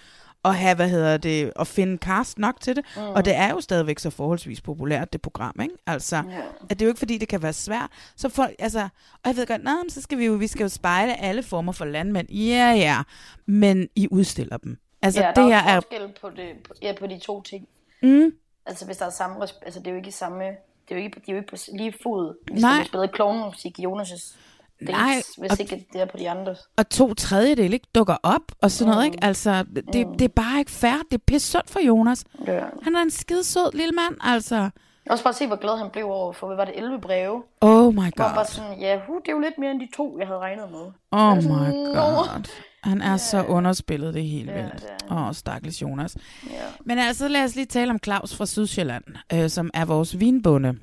at 0.46 0.56
have, 0.56 0.76
hvad 0.76 0.90
hedder 0.90 1.18
det, 1.18 1.52
at 1.60 1.68
finde 1.68 1.98
cast 1.98 2.40
nok 2.40 2.62
til 2.62 2.76
det. 2.76 2.86
Mm. 2.96 3.02
Og 3.02 3.26
det 3.26 3.36
er 3.36 3.50
jo 3.50 3.62
stadigvæk 3.62 4.00
så 4.00 4.10
forholdsvis 4.10 4.62
populært, 4.62 5.14
det 5.14 5.22
program, 5.22 5.56
ikke? 5.62 5.76
Altså, 5.88 6.16
ja. 6.16 6.22
at 6.70 6.70
det 6.70 6.82
er 6.82 6.86
jo 6.86 6.90
ikke, 6.90 7.00
fordi 7.00 7.18
det 7.18 7.28
kan 7.28 7.42
være 7.42 7.54
svært. 7.54 7.90
Så 8.16 8.30
for, 8.30 8.50
altså, 8.60 8.80
og 9.14 9.26
jeg 9.26 9.36
ved 9.36 9.48
godt, 9.48 9.64
nej, 9.64 9.74
men 9.74 9.90
så 9.90 10.02
skal 10.02 10.18
vi 10.18 10.26
jo, 10.26 10.34
vi 10.34 10.48
skal 10.48 10.64
jo 10.64 10.70
spejle 10.70 11.22
alle 11.22 11.44
former 11.44 11.72
for 11.72 11.86
landmænd. 11.86 12.30
Ja, 12.30 12.72
ja, 12.72 13.02
men 13.46 13.90
I 13.96 14.08
udstiller 14.12 14.58
dem. 14.58 14.78
Altså, 15.02 15.22
ja, 15.22 15.32
det 15.36 15.44
her 15.44 15.58
er 15.58 15.76
forskel 15.76 16.14
på, 16.22 16.30
det, 16.30 16.50
ja, 16.82 16.94
på 17.00 17.08
de 17.08 17.20
to 17.20 17.42
ting. 17.42 17.68
Mm, 18.04 18.32
Altså, 18.66 18.86
hvis 18.86 18.98
der 18.98 19.06
er 19.06 19.10
samme... 19.10 19.36
Altså, 19.66 19.80
det 19.80 19.88
er 19.88 19.92
jo 19.92 19.98
ikke 19.98 20.12
samme... 20.12 20.44
Det 20.44 20.96
er 20.96 20.96
jo 20.96 21.02
ikke, 21.06 21.16
de 21.26 21.32
er 21.32 21.34
jo 21.34 21.38
ikke 21.38 21.50
på 21.50 21.56
lige 21.74 21.94
fod. 22.04 22.52
Hvis 22.52 22.62
Nej. 22.62 22.78
der 22.78 22.84
spiller 22.86 23.08
klovnemusik 23.08 23.80
i 23.80 23.86
Jonas' 23.86 24.36
dates, 24.82 24.92
Nej, 24.92 25.16
hvis 25.38 25.52
og- 25.52 25.60
ikke 25.60 25.88
det 25.94 26.02
er 26.02 26.06
på 26.06 26.18
de 26.18 26.30
andres. 26.30 26.60
og 26.78 26.90
to 26.90 27.14
tredjedel 27.14 27.74
ikke 27.74 27.88
dukker 27.96 28.16
op, 28.24 28.42
og 28.62 28.72
sådan 28.72 28.92
noget, 28.94 29.08
Mm. 29.08 29.14
ikke? 29.14 29.24
Altså, 29.24 29.66
det, 29.94 30.08
det 30.20 30.22
er 30.22 30.28
bare 30.36 30.60
ikke 30.60 30.72
fair. 30.72 30.98
Det 31.12 31.14
er 31.18 31.24
pisse 31.28 31.52
sundt 31.52 31.70
for 31.70 31.80
Jonas. 31.80 32.26
Ja. 32.48 32.64
Han 32.84 32.96
er 32.96 33.02
en 33.02 33.12
skide 33.12 33.44
sød 33.44 33.72
lille 33.74 33.92
mand, 33.92 34.16
altså. 34.22 34.70
Også 35.10 35.24
bare 35.24 35.34
se, 35.34 35.48
hvor 35.48 35.56
glad 35.56 35.78
han 35.78 35.90
blev 35.90 36.06
over 36.06 36.34
for, 36.34 36.48
hvad 36.48 36.56
var 36.56 36.66
det, 36.66 36.78
11 36.78 37.02
breve? 37.02 37.44
Oh 37.62 37.94
my 37.94 37.96
Hvor 37.96 38.02
han 38.04 38.12
bare 38.18 38.36
god. 38.36 38.46
sådan, 38.46 38.80
ja, 38.80 39.00
hu, 39.08 39.20
det 39.20 39.28
er 39.28 39.32
jo 39.34 39.40
lidt 39.40 39.58
mere 39.58 39.72
end 39.72 39.80
de 39.80 39.88
to, 39.96 40.20
jeg 40.20 40.28
havde 40.28 40.40
regnet 40.40 40.72
med. 40.72 40.92
Oh 41.12 41.36
Altså, 41.36 41.50
my 41.50 41.74
god. 41.96 42.48
Han 42.88 43.02
er 43.02 43.18
så 43.18 43.44
underspillet, 43.44 44.14
det 44.14 44.22
er 44.24 44.28
helt 44.28 44.50
Ja, 44.50 44.62
vildt. 44.62 44.84
er 45.10 45.16
Åh, 45.16 45.28
oh, 45.28 45.34
stakkels 45.34 45.82
Jonas. 45.82 46.18
Ja. 46.52 46.64
Men 46.86 46.98
altså, 47.00 47.28
lad 47.28 47.44
os 47.44 47.56
lige 47.56 47.66
tale 47.66 47.92
om 47.92 48.00
Claus 48.04 48.36
fra 48.36 48.46
Sydsjælland, 48.46 49.04
øh, 49.34 49.50
som 49.50 49.72
er 49.74 49.86
vores 49.86 50.20
vinbonde. 50.20 50.80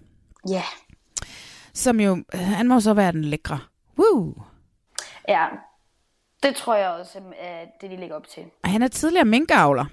Ja. 0.48 0.62
Som 1.74 2.00
jo, 2.00 2.24
han 2.32 2.68
må 2.68 2.80
så 2.80 2.94
være 2.94 3.12
den 3.12 3.24
lækre. 3.24 3.58
Woo! 3.98 4.34
Ja, 5.28 5.46
det 6.42 6.56
tror 6.56 6.74
jeg 6.74 6.88
også 6.90 7.18
er 7.40 7.64
det, 7.80 7.90
de 7.90 7.96
lægger 7.96 8.16
op 8.16 8.26
til. 8.28 8.42
Og 8.64 8.70
han 8.70 8.82
er 8.82 8.88
tidligere 8.88 9.24
minkavler. 9.24 9.84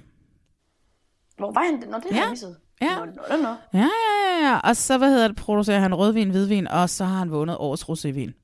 Hvor 1.37 1.51
var 1.51 1.61
han? 1.63 1.73
Nå, 1.89 1.97
det 1.97 2.11
har 2.17 2.23
Ja. 2.23 2.29
misset. 2.29 2.55
Ja. 2.81 2.95
Nå, 2.95 3.05
nå, 3.05 3.37
nå. 3.43 3.55
Ja, 3.73 3.79
ja, 3.79 4.39
ja, 4.39 4.47
ja. 4.49 4.57
Og 4.57 4.75
så, 4.75 4.97
hvad 4.97 5.09
hedder 5.09 5.27
det, 5.27 5.37
producerer 5.37 5.79
han 5.79 5.95
rødvin, 5.95 6.29
hvidvin, 6.29 6.67
og 6.67 6.89
så 6.89 7.05
har 7.05 7.17
han 7.17 7.31
vundet 7.31 7.57
årets 7.59 7.83
rosévin. 7.83 8.40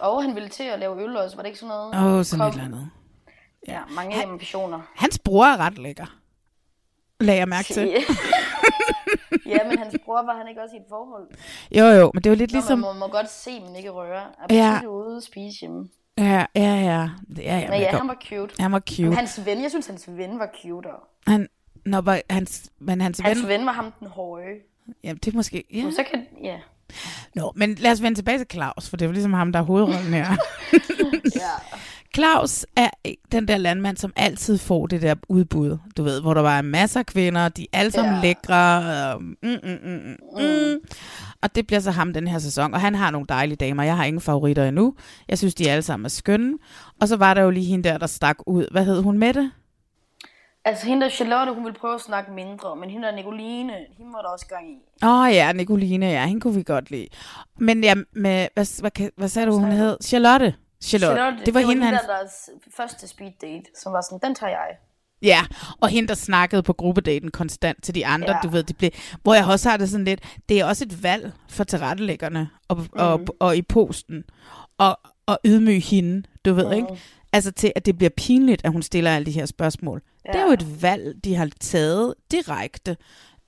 Og 0.00 0.22
han 0.22 0.34
ville 0.34 0.48
til 0.48 0.62
at 0.64 0.78
lave 0.78 1.02
øl 1.02 1.16
også, 1.16 1.36
var 1.36 1.42
det 1.42 1.48
ikke 1.48 1.58
sådan 1.58 1.76
noget? 1.76 1.94
Åh, 1.94 2.18
oh, 2.18 2.24
sådan 2.24 2.40
Kom. 2.40 2.48
et 2.48 2.52
eller 2.52 2.64
andet. 2.64 2.90
Ja, 3.68 3.80
mange 3.90 4.24
ambitioner. 4.24 4.80
Hans 4.94 5.18
bror 5.18 5.44
er 5.44 5.56
ret 5.56 5.78
lækker. 5.78 6.18
Lagde 7.20 7.38
jeg 7.38 7.48
mærke 7.48 7.74
til. 7.74 7.88
ja, 9.46 9.58
men 9.68 9.78
hans 9.78 9.96
bror 10.04 10.22
var 10.22 10.36
han 10.36 10.48
ikke 10.48 10.62
også 10.62 10.74
i 10.76 10.78
et 10.78 10.84
forhold? 10.88 11.28
Jo, 11.70 11.84
jo, 11.84 12.10
men 12.14 12.24
det 12.24 12.30
var 12.30 12.36
lidt 12.36 12.52
Nå, 12.52 12.56
ligesom... 12.56 12.78
man 12.78 12.94
må, 12.94 13.06
må 13.06 13.12
godt 13.12 13.30
se, 13.30 13.60
men 13.60 13.76
ikke 13.76 13.90
røre. 13.90 14.22
Ja. 14.50 14.80
Ja. 14.82 14.88
ude 14.88 15.16
og 15.16 15.22
spise 15.22 15.60
hjemme. 15.60 15.88
Ja, 16.18 16.46
ja, 16.54 16.62
ja. 16.62 17.10
ja, 17.36 17.58
ja 17.58 17.70
Men 17.70 17.80
ja, 17.80 17.96
han 17.96 18.08
var 18.08 18.18
cute. 18.28 18.54
Han 18.62 18.72
var 18.72 18.82
Men 18.88 18.96
cute. 18.96 19.16
hans 19.16 19.46
ven, 19.46 19.62
jeg 19.62 19.70
synes, 19.70 19.86
hans 19.86 20.04
ven 20.08 20.38
var 20.38 20.50
cute. 20.62 20.88
Han, 21.26 21.48
nå, 21.84 22.00
var, 22.00 22.20
hans, 22.30 22.70
men 22.78 23.00
hans, 23.00 23.20
Hans 23.20 23.42
ven... 23.42 23.48
ven 23.48 23.66
var 23.66 23.72
ham 23.72 23.92
den 24.00 24.08
høje. 24.08 24.54
Ja, 25.04 25.12
det 25.12 25.26
er 25.28 25.36
måske... 25.36 25.64
Ja. 25.72 25.78
Ja. 25.78 25.90
Så 25.90 26.04
kan, 26.10 26.26
ja. 26.42 26.58
Nå, 27.34 27.52
men 27.56 27.74
lad 27.74 27.92
os 27.92 28.02
vende 28.02 28.18
tilbage 28.18 28.38
til 28.38 28.46
Claus, 28.52 28.88
for 28.88 28.96
det 28.96 29.04
er 29.04 29.08
jo 29.08 29.12
ligesom 29.12 29.32
ham, 29.32 29.52
der 29.52 29.58
er 29.58 29.64
hovedrollen 29.64 30.14
her. 30.14 30.26
ja. 31.34 31.76
Claus 32.16 32.66
er 32.76 32.88
den 33.32 33.48
der 33.48 33.56
landmand, 33.56 33.96
som 33.96 34.12
altid 34.16 34.58
får 34.58 34.86
det 34.86 35.02
der 35.02 35.14
udbud. 35.28 35.78
Du 35.96 36.02
ved, 36.02 36.20
hvor 36.20 36.34
der 36.34 36.40
var 36.40 36.62
masser 36.62 37.00
af 37.00 37.06
kvinder, 37.06 37.48
de 37.48 37.62
er 37.72 37.78
alle 37.78 37.90
sammen 37.90 38.14
ja. 38.14 38.20
Lækre. 38.20 38.82
Øh, 39.14 39.20
mm, 39.20 39.36
mm, 39.42 39.78
mm, 39.84 39.90
mm, 39.92 40.42
mm. 40.42 40.78
Og 41.42 41.54
det 41.54 41.66
bliver 41.66 41.80
så 41.80 41.90
ham 41.90 42.12
den 42.12 42.28
her 42.28 42.38
sæson. 42.38 42.74
Og 42.74 42.80
han 42.80 42.94
har 42.94 43.10
nogle 43.10 43.26
dejlige 43.28 43.56
damer. 43.56 43.82
Jeg 43.82 43.96
har 43.96 44.04
ingen 44.04 44.20
favoritter 44.20 44.68
endnu. 44.68 44.94
Jeg 45.28 45.38
synes, 45.38 45.54
de 45.54 45.70
alle 45.70 45.82
sammen 45.82 46.04
er 46.04 46.08
skønne. 46.08 46.58
Og 47.00 47.08
så 47.08 47.16
var 47.16 47.34
der 47.34 47.42
jo 47.42 47.50
lige 47.50 47.66
hende 47.66 47.88
der, 47.88 47.98
der 47.98 48.06
stak 48.06 48.36
ud. 48.46 48.66
Hvad 48.70 48.84
hed 48.84 49.02
hun, 49.02 49.18
Mette? 49.18 49.50
Altså 50.66 50.86
hende 50.86 51.02
der 51.04 51.08
Charlotte, 51.08 51.52
hun 51.52 51.64
ville 51.64 51.78
prøve 51.78 51.94
at 51.94 52.00
snakke 52.00 52.32
mindre, 52.32 52.76
men 52.76 52.90
hende 52.90 53.06
der 53.06 53.14
Nicoline, 53.14 53.72
hende 53.72 54.12
var 54.12 54.22
der 54.22 54.28
også 54.28 54.46
gang 54.46 54.70
i. 54.70 54.76
Åh 55.04 55.20
oh, 55.20 55.34
ja, 55.34 55.52
Nicoline, 55.52 56.06
ja, 56.06 56.26
hende 56.26 56.40
kunne 56.40 56.54
vi 56.54 56.62
godt 56.62 56.90
lide. 56.90 57.08
Men 57.58 57.84
ja, 57.84 57.94
med, 58.12 58.48
hvad, 58.54 58.80
hvad, 58.80 59.10
hvad, 59.16 59.28
sagde 59.28 59.48
du, 59.48 59.58
hun 59.58 59.72
hed? 59.72 59.96
Charlotte. 60.04 60.54
Charlotte. 60.84 61.16
Charlotte, 61.16 61.44
Det 61.44 61.54
var 61.54 61.60
hende, 61.60 61.84
han... 61.84 61.94
der, 61.94 62.00
deres 62.06 62.50
første 62.76 63.08
speed 63.08 63.32
date, 63.40 63.64
som 63.74 63.92
var 63.92 64.00
sådan, 64.00 64.28
den 64.28 64.34
tager 64.34 64.50
jeg. 64.50 64.68
Ja, 65.22 65.40
og 65.80 65.88
hende, 65.88 66.08
der 66.08 66.14
snakkede 66.14 66.62
på 66.62 66.72
gruppedaten 66.72 67.30
konstant 67.30 67.82
til 67.82 67.94
de 67.94 68.06
andre. 68.06 68.34
Ja. 68.34 68.40
du 68.42 68.48
ved, 68.48 68.62
det 68.62 68.76
blev, 68.76 68.90
hvor 69.22 69.34
jeg 69.34 69.46
også 69.46 69.70
har 69.70 69.76
det 69.76 69.88
sådan 69.88 70.04
lidt, 70.04 70.38
det 70.48 70.60
er 70.60 70.64
også 70.64 70.84
et 70.84 71.02
valg 71.02 71.32
for 71.48 71.64
tilrettelæggerne 71.64 72.48
og, 72.68 72.76
mm. 72.76 72.88
og, 72.92 73.20
og 73.40 73.56
i 73.56 73.62
posten, 73.62 74.24
og, 74.78 74.98
og 75.26 75.38
ydmyge 75.44 75.80
hende, 75.80 76.22
du 76.44 76.54
ved, 76.54 76.66
mm. 76.66 76.72
ikke? 76.72 76.88
Altså 77.32 77.50
til, 77.50 77.72
at 77.76 77.86
det 77.86 77.98
bliver 77.98 78.10
pinligt, 78.16 78.64
at 78.64 78.72
hun 78.72 78.82
stiller 78.82 79.16
alle 79.16 79.26
de 79.26 79.30
her 79.30 79.46
spørgsmål. 79.46 80.02
Ja. 80.26 80.32
Det 80.32 80.40
er 80.40 80.46
jo 80.46 80.52
et 80.52 80.82
valg, 80.82 81.24
de 81.24 81.34
har 81.34 81.48
taget 81.60 82.14
direkte. 82.30 82.96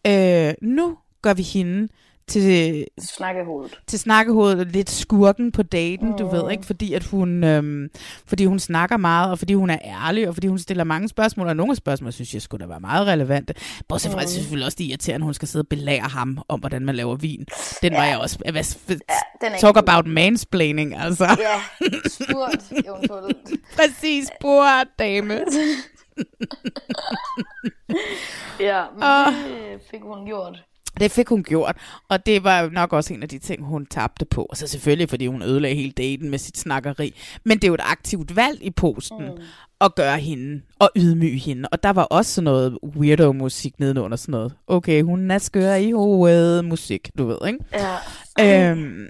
Øh, 0.06 0.54
nu 0.62 0.98
gør 1.22 1.34
vi 1.34 1.42
hende 1.42 1.88
til, 2.28 2.86
Snakkehovedet. 3.00 3.80
til 3.86 3.98
snakkehovedet, 3.98 4.72
lidt 4.72 4.90
skurken 4.90 5.52
på 5.52 5.62
daten, 5.62 6.10
mm. 6.10 6.16
du 6.18 6.28
ved, 6.28 6.50
ikke? 6.50 6.66
Fordi, 6.66 6.92
at 6.94 7.04
hun, 7.04 7.44
øhm, 7.44 7.88
fordi 8.26 8.44
hun 8.44 8.58
snakker 8.58 8.96
meget, 8.96 9.30
og 9.30 9.38
fordi 9.38 9.54
hun 9.54 9.70
er 9.70 9.78
ærlig, 9.84 10.28
og 10.28 10.34
fordi 10.34 10.46
hun 10.46 10.58
stiller 10.58 10.84
mange 10.84 11.08
spørgsmål, 11.08 11.48
og 11.48 11.56
nogle 11.56 11.70
af 11.70 11.76
spørgsmål, 11.76 12.12
synes 12.12 12.34
jeg 12.34 12.42
skulle 12.42 12.62
da 12.62 12.68
være 12.68 12.80
meget 12.80 13.06
relevante. 13.06 13.54
Bortset 13.88 14.12
fra, 14.12 14.20
mm. 14.20 14.26
selvfølgelig 14.26 14.66
også, 14.66 14.76
det 14.78 14.84
er 14.84 14.88
irriterende, 14.88 15.24
at 15.24 15.26
hun 15.26 15.34
skal 15.34 15.48
sidde 15.48 15.62
og 15.62 15.68
belære 15.68 16.08
ham 16.08 16.38
om, 16.48 16.60
hvordan 16.60 16.84
man 16.84 16.94
laver 16.94 17.16
vin. 17.16 17.46
Den 17.82 17.92
ja. 17.92 17.98
var 17.98 18.06
jeg 18.06 18.18
også... 18.18 18.38
Hvad, 18.38 18.64
Ja, 18.88 18.94
den 19.46 19.54
er 19.54 19.58
talk 19.58 19.76
ikke 19.76 19.90
about 19.90 20.06
mansplaining, 20.06 20.96
altså. 20.96 21.24
Ja, 21.24 21.86
spurgt 22.08 22.72
eventuelt. 22.86 23.50
Præcis, 23.76 24.28
spurgt, 24.40 24.98
dame. 24.98 25.40
Ja, 28.60 28.82
men 28.94 29.02
Åh. 29.02 29.34
det 29.34 29.80
fik 29.90 30.00
hun 30.02 30.26
gjort. 30.26 30.64
Det 31.00 31.10
fik 31.10 31.28
hun 31.28 31.42
gjort, 31.44 31.76
og 32.08 32.26
det 32.26 32.44
var 32.44 32.68
nok 32.72 32.92
også 32.92 33.14
en 33.14 33.22
af 33.22 33.28
de 33.28 33.38
ting, 33.38 33.64
hun 33.64 33.86
tabte 33.86 34.24
på. 34.24 34.42
Og 34.50 34.56
så 34.56 34.66
selvfølgelig, 34.66 35.08
fordi 35.08 35.26
hun 35.26 35.42
ødelagde 35.42 35.76
hele 35.76 35.90
daten 35.92 36.30
med 36.30 36.38
sit 36.38 36.58
snakkeri. 36.58 37.14
Men 37.44 37.58
det 37.58 37.64
er 37.64 37.68
jo 37.68 37.74
et 37.74 37.80
aktivt 37.84 38.36
valg 38.36 38.58
i 38.62 38.70
posten 38.70 39.18
mm. 39.24 39.42
at 39.80 39.94
gøre 39.94 40.18
hende 40.18 40.60
og 40.78 40.90
ydmyge 40.96 41.38
hende. 41.38 41.68
Og 41.72 41.82
der 41.82 41.90
var 41.90 42.02
også 42.02 42.32
sådan 42.34 42.44
noget 42.44 42.78
weirdo-musik 42.96 43.80
nedenunder 43.80 44.16
sådan 44.16 44.32
noget. 44.32 44.52
Okay, 44.66 45.02
hun 45.02 45.30
er 45.30 45.38
skør 45.38 45.74
i 45.74 45.90
hovedet 45.90 46.64
musik, 46.64 47.10
du 47.18 47.26
ved, 47.26 47.38
ikke? 47.46 47.58
Ja. 48.38 48.70
Øhm, 48.70 49.08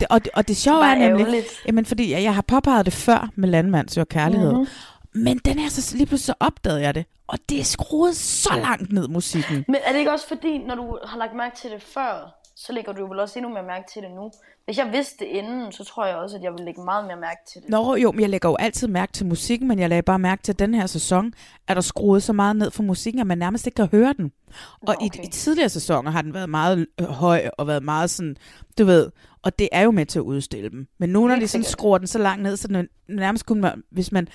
det, 0.00 0.06
og, 0.10 0.24
det, 0.24 0.32
og 0.34 0.48
det 0.48 0.56
sjove 0.56 0.84
er 0.86 0.94
nemlig, 0.94 1.20
ærgerligt. 1.20 1.46
jamen 1.66 1.84
fordi 1.84 2.12
jeg, 2.12 2.22
jeg 2.22 2.34
har 2.34 2.42
påpeget 2.48 2.84
det 2.86 2.94
før 2.94 3.30
med 3.36 3.48
Landmand 3.48 3.88
søger 3.88 4.04
kærlighed, 4.04 4.48
Mhm. 4.52 4.58
mm-hmm. 4.58 4.70
Men 5.14 5.38
den 5.38 5.58
er 5.58 5.68
så 5.68 5.96
lige 5.96 6.06
pludselig 6.06 6.26
så 6.26 6.34
opdagede 6.40 6.80
jeg 6.80 6.94
det, 6.94 7.04
og 7.26 7.38
det 7.48 7.60
er 7.60 7.64
skruet 7.64 8.16
så 8.16 8.56
langt 8.56 8.92
ned 8.92 9.08
musikken. 9.08 9.64
Men 9.68 9.76
er 9.84 9.92
det 9.92 9.98
ikke 9.98 10.12
også 10.12 10.28
fordi, 10.28 10.58
når 10.58 10.74
du 10.74 10.98
har 11.04 11.18
lagt 11.18 11.36
mærke 11.36 11.56
til 11.56 11.70
det 11.70 11.82
før, 11.82 12.40
så 12.56 12.72
lægger 12.72 12.92
du 12.92 13.06
vel 13.06 13.18
også 13.18 13.38
endnu 13.38 13.52
mere 13.52 13.62
mærke 13.62 13.84
til 13.92 14.02
det 14.02 14.10
nu. 14.10 14.30
Hvis 14.64 14.78
jeg 14.78 14.92
vidste 14.92 15.24
det 15.24 15.30
inden, 15.30 15.72
så 15.72 15.84
tror 15.84 16.06
jeg 16.06 16.16
også, 16.16 16.36
at 16.36 16.42
jeg 16.42 16.52
ville 16.52 16.64
lægge 16.64 16.84
meget 16.84 17.06
mere 17.06 17.16
mærke 17.16 17.40
til 17.52 17.62
det. 17.62 17.70
Nå 17.70 17.94
jo, 17.94 18.12
men 18.12 18.20
jeg 18.20 18.30
lægger 18.30 18.48
jo 18.48 18.56
altid 18.56 18.88
mærke 18.88 19.12
til 19.12 19.26
musikken, 19.26 19.68
men 19.68 19.78
jeg 19.78 19.88
lagde 19.88 20.02
bare 20.02 20.18
mærke 20.18 20.42
til, 20.42 20.52
at 20.52 20.58
den 20.58 20.74
her 20.74 20.86
sæson 20.86 21.32
er 21.68 21.74
der 21.74 21.80
skruet 21.80 22.22
så 22.22 22.32
meget 22.32 22.56
ned 22.56 22.70
for 22.70 22.82
musikken, 22.82 23.20
at 23.20 23.26
man 23.26 23.38
nærmest 23.38 23.66
ikke 23.66 23.76
kan 23.76 23.88
høre 23.92 24.14
den. 24.16 24.32
Og 24.80 24.86
Nå, 24.86 24.92
i, 24.92 25.06
okay. 25.06 25.24
i 25.24 25.30
tidligere 25.30 25.68
sæsoner 25.68 26.10
har 26.10 26.22
den 26.22 26.34
været 26.34 26.50
meget 26.50 26.86
øh, 27.00 27.06
høj 27.06 27.50
og 27.58 27.66
været 27.66 27.82
meget 27.82 28.10
sådan, 28.10 28.36
du 28.78 28.84
ved, 28.84 29.10
og 29.42 29.58
det 29.58 29.68
er 29.72 29.82
jo 29.82 29.90
med 29.90 30.06
til 30.06 30.18
at 30.18 30.22
udstille 30.22 30.70
dem. 30.70 30.86
Men 30.98 31.10
nu, 31.10 31.28
når 31.28 31.36
de 31.36 31.48
sådan 31.48 31.64
skruer 31.64 31.98
den 31.98 32.06
så 32.06 32.18
langt 32.18 32.42
ned, 32.42 32.56
så 32.56 32.68
den 32.68 32.88
nærmest 33.08 33.46
kun, 33.46 33.64
hvis 33.90 34.12
man 34.12 34.28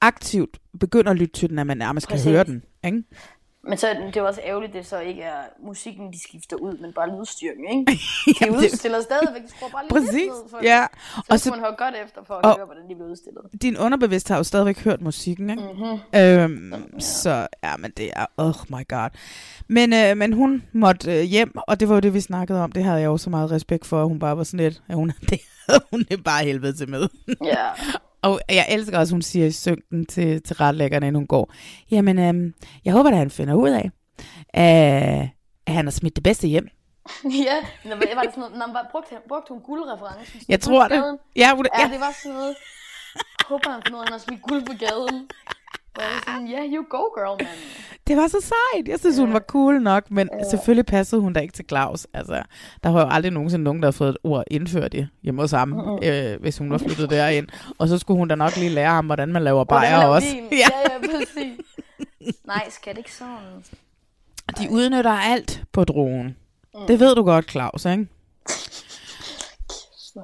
aktivt 0.00 0.58
begynder 0.80 1.10
at 1.10 1.16
lytte 1.16 1.34
til 1.34 1.50
den, 1.50 1.58
at 1.58 1.66
man 1.66 1.76
nærmest 1.76 2.08
Præcis. 2.08 2.24
kan 2.24 2.32
høre 2.32 2.44
den. 2.44 2.62
Ikke? 2.84 3.02
Men 3.68 3.78
så 3.78 3.86
det 4.06 4.16
er 4.16 4.20
jo 4.20 4.26
også 4.26 4.40
ærgerligt, 4.44 4.70
at 4.70 4.76
det 4.78 4.86
så 4.86 4.98
ikke 5.00 5.22
er 5.22 5.40
musikken, 5.66 6.12
de 6.12 6.22
skifter 6.28 6.56
ud, 6.56 6.76
men 6.78 6.92
bare 6.92 7.18
lydstyrken, 7.18 7.64
ikke? 7.70 7.92
De 8.26 8.34
Jamen, 8.40 8.58
det- 8.58 8.64
udstiller 8.72 9.00
stadigvæk, 9.00 9.42
de 9.42 9.48
skruer 9.48 9.70
bare 9.70 9.82
lige 9.84 9.92
Præcis, 9.92 10.12
lidt 10.12 10.26
ned 10.26 10.50
for 10.50 10.58
ja. 10.62 10.86
Så 11.16 11.22
Og 11.30 11.40
så- 11.40 11.50
man 11.50 11.58
høre 11.60 11.74
godt 11.78 11.94
efter 12.04 12.20
for 12.26 12.34
at 12.34 12.44
og- 12.44 12.56
høre, 12.56 12.66
hvordan 12.66 12.82
de 12.88 12.94
bliver 12.94 13.10
udstillet. 13.10 13.42
din 13.62 13.76
underbevidsthed 13.78 14.34
har 14.34 14.38
jo 14.40 14.44
stadigvæk 14.44 14.84
hørt 14.84 15.00
musikken, 15.00 15.50
ikke? 15.50 15.62
Mhm. 15.62 16.20
Øhm, 16.20 17.00
Så, 17.00 17.46
ja, 17.64 17.76
men 17.76 17.90
det 17.96 18.10
er, 18.16 18.26
oh 18.36 18.54
my 18.68 18.88
god. 18.88 19.08
Men, 19.68 19.92
øh, 19.92 20.16
men 20.16 20.32
hun 20.32 20.62
måtte 20.72 21.18
øh, 21.18 21.22
hjem, 21.22 21.58
og 21.68 21.80
det 21.80 21.88
var 21.88 21.94
jo 21.94 22.00
det, 22.00 22.14
vi 22.14 22.20
snakkede 22.20 22.62
om. 22.64 22.72
Det 22.72 22.84
havde 22.84 22.98
jeg 22.98 23.06
jo 23.06 23.16
så 23.16 23.30
meget 23.30 23.50
respekt 23.50 23.86
for, 23.86 24.02
at 24.02 24.08
hun 24.08 24.18
bare 24.18 24.36
var 24.36 24.44
sådan 24.44 24.60
lidt, 24.64 24.82
at 24.88 24.94
hun, 24.96 25.12
det 25.30 25.40
havde 25.68 25.82
hun 25.90 26.04
er 26.10 26.16
bare 26.24 26.44
helvede 26.44 26.72
til 26.76 26.88
med. 26.90 27.08
Ja. 27.44 27.66
og 28.22 28.40
jeg 28.48 28.66
elsker 28.68 28.98
også, 28.98 29.14
hun 29.14 29.22
siger 29.22 29.46
i 29.46 29.50
synken 29.50 30.06
til, 30.06 30.42
til 30.42 30.56
retlæggerne, 30.56 31.06
inden 31.06 31.20
hun 31.20 31.26
går, 31.26 31.52
jamen, 31.90 32.18
øhm, 32.18 32.54
jeg 32.84 32.92
håber, 32.92 33.10
at 33.10 33.16
han 33.16 33.30
finder 33.30 33.54
ud 33.54 33.70
af, 33.70 33.90
øh, 34.56 35.28
at 35.66 35.74
han 35.74 35.86
har 35.86 35.90
smidt 35.90 36.16
det 36.16 36.22
bedste 36.22 36.48
hjem. 36.48 36.68
ja, 37.48 37.56
men 37.84 37.98
hvad 37.98 38.14
var 38.14 38.22
det 38.22 38.34
sådan 38.34 38.58
noget, 38.58 38.72
bare 38.74 38.86
brugte, 38.90 39.14
brugte 39.28 39.48
hun 39.52 39.62
guldreferencen? 39.62 40.40
Jeg 40.48 40.60
tror 40.60 40.88
det. 40.88 41.18
Ja, 41.36 41.54
hun, 41.56 41.66
Ja, 41.76 41.80
ja, 41.80 41.88
det 41.92 42.00
var 42.00 42.12
sådan 42.22 42.36
noget, 42.36 42.56
håber 43.48 43.70
han 43.70 43.82
finder 43.82 43.98
ud 43.98 44.02
af, 44.02 44.06
at 44.06 44.08
han 44.08 44.12
har 44.12 44.24
smidt 44.26 44.42
guld 44.42 44.62
på 44.66 44.72
gaden. 44.84 45.28
Og 45.94 46.02
jeg 46.02 46.20
sådan, 46.26 46.46
ja, 46.48 46.58
yeah, 46.58 46.72
you 46.72 46.84
go 46.90 47.02
girl, 47.20 47.44
man. 47.44 47.52
det 48.06 48.16
var 48.16 48.28
så 48.28 48.40
sejt. 48.40 48.88
Jeg 48.88 48.98
synes, 49.00 49.18
hun 49.18 49.32
var 49.32 49.40
cool 49.40 49.82
nok, 49.82 50.10
men 50.10 50.28
selvfølgelig 50.50 50.86
passede 50.86 51.20
hun 51.20 51.32
da 51.32 51.40
ikke 51.40 51.52
til 51.52 51.64
Claus. 51.68 52.06
Altså, 52.14 52.42
der 52.84 52.90
var 52.90 53.00
jo 53.00 53.08
aldrig 53.10 53.32
nogensinde 53.32 53.64
nogen, 53.64 53.82
der 53.82 53.86
havde 53.86 53.96
fået 53.96 54.08
et 54.08 54.16
ord 54.24 54.44
indført 54.50 54.94
i 54.94 55.06
hjemme 55.22 55.40
hos 55.42 55.50
ham, 55.50 55.98
øh, 56.02 56.40
hvis 56.40 56.58
hun 56.58 56.70
var 56.70 56.78
flyttet 56.78 57.10
derind. 57.10 57.46
Og 57.78 57.88
så 57.88 57.98
skulle 57.98 58.18
hun 58.18 58.28
da 58.28 58.34
nok 58.34 58.56
lige 58.56 58.70
lære 58.70 58.90
ham, 58.90 59.06
hvordan 59.06 59.28
man 59.32 59.42
laver 59.44 59.64
bajer 59.64 59.98
laver 59.98 60.14
også. 60.14 60.28
vin? 60.34 60.44
Ja, 60.58 60.68
ja, 60.92 60.98
præcis. 60.98 61.58
Nej, 62.46 62.70
skal 62.70 62.92
det 62.92 62.98
ikke 62.98 63.14
sådan? 63.14 63.64
De 64.58 64.70
udnytter 64.70 65.10
alt 65.12 65.62
på 65.72 65.84
drogen. 65.84 66.36
Det 66.88 67.00
ved 67.00 67.14
du 67.14 67.22
godt, 67.22 67.50
Claus, 67.50 67.84
ikke? 67.84 68.06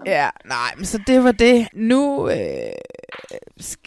Ja, 0.06 0.28
nej, 0.44 0.74
men 0.76 0.84
så 0.84 1.00
det 1.06 1.24
var 1.24 1.32
det. 1.32 1.68
Nu 1.72 2.28
øh, 2.28 2.36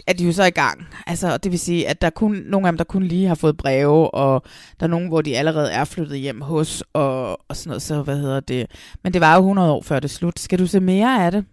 er 0.07 0.13
de 0.13 0.25
jo 0.25 0.31
så 0.31 0.43
i 0.43 0.49
gang. 0.49 0.87
Altså, 1.07 1.37
det 1.37 1.51
vil 1.51 1.59
sige, 1.59 1.87
at 1.87 2.01
der 2.01 2.07
er 2.07 2.11
kun 2.11 2.31
nogle 2.45 2.67
af 2.67 2.71
dem, 2.71 2.77
der 2.77 2.83
kun 2.83 3.03
lige 3.03 3.27
har 3.27 3.35
fået 3.35 3.57
breve, 3.57 4.13
og 4.15 4.43
der 4.79 4.85
er 4.85 4.89
nogen, 4.89 5.07
hvor 5.07 5.21
de 5.21 5.37
allerede 5.37 5.71
er 5.71 5.85
flyttet 5.85 6.19
hjem 6.19 6.41
hos, 6.41 6.83
og, 6.93 7.39
og 7.47 7.55
sådan 7.55 7.69
noget, 7.69 7.81
så 7.81 8.01
hvad 8.01 8.17
hedder 8.17 8.39
det. 8.39 8.71
Men 9.03 9.13
det 9.13 9.21
var 9.21 9.33
jo 9.33 9.39
100 9.39 9.71
år 9.71 9.81
før 9.81 9.99
det 9.99 10.11
slut. 10.11 10.39
Skal 10.39 10.59
du 10.59 10.67
se 10.67 10.79
mere 10.79 11.25
af 11.25 11.31
det? 11.31 11.45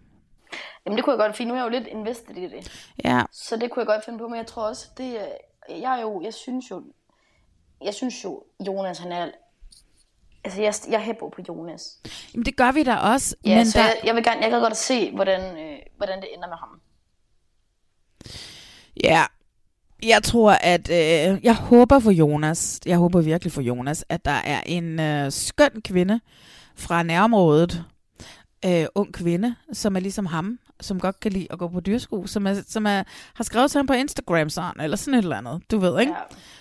Jamen 0.85 0.97
det 0.97 1.05
kunne 1.05 1.13
jeg 1.13 1.19
godt, 1.19 1.35
fordi 1.35 1.45
nu 1.49 1.53
er 1.53 1.57
jeg 1.57 1.65
jo 1.65 1.69
lidt 1.69 1.87
invested 1.87 2.35
i 2.35 2.43
det. 2.43 2.91
Ja, 3.05 3.21
Så 3.31 3.57
det 3.57 3.71
kunne 3.71 3.81
jeg 3.81 3.87
godt 3.87 4.05
finde 4.05 4.19
på, 4.19 4.27
men 4.27 4.37
jeg 4.37 4.47
tror 4.47 4.67
også, 4.67 4.87
det 4.97 5.05
er, 5.05 5.25
jeg 5.69 5.97
er 5.97 6.01
jo, 6.01 6.21
jeg 6.21 6.33
synes 6.33 6.71
jo, 6.71 6.83
jeg 7.83 7.93
synes 7.93 8.23
jo, 8.23 8.43
Jonas 8.67 8.99
han 8.99 9.11
er, 9.11 9.27
altså 10.43 10.61
jeg, 10.61 10.73
jeg 10.89 11.01
hæpper 11.01 11.29
på 11.29 11.41
Jonas. 11.49 11.99
Jamen, 12.33 12.45
det 12.45 12.57
gør 12.57 12.71
vi 12.71 12.83
da 12.83 12.95
også. 12.95 13.35
Ja, 13.45 13.55
men 13.55 13.65
så 13.65 13.79
der, 13.79 13.85
jeg, 13.85 13.95
jeg, 14.03 14.15
vil 14.15 14.23
gerne, 14.23 14.41
jeg 14.41 14.49
kan 14.49 14.61
godt 14.61 14.77
se, 14.77 15.11
hvordan, 15.15 15.41
øh, 15.41 15.79
hvordan 15.97 16.21
det 16.21 16.27
ender 16.35 16.47
med 16.47 16.57
ham. 16.57 16.81
Ja, 19.03 19.23
jeg 20.03 20.23
tror, 20.23 20.51
at 20.51 20.89
øh, 20.89 21.39
jeg 21.43 21.55
håber 21.55 21.99
for 21.99 22.11
Jonas, 22.11 22.79
jeg 22.85 22.97
håber 22.97 23.21
virkelig 23.21 23.53
for 23.53 23.61
Jonas, 23.61 24.05
at 24.09 24.25
der 24.25 24.31
er 24.31 24.61
en 24.65 24.99
øh, 24.99 25.31
skøn 25.31 25.81
kvinde 25.85 26.19
fra 26.75 27.03
nærområdet, 27.03 27.83
øh, 28.65 28.85
ung 28.95 29.13
kvinde, 29.13 29.55
som 29.73 29.95
er 29.95 29.99
ligesom 29.99 30.25
ham, 30.25 30.59
som 30.81 30.99
godt 30.99 31.19
kan 31.19 31.31
lide 31.31 31.47
at 31.49 31.59
gå 31.59 31.67
på 31.67 31.79
dyrsko, 31.79 32.27
som, 32.27 32.47
er, 32.47 32.53
som 32.67 32.85
er, 32.85 33.03
har 33.33 33.43
skrevet 33.43 33.71
til 33.71 33.79
ham 33.79 33.87
på 33.87 33.93
Instagram 33.93 34.49
sådan, 34.49 34.81
eller 34.81 34.97
sådan 34.97 35.13
et 35.13 35.23
eller 35.23 35.37
andet, 35.37 35.61
du 35.71 35.79
ved, 35.79 35.99
ikke? 35.99 36.13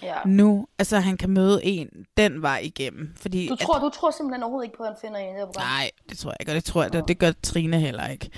Ja, 0.02 0.06
ja. 0.08 0.14
Nu, 0.26 0.66
altså 0.78 0.98
han 0.98 1.16
kan 1.16 1.30
møde 1.30 1.64
en 1.64 1.88
den 2.16 2.42
vej 2.42 2.60
igennem, 2.62 3.14
fordi... 3.16 3.48
Du 3.48 3.56
tror, 3.56 3.78
du 3.78 3.88
tror 3.88 4.10
simpelthen 4.10 4.42
overhovedet 4.42 4.66
ikke 4.66 4.76
på, 4.76 4.82
at 4.82 4.88
han 4.88 4.96
finder 5.00 5.18
en 5.18 5.36
i 5.36 5.40
det 5.40 5.46
program? 5.46 5.66
Nej, 5.68 5.90
det 6.08 6.18
tror 6.18 6.30
jeg 6.30 6.36
ikke, 6.40 6.52
og 6.52 6.56
det 6.56 6.64
tror 6.64 6.82
jeg, 6.82 6.92
det, 6.92 7.08
det 7.08 7.18
gør 7.18 7.32
Trine 7.42 7.80
heller 7.80 8.06
ikke. 8.06 8.30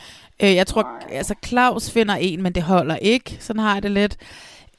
Øh, 0.42 0.54
jeg 0.54 0.66
tror, 0.66 0.82
Nej. 0.82 1.08
altså 1.10 1.34
Claus 1.44 1.90
finder 1.90 2.14
en, 2.14 2.42
men 2.42 2.52
det 2.52 2.62
holder 2.62 2.96
ikke. 2.96 3.36
Sådan 3.40 3.60
har 3.60 3.74
jeg 3.74 3.82
det 3.82 3.90
lidt. 3.90 4.16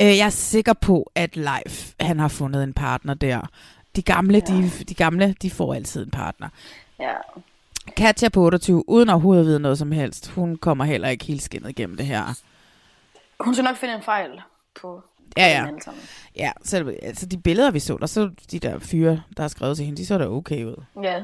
Øh, 0.02 0.18
jeg 0.18 0.26
er 0.26 0.30
sikker 0.30 0.74
på, 0.74 1.12
at 1.16 1.38
Leif, 1.38 1.94
han 2.00 2.20
har 2.20 2.28
fundet 2.28 2.64
en 2.64 2.74
partner 2.74 3.14
der. 3.14 3.42
De 3.96 4.02
gamle, 4.02 4.42
ja. 4.50 4.54
de, 4.54 4.70
de 4.90 4.94
gamle, 4.94 5.36
de 5.42 5.52
får 5.52 5.74
altid 5.74 6.06
en 6.06 6.12
partner. 6.12 6.50
Ja. 7.00 7.14
Katja 7.98 8.30
på 8.30 8.42
28, 8.42 8.90
uden 8.90 9.10
overhovedet 9.10 9.42
at 9.42 9.48
vide 9.48 9.60
noget 9.60 9.78
som 9.78 9.92
helst, 9.92 10.28
hun 10.28 10.58
kommer 10.58 10.86
heller 10.86 11.08
ikke 11.10 11.26
helt 11.26 11.42
skinnet 11.42 11.70
igennem 11.70 11.98
det 11.98 12.06
her. 12.06 12.24
Hun 13.40 13.54
skal 13.54 13.64
nok 13.64 13.76
finde 13.76 13.96
en 13.96 14.02
fejl 14.02 14.42
på 14.82 15.02
Ja, 15.38 15.48
ja. 15.48 15.68
Ja, 16.36 16.52
så, 16.64 16.98
altså 17.04 17.26
de 17.26 17.38
billeder, 17.38 17.72
vi 17.72 17.80
så, 17.80 17.98
der 17.98 18.06
så 18.06 18.32
de 18.52 18.60
der 18.60 18.80
fyre, 18.80 19.22
der 19.38 19.44
har 19.44 19.48
skrevet 19.48 19.78
til 19.78 19.86
hende, 19.86 19.98
de 19.98 20.06
så 20.06 20.18
da 20.18 20.28
okay 20.28 20.66
ud. 20.66 20.84
Ja. 21.04 21.24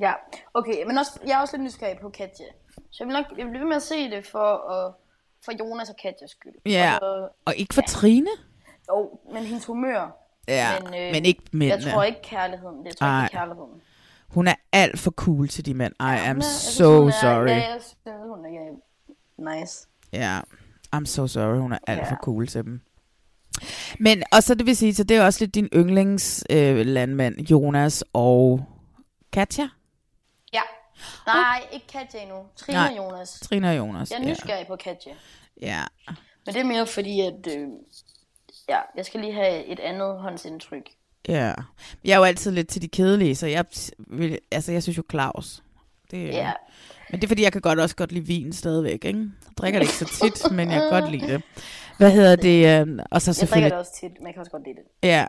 Ja, 0.00 0.12
okay, 0.54 0.84
men 0.86 0.98
også, 0.98 1.20
jeg 1.26 1.32
er 1.32 1.40
også 1.40 1.56
lidt 1.56 1.64
nysgerrig 1.64 1.98
på 2.02 2.08
Katja. 2.10 2.44
Så 2.90 2.96
jeg 3.00 3.06
vil 3.06 3.14
nok 3.14 3.24
jeg 3.38 3.44
vil 3.46 3.50
blive 3.50 3.60
ved 3.60 3.68
med 3.68 3.76
at 3.76 3.82
se 3.82 4.10
det 4.10 4.26
for, 4.26 4.70
at, 4.70 4.92
for 5.44 5.52
Jonas 5.60 5.88
og 5.90 5.96
Katjas 6.02 6.30
skyld. 6.30 6.52
Ja, 6.66 6.94
Og 6.94 7.00
så, 7.00 7.28
og 7.44 7.56
ikke 7.56 7.74
for 7.74 7.82
Trine. 7.88 8.30
jo, 8.88 9.18
men 9.32 9.42
hendes 9.42 9.64
humør. 9.64 10.16
Ja, 10.48 10.80
men, 10.80 10.94
øh, 10.94 11.12
men 11.12 11.24
ikke 11.24 11.42
mændene. 11.52 11.84
Jeg 11.84 11.92
tror 11.92 12.02
ikke 12.02 12.22
kærligheden. 12.22 12.86
Jeg 12.86 12.96
tror 12.96 13.06
Ej. 13.06 13.24
ikke 13.24 13.36
kærligheden. 13.36 13.82
Hun 14.34 14.48
er 14.48 14.54
alt 14.72 14.98
for 14.98 15.10
cool 15.10 15.48
til 15.48 15.66
de 15.66 15.74
mænd. 15.74 15.92
I 16.00 16.04
am 16.28 16.36
Hun 16.36 16.38
er- 16.38 16.44
so 16.70 17.06
er, 17.06 17.10
sorry. 17.10 17.46
Ja, 17.48 17.54
jeg 17.54 17.80
synes, 17.80 17.96
hun 18.04 18.44
er 18.46 19.60
nice. 19.60 19.86
Ja, 20.12 20.40
I'm 20.96 21.04
so 21.04 21.26
sorry, 21.26 21.58
hun 21.58 21.72
er 21.72 21.78
alt 21.86 21.98
Ja. 22.00 22.10
for 22.10 22.16
cool 22.16 22.46
til 22.46 22.64
dem. 22.64 22.80
Men, 24.00 24.22
og 24.32 24.42
så 24.42 24.54
det 24.54 24.66
vil 24.66 24.76
sige, 24.76 24.94
så 24.94 25.04
det 25.04 25.16
er 25.16 25.24
også 25.24 25.44
lidt 25.44 25.54
din 25.54 25.68
yndlings 25.74 26.44
øh, 26.50 26.86
landmand, 26.86 27.38
Jonas 27.40 28.04
og 28.12 28.64
Katja? 29.32 29.68
Ja. 30.52 30.60
Nej, 31.26 31.62
ikke 31.72 31.86
Katja 31.86 32.20
endnu. 32.22 32.36
Trine 32.56 32.78
Nej. 32.78 32.88
og 32.90 32.96
Jonas. 32.96 33.40
Trine 33.40 33.70
og 33.70 33.76
Jonas. 33.76 34.10
Jeg 34.10 34.20
er 34.20 34.28
nysgerrig 34.28 34.66
på 34.66 34.76
Katja. 34.76 35.12
Ja. 35.60 35.82
Men 36.46 36.54
det 36.54 36.60
er 36.60 36.64
mere 36.64 36.86
fordi, 36.86 37.20
at 37.20 37.46
øh, 37.58 37.66
ja, 38.68 38.78
jeg 38.96 39.06
skal 39.06 39.20
lige 39.20 39.32
have 39.34 39.64
et 39.64 39.80
andet 39.80 40.18
håndsindtryk. 40.20 40.90
Ja. 41.28 41.52
Jeg 42.04 42.12
er 42.12 42.16
jo 42.16 42.24
altid 42.24 42.50
lidt 42.50 42.68
til 42.68 42.82
de 42.82 42.88
kedelige, 42.88 43.34
så 43.34 43.46
jeg, 43.46 43.64
vil, 43.98 44.38
altså, 44.50 44.72
jeg 44.72 44.82
synes 44.82 44.98
jo 44.98 45.02
Claus. 45.10 45.62
Det, 46.10 46.28
Ja. 46.28 46.52
Men 47.10 47.20
det 47.20 47.26
er 47.26 47.28
fordi, 47.28 47.42
jeg 47.42 47.52
kan 47.52 47.60
godt 47.60 47.80
også 47.80 47.96
godt 47.96 48.12
lide 48.12 48.26
vin 48.26 48.52
stadigvæk, 48.52 49.04
ikke? 49.04 49.18
Jeg 49.18 49.56
drikker 49.58 49.80
det 49.80 49.84
ikke 49.84 50.12
så 50.12 50.18
tit, 50.22 50.50
men 50.56 50.70
jeg 50.70 50.80
kan 50.80 51.00
godt 51.00 51.12
lide 51.12 51.26
det. 51.32 51.42
Hvad 51.98 52.10
hedder 52.10 52.36
det? 52.36 52.80
Øh, 52.88 52.98
og 53.10 53.22
så 53.22 53.30
Jeg 53.30 53.32
drikker 53.32 53.32
selvfølgelig... 53.32 53.70
det 53.70 53.78
også 53.78 53.92
tit, 54.00 54.12
men 54.18 54.26
jeg 54.26 54.34
kan 54.34 54.40
også 54.40 54.50
godt 54.50 54.64
lide 54.64 54.76
det. 54.76 55.08
Ja. 55.08 55.26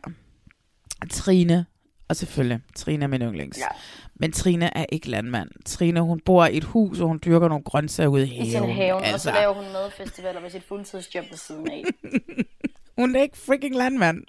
Trine. 1.11 1.65
Og 2.07 2.15
selvfølgelig, 2.15 2.59
Trine 2.75 3.03
er 3.03 3.07
min 3.07 3.21
yndlings. 3.21 3.57
Ja. 3.59 3.67
Men 4.15 4.31
Trine 4.31 4.77
er 4.77 4.85
ikke 4.91 5.09
landmand. 5.09 5.49
Trine, 5.65 6.01
hun 6.01 6.19
bor 6.19 6.45
i 6.45 6.57
et 6.57 6.63
hus, 6.63 6.99
og 6.99 7.07
hun 7.07 7.19
dyrker 7.25 7.47
nogle 7.47 7.63
grøntsager 7.63 8.07
ude 8.07 8.23
i 8.23 8.27
haven. 8.27 8.45
I 8.45 8.51
sin 8.51 8.59
haven, 8.61 8.71
altså. 8.71 8.93
og 8.93 9.05
altså, 9.07 9.29
så 9.29 9.31
laver 9.31 9.53
hun 9.53 9.63
madfestivaler 9.73 10.41
med 10.41 10.49
sit 10.49 10.63
fuldtidsjob 10.63 11.25
ved 11.29 11.37
siden 11.37 11.71
af. 11.71 11.83
Hun 12.97 13.15
er 13.15 13.21
ikke 13.21 13.37
freaking 13.37 13.75
landmand. 13.75 14.23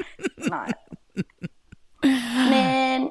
Nej. 0.48 0.72
Men, 2.50 3.10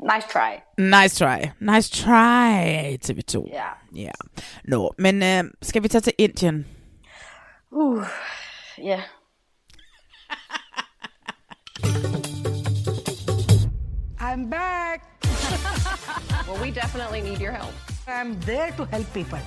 nice 0.00 0.26
try. 0.32 0.62
Nice 0.78 1.18
try. 1.18 1.52
Nice 1.60 1.88
try, 1.90 2.96
TV2. 3.04 3.48
Ja. 3.52 3.68
Ja. 3.94 4.10
Nå, 4.64 4.94
men 4.98 5.22
øh, 5.22 5.44
skal 5.62 5.82
vi 5.82 5.88
tage 5.88 6.00
til 6.00 6.12
Indien? 6.18 6.66
Uh, 7.72 8.04
ja. 8.78 9.00
I'm 14.20 14.50
back. 14.50 15.00
Well, 16.48 16.62
we 16.62 16.70
definitely 16.70 17.20
need 17.22 17.40
your 17.40 17.52
help. 17.52 17.72
I'm 18.06 18.38
there 18.40 18.70
to 18.76 18.84
help 18.84 19.12
people. 19.14 19.38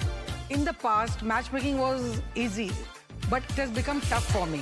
In 0.49 0.65
the 0.65 0.74
past, 0.74 1.22
matchmaking 1.22 1.78
was 1.78 2.22
easy, 2.36 2.72
but 3.30 3.43
it 3.49 3.57
has 3.57 3.70
become 3.70 4.01
tough 4.01 4.26
for 4.26 4.47
me. 4.47 4.61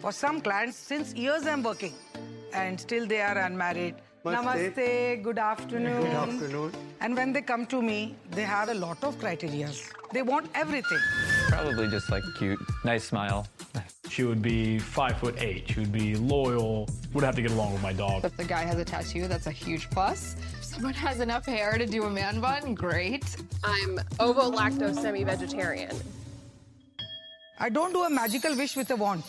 For 0.00 0.12
some 0.12 0.40
clients, 0.40 0.76
since 0.76 1.12
years 1.14 1.46
I'm 1.46 1.62
working, 1.62 1.94
and 2.52 2.80
still 2.80 3.06
they 3.06 3.20
are 3.20 3.38
unmarried. 3.38 3.94
Namaste, 4.24 5.22
good 5.22 5.38
afternoon. 5.38 6.02
Good 6.02 6.12
afternoon. 6.12 6.72
And 7.00 7.16
when 7.16 7.32
they 7.32 7.40
come 7.40 7.64
to 7.66 7.80
me, 7.80 8.14
they 8.30 8.42
have 8.42 8.68
a 8.68 8.74
lot 8.74 9.02
of 9.02 9.18
criteria. 9.18 9.70
They 10.12 10.22
want 10.22 10.50
everything. 10.54 10.98
Probably 11.48 11.88
just 11.88 12.10
like 12.10 12.22
cute, 12.36 12.58
nice 12.84 13.04
smile. 13.04 13.46
She 14.10 14.24
would 14.24 14.42
be 14.42 14.78
five 14.78 15.18
foot 15.18 15.36
eight. 15.38 15.70
She 15.70 15.80
would 15.80 15.92
be 15.92 16.16
loyal. 16.16 16.88
Would 17.14 17.24
have 17.24 17.36
to 17.36 17.42
get 17.42 17.52
along 17.52 17.72
with 17.72 17.82
my 17.82 17.92
dog. 17.92 18.24
If 18.24 18.36
the 18.36 18.44
guy 18.44 18.62
has 18.62 18.78
a 18.78 18.84
tattoo, 18.84 19.26
that's 19.26 19.46
a 19.46 19.52
huge 19.52 19.88
plus. 19.88 20.36
If 20.58 20.64
someone 20.64 20.94
has 20.94 21.20
enough 21.20 21.46
hair 21.46 21.78
to 21.78 21.86
do 21.86 22.04
a 22.04 22.10
man 22.10 22.40
bun? 22.40 22.74
Great. 22.74 23.24
I'm 23.64 24.00
ovo 24.18 24.50
lacto 24.50 24.94
semi 24.94 25.24
vegetarian. 25.24 25.96
I 27.58 27.68
don't 27.68 27.92
do 27.92 28.02
a 28.04 28.10
magical 28.10 28.56
wish 28.56 28.76
with 28.76 28.90
a 28.90 28.96
wand. 28.96 29.22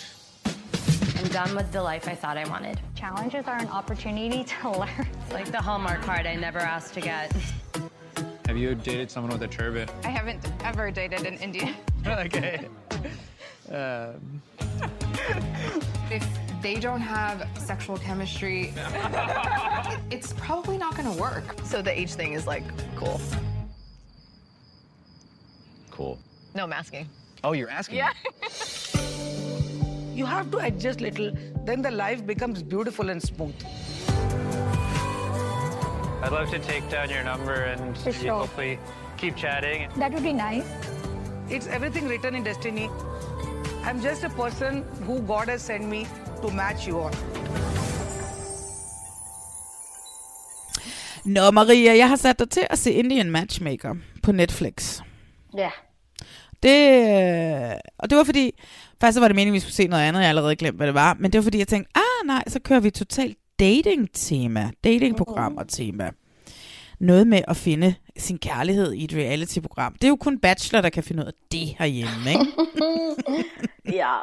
I'm 1.32 1.46
done 1.48 1.56
with 1.56 1.72
the 1.72 1.82
life 1.82 2.10
I 2.10 2.14
thought 2.16 2.36
I 2.36 2.46
wanted. 2.50 2.78
Challenges 2.94 3.48
are 3.48 3.58
an 3.58 3.70
opportunity 3.70 4.44
to 4.44 4.70
learn. 4.80 4.90
It's 5.00 5.32
like 5.32 5.50
the 5.50 5.62
Hallmark 5.62 6.02
card 6.02 6.28
I 6.28 6.36
never 6.36 6.60
asked 6.60 6.94
to 6.96 7.00
get. 7.00 7.32
Have 8.48 8.58
you 8.58 8.76
dated 8.76 9.10
someone 9.10 9.32
with 9.32 9.42
a 9.44 9.48
turban? 9.48 9.88
I 10.04 10.10
haven't 10.10 10.46
ever 10.66 10.92
dated 10.92 11.26
an 11.26 11.38
Indian. 11.38 11.74
okay. 12.06 12.68
Um, 13.72 14.42
If 16.10 16.28
they 16.62 16.76
don't 16.76 17.00
have 17.00 17.48
sexual 17.58 17.98
chemistry, 17.98 18.74
it's 20.12 20.34
probably 20.34 20.78
not 20.78 20.98
going 20.98 21.10
to 21.16 21.18
work. 21.22 21.46
So 21.64 21.82
the 21.82 21.98
age 21.98 22.14
thing 22.14 22.34
is 22.34 22.46
like 22.46 22.64
cool. 22.98 23.22
cool. 25.92 26.20
No, 26.54 26.64
I'm 26.64 26.74
asking. 26.74 27.08
Oh, 27.42 27.54
you're 27.54 27.70
asking? 27.70 28.00
Yeah. 28.00 28.12
You 30.14 30.26
have 30.26 30.52
to 30.52 30.58
adjust 30.58 31.02
little, 31.02 31.32
then 31.66 31.82
the 31.82 31.92
life 31.92 32.26
becomes 32.26 32.62
beautiful 32.64 33.10
and 33.10 33.22
smooth. 33.22 33.56
I'd 36.24 36.32
love 36.32 36.50
to 36.52 36.60
take 36.60 36.90
down 36.90 37.10
your 37.10 37.24
number 37.24 37.54
and 37.54 37.98
For 37.98 38.12
sure. 38.12 38.34
hopefully 38.34 38.78
keep 39.18 39.36
chatting. 39.38 39.90
That 39.98 40.12
would 40.14 40.24
be 40.24 40.34
nice. 40.34 40.66
It's 41.50 41.68
everything 41.68 42.08
written 42.08 42.36
in 42.36 42.44
destiny. 42.44 42.90
I'm 43.84 44.02
just 44.02 44.24
a 44.24 44.30
person 44.30 44.84
who 45.08 45.20
God 45.22 45.48
has 45.50 45.62
sent 45.62 45.86
me 45.90 46.06
to 46.42 46.52
match 46.52 46.88
you 46.88 47.00
all. 47.00 47.12
Nå, 51.26 51.52
Maria, 51.52 51.94
jeg 51.98 52.10
har 52.10 52.16
sat 52.16 52.40
dig 52.40 52.50
til 52.50 52.68
at 52.70 52.80
se 52.80 52.92
Indian 52.92 53.32
Matchmaker 53.32 53.96
på 54.24 54.32
Netflix. 54.32 55.02
Ja. 55.58 55.70
Det, 56.64 56.88
øh, 57.72 57.76
og 58.00 58.10
det 58.10 58.18
var 58.18 58.24
fordi, 58.24 58.52
først 59.02 59.14
så 59.14 59.20
var 59.20 59.28
det 59.28 59.36
meningen, 59.36 59.52
at 59.52 59.56
vi 59.56 59.60
skulle 59.60 59.74
se 59.74 59.88
noget 59.88 60.04
andet, 60.04 60.20
jeg 60.20 60.26
har 60.26 60.30
allerede 60.30 60.56
glemt, 60.56 60.78
hvad 60.78 60.88
det 60.88 60.94
var, 60.96 61.16
men 61.20 61.32
det 61.32 61.38
var 61.40 61.44
fordi, 61.44 61.58
jeg 61.60 61.68
tænkte, 61.68 61.92
ah 61.96 62.28
nej, 62.28 62.44
så 62.48 62.60
kører 62.60 62.80
vi 62.80 62.90
totalt 62.90 63.38
dating-tema, 63.60 64.72
dating-program 64.84 65.58
og 65.58 65.68
tema. 65.68 66.10
Noget 67.00 67.28
med 67.28 67.42
at 67.48 67.58
finde 67.58 67.94
sin 68.18 68.38
kærlighed 68.38 68.94
i 68.94 69.04
et 69.04 69.14
reality-program. 69.14 69.94
Det 69.94 70.04
er 70.04 70.08
jo 70.10 70.16
kun 70.16 70.40
Bachelor, 70.40 70.82
der 70.82 70.90
kan 70.90 71.04
finde 71.04 71.22
ud 71.24 71.28
af 71.28 71.34
det 71.52 71.76
herhjemme, 71.80 72.30
ikke? 72.30 72.46
ja, 74.02 74.14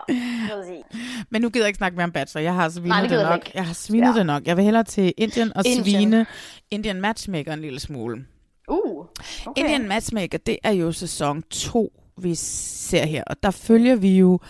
præcis. 0.51 0.85
Men 1.31 1.43
nu 1.43 1.49
gider 1.51 1.65
jeg 1.65 1.69
ikke 1.69 1.77
snakke 1.79 1.97
mere 1.97 2.05
om 2.05 2.13
Bachelor. 2.13 2.43
Jeg 2.43 2.55
har 2.55 2.69
svinet 2.69 2.89
Nej, 2.89 3.01
det 3.01 3.11
det, 3.11 3.23
nok. 3.23 3.37
ikke. 3.37 3.51
Jeg 3.55 3.67
har 3.67 3.75
svinet 3.75 4.07
Ja. 4.09 4.19
det 4.19 4.27
nok. 4.27 4.47
Jeg 4.47 4.57
vil 4.57 4.65
hellere 4.65 4.85
til 4.85 5.15
Indien 5.17 5.57
og 5.57 5.63
Indien. 5.67 5.85
svine 5.85 6.27
Indian 6.71 7.01
Matchmaker 7.01 7.53
en 7.53 7.61
lille 7.61 7.81
smule. 7.81 8.25
Uh, 8.69 9.07
okay. 9.47 9.63
Indian 9.63 9.89
Matchmaker, 9.89 10.39
det 10.39 10.57
er 10.65 10.73
jo 10.73 10.93
sæson 10.93 11.43
2, 11.43 11.93
vi 12.23 12.35
ser 12.35 13.07
her. 13.07 13.25
Og 13.27 13.37
der 13.43 13.51
følger 13.51 13.97
vi 13.97 14.19
jo 14.19 14.41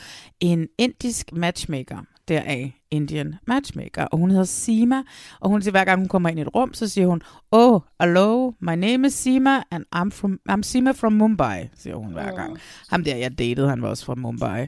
en 0.40 0.68
indisk 0.78 1.32
matchmaker, 1.32 1.98
deraf 2.28 2.74
Indian 2.90 3.34
Matchmaker. 3.46 4.04
Og 4.04 4.18
hun 4.18 4.30
hedder 4.30 4.44
Sima, 4.44 5.02
og 5.40 5.50
hun 5.50 5.62
siger, 5.62 5.70
hver 5.70 5.84
gang 5.84 5.98
hun 6.00 6.08
kommer 6.08 6.28
ind 6.28 6.38
i 6.38 6.42
et 6.42 6.54
rum, 6.54 6.74
så 6.74 6.88
siger 6.88 7.06
hun, 7.06 7.22
Oh, 7.50 7.80
hello, 8.00 8.52
my 8.60 8.74
name 8.74 9.06
is 9.06 9.14
Sima, 9.14 9.62
and 9.70 9.84
I'm, 9.96 10.10
from, 10.10 10.40
I'm 10.50 10.62
Sima 10.62 10.92
from 10.92 11.12
Mumbai, 11.12 11.68
siger 11.74 11.96
hun 11.96 12.12
hver 12.12 12.34
gang. 12.36 12.58
Ham 12.90 13.04
der, 13.04 13.16
jeg 13.16 13.38
datede, 13.38 13.68
han 13.68 13.82
var 13.82 13.88
også 13.88 14.04
fra 14.04 14.14
Mumbai. 14.14 14.66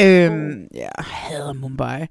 Øhm, 0.00 0.66
ja, 0.74 0.80
jeg 0.80 0.90
hader 0.98 1.52
Mumbai. 1.52 2.06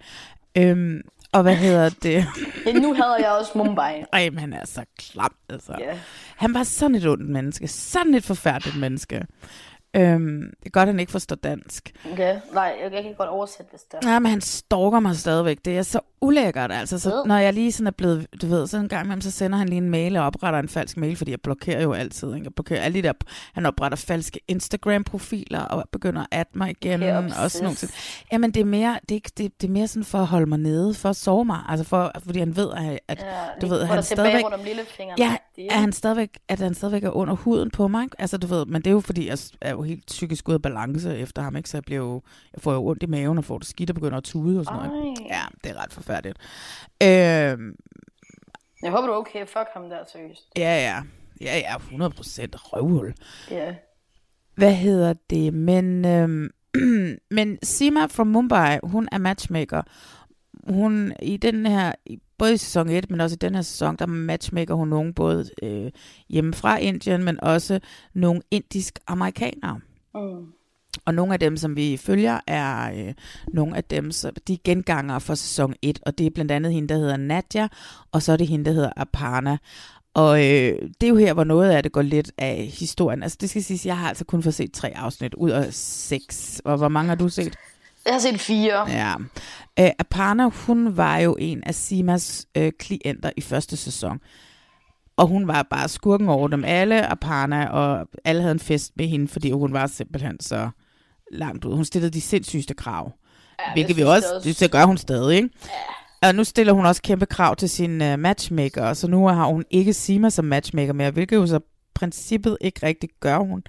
Øhm, 0.58 1.02
og 1.32 1.42
hvad 1.42 1.56
hedder 1.56 1.90
det? 1.90 2.26
Nu 2.82 2.94
hader 2.94 3.18
jeg 3.18 3.32
også 3.40 3.52
Mumbai. 3.56 4.04
Ej, 4.14 4.30
men 4.30 4.40
han 4.40 4.54
er 4.54 4.66
så 4.66 4.86
klam, 5.00 5.36
altså. 5.50 5.76
Ja. 5.80 5.98
Han 6.36 6.54
var 6.54 6.64
sådan 6.64 6.96
et 6.96 7.08
ondt 7.08 7.30
menneske. 7.30 7.68
Sådan 7.68 8.14
et 8.14 8.24
forfærdeligt 8.24 8.80
menneske. 8.80 9.26
Øhm, 9.96 10.54
det 10.60 10.66
er 10.66 10.70
godt, 10.70 10.82
at 10.82 10.88
han 10.88 11.00
ikke 11.00 11.12
forstår 11.12 11.36
dansk. 11.36 11.92
Okay. 12.12 12.40
Nej, 12.54 12.78
jeg, 12.82 13.04
kan 13.04 13.14
godt 13.14 13.30
oversætte, 13.30 13.70
hvis 13.70 13.82
det 13.82 14.00
er. 14.04 14.12
Ja, 14.12 14.20
men 14.20 14.30
han 14.32 14.42
stalker 14.42 15.00
mig 15.00 15.16
stadigvæk. 15.16 15.58
Det 15.66 15.78
er 15.78 15.84
så 15.84 16.00
ulækkert, 16.26 16.72
altså. 16.72 17.00
Så, 17.00 17.24
når 17.26 17.38
jeg 17.38 17.54
lige 17.54 17.72
sådan 17.72 17.88
er 17.88 17.92
blevet, 17.92 18.28
du 18.42 18.48
ved, 18.48 18.68
så 18.68 18.78
en 18.78 18.88
gang 18.88 19.06
imellem, 19.06 19.22
så 19.22 19.32
sender 19.32 19.58
han 19.58 19.70
lige 19.70 19.78
en 19.78 19.90
mail 19.90 20.18
og 20.18 20.26
opretter 20.26 20.60
en 20.60 20.70
falsk 20.70 20.98
mail, 20.98 21.16
fordi 21.16 21.32
jeg 21.32 21.42
blokerer 21.42 21.82
jo 21.84 21.94
altid. 21.94 22.34
Ikke? 22.34 22.44
Jeg 22.46 22.54
blokerer 22.54 22.82
alle 22.82 23.02
de 23.02 23.08
der, 23.08 23.14
han 23.54 23.66
opretter 23.66 23.96
falske 23.98 24.40
Instagram-profiler 24.48 25.60
og 25.62 25.90
begynder 25.92 26.26
at 26.32 26.48
mig 26.56 26.70
igen. 26.70 27.04
Okay, 27.04 27.32
og 27.44 27.52
sådan 27.52 27.64
nogle 27.64 27.76
ting. 27.76 27.92
Jamen, 28.32 28.52
det 28.52 28.62
er, 28.62 28.66
mere, 28.66 29.00
det, 29.02 29.12
er, 29.12 29.16
ikke- 29.16 29.32
det, 29.38 29.62
det 29.62 29.68
er 29.68 29.72
mere 29.72 29.88
sådan 29.88 30.04
for 30.04 30.18
at 30.18 30.28
holde 30.28 30.46
mig 30.46 30.60
nede, 30.60 30.94
for 30.94 31.10
at 31.10 31.16
sove 31.16 31.46
mig. 31.46 31.60
Altså, 31.70 31.84
for, 31.86 32.12
fordi 32.26 32.40
han 32.40 32.56
ved, 32.56 32.70
at, 32.78 33.00
at 33.08 33.20
Ja, 33.20 33.26
du 33.62 33.68
ved, 33.68 33.78
hvor 33.86 33.94
han 33.94 34.04
stadigvæk... 34.04 34.44
rundt 34.44 34.56
om. 34.56 34.62
Ja, 35.18 35.36
at 35.72 35.80
han 35.80 35.92
stadigvæk, 35.94 36.30
at 36.48 36.60
han 36.60 36.74
stadigvæk 36.74 37.04
er 37.04 37.10
under 37.10 37.34
huden 37.36 37.70
på 37.72 37.88
mig. 37.88 38.04
ikke? 38.04 38.16
Altså, 38.22 38.38
du 38.38 38.48
ved, 38.48 38.66
men 38.66 38.82
det 38.82 38.88
er 38.88 38.92
jo 38.92 39.00
fordi, 39.00 39.28
jeg 39.28 39.38
er 39.62 39.72
jo 39.72 39.82
helt 39.82 40.06
psykisk 40.06 40.50
ude 40.50 40.56
af 40.56 40.62
balance 40.62 41.18
efter 41.18 41.42
ham, 41.42 41.56
ikke? 41.56 41.70
Så 41.70 41.78
jeg, 41.78 41.84
bliver 41.84 42.02
jo, 42.02 42.22
jeg 42.54 42.62
får 42.62 42.74
jo 42.74 42.88
ondt 42.88 43.04
i 43.04 43.06
maven 43.06 43.38
og 43.38 43.46
får 43.46 43.58
det 43.58 43.68
skidt 43.68 43.90
og 43.90 43.96
begynder 43.96 44.18
at 44.18 44.24
tude 44.24 44.60
og 44.60 44.66
sådan 44.66 44.80
noget. 44.90 45.10
ikke? 45.20 45.30
Ej. 45.32 45.38
Ja, 45.38 45.42
det 45.70 45.78
er 45.78 45.84
ret 45.84 45.94
forfærdeligt. 45.94 46.15
Øhm, 47.04 47.76
Jeg 48.84 48.92
håber, 48.92 49.08
du 49.08 49.14
er 49.14 49.18
okay. 49.18 49.46
Fuck 49.46 49.68
ham 49.74 49.90
der, 49.90 49.98
seriøst. 50.12 50.44
ja, 50.58 50.76
ja. 50.84 51.02
Ja, 51.42 51.58
ja, 51.58 51.78
100 51.78 52.12
procent 52.12 52.56
røvhul. 52.74 53.14
Ja. 53.52 53.76
Hvad 54.56 54.74
hedder 54.76 55.14
det? 55.30 55.54
Men, 55.54 56.06
øhm, 56.06 56.50
men 57.32 57.58
Sima 57.64 58.06
fra 58.06 58.24
Mumbai, 58.24 58.80
hun 58.84 59.10
er 59.12 59.18
matchmaker. 59.18 59.82
Hun 60.74 61.14
i 61.22 61.38
den 61.38 61.66
her, 61.66 61.92
i- 62.06 62.20
både 62.38 62.54
i 62.54 62.58
sæson 62.58 62.90
1, 62.90 63.10
men 63.10 63.22
også 63.22 63.34
i 63.34 63.38
den 63.38 63.56
her 63.56 63.62
sæson, 63.62 63.96
der 63.96 64.06
matchmaker 64.06 64.74
hun 64.74 64.88
nogen 64.88 65.14
både 65.14 65.50
øh, 65.64 65.92
hjemme 66.30 66.54
fra 66.54 66.78
Indien, 66.78 67.24
men 67.24 67.44
også 67.44 67.80
nogle 68.14 68.42
indisk 68.52 69.00
amerikanere. 69.08 69.80
Mm. 70.16 70.46
Og 71.06 71.14
nogle 71.14 71.34
af 71.34 71.40
dem, 71.40 71.58
som 71.58 71.76
vi 71.76 71.98
følger, 71.98 72.40
er 72.48 72.92
øh, 72.92 73.14
nogle 73.54 73.78
af 73.78 73.84
dem, 73.84 74.12
så 74.12 74.32
de 74.48 74.54
er 74.54 74.58
gengangere 74.64 75.22
for 75.22 75.36
sæson 75.36 75.74
1, 75.82 76.00
og 76.06 76.18
det 76.18 76.26
er 76.26 76.30
blandt 76.30 76.52
andet 76.52 76.74
hende, 76.74 76.88
der 76.88 77.00
hedder 77.00 77.18
Nadja, 77.18 77.68
og 78.12 78.22
så 78.22 78.32
er 78.32 78.38
det 78.38 78.48
hende, 78.48 78.66
der 78.66 78.72
hedder 78.72 78.92
Aparna. 78.96 79.58
Og 80.14 80.40
øh, 80.40 80.90
det 81.02 81.04
er 81.04 81.08
jo 81.08 81.16
her, 81.16 81.34
hvor 81.34 81.44
noget 81.44 81.72
af 81.72 81.84
det 81.84 81.92
går 81.92 82.02
lidt 82.02 82.32
af 82.38 82.72
historien. 82.80 83.24
Altså 83.24 83.38
det 83.42 83.50
skal 83.50 83.64
siges, 83.64 83.86
jeg 83.86 83.98
har 83.98 84.10
altså 84.10 84.26
kun 84.26 84.44
fået 84.44 84.56
set 84.56 84.72
tre 84.74 84.98
afsnit 84.98 85.34
ud 85.34 85.50
af 85.50 85.74
seks. 85.74 86.62
Og 86.66 86.78
hvor 86.78 86.88
mange 86.88 87.10
har 87.10 87.16
du 87.16 87.30
set? 87.30 87.56
Jeg 88.06 88.14
har 88.14 88.20
set 88.20 88.40
fire. 88.40 88.90
Ja. 88.90 89.14
Øh, 89.80 89.92
Aparna, 90.00 90.50
hun 90.50 90.98
var 90.98 91.18
jo 91.18 91.36
en 91.40 91.64
af 91.64 91.76
Simas 91.76 92.46
øh, 92.58 92.72
klienter 92.80 93.30
i 93.38 93.42
første 93.42 93.78
sæson. 93.78 94.20
Og 95.18 95.28
hun 95.28 95.48
var 95.48 95.64
bare 95.64 95.90
skurken 95.90 96.30
over 96.30 96.48
dem 96.48 96.64
alle, 96.66 97.12
Aparna, 97.12 97.68
og 97.68 98.08
alle 98.26 98.42
havde 98.42 98.52
en 98.52 98.60
fest 98.60 98.92
med 98.96 99.08
hende, 99.08 99.28
fordi 99.28 99.52
hun 99.52 99.74
var 99.74 99.88
simpelthen 99.88 100.40
så 100.40 100.70
langt 101.32 101.66
ud. 101.66 101.76
Hun 101.76 101.86
stillede 101.86 102.12
de 102.12 102.22
sindssygeste 102.22 102.74
krav. 102.74 103.12
Ja, 103.68 103.74
hvilket 103.74 103.98
vi 103.98 104.02
også, 104.04 104.28
det 104.44 104.60
det, 104.60 104.72
gør 104.72 104.86
hun 104.86 104.98
stadig, 104.98 105.36
ikke? 105.36 105.50
Ja. 106.24 106.28
Og 106.28 106.36
nu 106.36 106.44
stiller 106.44 106.74
hun 106.74 106.86
også 106.86 107.02
kæmpe 107.02 107.26
krav 107.26 107.56
til 107.56 107.70
sin 107.70 108.02
uh, 108.02 108.20
matchmaker, 108.20 108.94
så 108.94 109.08
nu 109.08 109.28
har 109.28 109.46
hun 109.46 109.66
ikke 109.70 109.94
Sima 109.94 110.30
som 110.30 110.46
matchmaker 110.46 110.94
mere, 110.94 111.12
hvilket 111.12 111.36
jo 111.36 111.48
så 111.48 111.60
princippet 111.96 112.58
ikke 112.62 112.86
rigtig 112.86 113.10
gør. 113.20 113.38
Hun 113.38 113.64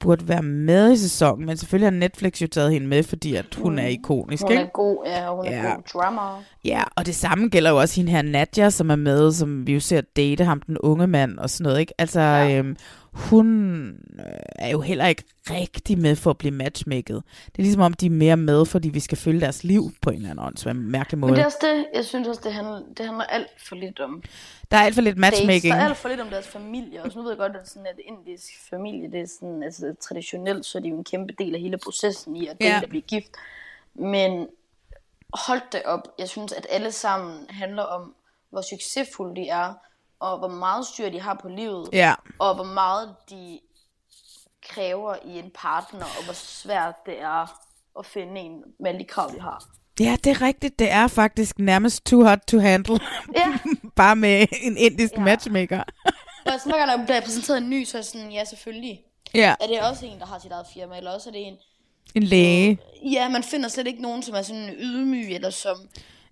burde 0.00 0.28
være 0.28 0.42
med 0.42 0.92
i 0.92 0.96
sæsonen, 0.96 1.46
men 1.46 1.56
selvfølgelig 1.56 1.86
har 1.92 1.98
Netflix 1.98 2.42
jo 2.42 2.46
taget 2.46 2.72
hende 2.72 2.86
med, 2.86 3.02
fordi 3.02 3.34
at 3.34 3.54
hun 3.54 3.78
er 3.78 3.86
ikonisk, 3.86 4.42
Hun 4.42 4.52
er 4.52 4.60
ikke? 4.60 4.72
god, 4.72 4.96
ja, 5.06 5.34
hun 5.34 5.46
er 5.46 5.56
Ja. 5.56 5.74
god 5.74 5.82
drummer. 5.92 6.42
Ja, 6.64 6.82
og 6.96 7.06
det 7.06 7.14
samme 7.14 7.48
gælder 7.48 7.70
jo 7.70 7.76
også 7.80 7.96
hende 7.96 8.12
her 8.12 8.22
Nadja, 8.22 8.70
som 8.70 8.90
er 8.90 8.96
med, 8.96 9.32
som 9.32 9.66
vi 9.66 9.74
jo 9.74 9.80
ser 9.80 10.00
date 10.00 10.44
ham, 10.44 10.60
den 10.60 10.78
unge 10.78 11.06
mand 11.06 11.38
og 11.38 11.50
sådan 11.50 11.64
noget, 11.64 11.80
ikke? 11.80 11.92
Altså, 11.98 12.20
ja. 12.20 12.58
øhm, 12.58 12.76
hun 13.16 13.88
øh, 14.18 14.24
er 14.58 14.68
jo 14.70 14.80
heller 14.80 15.06
ikke 15.06 15.22
rigtig 15.50 15.98
med 15.98 16.16
for 16.16 16.30
at 16.30 16.38
blive 16.38 16.50
matchmaket. 16.54 17.22
Det 17.46 17.58
er 17.58 17.62
ligesom 17.62 17.82
om, 17.82 17.92
de 17.94 18.06
er 18.06 18.10
mere 18.10 18.36
med, 18.36 18.66
fordi 18.66 18.88
vi 18.88 19.00
skal 19.00 19.18
følge 19.18 19.40
deres 19.40 19.64
liv 19.64 19.90
på 20.02 20.10
en 20.10 20.16
eller 20.16 20.30
anden 20.30 20.46
åndssvagt 20.46 20.76
mærkelig 20.78 21.18
måde. 21.18 21.30
Men 21.32 21.36
det 21.36 21.42
er 21.42 21.46
også 21.46 21.58
det, 21.60 21.86
jeg 21.94 22.04
synes 22.04 22.28
også, 22.28 22.40
det 22.44 22.52
handler, 22.52 22.82
det 22.96 23.06
handler 23.06 23.24
alt 23.24 23.46
for 23.68 23.76
lidt 23.76 24.00
om 24.00 24.22
Der 24.70 24.76
er 24.76 24.80
alt 24.82 24.94
for 24.94 25.02
lidt 25.02 25.16
dates. 25.16 25.20
matchmaking. 25.20 25.74
Der 25.74 25.80
er 25.80 25.84
alt 25.88 25.96
for 25.96 26.08
lidt 26.08 26.20
om 26.20 26.28
deres 26.28 26.46
familie. 26.48 27.02
Og 27.02 27.12
så 27.12 27.18
nu 27.18 27.22
ved 27.22 27.30
jeg 27.30 27.38
godt, 27.38 27.56
at 27.56 27.68
sådan 27.68 27.86
at 27.86 27.98
indisk 28.04 28.52
familie, 28.70 29.10
det 29.12 29.20
er 29.20 29.26
sådan, 29.40 29.62
altså 29.62 29.94
traditionelt, 30.00 30.66
så 30.66 30.78
er 30.78 30.82
det 30.82 30.90
jo 30.90 30.98
en 30.98 31.04
kæmpe 31.04 31.34
del 31.38 31.54
af 31.54 31.60
hele 31.60 31.78
processen 31.78 32.36
i 32.36 32.46
at 32.46 32.60
date 32.60 32.70
Ja. 32.70 32.80
og 32.82 32.88
blive 32.88 33.02
gift. 33.02 33.30
Men 33.94 34.46
hold 35.34 35.60
det 35.72 35.82
op. 35.84 36.02
Jeg 36.18 36.28
synes, 36.28 36.52
at 36.52 36.66
alle 36.70 36.92
sammen 36.92 37.46
handler 37.50 37.82
om, 37.82 38.14
hvor 38.50 38.60
succesfulde 38.60 39.36
de 39.40 39.48
er, 39.48 39.74
og 40.20 40.38
hvor 40.38 40.48
meget 40.48 40.86
styr 40.86 41.08
de 41.08 41.20
har 41.20 41.38
på 41.42 41.48
livet, 41.48 41.88
Ja. 41.92 42.14
og 42.38 42.54
hvor 42.54 42.64
meget 42.64 43.14
de 43.30 43.60
kræver 44.68 45.14
i 45.24 45.38
en 45.38 45.50
partner, 45.54 46.04
og 46.18 46.24
hvor 46.24 46.34
svært 46.34 46.94
det 47.06 47.20
er 47.20 47.60
at 47.98 48.06
finde 48.06 48.40
en 48.40 48.62
med 48.80 48.88
alle 48.88 48.98
de 49.00 49.04
krav, 49.04 49.30
de 49.34 49.40
har. 49.40 49.64
Ja, 50.00 50.16
det 50.24 50.30
er 50.30 50.42
rigtigt. 50.42 50.78
Det 50.78 50.90
er 50.90 51.08
faktisk 51.08 51.58
nærmest 51.58 52.04
too 52.06 52.24
hot 52.24 52.38
to 52.48 52.58
handle. 52.58 52.98
Ja. 53.36 53.58
Bare 53.96 54.16
med 54.16 54.46
en 54.62 54.76
indisk 54.76 55.12
ja. 55.16 55.20
matchmaker. 55.20 55.82
Og 56.46 56.52
hver 56.64 56.86
gang 56.86 56.98
der 57.00 57.04
bliver 57.04 57.20
præsenteret 57.20 57.58
en 57.58 57.70
ny, 57.70 57.84
så 57.84 57.96
er 57.96 57.98
jeg 57.98 58.04
sådan, 58.04 58.32
ja, 58.32 58.44
selvfølgelig. 58.44 59.00
Ja. 59.34 59.54
Er 59.60 59.66
det 59.66 59.82
også 59.82 60.06
en, 60.06 60.18
der 60.18 60.26
har 60.26 60.38
sit 60.38 60.52
eget 60.52 60.66
firma, 60.74 60.96
eller 60.96 61.10
også 61.10 61.28
er 61.28 61.32
det 61.32 61.46
en... 61.46 61.56
En 62.14 62.22
læge. 62.22 62.78
Ja, 63.12 63.28
man 63.28 63.42
finder 63.42 63.68
slet 63.68 63.86
ikke 63.86 64.02
nogen, 64.02 64.22
som 64.22 64.34
er 64.34 64.42
sådan 64.42 64.74
ydmyg, 64.78 65.34
eller 65.34 65.50
som... 65.50 65.76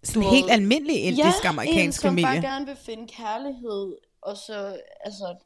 Sådan 0.05 0.23
en 0.23 0.29
helt 0.29 0.51
almindelig 0.51 1.03
indisk 1.05 1.45
ja, 1.45 1.49
amerikansk 1.49 1.85
en, 1.87 1.93
som 1.93 2.09
familie. 2.09 2.27
bare 2.27 2.41
gerne 2.41 2.67
vil 2.67 2.77
finde 2.87 3.07
kærlighed 3.17 3.95
og 4.23 4.37
så, 4.37 4.77
altså, 5.05 5.37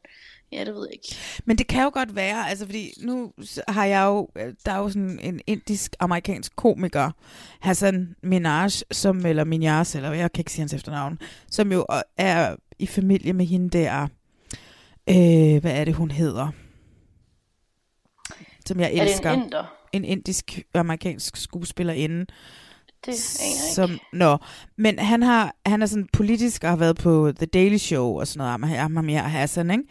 ja, 0.52 0.64
det 0.64 0.74
ved 0.74 0.86
jeg 0.88 0.92
ikke. 0.92 1.16
Men 1.44 1.58
det 1.58 1.66
kan 1.66 1.82
jo 1.82 1.90
godt 1.94 2.16
være, 2.16 2.48
altså 2.50 2.64
fordi 2.66 2.92
nu 3.02 3.32
har 3.68 3.84
jeg 3.84 4.04
jo, 4.06 4.28
øh, 4.36 4.54
der 4.66 4.72
er 4.72 4.78
jo 4.78 4.88
sådan 4.88 5.18
en 5.22 5.40
indisk-amerikansk 5.46 6.56
komiker, 6.56 7.10
Hassan 7.60 8.14
Minaj, 8.22 8.68
som, 8.90 9.26
eller 9.26 9.44
Minaj, 9.44 9.84
eller 9.94 10.12
jeg 10.12 10.32
kan 10.32 10.40
ikke 10.40 10.52
sige 10.52 10.62
hans 10.62 10.74
efternavn, 10.74 11.18
som 11.50 11.72
jo 11.72 11.86
øh, 11.92 12.00
er 12.16 12.56
i 12.78 12.86
familie 12.86 13.32
med 13.32 13.46
hende 13.46 13.78
der, 13.78 14.02
øh, 15.10 15.60
hvad 15.60 15.72
er 15.72 15.84
det 15.84 15.94
hun 15.94 16.10
hedder? 16.10 16.48
Som 18.66 18.80
jeg 18.80 18.86
Er 18.86 18.90
det 18.90 19.02
en 19.02 19.08
elsker. 19.08 19.32
inder? 19.32 19.74
En 19.92 20.04
indisk-amerikansk 20.04 21.36
skuespillerinde. 21.36 22.26
Det 23.12 23.40
aner 23.40 23.48
jeg 23.48 23.64
ikke. 23.64 23.74
som, 23.74 23.98
Nå, 24.12 24.38
men 24.76 24.98
han, 24.98 25.22
har, 25.22 25.54
han 25.66 25.82
er 25.82 25.86
sådan 25.86 26.08
politisk 26.12 26.64
og 26.64 26.70
har 26.70 26.76
været 26.76 26.96
på 26.96 27.32
The 27.36 27.46
Daily 27.46 27.76
Show 27.76 28.20
og 28.20 28.26
sådan 28.26 28.38
noget, 28.38 28.50
ham 28.50 28.62
her, 28.62 28.80
ham 28.80 29.08
her 29.08 29.22
Hassan, 29.22 29.70
ikke? 29.70 29.84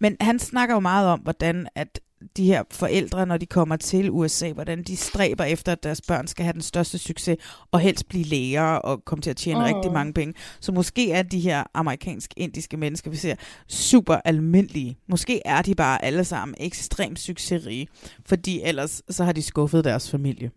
Men 0.00 0.16
han 0.20 0.38
snakker 0.38 0.74
jo 0.74 0.80
meget 0.80 1.08
om, 1.08 1.20
hvordan 1.20 1.68
at 1.74 2.00
de 2.36 2.44
her 2.44 2.62
forældre, 2.70 3.26
når 3.26 3.36
de 3.36 3.46
kommer 3.46 3.76
til 3.76 4.10
USA, 4.10 4.52
hvordan 4.52 4.82
de 4.82 4.96
stræber 4.96 5.44
efter, 5.44 5.72
at 5.72 5.82
deres 5.82 6.00
børn 6.00 6.26
skal 6.26 6.44
have 6.44 6.52
den 6.52 6.62
største 6.62 6.98
succes, 6.98 7.36
og 7.72 7.80
helst 7.80 8.08
blive 8.08 8.24
læger 8.24 8.62
og 8.62 9.04
komme 9.04 9.22
til 9.22 9.30
at 9.30 9.36
tjene 9.36 9.58
mm. 9.58 9.64
rigtig 9.64 9.92
mange 9.92 10.12
penge. 10.12 10.34
Så 10.60 10.72
måske 10.72 11.10
er 11.10 11.22
de 11.22 11.40
her 11.40 11.64
amerikansk-indiske 11.74 12.76
mennesker, 12.76 13.10
vi 13.10 13.16
ser, 13.16 13.34
super 13.68 14.14
almindelige. 14.24 14.98
Måske 15.08 15.42
er 15.44 15.62
de 15.62 15.74
bare 15.74 16.04
alle 16.04 16.24
sammen 16.24 16.54
ekstremt 16.60 17.18
succesrige, 17.18 17.88
fordi 18.24 18.60
ellers 18.62 19.02
så 19.10 19.24
har 19.24 19.32
de 19.32 19.42
skuffet 19.42 19.84
deres 19.84 20.10
familie. 20.10 20.50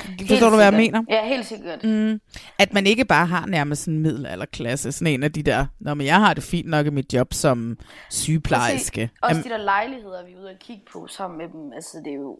Helt 0.00 0.28
Forstår 0.28 0.50
du, 0.50 0.56
hvad 0.56 0.64
jeg 0.64 0.74
mener? 0.74 1.02
Ja, 1.08 1.28
helt 1.28 1.46
sikkert. 1.46 1.84
Mm. 1.84 2.20
At 2.58 2.72
man 2.72 2.86
ikke 2.86 3.04
bare 3.04 3.26
har 3.26 3.46
nærmest 3.46 3.82
sådan 3.82 3.94
en 3.94 4.02
middelalderklasse, 4.02 4.92
sådan 4.92 5.12
en 5.14 5.22
af 5.22 5.32
de 5.32 5.42
der, 5.42 5.66
Nå, 5.80 5.94
men 5.94 6.06
jeg 6.06 6.20
har 6.20 6.34
det 6.34 6.42
fint 6.42 6.68
nok 6.68 6.86
i 6.86 6.90
mit 6.90 7.12
job 7.14 7.34
som 7.34 7.78
sygeplejerske. 8.10 9.10
Også 9.22 9.40
Am- 9.40 9.44
de 9.44 9.48
der 9.48 9.56
lejligheder, 9.56 10.24
vi 10.26 10.32
er 10.32 10.38
ude 10.40 10.50
at 10.50 10.58
kigge 10.58 10.82
på 10.92 11.06
sammen 11.06 11.38
med 11.38 11.48
dem, 11.48 11.72
altså 11.72 11.98
det 12.04 12.10
er 12.10 12.16
jo 12.16 12.38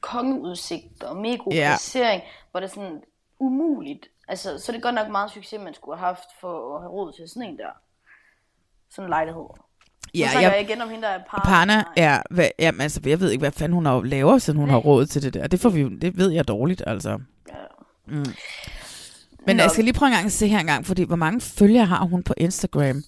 kongeudsigt 0.00 1.02
og 1.02 1.16
mega 1.16 1.36
god 1.36 1.52
Ja. 1.52 1.68
placering, 1.70 2.22
hvor 2.50 2.60
det 2.60 2.66
er 2.68 2.74
sådan 2.74 3.00
umuligt. 3.38 4.06
Altså, 4.28 4.58
så 4.58 4.72
er 4.72 4.74
det 4.76 4.82
godt 4.82 4.94
nok 4.94 5.08
meget 5.10 5.30
succes, 5.30 5.60
man 5.64 5.74
skulle 5.74 5.98
have 5.98 6.06
haft 6.06 6.28
for 6.40 6.76
at 6.76 6.82
have 6.82 6.90
råd 6.92 7.12
til 7.12 7.28
sådan 7.28 7.48
en 7.50 7.58
der. 7.58 7.70
Sådan 8.90 9.04
en 9.06 9.10
lejlighed. 9.10 9.44
Ja, 10.14 10.34
nu 10.34 10.40
jeg- 10.40 10.52
jeg 10.56 10.66
igen 10.70 10.80
om 10.80 10.88
hende, 10.88 11.02
der 11.02 11.08
er 11.08 11.18
par. 11.30 11.42
Parna 11.44 11.84
er, 11.96 12.22
hvad, 12.30 12.48
jamen, 12.58 12.80
altså, 12.80 13.00
jeg 13.06 13.20
ved 13.20 13.30
ikke, 13.30 13.42
hvad 13.42 13.52
fanden 13.52 13.74
hun 13.74 13.86
har 13.86 14.02
laver, 14.02 14.38
siden 14.38 14.58
hun 14.58 14.68
har 14.70 14.76
råd 14.76 15.06
til 15.06 15.22
det 15.22 15.34
der. 15.34 15.46
Det, 15.46 15.60
får 15.60 15.68
vi, 15.68 15.88
det 15.98 16.16
ved 16.18 16.30
jeg 16.30 16.48
dårligt, 16.48 16.82
altså. 16.86 17.18
Mm. 18.08 18.24
Men 19.46 19.56
Nå. 19.56 19.62
jeg 19.62 19.70
skal 19.70 19.84
lige 19.84 19.94
prøve 19.94 20.06
en 20.08 20.12
gang 20.14 20.26
at 20.26 20.32
se 20.32 20.48
her 20.48 20.58
en 20.58 20.66
gang, 20.66 20.86
fordi 20.86 21.02
hvor 21.02 21.16
mange 21.16 21.40
følgere 21.40 21.86
har 21.86 22.04
hun 22.04 22.22
på 22.22 22.34
Instagram? 22.36 23.02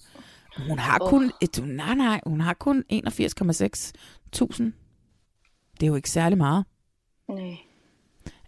Hun 0.67 0.79
har 0.79 0.97
Åh. 1.01 1.09
kun, 1.09 1.31
et, 1.41 1.59
nej, 1.65 1.95
nej, 1.95 2.21
hun 2.25 2.41
har 2.41 2.53
kun 2.53 2.83
81,6 2.89 3.91
tusind. 4.31 4.73
Det 5.73 5.83
er 5.83 5.87
jo 5.87 5.95
ikke 5.95 6.09
særlig 6.09 6.37
meget. 6.37 6.65
Nej. 7.29 7.57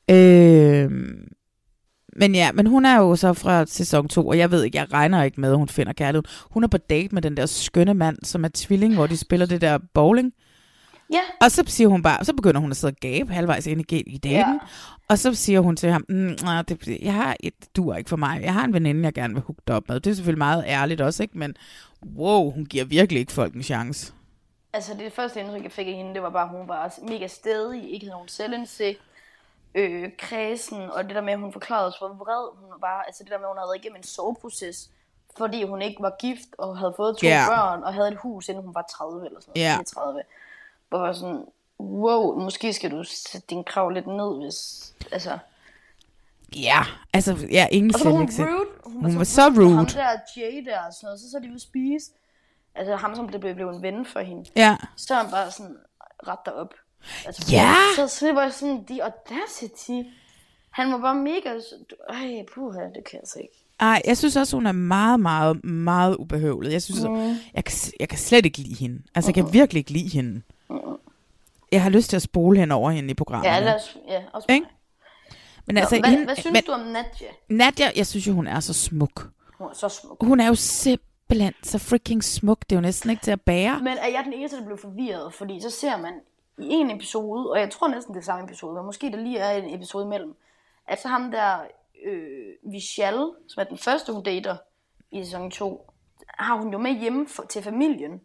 Øh, 0.10 0.92
men 2.16 2.36
ja, 2.36 2.52
men 2.52 2.68
hun 2.68 2.86
er 2.86 2.98
jo 2.98 3.16
så 3.16 3.34
fra 3.34 3.66
sæson 3.66 4.08
2, 4.08 4.28
og 4.28 4.38
jeg 4.38 4.52
ved 4.52 4.64
ikke, 4.64 4.78
jeg 4.78 4.94
regner 4.94 5.24
ikke 5.24 5.42
med, 5.42 5.52
at 5.52 5.58
hun 5.58 5.70
finder 5.70 5.94
kærlighed. 5.94 6.24
Hun 6.52 6.64
er 6.64 6.68
på 6.68 6.78
date 6.78 7.16
med 7.16 7.22
den 7.22 7.38
der 7.38 7.46
skønne 7.46 7.94
mand, 7.94 8.18
som 8.24 8.46
er 8.46 8.50
tvilling, 8.54 8.94
hvor 8.94 9.08
de 9.08 9.18
spiller 9.18 9.46
det 9.46 9.62
der 9.62 9.80
bowling. 9.94 10.34
Ja. 11.14 11.20
Og 11.42 11.52
så 11.52 11.64
siger 11.68 11.88
hun 11.88 12.02
bare, 12.02 12.26
så 12.26 12.34
begynder 12.34 12.62
hun 12.62 12.72
at 12.72 12.78
sidde 12.78 12.92
og 12.92 12.98
gabe 13.02 13.34
halvvejs 13.34 13.68
ind 13.68 13.92
i, 13.92 14.04
i 14.08 14.18
daten. 14.18 14.38
Ja. 14.38 14.60
Og 15.10 15.20
så 15.20 15.34
siger 15.34 15.60
hun 15.60 15.76
til 15.76 15.90
ham, 15.90 16.06
mm, 16.10 16.36
nej, 16.44 16.62
det, 16.62 16.88
jeg 17.02 17.14
har 17.14 17.36
et 17.40 17.54
duer 17.76 17.96
ikke 17.96 18.10
for 18.10 18.18
mig. 18.18 18.42
Jeg 18.44 18.54
har 18.54 18.64
en 18.64 18.74
veninde, 18.74 19.04
jeg 19.04 19.14
gerne 19.14 19.34
vil 19.34 19.44
hooke 19.44 19.62
op 19.70 19.84
med. 19.88 20.00
Det 20.00 20.12
er 20.12 20.16
selvfølgelig 20.16 20.38
meget 20.38 20.64
ærligt 20.68 21.02
også, 21.02 21.24
ikke? 21.24 21.38
Men 21.38 21.56
wow, 22.16 22.52
hun 22.52 22.66
giver 22.66 22.86
virkelig 22.86 23.20
ikke 23.20 23.32
folk 23.32 23.54
en 23.54 23.64
chance. 23.64 24.14
Altså 24.74 24.92
det 25.00 25.14
første 25.14 25.40
indtryk, 25.40 25.64
jeg 25.64 25.72
fik 25.72 25.88
af 25.88 25.94
hende, 25.94 26.14
det 26.14 26.22
var 26.22 26.30
bare, 26.30 26.44
at 26.44 26.50
hun 26.50 26.68
var 26.68 26.94
mega 27.10 27.28
stedig, 27.28 27.94
ikke 27.94 28.06
havde 28.06 28.16
nogen 28.16 28.28
selvindsigt, 28.28 29.00
øh, 29.76 30.10
kredsen, 30.18 30.82
og 30.82 31.04
det 31.04 31.16
der 31.16 31.22
med, 31.22 31.34
at 31.34 31.40
hun 31.40 31.54
forklarede 31.54 31.88
os, 31.88 31.98
hvor 31.98 32.08
vred 32.08 32.50
hun 32.62 32.82
var, 32.82 33.02
altså 33.02 33.24
det 33.24 33.32
der 33.32 33.38
med, 33.38 33.46
at 33.46 33.50
hun 33.50 33.58
havde 33.58 33.68
været 33.68 33.80
igennem 33.84 33.98
en 33.98 34.04
soveproces, 34.04 34.90
fordi 35.38 35.64
hun 35.64 35.82
ikke 35.82 36.02
var 36.04 36.16
gift 36.20 36.48
og 36.58 36.78
havde 36.78 36.94
fået 36.98 37.18
to 37.18 37.26
Ja. 37.28 37.46
børn 37.50 37.84
og 37.84 37.94
havde 37.94 38.08
et 38.08 38.18
hus, 38.18 38.50
inden 38.50 38.64
hun 38.64 38.76
var 38.76 38.86
30 38.98 39.26
eller 39.26 39.40
sådan 39.42 39.52
noget, 39.56 39.68
Ja. 39.70 39.74
34. 39.76 40.22
Hvor 40.90 41.00
var 41.00 41.14
sådan, 41.14 41.46
wow, 41.80 42.40
måske 42.40 42.74
skal 42.74 42.92
du 42.92 43.04
sætte 43.04 43.48
din 43.50 43.64
krav 43.64 43.90
lidt 43.90 44.08
ned, 44.08 44.44
hvis, 44.44 44.94
altså... 45.12 45.38
Ja, 46.56 46.82
altså, 47.14 47.48
ja, 47.52 47.68
ingen 47.72 47.94
Og 47.94 48.00
så 48.00 48.06
var 48.10 48.12
hun 48.18 48.30
rude. 48.40 48.68
Hun 48.86 49.18
var 49.18 49.24
så 49.24 49.42
Ham 49.42 49.54
rude. 49.58 49.86
der 49.86 50.10
Jay 50.38 50.66
der 50.66 50.80
og 50.80 50.94
sådan 50.94 51.08
noget, 51.08 51.20
så 51.20 51.32
så 51.32 51.40
de 51.40 51.52
at 51.56 51.62
spise. 51.62 52.12
Altså 52.76 52.96
ham, 52.96 53.16
som 53.16 53.30
det 53.30 53.40
blev, 53.42 53.56
blev 53.56 53.70
en 53.70 53.82
ven 53.82 54.06
for 54.06 54.20
hende. 54.20 54.50
Ja. 54.56 54.78
Så 54.96 55.16
han 55.16 55.32
bare 55.32 55.52
sådan, 55.52 55.78
ret 56.28 56.40
dig 56.46 56.54
op. 56.54 56.74
Altså, 57.26 57.48
Ja! 57.52 57.74
Så, 57.96 58.26
det 58.26 58.36
var 58.36 58.50
sådan, 58.50 58.86
the 58.86 59.02
audacity. 59.04 60.10
Han 60.70 60.92
var 60.92 60.98
bare 60.98 61.16
mega... 61.16 61.60
Ej, 62.10 62.46
puha, 62.54 62.80
det 62.80 62.94
kan 62.94 63.14
jeg 63.14 63.20
altså 63.20 63.40
ikke. 63.40 63.54
Ej, 63.80 64.02
jeg 64.06 64.18
synes 64.18 64.36
også, 64.36 64.58
hun 64.58 64.66
er 64.66 64.72
meget, 64.72 65.20
meget, 65.20 65.64
meget 65.64 66.16
ubehøvlet. 66.16 66.72
Jeg 66.72 66.82
synes, 66.82 67.04
Mm. 67.04 67.10
mm. 67.12 67.36
jeg, 67.54 67.64
kan, 67.66 67.74
jeg 68.00 68.10
kan 68.10 68.18
slet 68.18 68.46
ikke 68.46 68.58
lide 68.58 68.76
hende. 68.76 69.02
Altså, 69.16 69.30
jeg 69.30 69.36
kan 69.36 69.54
virkelig 69.54 69.80
ikke 69.80 69.92
lide 69.92 70.10
hende. 70.10 70.42
Jeg 71.72 71.84
har 71.84 71.90
lyst 71.90 72.10
til 72.10 72.16
at 72.16 72.22
spole 72.22 72.60
hende 72.60 72.76
over 72.76 72.92
hende 72.92 73.12
i 73.12 73.14
programmet. 73.14 73.50
Ja, 73.50 73.60
lad 73.60 73.76
os, 73.76 73.98
ja 74.08 74.22
også 74.34 74.46
Ikke? 74.50 74.66
Men 75.66 75.74
Nå, 75.74 75.80
altså, 75.80 76.00
hvad, 76.00 76.10
hende, 76.10 76.26
hvad 76.26 76.36
synes 76.36 76.54
men, 76.54 76.64
du 76.68 76.72
om 76.72 76.80
Nadja? 76.80 77.28
Nadia, 77.50 77.92
jeg 77.96 78.08
synes 78.08 78.28
jo, 78.28 78.34
hun 78.34 78.48
er 78.48 78.60
så 78.60 78.74
smuk. 78.74 79.30
Hun 79.58 79.68
er 79.70 79.74
så 79.74 79.90
smuk. 79.90 80.18
Hun 80.22 80.40
er 80.40 80.48
jo 80.48 80.56
simpelthen 80.56 81.54
så 81.64 81.78
freaking 81.80 82.24
smuk. 82.24 82.60
Det 82.70 82.72
er 82.72 82.76
jo 82.76 82.82
næsten 82.82 83.10
ikke 83.10 83.24
til 83.24 83.32
at 83.32 83.42
bære. 83.42 83.80
Men 83.80 83.88
er 83.98 84.08
jeg 84.08 84.22
den 84.26 84.34
eneste, 84.34 84.58
der 84.58 84.66
blev 84.66 84.78
forvirret? 84.78 85.34
Fordi 85.34 85.62
så 85.62 85.70
ser 85.70 85.98
man 85.98 86.14
i 86.58 86.74
en 86.74 86.92
episode, 86.92 87.52
og 87.52 87.60
jeg 87.60 87.72
tror 87.72 87.88
næsten 87.88 88.14
det 88.14 88.20
er 88.20 88.26
samme 88.26 88.44
episode, 88.44 88.74
men 88.74 88.86
måske 88.86 89.12
der 89.12 89.18
lige 89.18 89.38
er 89.38 89.52
en 89.52 89.76
episode 89.76 90.06
imellem, 90.06 90.36
at 90.88 91.02
så 91.02 91.08
ham 91.08 91.32
der 91.32 91.60
øh, 92.06 92.72
Vishal, 92.72 93.32
som 93.48 93.62
er 93.62 93.64
den 93.64 93.78
første, 93.78 94.14
hun 94.14 94.24
dater 94.24 94.58
i 95.12 95.24
sæson 95.24 95.52
2, 95.52 95.92
har 96.28 96.56
hun 96.56 96.72
jo 96.72 96.78
med 96.78 96.92
hjemme 96.92 97.28
for, 97.28 97.44
til 97.44 97.64
familien, 97.64 98.22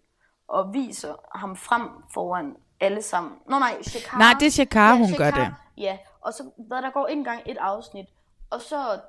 og 0.48 0.74
viser 0.74 1.14
ham 1.38 1.56
frem 1.56 1.88
foran 2.14 2.56
alle 2.80 3.02
sammen. 3.02 3.32
Nå 3.48 3.58
nej, 3.58 3.82
Shekar. 3.82 4.18
Nej, 4.18 4.34
det 4.40 4.46
er 4.46 4.50
Shekar, 4.50 4.94
hun 4.94 5.14
gør 5.18 5.30
det. 5.30 5.54
Ja, 5.76 5.98
og 6.20 6.32
så 6.32 6.50
hvad, 6.56 6.82
der 6.82 6.90
går 6.90 7.06
ikke 7.06 7.18
engang 7.18 7.42
et 7.46 7.58
afsnit, 7.58 8.06
og 8.50 8.60
så 8.60 9.00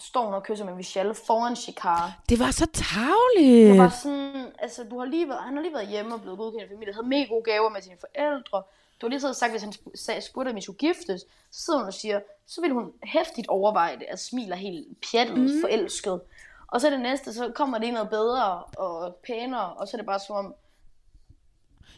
står 0.00 0.24
hun 0.24 0.34
og 0.34 0.42
kysser 0.42 0.64
med 0.64 0.74
Vishal 0.74 1.14
foran 1.14 1.56
Shekar. 1.56 2.20
Det 2.28 2.38
var 2.38 2.50
så 2.50 2.66
tavligt. 2.66 3.70
Det 3.70 3.78
var 3.78 3.88
sådan, 3.88 4.46
altså 4.58 4.84
du 4.90 4.98
har 4.98 5.06
lige 5.06 5.28
været, 5.28 5.40
han 5.40 5.54
har 5.56 5.62
lige 5.62 5.74
været 5.74 5.88
hjemme 5.88 6.14
og 6.14 6.20
blevet 6.20 6.38
godkendt 6.38 6.62
af 6.62 6.68
familie, 6.68 6.94
havde 6.94 7.06
mega 7.06 7.24
gode 7.24 7.42
gaver 7.42 7.68
med 7.68 7.82
sine 7.82 7.96
forældre. 8.00 8.62
Du 9.00 9.06
har 9.06 9.08
lige 9.08 9.20
siddet 9.20 9.32
og 9.32 9.36
sagt, 9.36 9.52
hvis 9.52 9.62
han 9.62 10.22
spurgte, 10.22 10.48
om 10.48 10.56
vi 10.56 10.60
skulle 10.60 10.78
giftes, 10.78 11.20
så 11.50 11.64
sidder 11.64 11.78
hun 11.78 11.88
og 11.88 11.94
siger, 11.94 12.20
så 12.46 12.60
vil 12.60 12.72
hun 12.72 12.92
hæftigt 13.04 13.48
overveje 13.48 13.96
det, 13.96 14.06
og 14.12 14.18
smiler 14.18 14.56
helt 14.56 14.88
pjattet, 15.10 15.38
mm. 15.38 15.60
Forelsket. 15.60 16.20
Og 16.66 16.80
så 16.80 16.90
det 16.90 17.00
næste, 17.00 17.34
så 17.34 17.52
kommer 17.54 17.78
det 17.78 17.92
noget 17.92 18.10
bedre 18.10 18.62
og 18.62 19.14
pænere, 19.14 19.72
og 19.72 19.88
så 19.88 19.96
er 19.96 19.98
det 19.98 20.06
bare 20.06 20.20
som 20.26 20.36
om... 20.36 20.54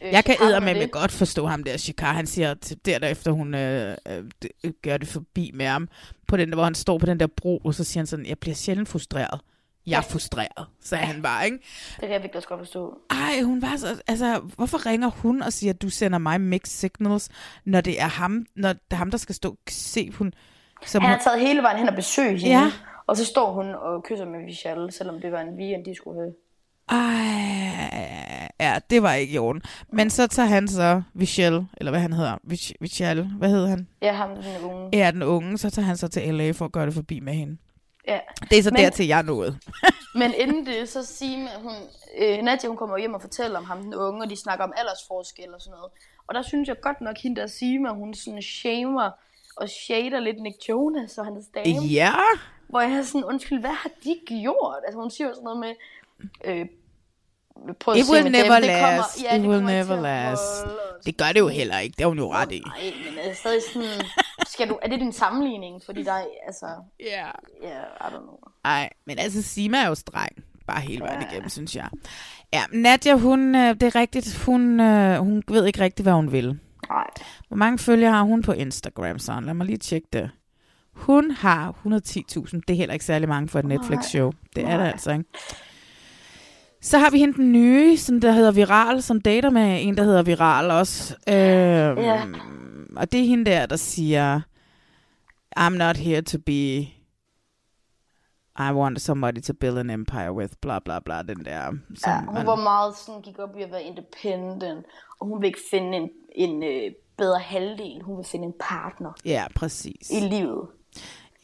Øh, 0.01 0.11
Jeg 0.11 0.25
kan 0.25 0.35
Shikar 0.35 0.59
med 0.59 0.75
det. 0.75 0.91
godt 0.91 1.11
forstå 1.11 1.45
ham 1.45 1.63
der, 1.63 1.77
Shikar. 1.77 2.13
Han 2.13 2.27
siger, 2.27 2.53
til- 2.53 2.79
der 2.85 3.07
efter 3.07 3.31
hun 3.31 3.53
øh, 3.55 3.97
øh, 4.07 4.23
gør 4.81 4.97
det 4.97 5.07
forbi 5.07 5.51
med 5.53 5.65
ham, 5.65 5.87
på 6.27 6.37
den, 6.37 6.49
der, 6.49 6.55
hvor 6.55 6.63
han 6.63 6.75
står 6.75 6.97
på 6.97 7.05
den 7.05 7.19
der 7.19 7.27
bro, 7.27 7.57
og 7.57 7.73
så 7.73 7.83
siger 7.83 8.01
han 8.01 8.07
sådan, 8.07 8.25
jeg 8.25 8.37
bliver 8.39 8.55
sjældent 8.55 8.89
frustreret. 8.89 9.39
Jeg 9.87 9.97
er 9.97 10.01
frustreret, 10.01 10.67
sagde 10.81 11.05
han 11.05 11.21
bare, 11.21 11.45
ikke? 11.45 11.57
Det 11.91 11.99
kan 11.99 12.11
jeg 12.11 12.21
virkelig 12.21 12.35
også 12.35 12.47
godt 12.47 12.59
forstå. 12.61 12.97
Ej, 13.09 13.41
hun 13.41 13.61
var 13.61 13.75
så, 13.77 14.01
altså, 14.07 14.39
hvorfor 14.39 14.85
ringer 14.85 15.09
hun 15.09 15.41
og 15.41 15.53
siger, 15.53 15.73
at 15.73 15.81
du 15.81 15.89
sender 15.89 16.17
mig 16.17 16.41
mixed 16.41 16.89
signals, 16.89 17.29
når 17.65 17.81
det 17.81 18.01
er 18.01 18.07
ham, 18.07 18.45
når 18.55 18.73
det 18.73 18.81
er 18.91 18.95
ham, 18.95 19.11
der 19.11 19.17
skal 19.17 19.35
stå 19.35 19.57
se, 19.69 20.11
hun... 20.11 20.33
Som 20.85 21.01
Han 21.01 21.11
hun, 21.11 21.17
har 21.17 21.23
taget 21.23 21.47
hele 21.47 21.61
vejen 21.61 21.77
hen 21.77 21.89
og 21.89 21.95
besøge 21.95 22.37
hende, 22.37 22.59
Ja. 22.59 22.71
og 23.07 23.17
så 23.17 23.25
står 23.25 23.53
hun 23.53 23.65
og 23.75 24.03
kysser 24.03 24.25
med 24.25 24.45
Vishal, 24.45 24.91
selvom 24.91 25.21
det 25.21 25.31
var 25.31 25.41
en 25.41 25.55
weekend, 25.57 25.85
de 25.85 25.95
skulle 25.95 26.19
have. 26.21 26.33
Ej, 26.89 28.42
ja, 28.59 28.79
det 28.89 29.03
var 29.03 29.13
ikke 29.13 29.33
i 29.33 29.37
orden. 29.37 29.61
Men 29.89 30.09
så 30.09 30.27
tager 30.27 30.47
han 30.47 30.67
så 30.67 31.01
Vichel, 31.13 31.65
eller 31.77 31.91
hvad 31.91 31.99
han 32.01 32.13
hedder, 32.13 32.37
Vich- 32.43 33.37
hvad 33.37 33.49
hedder 33.49 33.67
han? 33.67 33.87
Ja, 34.01 34.11
ham 34.13 34.29
den 34.35 34.61
unge. 34.63 34.89
Ja, 34.93 35.11
den 35.11 35.23
unge, 35.23 35.57
så 35.57 35.69
tager 35.69 35.85
han 35.85 35.97
så 35.97 36.07
til 36.07 36.33
LA 36.35 36.51
for 36.51 36.65
at 36.65 36.71
gøre 36.71 36.85
det 36.85 36.93
forbi 36.93 37.19
med 37.19 37.33
hende. 37.33 37.57
Ja. 38.07 38.19
Det 38.49 38.57
er 38.57 38.63
så 38.63 38.71
Men- 38.71 38.79
dertil, 38.83 39.07
jeg 39.07 39.23
nået. 39.23 39.57
Men 40.15 40.31
inden 40.37 40.65
det, 40.65 40.89
så 40.89 41.05
Signe, 41.05 41.47
hun, 41.61 41.73
øh, 42.17 42.37
Nadia, 42.43 42.67
hun 42.67 42.77
kommer 42.77 42.97
hjem 42.97 43.13
og 43.13 43.21
fortæller 43.21 43.57
om 43.59 43.65
ham, 43.65 43.81
den 43.83 43.95
unge, 43.95 44.21
og 44.23 44.29
de 44.29 44.35
snakker 44.35 44.65
om 44.65 44.73
aldersforskel 44.77 45.53
og 45.53 45.61
sådan 45.61 45.71
noget. 45.77 45.91
Og 46.27 46.35
der 46.35 46.41
synes 46.41 46.67
jeg 46.69 46.75
godt 46.81 47.01
nok, 47.01 47.17
hende 47.17 47.41
der 47.41 47.47
Sima, 47.47 47.89
hun 47.89 48.13
sådan 48.13 48.41
shamer 48.41 49.09
og 49.57 49.69
shader 49.69 50.19
lidt 50.19 50.41
Nick 50.41 50.69
Jonas 50.69 51.17
og 51.17 51.25
hans 51.25 51.45
dame. 51.55 51.85
Ja. 51.85 52.11
Hvor 52.69 52.81
jeg 52.81 52.91
er 52.91 53.03
sådan, 53.03 53.23
undskyld, 53.25 53.59
hvad 53.59 53.69
har 53.69 53.89
de 54.03 54.15
gjort? 54.27 54.77
Altså 54.85 54.99
hun 54.99 55.11
siger 55.11 55.27
jo 55.27 55.33
sådan 55.33 55.43
noget 55.43 55.59
med, 55.59 55.73
øh, 56.45 56.65
prøv 57.79 57.93
at 57.93 57.99
It 57.99 58.05
will 58.11 58.31
never 58.31 58.53
dem. 58.53 58.61
Det 58.61 58.71
kommer- 58.81 58.97
last. 58.97 59.23
ja, 59.23 59.35
It 59.35 59.41
will 59.47 59.63
never 59.63 60.01
last. 60.01 60.41
Det 61.05 61.17
gør 61.17 61.25
det 61.33 61.39
jo 61.39 61.47
heller 61.47 61.79
ikke. 61.79 61.95
Det 61.97 62.03
er 62.03 62.07
hun 62.07 62.17
jo 62.17 62.33
ret 62.33 62.51
i. 62.51 62.59
Nej, 62.59 62.93
men 63.09 63.19
er 63.19 63.27
det 63.29 63.37
stadig 63.37 63.61
sådan, 63.73 63.89
skal 64.47 64.69
du, 64.69 64.79
er 64.81 64.87
det 64.89 64.99
din 64.99 65.13
sammenligning? 65.13 65.81
Fordi 65.85 66.03
der, 66.03 66.11
er- 66.13 66.25
altså, 66.47 66.65
Ja. 66.99 67.25
ja, 67.63 67.79
I 67.79 68.13
don't 68.13 68.21
know. 68.21 68.37
Nej, 68.63 68.89
men 69.05 69.19
altså 69.19 69.41
Sima 69.41 69.77
er 69.77 69.87
jo 69.87 69.95
streng. 69.95 70.31
bare 70.67 70.81
hele 70.81 71.01
vejen 71.01 71.21
igennem, 71.31 71.49
synes 71.49 71.75
jeg. 71.75 71.89
Ja, 72.53 72.63
Nadia, 72.71 73.13
hun, 73.15 73.55
øh, 73.55 73.73
det 73.73 73.83
er 73.83 73.95
rigtigt, 73.95 74.43
hun, 74.45 74.79
øh, 74.79 75.17
hun 75.17 75.43
ved 75.47 75.65
ikke 75.65 75.79
rigtigt, 75.81 76.05
hvad 76.05 76.13
hun 76.13 76.31
vil. 76.31 76.59
Nej. 76.89 77.07
Hvor 77.47 77.57
mange 77.57 77.77
følgere 77.79 78.11
har 78.11 78.23
hun 78.23 78.41
på 78.41 78.51
Instagram, 78.51 79.19
så 79.19 79.39
lad 79.43 79.53
mig 79.53 79.65
lige 79.65 79.77
tjekke 79.77 80.07
det. 80.13 80.29
Hun 80.93 81.31
har 81.31 81.71
110.000. 81.71 82.61
Det 82.67 82.73
er 82.73 82.77
heller 82.77 82.93
ikke 82.93 83.05
særlig 83.05 83.29
mange 83.29 83.49
for 83.49 83.59
et 83.59 83.65
Netflix-show. 83.65 84.31
Det 84.55 84.63
er 84.63 84.77
det 84.77 84.85
altså 84.85 85.11
ikke. 85.11 85.23
Så 86.83 86.97
har 86.97 87.09
vi 87.11 87.17
hende 87.17 87.33
den 87.37 87.51
nye, 87.51 87.97
som 87.97 88.21
der 88.21 88.31
hedder 88.31 88.51
Viral, 88.51 89.01
som 89.01 89.21
dater 89.21 89.49
med 89.49 89.83
en, 89.83 89.97
der 89.97 90.03
hedder 90.03 90.23
Viral 90.23 90.71
også. 90.71 91.13
Øhm, 91.29 91.97
Ja. 92.05 92.21
Og 92.97 93.11
det 93.11 93.19
er 93.19 93.25
hende 93.25 93.45
der, 93.51 93.65
der 93.65 93.75
siger, 93.75 94.41
I'm 95.59 95.69
not 95.69 95.97
here 95.97 96.21
to 96.21 96.37
be, 96.45 96.79
I 98.59 98.71
want 98.71 99.01
somebody 99.01 99.41
to 99.41 99.53
build 99.53 99.77
an 99.77 99.89
empire 99.89 100.33
with, 100.33 100.53
bla 100.61 100.79
bla 100.79 100.99
bla, 100.99 101.21
den 101.21 101.45
der. 101.45 101.71
Som 101.95 102.11
Ja, 102.11 102.19
hun 102.19 102.45
var 102.47 102.55
meget 102.55 102.95
sådan, 102.95 103.21
gik 103.21 103.39
op 103.39 103.57
i 103.57 103.61
at 103.61 103.71
være 103.71 103.83
independent, 103.83 104.85
og 105.19 105.27
hun 105.27 105.41
vil 105.41 105.47
ikke 105.47 105.59
finde 105.71 105.97
en, 105.97 106.09
en 106.35 106.63
øh, 106.63 106.91
bedre 107.17 107.39
halvdel. 107.39 108.01
Hun 108.03 108.17
vil 108.17 108.25
finde 108.25 108.45
en 108.45 108.53
partner 108.59 109.11
Ja, 109.25 109.45
præcis. 109.55 110.09
i 110.09 110.19
livet. 110.19 110.67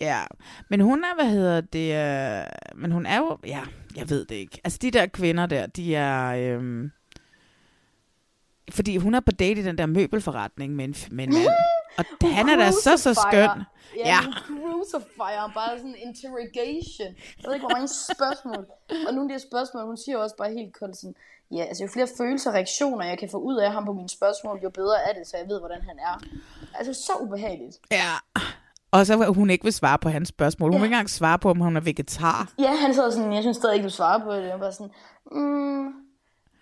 Ja, 0.02 0.24
men 0.70 0.82
hun 0.82 1.04
er, 1.04 1.16
hvad 1.16 1.26
hedder 1.32 1.62
det, 1.62 1.95
øh, 1.95 2.80
men 2.82 2.91
hun 2.91 3.06
er 3.06 3.18
jo, 3.18 3.38
ja, 3.45 3.62
jeg 3.95 4.10
ved 4.10 4.26
det 4.26 4.36
ikke. 4.36 4.62
Altså 4.64 4.80
de 4.82 4.91
der 4.91 5.06
kvinder 5.08 5.45
der, 5.45 5.68
de 5.68 5.95
er, 5.95 6.56
øhm, 6.56 6.91
fordi 8.72 8.97
hun 8.97 9.16
er 9.16 9.20
på 9.20 9.32
date 9.32 9.62
i 9.62 9.64
den 9.64 9.78
der 9.78 9.86
møbelforretning 9.86 10.76
med 10.76 10.86
en, 10.86 10.95
med 11.12 11.28
en 11.28 11.34
mand. 11.34 11.47
Og 11.97 12.06
han 12.36 12.50
er 12.50 12.56
da 12.56 12.72
så, 12.72 12.97
så 12.97 13.14
skøn. 13.14 13.50
Ja, 13.95 14.06
Ja. 14.06 14.18
crucifier 14.47 15.52
bare 15.54 15.78
sådan 15.78 15.89
en 15.89 15.95
interrogation. 16.08 17.08
Jeg 17.38 17.45
ved 17.45 17.54
ikke, 17.54 17.66
hvor 17.66 17.76
mange 17.76 17.88
spørgsmål. 17.88 18.66
Og 19.08 19.14
nogle 19.14 19.22
af 19.22 19.28
de 19.28 19.34
her 19.34 19.47
spørgsmål, 19.50 19.86
hun 19.86 19.97
siger 19.97 20.18
også 20.18 20.36
bare 20.38 20.52
helt 20.52 20.74
koldt 20.80 20.97
sådan, 20.97 21.16
ja, 21.52 21.64
altså 21.64 21.84
jo 21.84 21.89
flere 21.93 22.08
følelser 22.18 22.50
og 22.50 22.54
reaktioner, 22.56 23.06
jeg 23.06 23.20
kan 23.20 23.30
få 23.30 23.38
ud 23.38 23.58
af 23.58 23.72
ham 23.72 23.86
på 23.86 23.93
mine 23.93 24.10
spørgsmål, 24.10 24.60
jo 24.64 24.70
bedre 24.70 24.97
er 25.10 25.14
det, 25.14 25.28
så 25.28 25.38
jeg 25.38 25.47
ved, 25.47 25.60
hvordan 25.60 25.82
han 25.82 25.97
er. 26.00 26.24
Altså 26.74 26.93
så 26.93 27.14
ubehageligt. 27.22 27.78
Ja. 27.91 28.14
Og 28.92 29.06
så 29.06 29.34
hun 29.36 29.50
ikke 29.50 29.64
vil 29.64 29.74
svare 29.74 29.98
på 30.00 30.10
hans 30.10 30.30
spørgsmål. 30.30 30.72
Hun 30.72 30.82
vil 30.82 30.86
ikke 30.86 30.94
engang 30.96 31.10
svare 31.10 31.40
på, 31.40 31.50
om 31.50 31.60
hun 31.60 31.78
er 31.78 31.82
vegetar. 31.82 32.52
Ja, 32.60 32.76
han 32.76 32.94
sidder 32.94 33.12
sådan, 33.12 33.34
jeg 33.34 33.44
synes 33.44 33.58
stadig 33.58 33.76
ikke, 33.76 33.86
du 33.86 33.94
svarer 33.94 34.24
på 34.24 34.34
det. 34.34 34.44
Jeg 34.44 34.60
bare 34.60 34.72
sådan, 34.72 34.92
mm, 35.32 35.94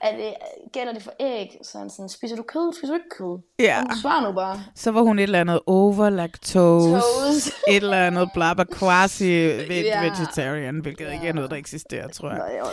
er 0.01 0.17
det, 0.17 0.33
gælder 0.73 0.93
det 0.93 1.03
for 1.03 1.11
æg? 1.19 1.57
Så 1.63 1.77
han 1.77 1.89
sådan, 1.89 2.09
spiser 2.09 2.35
du 2.35 2.43
kød? 2.43 2.73
Spiser 2.73 2.87
du 2.87 2.93
ikke 2.93 3.09
kød? 3.17 3.39
Ja. 3.59 3.79
Hun 3.81 3.91
svarer 4.01 4.27
nu 4.29 4.35
bare. 4.35 4.59
Så 4.75 4.91
var 4.91 5.01
hun 5.01 5.19
et 5.19 5.23
eller 5.23 5.39
andet 5.41 5.59
over 5.65 6.09
lactose, 6.09 6.91
Toast. 6.91 7.47
et 7.69 7.75
eller 7.75 7.97
andet 8.07 8.29
bla 8.33 8.53
bla 8.53 8.63
quasi 8.79 9.25
Ja. 9.25 10.01
vegetarian, 10.01 10.79
hvilket 10.79 11.13
ikke 11.13 11.27
er 11.27 11.33
noget, 11.33 11.51
der 11.51 11.57
eksisterer, 11.57 12.07
tror 12.07 12.29
jeg. 12.29 12.37
Nej, 12.37 12.47
jeg, 12.47 12.65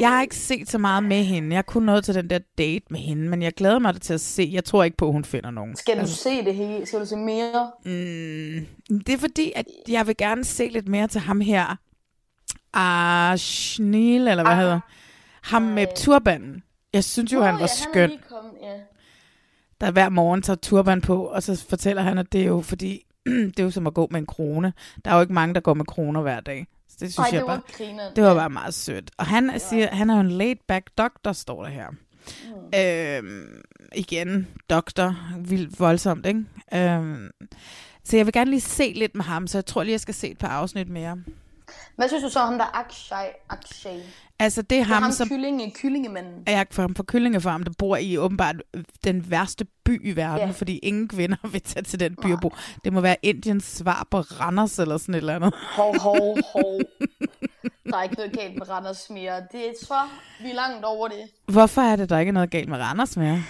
Jeg 0.00 0.08
har 0.10 0.22
ikke 0.22 0.36
set 0.36 0.70
så 0.70 0.78
meget 0.78 1.04
med 1.04 1.24
hende. 1.24 1.56
Jeg 1.56 1.66
kunne 1.66 1.86
noget 1.86 2.04
til 2.04 2.14
den 2.14 2.30
der 2.30 2.38
date 2.58 2.84
med 2.90 3.00
hende, 3.00 3.28
men 3.28 3.42
jeg 3.42 3.52
glæder 3.52 3.78
mig 3.78 4.00
til 4.00 4.14
at 4.14 4.20
se. 4.20 4.50
Jeg 4.52 4.64
tror 4.64 4.84
ikke 4.84 4.96
på, 4.96 5.06
at 5.06 5.12
hun 5.12 5.24
finder 5.24 5.50
nogen. 5.50 5.76
Skal 5.76 6.00
du 6.00 6.06
se 6.06 6.44
det 6.44 6.54
hele? 6.54 6.86
Skal 6.86 7.00
du 7.00 7.06
se 7.06 7.16
mere? 7.16 7.70
Mm, 7.84 8.98
det 9.06 9.14
er 9.14 9.18
fordi, 9.18 9.52
at 9.56 9.66
jeg 9.88 10.06
vil 10.06 10.16
gerne 10.16 10.44
se 10.44 10.68
lidt 10.68 10.88
mere 10.88 11.08
til 11.08 11.20
ham 11.20 11.40
her. 11.40 11.76
Ashnil, 12.74 14.28
eller 14.28 14.44
hvad 14.44 14.56
hedder 14.56 14.80
Ham 15.42 15.62
med 15.62 15.86
turbanen. 15.96 16.62
Jeg 16.92 17.04
synes 17.04 17.32
jo, 17.32 17.38
Nå, 17.38 17.44
han 17.44 17.54
var 17.54 17.60
ja, 17.60 17.66
skøn. 17.66 18.10
Han 18.10 18.18
er 18.18 18.34
kommet, 18.36 18.52
ja. 18.62 18.78
der 19.80 19.90
hver 19.90 20.08
morgen 20.08 20.42
tager 20.42 20.56
turban 20.56 21.00
på, 21.00 21.24
og 21.24 21.42
så 21.42 21.64
fortæller 21.68 22.02
han, 22.02 22.18
at 22.18 22.32
det 22.32 22.40
er 22.42 22.46
jo 22.46 22.60
fordi, 22.60 23.06
det 23.26 23.58
er 23.60 23.62
jo 23.64 23.70
som 23.70 23.86
at 23.86 23.94
gå 23.94 24.08
med 24.10 24.20
en 24.20 24.26
krone. 24.26 24.72
Der 25.04 25.10
er 25.10 25.14
jo 25.14 25.20
ikke 25.20 25.32
mange, 25.32 25.54
der 25.54 25.60
går 25.60 25.74
med 25.74 25.84
kroner 25.84 26.20
hver 26.20 26.40
dag. 26.40 26.66
Så 26.88 26.96
det 27.00 27.12
synes 27.12 27.18
Ej, 27.18 27.24
jeg 27.32 27.40
det 27.40 27.40
var 27.40 27.46
bare, 27.56 27.60
grineren. 27.76 28.16
det 28.16 28.24
var 28.24 28.30
Ja. 28.30 28.34
bare 28.36 28.50
meget 28.50 28.74
sødt. 28.74 29.10
Og 29.18 29.26
han 29.26 29.60
siger, 29.60 29.88
han 29.94 30.10
er 30.10 30.14
jo 30.14 30.20
en 30.20 30.30
laid 30.30 30.56
back 30.68 30.86
doctor, 30.98 31.32
står 31.32 31.62
der 31.64 31.70
her. 31.70 31.86
Mm. 33.20 33.26
Øhm, 33.28 33.62
igen, 33.94 34.48
doktor, 34.70 35.16
vildt 35.38 35.80
voldsomt, 35.80 36.26
ikke? 36.26 36.44
Øhm, 36.74 37.30
så 38.04 38.16
jeg 38.16 38.26
vil 38.26 38.32
gerne 38.32 38.50
lige 38.50 38.60
se 38.60 38.92
lidt 38.96 39.14
med 39.14 39.24
ham, 39.24 39.46
så 39.46 39.58
jeg 39.58 39.66
tror 39.66 39.82
lige, 39.82 39.92
jeg 39.92 40.00
skal 40.00 40.14
se 40.14 40.30
et 40.30 40.38
par 40.38 40.48
afsnit 40.48 40.88
mere. 40.88 41.18
Hvad 41.96 42.08
synes 42.08 42.22
du 42.24 42.28
så 42.30 42.40
om 42.40 42.48
ham 42.48 42.58
der 42.58 42.76
Akshay? 42.78 43.26
Akshay. 43.50 43.98
Altså, 44.38 44.62
det 44.62 44.78
er 44.78 44.82
Det 44.84 44.90
er 44.90 44.94
ham, 44.94 45.02
ham 45.02 45.12
som 45.12 45.28
kyllinge, 45.28 45.70
kyllingemanden. 45.74 46.42
er 46.46 46.64
fra, 46.70 46.82
fra 46.96 47.04
Kyllingefarm, 47.06 47.62
der 47.62 47.72
bor 47.78 47.96
i 47.96 48.18
åbenbart 48.18 48.56
den 49.04 49.30
værste 49.30 49.64
by 49.84 50.08
i 50.12 50.16
verden, 50.16 50.46
Ja. 50.48 50.50
fordi 50.54 50.78
ingen 50.78 51.08
kvinder 51.08 51.36
vil 51.52 51.60
tage 51.62 51.82
til 51.82 52.00
den 52.00 52.16
by 52.22 52.32
og 52.32 52.40
bo. 52.40 52.50
Det 52.84 52.92
må 52.92 53.00
være 53.00 53.16
Indiens 53.22 53.64
svar 53.64 54.06
på 54.10 54.20
Randers 54.20 54.78
eller 54.78 54.96
sådan 54.98 55.14
et 55.14 55.18
eller 55.18 55.34
andet. 55.36 55.54
Hov, 55.76 55.98
hov, 55.98 56.38
hov. 56.52 56.80
Der 57.86 57.96
er 57.98 58.02
ikke 58.02 58.14
noget 58.16 58.32
galt 58.38 58.58
med 58.58 58.68
Randers 58.70 59.10
mere. 59.10 59.36
Det 59.52 59.68
er 59.68 59.72
så, 59.82 59.94
vi 60.40 60.50
er 60.50 60.54
langt 60.54 60.84
over 60.84 61.08
det. 61.08 61.28
Hvorfor 61.46 61.82
er 61.82 61.96
det, 61.96 62.10
der 62.10 62.18
ikke 62.18 62.28
er 62.30 62.34
noget 62.34 62.50
galt 62.50 62.68
med 62.68 62.78
Randers 62.78 63.16
mere? 63.16 63.42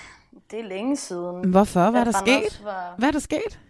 Det 0.51 0.61
er 0.61 0.65
længe 0.69 0.97
siden. 0.97 1.51
Hvorfor? 1.51 1.91
Hvad 1.91 2.01
er 2.01 2.05
at 2.05 2.15
der 2.15 2.21
sket? 2.21 2.61
Var... 2.65 2.95
Hvad 2.99 3.09
er 3.09 3.13
der 3.13 3.19
sket? 3.19 3.61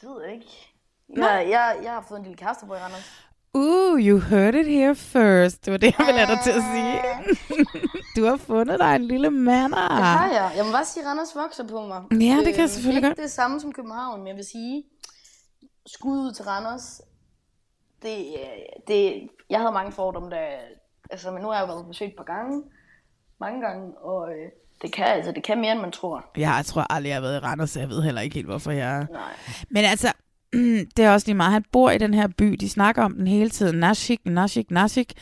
Det 0.00 0.08
ved 0.08 0.22
jeg 0.24 0.34
ikke. 0.34 0.71
Jeg, 1.16 1.46
jeg, 1.50 1.76
jeg 1.82 1.92
har 1.92 2.04
fået 2.08 2.18
en 2.18 2.24
lille 2.24 2.36
kæreste 2.36 2.66
på 2.66 2.74
i 2.74 2.76
Randers. 2.78 3.12
Uh, 3.54 4.00
you 4.00 4.18
heard 4.18 4.54
it 4.54 4.66
here 4.66 4.94
first. 4.94 5.64
Det 5.64 5.70
var 5.72 5.76
det, 5.78 5.94
jeg 5.98 6.06
ville 6.06 6.20
have 6.20 6.34
dig 6.36 6.42
til 6.44 6.50
at 6.50 6.62
sige. 6.72 7.00
du 8.16 8.24
har 8.24 8.36
fundet 8.36 8.80
dig 8.80 8.96
en 8.96 9.04
lille 9.04 9.30
mander. 9.30 9.88
Det 9.88 10.04
har 10.04 10.28
jeg. 10.32 10.52
Jeg 10.56 10.64
må 10.66 10.72
bare 10.72 10.84
sige, 10.84 11.02
at 11.02 11.08
Randers 11.08 11.36
vokser 11.36 11.66
på 11.68 11.86
mig. 11.86 12.02
Ah. 12.10 12.22
Ja, 12.26 12.36
det 12.36 12.44
kan 12.44 12.54
jeg 12.54 12.60
Øhm, 12.62 12.68
selvfølgelig 12.68 13.02
Det 13.02 13.06
er 13.08 13.10
godt. 13.14 13.18
det 13.22 13.30
samme 13.30 13.60
som 13.60 13.72
København, 13.72 14.18
men 14.20 14.26
jeg 14.28 14.36
vil 14.36 14.44
sige, 14.44 14.84
skud 15.86 16.18
ud 16.18 16.32
til 16.32 16.44
Randers. 16.44 17.00
Det, 18.02 18.18
øh, 18.18 18.58
det, 18.88 19.28
jeg 19.50 19.58
havde 19.60 19.72
mange 19.72 19.92
fordomme, 19.92 20.30
da, 20.30 20.36
altså, 21.10 21.30
men 21.30 21.42
nu 21.42 21.48
har 21.48 21.58
jeg 21.58 21.68
været 21.68 21.86
besøgt 21.86 22.10
et 22.10 22.16
par 22.16 22.24
gange, 22.24 22.62
mange 23.40 23.60
gange, 23.60 23.98
og 23.98 24.28
øh, 24.30 24.48
det 24.82 24.92
kan, 24.92 25.04
altså, 25.06 25.32
det 25.32 25.42
kan 25.44 25.60
mere, 25.60 25.72
end 25.72 25.80
man 25.80 25.92
tror. 25.92 26.24
Ja, 26.36 26.50
jeg 26.52 26.64
tror 26.66 26.92
aldrig, 26.92 27.08
jeg 27.08 27.16
har 27.16 27.20
været 27.22 27.36
i 27.36 27.38
Randers, 27.44 27.70
så 27.70 27.80
jeg 27.80 27.88
ved 27.88 28.02
heller 28.02 28.20
ikke 28.20 28.34
helt, 28.34 28.46
hvorfor 28.46 28.70
jeg... 28.70 29.06
Nej. 29.10 29.22
Men 29.70 29.84
altså, 29.84 30.12
det 30.96 30.98
er 31.04 31.10
også 31.10 31.26
lige 31.26 31.36
meget. 31.36 31.52
Han 31.52 31.64
bor 31.72 31.90
i 31.90 31.98
den 31.98 32.14
her 32.14 32.28
by. 32.38 32.56
De 32.60 32.68
snakker 32.68 33.02
om 33.02 33.14
den 33.14 33.26
hele 33.26 33.50
tiden. 33.50 33.78
Nashik, 33.78 34.20
Nashik, 34.24 34.70
Nashik. 34.70 35.12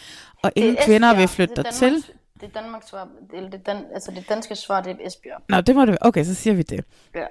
Og 0.42 0.52
ingen 0.56 0.76
kvinder 0.86 1.08
Esbjerg. 1.08 1.20
vil 1.20 1.28
flytte 1.28 1.54
det 1.54 1.66
til. 1.72 1.94
Det 2.40 2.46
er 2.56 2.60
Danmarks 2.60 2.88
svar, 2.88 3.08
eller 3.34 3.50
det, 3.50 3.66
dan, 3.66 3.76
altså 3.94 4.10
det 4.10 4.28
danske 4.28 4.54
svar, 4.54 4.80
det 4.80 4.90
er 4.92 5.06
Esbjerg. 5.06 5.42
Nå, 5.48 5.60
det 5.60 5.74
må 5.74 5.80
det 5.80 5.88
være. 5.88 5.98
Okay, 6.00 6.24
så 6.24 6.34
siger 6.34 6.54
vi 6.54 6.62
det. 6.62 6.84
Ja. 7.14 7.26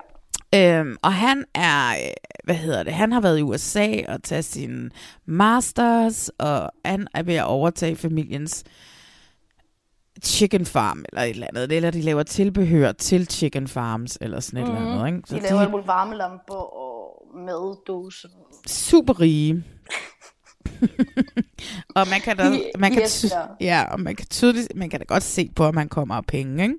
Øhm, 0.80 0.98
og 1.02 1.14
han 1.14 1.46
er, 1.56 1.90
øh, 1.90 2.12
hvad 2.44 2.56
hedder 2.56 2.84
det, 2.84 2.94
han 2.94 3.12
har 3.12 3.22
været 3.22 3.40
i 3.40 3.42
USA 3.42 3.88
og 4.08 4.24
taget 4.24 4.46
sin 4.46 4.92
masters, 5.26 6.30
og 6.30 6.72
han 6.86 7.08
er 7.14 7.24
ved 7.24 7.36
at 7.36 7.46
overtage 7.46 7.96
familiens 7.96 8.64
chicken 10.24 10.66
farm, 10.66 11.06
eller 11.10 11.22
et 11.22 11.30
eller 11.30 11.48
andet, 11.48 11.72
eller 11.72 11.92
de 11.92 12.02
laver 12.02 12.24
tilbehør 12.24 12.92
til 12.92 13.28
chicken 13.28 13.68
farms, 13.68 14.18
eller 14.22 14.40
sådan 14.40 14.64
et 14.64 14.68
eller 14.70 14.82
andet, 14.82 15.08
ikke? 15.08 15.18
Mhm. 15.18 15.40
De 15.40 15.50
laver 15.50 15.70
mulige 15.70 15.88
varmelamper 15.88 16.56
og 16.56 16.99
maddåser. 17.36 18.30
super 18.68 19.20
rige. 19.20 19.64
og 21.96 22.08
man 22.08 22.22
kan 22.24 22.38
da, 22.38 22.52
I- 22.52 22.72
man 22.80 22.92
i 22.92 22.96
kan, 22.96 23.08
ty- 23.08 23.26
ja, 23.62 23.84
og 23.92 24.00
man 24.00 24.16
kan 24.16 24.28
tydeligt, 24.28 24.76
man 24.76 24.90
kan 24.90 25.00
da 25.00 25.06
godt 25.06 25.24
se 25.24 25.52
på, 25.56 25.68
at 25.68 25.76
man 25.76 25.90
kommer 25.90 26.16
af 26.16 26.26
penge, 26.26 26.64
ikke? 26.64 26.76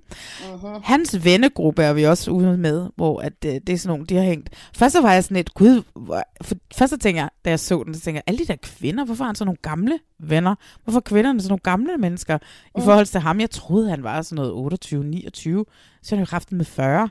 Mm-hmm. 0.53 0.81
Hans 0.85 1.25
vennegruppe 1.25 1.83
er 1.83 1.93
vi 1.93 2.05
også 2.05 2.31
ude 2.31 2.57
med, 2.59 2.89
hvor 2.97 3.21
at, 3.21 3.33
øh, 3.47 3.53
det 3.55 3.69
er 3.69 3.77
sådan 3.79 3.89
nogle, 3.93 4.07
de 4.07 4.17
har 4.17 4.23
hængt. 4.23 4.51
Først 4.75 4.93
så 4.93 5.01
var 5.01 5.13
jeg 5.13 5.25
sådan 5.25 5.35
lidt, 5.37 5.55
gud, 5.55 5.83
hvor, 5.95 6.23
for, 6.43 6.55
først 6.75 6.91
så 6.91 6.99
tænker 6.99 7.21
jeg, 7.23 7.31
da 7.45 7.51
jeg 7.51 7.61
så 7.61 7.83
den, 7.87 7.95
så 7.95 8.01
tænker 8.01 8.17
jeg, 8.19 8.25
alle 8.27 8.39
de 8.39 8.47
der 8.47 8.57
kvinder, 8.63 9.05
hvorfor 9.05 9.25
har 9.25 9.29
han 9.29 9.35
så 9.35 9.45
nogle 9.45 9.59
gamle 9.63 9.99
venner? 10.19 10.55
Hvorfor 10.85 10.99
er 10.99 11.03
kvinderne 11.03 11.41
sådan 11.41 11.51
nogle 11.51 11.61
gamle 11.63 11.97
mennesker? 11.99 12.37
I 12.37 12.41
Mm. 12.77 12.83
forhold 12.83 13.07
til 13.07 13.21
ham, 13.21 13.41
jeg 13.41 13.51
troede, 13.51 13.91
han 13.91 14.03
var 14.03 14.23
sådan 14.23 14.37
noget 14.37 14.53
28, 14.53 15.05
29, 15.05 15.65
så 16.03 16.15
han 16.17 16.25
jo 16.25 16.29
haft 16.31 16.53
med 16.53 16.65
40. 16.65 17.09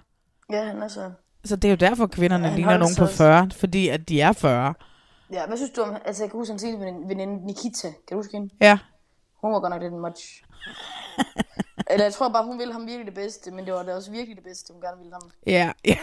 Ja, 0.52 0.64
han 0.64 0.82
er 0.82 0.88
så... 0.88 1.12
Så 1.46 1.56
det 1.56 1.66
er 1.66 1.70
jo 1.70 1.76
derfor, 1.76 2.08
kvinderne 2.08 2.48
Ja, 2.48 2.56
ligner 2.56 2.78
nogen 2.78 2.84
på 2.84 2.94
sig 2.96 3.04
også. 3.04 3.18
40, 3.18 3.50
fordi 3.60 3.88
at 3.88 4.10
de 4.10 4.22
er 4.22 4.32
40. 4.32 4.74
Ja, 5.34 5.46
hvad 5.48 5.58
synes 5.58 5.72
du 5.72 5.82
om... 5.82 5.96
Altså, 6.06 6.24
jeg 6.24 6.32
kan 6.32 6.40
huske, 6.40 6.52
han 6.52 6.60
sige 6.60 6.78
veninde, 7.08 7.46
Nikita. 7.46 7.88
Kan 7.88 7.98
du 8.12 8.16
huske 8.16 8.34
hende? 8.38 8.50
Ja. 8.62 8.78
Hun 9.42 9.54
var 9.54 9.60
godt 9.60 9.72
nok 9.74 9.82
lidt 9.82 9.94
en 9.94 10.00
much. 10.00 10.44
Eller 11.92 12.06
jeg 12.06 12.14
tror 12.14 12.30
bare, 12.30 12.46
hun 12.46 12.60
ville 12.60 12.74
ham 12.74 12.86
virkelig 12.88 13.06
det 13.06 13.14
bedste, 13.14 13.52
men 13.52 13.66
det 13.66 13.74
var 13.74 13.84
da 13.84 13.96
også 13.96 14.12
virkelig 14.12 14.36
det 14.36 14.44
bedste, 14.44 14.74
hun 14.74 14.82
gerne 14.82 14.98
ville 14.98 15.14
ham. 15.14 15.22
Ja, 15.48 15.72
ja. 15.86 15.96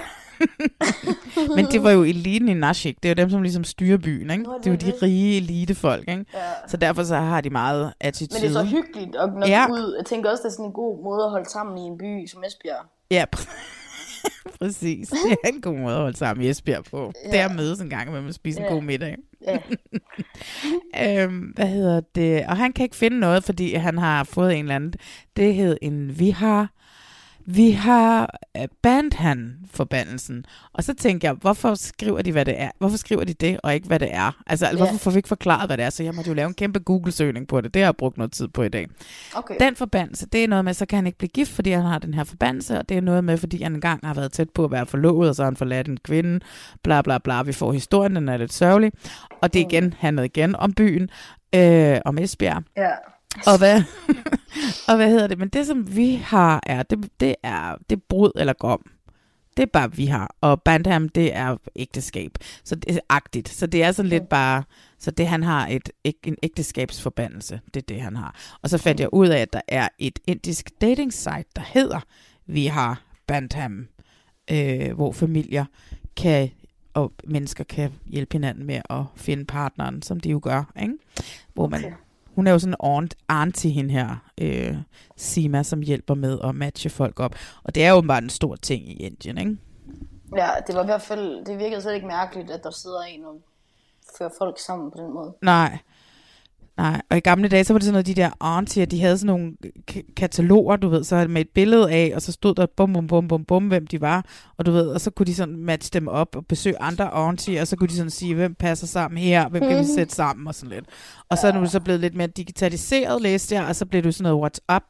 Men 1.57 1.65
det 1.67 1.83
var 1.83 1.91
jo 1.91 2.03
eliten 2.03 2.49
i 2.49 2.55
Nashik. 2.55 3.03
Det 3.03 3.09
er 3.09 3.11
jo 3.11 3.23
dem, 3.23 3.31
som 3.31 3.43
ligesom 3.43 3.65
styrer 3.65 3.99
byen, 3.99 4.31
ikke? 4.31 4.43
Nå, 4.43 4.55
det 4.55 4.65
Det 4.65 4.83
er 4.85 4.87
jo 4.91 4.93
de 4.93 4.99
rige 5.07 5.37
elitefolk, 5.37 6.09
ikke? 6.09 6.25
Ja. 6.35 6.41
Så 6.69 6.77
derfor 6.77 7.03
så 7.05 7.17
har 7.17 7.41
de 7.41 7.51
meget 7.51 7.93
attitude. 8.01 8.41
Men 8.43 8.51
det 8.51 8.57
er 8.57 8.61
så 8.65 8.69
hyggeligt 8.71 9.17
at 9.17 9.33
nok 9.35 9.49
Ja. 9.49 9.67
ud. 9.71 9.95
Jeg 9.99 10.07
tænker 10.07 10.31
også, 10.31 10.43
det 10.43 10.49
er 10.49 10.53
sådan 10.53 10.65
en 10.67 10.73
god 10.73 11.05
måde 11.05 11.25
at 11.25 11.31
holde 11.31 11.51
sammen 11.51 11.79
i 11.79 11.81
en 11.81 11.99
by 11.99 12.27
som 12.27 12.45
Esbjerg. 12.45 12.85
Ja, 13.11 13.25
præcis. 14.61 15.09
Det 15.09 15.37
er 15.45 15.49
en 15.49 15.61
god 15.61 15.77
måde 15.79 15.95
at 15.95 16.01
holde 16.01 16.17
sammen 16.17 16.47
i 16.47 16.49
Esbjerg 16.51 16.85
på. 16.85 17.13
Ja. 17.25 17.31
Det 17.31 17.41
er 17.41 17.49
at 17.49 17.57
mødes 17.57 17.81
en 17.81 17.91
gang, 17.91 18.13
med 18.13 18.29
at 18.29 18.35
spise 18.35 18.59
en 18.61 18.65
Ja. 18.65 18.73
god 18.73 18.83
middag. 18.83 19.17
Ja. 19.47 19.59
øhm, 21.25 21.39
hvad 21.55 21.67
hedder 21.67 22.01
det? 22.15 22.47
Og 22.47 22.57
han 22.57 22.73
kan 22.73 22.83
ikke 22.83 22.97
finde 22.97 23.19
noget, 23.21 23.45
fordi 23.45 23.75
han 23.75 23.99
har 23.99 24.25
fået 24.25 24.55
en 24.55 24.65
eller 24.65 24.75
anden... 24.75 24.93
Det 25.37 25.55
hed 25.55 25.77
en 25.83 26.19
vihar. 26.19 26.71
Vi 27.49 27.71
har 27.71 28.39
øh, 28.57 28.69
Bandhan-forbandelsen. 28.83 30.45
Og 30.73 30.85
så 30.85 30.95
tænker 30.95 31.29
jeg, 31.29 31.35
hvorfor 31.35 31.75
skriver 31.75 32.23
de, 32.23 32.33
hvad 32.33 32.45
det 32.45 32.61
er? 32.61 32.71
Hvorfor 32.79 32.97
skriver 32.97 33.25
de 33.25 33.35
det, 33.35 33.61
og 33.63 33.75
ikke 33.75 33.87
hvad 33.87 33.99
det 33.99 34.09
er? 34.15 34.43
Altså, 34.47 34.67
Ja. 34.67 34.77
hvorfor 34.77 34.97
får 34.97 35.11
vi 35.11 35.17
ikke 35.17 35.29
forklaret, 35.29 35.69
hvad 35.69 35.77
det 35.77 35.85
er? 35.85 35.91
Så 35.91 36.03
jeg 36.03 36.15
måtte 36.15 36.29
jo 36.29 36.35
lave 36.35 36.49
en 36.49 36.55
kæmpe 36.55 36.79
Google-søgning 36.79 37.49
på 37.49 37.61
det. 37.61 37.75
Det 37.75 37.83
har 37.83 37.87
jeg 37.87 37.97
brugt 37.97 38.17
noget 38.17 38.33
tid 38.33 38.49
på 38.49 38.63
i 38.63 38.69
dag. 38.69 38.87
Okay. 39.35 39.55
Den 39.61 39.77
forbandelse, 39.77 40.27
det 40.27 40.45
er 40.45 40.49
noget 40.49 40.65
med, 40.65 40.75
så 40.75 40.87
kan 40.87 40.97
han 40.97 41.07
ikke 41.07 41.19
blive 41.19 41.29
gift, 41.29 41.51
fordi 41.53 41.71
han 41.71 41.85
har 41.85 41.99
den 41.99 42.15
her 42.15 42.25
forbandelse, 42.25 42.79
og 42.79 42.89
det 42.89 42.97
er 42.97 43.01
noget 43.01 43.25
med, 43.25 43.37
fordi 43.39 43.63
han 43.63 43.75
engang 43.75 44.07
har 44.07 44.15
været 44.15 44.33
tæt 44.33 44.51
på 44.51 44.65
at 44.65 44.71
være 44.71 44.87
forlovet, 44.87 45.29
og 45.29 45.35
så 45.35 45.43
har 45.43 45.51
han 45.51 45.57
forladt 45.57 45.89
en 45.89 45.97
kvinde, 46.05 46.41
bla 46.85 47.03
bla 47.03 47.19
bla. 47.19 47.43
Vi 47.43 47.53
får 47.53 47.73
historien, 47.73 48.17
den 48.17 48.29
er 48.29 48.37
lidt 48.37 48.53
sørgelig. 48.53 48.93
Og 49.43 49.53
det 49.55 49.61
igen, 49.61 49.95
handler 49.99 50.23
igen 50.23 50.57
om 50.57 50.73
byen, 50.73 51.09
øh, 51.55 51.99
om 52.05 52.19
Esbjerg. 52.19 52.63
Ja. 52.77 52.91
Og 53.47 53.59
hvad, 53.59 53.83
og 54.89 54.97
hvad 54.97 55.11
hedder 55.11 55.27
det? 55.27 55.39
Men 55.39 55.49
det, 55.49 55.67
som 55.67 55.97
vi 55.97 56.15
har, 56.15 56.61
er, 56.67 56.83
det, 56.83 57.11
det 57.21 57.35
er, 57.43 57.77
det 57.91 57.97
er 57.97 58.01
brud 58.09 58.31
eller 58.37 58.53
gom. 58.53 58.91
Det 59.57 59.63
er 59.63 59.67
bare, 59.67 59.93
vi 59.93 60.07
har. 60.07 60.37
Og 60.41 60.63
Bandham, 60.63 61.09
det 61.09 61.37
er 61.37 61.57
ægteskab. 61.77 62.31
Så 62.65 62.75
det 62.75 62.97
er 62.97 63.01
agtigt. 63.09 63.49
Så 63.49 63.67
det 63.67 63.83
er 63.83 63.93
sådan 63.93 64.09
lidt 64.09 64.29
bare... 64.29 64.65
Så 64.99 65.11
det, 65.11 65.27
han 65.27 65.43
har 65.43 65.67
et, 65.67 65.91
en 66.25 66.37
ægteskabsforbandelse. 66.43 67.61
Det 67.75 67.83
er 67.83 67.87
det, 67.87 68.01
han 68.01 68.17
har. 68.17 68.57
Og 68.63 68.71
så 68.71 68.79
fandt 68.79 69.01
jeg 69.01 69.09
ud 69.13 69.29
af, 69.29 69.39
at 69.39 69.53
der 69.53 69.61
er 69.69 69.89
et 69.99 70.19
indisk 70.27 70.71
dating 70.81 71.13
site, 71.13 71.45
der 71.57 71.63
hedder 71.67 72.01
Vi 72.47 72.67
har 72.67 73.03
Bandham, 73.27 73.87
øh, 74.51 74.93
hvor 74.93 75.13
familier 75.13 75.65
kan 76.17 76.51
og 76.95 77.13
mennesker 77.25 77.65
kan 77.65 77.93
hjælpe 78.07 78.35
hinanden 78.35 78.67
med 78.67 78.81
at 78.91 79.03
finde 79.17 79.45
partneren, 79.45 80.03
som 80.03 80.21
de 80.21 80.31
jo 80.31 80.41
gør, 80.43 80.73
ikke? 80.83 80.95
Hvor 81.55 81.69
man, 81.69 81.85
Okay. 81.85 81.95
Hun 82.37 82.47
er 82.47 82.53
jo 82.53 82.59
sådan 82.59 82.73
en 82.73 82.77
aunt, 82.81 83.15
auntie, 83.29 83.71
hende 83.71 83.91
her, 83.91 84.17
øh, 84.41 84.77
Sima, 85.17 85.63
som 85.63 85.81
hjælper 85.81 86.15
med 86.15 86.39
at 86.45 86.55
matche 86.55 86.91
folk 86.91 87.21
op. 87.21 87.35
Og 87.65 87.75
det 87.75 87.85
er 87.85 87.91
jo 87.91 88.01
bare 88.01 88.23
en 88.23 88.31
stor 88.31 88.57
ting 88.57 88.89
i 88.89 88.93
Indien, 88.93 89.39
ikke? 89.39 89.57
Ja, 90.37 90.49
det 90.67 90.75
var 90.75 90.83
i 90.83 90.87
hvert 90.87 91.03
fald, 91.03 91.45
det 91.45 91.59
virkede 91.59 91.83
slet 91.83 91.95
ikke 91.95 92.07
mærkeligt, 92.07 92.51
at 92.51 92.61
der 92.63 92.71
sidder 92.71 93.01
en 93.01 93.25
og 93.25 93.41
fører 94.19 94.31
folk 94.39 94.59
sammen 94.59 94.91
på 94.91 94.99
den 94.99 95.15
måde. 95.15 95.35
Nej. 95.43 95.79
Nej, 96.77 97.03
og 97.11 97.17
i 97.17 97.21
gamle 97.21 97.49
dage, 97.49 97.65
så 97.65 97.73
var 97.73 97.79
det 97.79 97.85
sådan 97.85 97.93
noget, 97.93 98.07
de 98.07 98.15
der 98.15 98.31
auntier, 98.41 98.87
de 98.87 99.01
havde 99.01 99.19
sådan 99.19 99.27
nogle 99.27 99.53
kataloger, 100.17 100.77
du 100.77 100.89
ved, 100.89 101.05
så 101.05 101.27
med 101.29 101.41
et 101.41 101.49
billede 101.55 101.91
af, 101.93 102.13
og 102.15 102.23
så 102.23 102.33
stod 102.33 102.55
der 102.55 102.67
bum, 102.77 102.93
bum, 102.93 103.07
bum, 103.07 103.29
bum, 103.29 103.45
bum, 103.45 103.67
hvem 103.69 103.87
de 103.87 104.01
var, 104.01 104.25
og 104.57 104.67
du 104.67 104.71
ved, 104.73 104.89
og 104.89 105.01
så 105.01 105.11
kunne 105.11 105.27
de 105.27 105.35
sådan 105.35 105.57
matche 105.57 105.91
dem 105.93 106.09
op 106.09 106.37
og 106.37 106.47
besøge 106.47 106.83
andre 106.83 107.09
auntier, 107.11 107.61
og 107.61 107.67
så 107.69 107.77
kunne 107.77 107.89
de 107.89 107.97
sådan 107.97 108.11
sige, 108.11 108.35
hvem 108.35 108.55
passer 108.55 108.87
sammen 108.87 109.19
her, 109.19 109.49
hvem 109.49 109.63
kan 109.63 109.71
vi 109.71 109.75
Mhm. 109.83 109.95
sætte 109.95 110.15
sammen 110.15 110.47
og 110.47 110.55
sådan 110.55 110.71
lidt. 110.75 110.85
Og 111.31 111.39
så 111.39 111.47
er 111.49 111.53
det 111.61 111.71
så 111.71 111.81
blevet 111.81 112.01
lidt 112.01 112.15
mere 112.15 112.27
digitaliseret, 112.27 113.23
læste 113.23 113.55
jeg, 113.55 113.65
og 113.67 113.77
så 113.77 113.87
blev 113.87 114.03
det 114.03 114.15
sådan 114.15 114.23
noget 114.33 114.41
WhatsApp, 114.41 114.85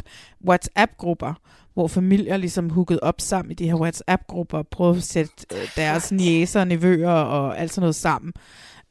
WhatsApp-grupper, 0.49 1.35
hvor 1.75 1.89
familier 1.89 2.37
ligesom 2.37 2.71
hooket 2.71 3.01
op 3.01 3.21
sammen 3.21 3.51
i 3.51 3.55
de 3.55 3.67
her 3.67 3.75
WhatsApp-grupper 3.75 4.59
og 4.59 4.69
prøvede 4.69 4.97
at 4.97 5.03
sætte 5.03 5.33
øh, 5.55 5.69
deres 5.77 6.13
niæser 6.13 6.61
og 6.61 6.67
nevøer 6.69 7.11
og 7.11 7.59
alt 7.59 7.73
sådan 7.73 7.81
noget 7.83 7.95
sammen. 7.95 8.33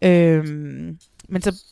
Øhm, 0.04 0.98
men 1.30 1.42
så, 1.42 1.64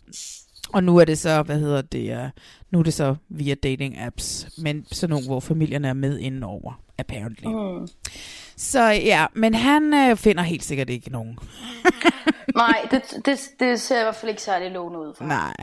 og 0.73 0.83
nu 0.83 0.97
er 0.97 1.05
det 1.05 1.17
så, 1.17 1.41
hvad 1.43 1.59
hedder 1.59 1.81
det, 1.81 2.17
uh, 2.23 2.29
nu 2.71 2.79
er 2.79 2.83
det 2.83 2.93
så 2.93 3.15
via 3.29 3.55
dating 3.55 3.99
apps, 3.99 4.47
men 4.57 4.85
sådan 4.91 5.09
nogle, 5.13 5.25
hvor 5.27 5.39
familierne 5.39 5.87
er 5.87 5.93
med 5.93 6.19
indenover, 6.19 6.81
apparently. 6.97 7.47
Mm. 7.47 7.87
Så 8.57 8.81
ja, 8.89 9.25
men 9.35 9.53
han 9.53 9.93
øh, 9.93 10.15
finder 10.17 10.43
helt 10.43 10.63
sikkert 10.63 10.89
ikke 10.89 11.09
nogen. 11.09 11.39
Nej, 12.55 12.87
det, 12.91 13.01
det, 13.25 13.39
det 13.59 13.81
ser 13.81 13.99
i 13.99 14.03
hvert 14.03 14.15
fald 14.15 14.29
ikke 14.29 14.41
særlig 14.41 14.71
lovende 14.71 14.99
ud 14.99 15.13
for. 15.17 15.23
Nej. 15.25 15.53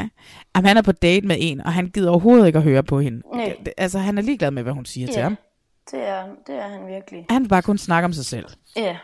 Jamen, 0.57 0.67
han 0.69 0.77
er 0.77 0.83
på 0.83 0.93
date 0.93 1.27
med 1.27 1.37
en, 1.41 1.61
og 1.61 1.73
han 1.73 1.87
gider 1.91 2.11
overhovedet 2.11 2.47
ikke 2.47 2.57
at 2.57 2.63
høre 2.63 2.83
på 2.83 3.01
hende. 3.01 3.23
Nej. 3.35 3.57
Det- 3.65 3.73
Altså, 3.77 3.99
han 3.99 4.19
er 4.19 4.23
ligeglad 4.23 4.51
med, 4.51 4.63
hvad 4.63 4.73
hun 4.73 4.85
siger 4.85 5.07
til 5.07 5.17
Ja, 5.17 5.23
ham. 5.23 5.37
det 5.91 6.09
er, 6.09 6.25
det 6.47 6.55
er 6.55 6.69
han 6.69 6.87
virkelig. 6.87 7.27
Han 7.31 7.43
vil 7.43 7.49
bare 7.49 7.63
kun 7.63 7.79
snakke 7.79 8.05
om 8.05 8.13
sig 8.13 8.25
selv. 8.25 8.47
Ja, 8.77 8.97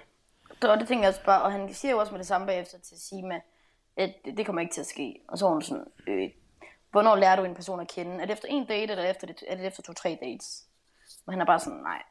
det, 0.63 0.71
og 0.71 0.79
det 0.81 0.89
tænker 0.89 1.05
jeg 1.05 1.09
også 1.09 1.25
bare, 1.27 1.43
og 1.43 1.53
han 1.53 1.75
siger 1.75 1.93
jo 1.93 1.99
også 1.99 2.13
med 2.13 2.19
det 2.19 2.27
samme 2.27 2.47
bagefter 2.47 2.79
til 2.89 2.97
Sima, 3.09 3.35
at 3.97 4.15
det, 4.37 4.47
kommer 4.47 4.61
ikke 4.63 4.75
til 4.75 4.81
at 4.81 4.87
ske. 4.87 5.15
Og 5.29 5.39
så 5.39 5.47
er 5.47 5.51
hun 5.51 5.63
sådan, 5.63 5.85
øh, 6.09 6.29
hvornår 6.91 7.17
lærer 7.17 7.37
du 7.37 7.45
en 7.45 7.55
person 7.55 7.81
at 7.81 7.89
kende? 7.89 8.13
Er 8.13 8.25
det 8.27 8.33
efter 8.33 8.49
en 8.51 8.65
date, 8.67 8.91
eller 8.93 9.05
efter 9.05 9.27
det, 9.27 9.37
er 9.49 9.57
det 9.57 9.67
efter 9.67 9.83
to-tre 9.83 10.19
dates? 10.23 10.65
Og 11.27 11.33
han 11.33 11.41
er 11.41 11.47
bare 11.47 11.61
sådan, 11.61 11.79
nej. 11.79 12.03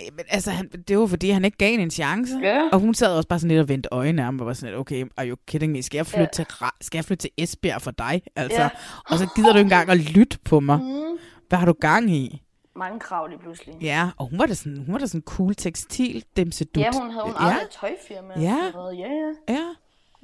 Øh, 0.00 0.14
Men 0.16 0.24
altså, 0.28 0.50
han, 0.50 0.68
det 0.88 0.98
var 0.98 1.06
fordi, 1.06 1.30
han 1.30 1.44
ikke 1.44 1.56
gav 1.58 1.70
hende 1.70 1.82
en 1.84 1.90
chance. 1.90 2.38
Ja. 2.42 2.68
Og 2.72 2.80
hun 2.80 2.94
sad 2.94 3.16
også 3.16 3.28
bare 3.28 3.38
sådan 3.38 3.48
lidt 3.48 3.60
og 3.60 3.68
vendte 3.68 3.88
øjne 3.92 4.22
af 4.22 4.24
ham, 4.24 4.40
og 4.40 4.46
var 4.46 4.52
sådan 4.52 4.68
lidt, 4.72 4.80
okay, 4.80 5.06
are 5.16 5.28
you 5.28 5.36
kidding 5.46 5.72
me? 5.72 5.82
Skal 5.82 5.98
jeg 5.98 6.06
flytte, 6.06 6.22
Ja. 6.38 6.44
til, 6.44 6.46
skal 6.80 6.98
jeg 6.98 7.04
flytte 7.04 7.22
til 7.22 7.30
Esbjerg 7.38 7.82
for 7.82 7.90
dig? 7.90 8.22
Altså, 8.36 8.60
Ja. 8.62 8.68
Og 9.10 9.18
så 9.18 9.28
gider 9.36 9.52
du 9.52 9.58
ikke 9.58 9.66
engang 9.66 9.90
at 9.90 9.96
lytte 9.96 10.38
på 10.44 10.60
mig. 10.60 10.78
Mm. 10.78 11.18
Hvad 11.48 11.58
har 11.58 11.66
du 11.66 11.72
gang 11.72 12.10
i? 12.10 12.42
Mange 12.74 13.00
krav 13.00 13.26
lige 13.26 13.38
pludselig. 13.38 13.74
Ja, 13.82 14.10
og 14.18 14.26
hun 14.26 14.38
var 14.38 14.46
da 14.46 14.54
sådan, 14.54 14.76
hun 14.78 14.92
var 14.92 14.98
da 14.98 15.06
sådan 15.06 15.22
cool 15.22 15.54
tekstil 15.54 16.24
demsedut. 16.36 16.82
Ja, 16.82 16.90
hun 17.00 17.10
havde 17.10 17.24
hun 17.24 17.34
ejet 17.34 17.62
et 17.62 17.70
tøjfirma. 17.70 18.34
Ja. 18.40 18.72
Ja, 18.74 18.92
ja. 18.92 19.32
Ja. 19.48 19.74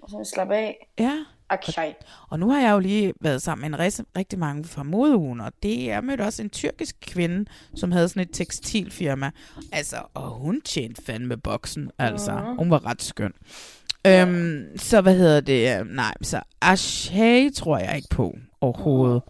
Og 0.07 0.11
så 0.11 0.31
slap 0.35 0.51
af. 0.51 0.89
Ja. 0.99 1.13
Akshay. 1.51 1.91
Og 2.29 2.39
nu 2.39 2.51
har 2.51 2.61
jeg 2.61 2.73
jo 2.73 2.79
lige 2.79 3.13
været 3.21 3.43
sammen 3.43 3.71
med 3.71 3.79
en 3.79 3.85
ris- 3.87 4.05
rigtig 4.17 4.39
mange 4.39 4.65
fra 4.65 4.83
modeugen, 4.83 5.41
og 5.41 5.53
det 5.63 5.85
jeg 5.85 6.05
mødte 6.05 6.23
også 6.23 6.43
en 6.43 6.51
tyrkisk 6.51 6.97
kvinde, 7.01 7.45
som 7.75 7.93
havde 7.93 8.09
sådan 8.09 8.23
et 8.23 8.29
tekstilfirma. 8.33 9.31
Altså, 9.73 9.97
og 10.15 10.31
hun 10.31 10.61
tjente 10.61 11.03
fandme 11.07 11.37
boksen, 11.37 11.91
altså. 11.99 12.33
Mhm. 12.33 12.57
Hun 12.59 12.71
var 12.71 12.87
ret 12.87 13.03
skøn. 13.03 13.33
Øhm, 14.07 14.65
så 14.77 15.01
hvad 15.01 15.17
hedder 15.17 15.41
det? 15.41 15.87
Nej, 15.87 16.15
så 16.23 16.41
Ashay 16.61 17.53
tror 17.53 17.79
jeg 17.79 17.97
ikke 17.97 18.09
på 18.11 18.35
overhovedet. 18.61 19.23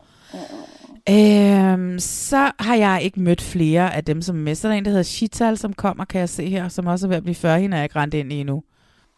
Øhm, 1.10 1.98
så 1.98 2.50
har 2.58 2.74
jeg 2.74 3.00
ikke 3.02 3.20
mødt 3.20 3.42
flere 3.42 3.94
af 3.94 4.04
dem, 4.04 4.22
som 4.22 4.36
er 4.36 4.40
med. 4.40 4.54
Så 4.54 4.68
er 4.68 4.72
der 4.72 4.78
en, 4.78 4.84
der 4.84 4.90
hedder 4.90 5.02
Shital, 5.02 5.58
som 5.58 5.72
kommer, 5.72 6.04
kan 6.04 6.20
jeg 6.20 6.28
se 6.28 6.48
her, 6.48 6.68
som 6.68 6.86
også 6.86 7.06
er 7.06 7.08
ved 7.08 7.16
at 7.16 7.22
blive 7.22 7.34
40. 7.34 7.60
Hende 7.60 7.74
er 7.76 7.80
jeg 7.80 7.84
ikke 7.84 7.96
rendt 7.98 8.14
ind 8.14 8.32
i 8.32 8.36
endnu. 8.40 8.62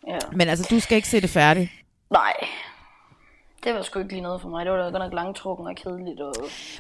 Ja. 0.07 0.19
Men 0.33 0.49
altså, 0.49 0.67
du 0.71 0.81
skal 0.81 0.97
ikke 0.97 1.09
se 1.09 1.21
det 1.21 1.31
færdigt. 1.31 1.71
Nej. 2.11 2.33
Det 3.65 3.75
var 3.75 3.83
sgu 3.83 3.99
ikke 3.99 4.13
lige 4.13 4.21
noget 4.23 4.41
for 4.41 4.49
mig. 4.49 4.65
Det 4.65 4.73
var 4.73 4.79
da 4.79 4.85
godt 4.85 5.03
nok 5.03 5.13
langtrukken 5.13 5.67
og 5.67 5.77
kedeligt. 5.77 6.21
Og... 6.21 6.35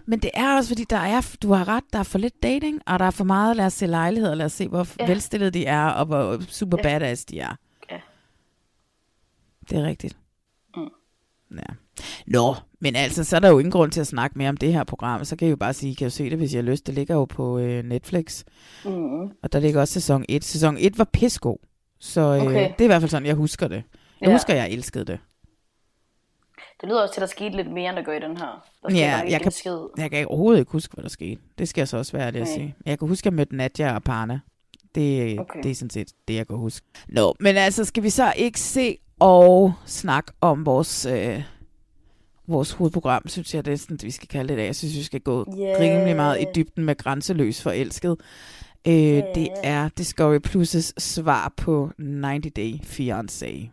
Men 0.07 0.19
det 0.19 0.31
er 0.35 0.57
også, 0.57 0.71
fordi 0.71 0.85
der 0.85 0.97
er, 0.97 1.37
du 1.43 1.53
har 1.53 1.69
ret, 1.69 1.85
der 1.93 1.99
er 1.99 2.03
for 2.03 2.19
lidt 2.19 2.43
dating, 2.43 2.81
og 2.87 2.99
der 2.99 3.05
er 3.05 3.11
for 3.11 3.25
meget, 3.25 3.57
lad 3.57 3.67
os 3.67 3.73
se 3.73 3.87
lejligheder, 3.87 4.35
lad 4.35 4.47
os 4.47 4.53
se, 4.53 4.69
hvor 4.69 4.87
ja. 5.01 5.07
Velstillede 5.07 5.51
de 5.51 5.67
er, 5.67 5.87
og 5.87 6.07
hvor 6.07 6.39
super 6.49 6.79
Ja. 6.79 6.83
badass 6.83 7.25
de 7.25 7.41
er. 7.41 7.57
Ja. 7.91 7.97
Det 9.71 9.79
er 9.79 9.83
rigtigt. 9.83 10.17
Mm. 10.77 10.89
Ja. 11.57 11.75
Nå, 12.27 12.55
men 12.81 12.97
altså, 12.97 13.25
så 13.25 13.37
er 13.37 13.41
der 13.41 13.49
jo 13.49 13.59
ingen 13.59 13.73
grund 13.73 13.93
til 13.93 14.01
at 14.01 14.07
snakke 14.07 14.39
mere 14.39 14.49
om 14.49 14.57
det 14.57 14.73
her 14.73 14.85
program. 14.85 15.25
Så 15.25 15.37
kan 15.37 15.47
jeg 15.47 15.51
jo 15.53 15.57
bare 15.57 15.73
sige, 15.73 15.91
I 15.93 15.95
kan 15.95 16.05
jo 16.05 16.11
se 16.11 16.31
det, 16.31 16.39
hvis 16.39 16.53
I 16.53 16.57
har 16.57 16.63
lyst. 16.63 16.87
Det 16.87 16.95
ligger 16.95 17.15
jo 17.15 17.25
på 17.25 17.59
øh, 17.59 17.85
Netflix. 17.85 18.45
Mm. 18.85 19.21
Og 19.43 19.53
der 19.53 19.59
ligger 19.61 19.81
også 19.81 19.95
sæson 19.95 20.25
1. 20.29 20.45
Sæson 20.45 20.77
1 20.81 20.99
var 20.99 21.05
pissegod. 21.13 21.57
Så 22.01 22.21
øh, 22.21 22.43
Okay. 22.47 22.63
det 22.73 22.81
er 22.81 22.85
i 22.85 22.87
hvert 22.87 23.03
fald 23.03 23.11
sådan, 23.11 23.27
jeg 23.27 23.35
husker 23.35 23.69
det. 23.69 23.83
Jeg 24.21 24.29
Ja. 24.29 24.33
husker, 24.33 24.55
jeg 24.55 24.71
elskede 24.71 25.05
det. 25.05 25.19
Det 26.81 26.89
lyder 26.89 27.03
også 27.03 27.15
til, 27.15 27.21
at 27.21 27.29
der 27.29 27.33
skete 27.35 27.57
lidt 27.57 27.71
mere, 27.73 27.89
end 27.89 27.97
der 27.97 28.03
gør 28.03 28.13
i 28.13 28.21
den 28.21 28.37
her. 28.37 28.67
Der 28.89 28.95
Ja, 28.95 29.23
jeg 29.29 29.41
kan, 29.41 29.53
skid. 29.53 29.79
jeg 29.99 30.11
kan 30.11 30.27
overhovedet 30.29 30.61
ikke 30.61 30.73
huske, 30.73 30.95
hvad 30.95 31.03
der 31.03 31.09
skete. 31.11 31.41
Det 31.59 31.69
skal 31.69 31.81
jeg 31.81 31.89
så 31.89 31.97
også 31.97 32.13
være 32.13 32.27
ærlig 32.27 32.41
at 32.41 32.47
Nej. 32.47 32.55
sige. 32.57 32.75
Jeg 32.87 32.99
kan 32.99 33.09
huske, 33.09 33.23
at 33.23 33.27
jeg 33.27 33.33
mødte 33.33 33.57
Nadja 33.57 33.95
og 33.95 34.03
Parna. 34.03 34.41
Det, 34.95 35.39
Okay. 35.41 35.63
det 35.63 35.71
er 35.71 35.75
sådan 35.75 35.91
set 35.91 36.09
det, 36.29 36.35
jeg 36.35 36.47
kan 36.47 36.57
huske. 36.57 36.87
Nå, 37.09 37.35
men 37.41 37.57
altså, 37.57 37.85
skal 37.85 38.03
vi 38.03 38.11
så 38.11 38.33
ikke 38.37 38.61
se 38.61 38.99
og 39.21 39.73
snakke 39.87 40.33
om 40.41 40.67
vores, 40.67 41.07
øh, 41.07 41.43
vores 42.47 42.73
hovedprogram, 42.73 43.29
synes 43.29 43.55
jeg, 43.55 43.65
det 43.65 43.73
er 43.73 43.77
sådan, 43.77 43.99
vi 44.03 44.11
skal 44.11 44.29
kalde 44.29 44.49
det 44.49 44.55
i 44.55 44.57
dag. 44.57 44.67
Jeg 44.67 44.77
synes, 44.77 44.97
vi 44.97 45.03
skal 45.03 45.21
gå 45.21 45.47
Yeah. 45.59 45.81
rimelig 45.81 46.17
meget 46.17 46.41
i 46.41 46.45
dybden 46.55 46.85
med 46.85 46.97
grænseløs 46.97 47.63
forelsket. 47.63 48.17
Øh, 48.89 49.23
Det 49.35 49.49
er 49.65 49.89
Discovery 49.99 50.39
Plus' 50.47 50.93
svar 50.99 51.53
på 51.57 51.91
90 51.99 52.53
Day 52.57 52.75
Fiancé. 52.83 53.69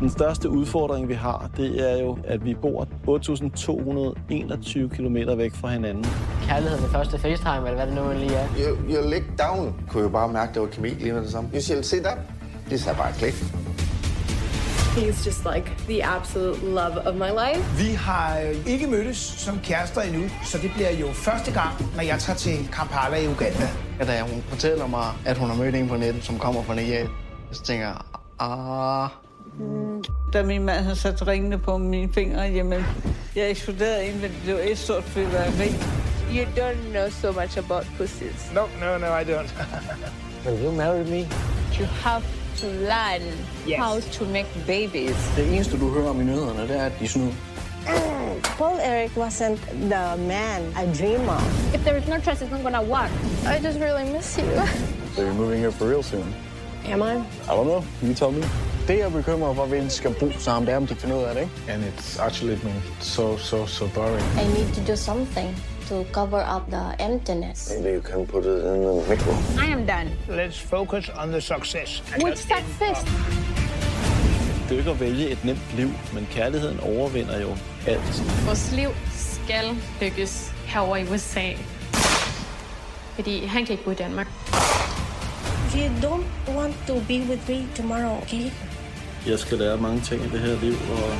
Den 0.00 0.10
største 0.10 0.50
udfordring, 0.50 1.08
vi 1.08 1.14
har, 1.14 1.50
det 1.56 1.92
er 1.92 2.02
jo, 2.02 2.18
at 2.24 2.44
vi 2.44 2.54
bor 2.54 2.84
8.221 3.08 4.96
km 4.96 5.16
væk 5.38 5.54
fra 5.54 5.68
hinanden. 5.68 6.04
Kærlighed 6.48 6.78
ved 6.80 6.88
første 6.88 7.18
FaceTime, 7.18 7.56
eller 7.68 7.74
hvad 7.74 7.86
det 7.86 7.94
nu 7.94 8.12
lige 8.20 8.34
er. 8.34 8.46
You, 8.58 8.76
you 8.94 9.10
lick 9.10 9.24
down. 9.38 9.74
Kunne 9.88 10.02
jo 10.02 10.08
bare 10.08 10.32
mærke, 10.32 10.54
det 10.54 10.62
var 10.62 10.68
kemi 10.68 10.88
lige 10.88 11.12
med 11.12 11.22
det 11.22 11.30
samme. 11.30 11.50
You 11.54 11.60
shall 11.60 11.84
sit 11.84 12.00
up. 12.06 12.18
Det 12.70 12.80
sagde 12.80 12.98
bare 12.98 13.12
klik. 13.12 13.34
He's 14.96 15.24
just 15.24 15.44
like 15.44 15.86
the 15.86 16.02
absolute 16.02 16.62
love 16.62 16.96
of 16.98 17.14
my 17.14 17.30
life. 17.30 17.62
Vi 17.78 17.94
har 17.94 18.38
øh, 18.40 18.66
ikke 18.66 18.86
mødtes 18.86 19.16
som 19.16 19.60
kærester 19.64 20.00
endnu, 20.00 20.22
så 20.44 20.58
det 20.58 20.70
bliver 20.74 20.90
jo 20.90 21.12
første 21.12 21.52
gang, 21.52 21.96
når 21.96 22.02
jeg 22.02 22.18
tager 22.18 22.36
til 22.36 22.68
Kampala 22.72 23.16
i 23.16 23.28
Uganda. 23.28 23.68
Da 24.00 24.20
hun 24.20 24.42
fortæller 24.48 24.86
mig, 24.86 25.12
at 25.26 25.38
hun 25.38 25.48
har 25.48 25.56
mødt 25.56 25.74
en 25.74 25.88
på 25.88 25.96
nettet, 25.96 26.24
som 26.24 26.38
kommer 26.38 26.62
fra 26.62 26.74
Nigeria, 26.74 27.06
så 27.52 27.62
tænker 27.62 27.86
jeg, 27.86 27.96
ah... 28.40 29.08
Da 30.32 30.42
min 30.42 30.64
mand 30.64 30.82
havde 30.82 30.96
sat 30.96 31.26
ringene 31.26 31.58
på 31.58 31.78
mine 31.78 32.12
fingre, 32.12 32.40
jamen, 32.40 32.84
jeg 33.36 33.50
eksploderede 33.50 34.06
ind, 34.06 34.14
men 34.20 34.30
det 34.46 34.54
var 34.54 34.60
et 34.60 34.78
stort 34.78 35.04
fyrværkeri. 35.04 35.74
You 36.32 36.44
don't 36.56 36.90
know 36.92 37.10
so 37.10 37.32
much 37.40 37.58
about 37.58 37.86
pussies. 37.98 38.50
No, 38.54 38.60
no, 38.80 38.98
no, 38.98 39.06
I 39.06 39.24
don't. 39.24 39.54
Will 40.46 40.64
you 40.64 40.72
marry 40.72 41.04
me? 41.04 41.28
You 41.78 41.86
have 41.86 42.22
to 42.60 42.66
learn 42.66 43.22
Yes. 43.68 43.78
how 43.78 44.00
to 44.00 44.24
make 44.24 44.46
babies. 44.66 45.16
Det 45.36 45.54
eneste, 45.54 45.78
du 45.78 45.88
hører 45.90 46.10
om 46.10 46.20
i 46.20 46.24
nyhederne, 46.24 46.62
det 46.68 46.76
er, 46.80 46.84
at 46.86 46.92
de 47.00 47.08
snyd. 47.08 47.30
Paul 48.58 48.78
Eric 48.82 49.10
wasn't 49.16 49.58
the 49.90 50.16
man 50.16 50.60
I 50.82 50.98
dream 50.98 51.28
of. 51.28 51.74
If 51.74 51.80
there 51.84 51.98
is 51.98 52.06
no 52.08 52.18
trust, 52.18 52.42
it's 52.42 52.50
not 52.50 52.62
gonna 52.62 52.82
work. 52.82 53.10
I 53.46 53.66
just 53.66 53.78
really 53.78 54.12
miss 54.16 54.36
you. 54.38 54.44
So 55.16 55.22
you're 55.22 55.34
moving 55.34 55.60
here 55.60 55.72
for 55.72 55.84
real 55.88 56.02
soon? 56.02 56.34
Am 56.86 57.02
I? 57.02 57.14
I 57.14 57.54
don't 57.56 57.66
know. 57.66 57.84
You 58.02 58.14
tell 58.14 58.30
me. 58.32 58.42
Det, 58.88 58.94
jeg 58.98 59.00
er 59.06 59.08
bekymret 59.10 59.56
for, 59.56 59.66
vi 59.66 59.90
skal 59.90 60.14
bo 60.20 60.30
sammen, 60.38 60.66
det 60.66 60.72
er, 60.72 60.76
om 60.76 60.86
de 60.86 60.94
finder 60.94 61.16
ud 61.16 61.22
af 61.22 61.34
det, 61.34 61.40
ikke? 61.42 61.72
And 61.72 61.84
it's 61.84 62.22
actually 62.22 62.56
been 62.56 62.82
so, 63.00 63.36
so, 63.38 63.66
so 63.66 63.86
boring. 63.94 64.26
I 64.42 64.44
need 64.58 64.74
to 64.74 64.92
do 64.92 64.96
something 64.96 65.56
to 65.88 66.04
cover 66.12 66.42
up 66.56 66.70
the 66.70 66.84
emptiness. 66.98 67.72
Maybe 67.74 67.90
you 67.94 68.02
can 68.02 68.26
put 68.26 68.44
it 68.44 68.64
in 68.64 68.82
the 68.82 69.04
micro. 69.08 69.32
I 69.58 69.72
am 69.72 69.86
done. 69.86 70.08
Let's 70.28 70.58
focus 70.58 71.10
on 71.22 71.28
the 71.30 71.40
success. 71.40 72.02
Which 72.22 72.38
success? 72.38 73.04
Det 74.64 74.70
er 74.70 74.74
jo 74.74 74.78
ikke 74.78 74.90
at 74.90 75.00
vælge 75.00 75.30
et 75.30 75.44
nemt 75.44 75.76
liv, 75.76 75.90
men 76.12 76.28
kærligheden 76.30 76.80
overvinder 76.80 77.40
jo 77.40 77.48
alt. 77.86 78.22
Vores 78.46 78.72
liv 78.72 78.88
skal 79.12 79.64
lykkes 80.00 80.52
herovre 80.66 81.00
i 81.00 81.04
USA. 81.04 81.52
Fordi 83.14 83.44
han 83.44 83.66
kan 83.66 83.72
ikke 83.72 83.84
bo 83.84 83.90
i 83.90 83.94
Danmark. 83.94 84.26
You 85.74 85.88
don't 86.02 86.56
want 86.56 86.74
to 86.86 86.94
be 86.94 87.18
with 87.28 87.48
me 87.48 87.66
tomorrow, 87.76 88.22
okay? 88.22 88.50
Jeg 89.26 89.38
skal 89.38 89.58
lære 89.58 89.76
mange 89.76 90.00
ting 90.00 90.22
i 90.22 90.28
det 90.28 90.40
her 90.40 90.60
liv, 90.60 90.72
og 90.72 91.10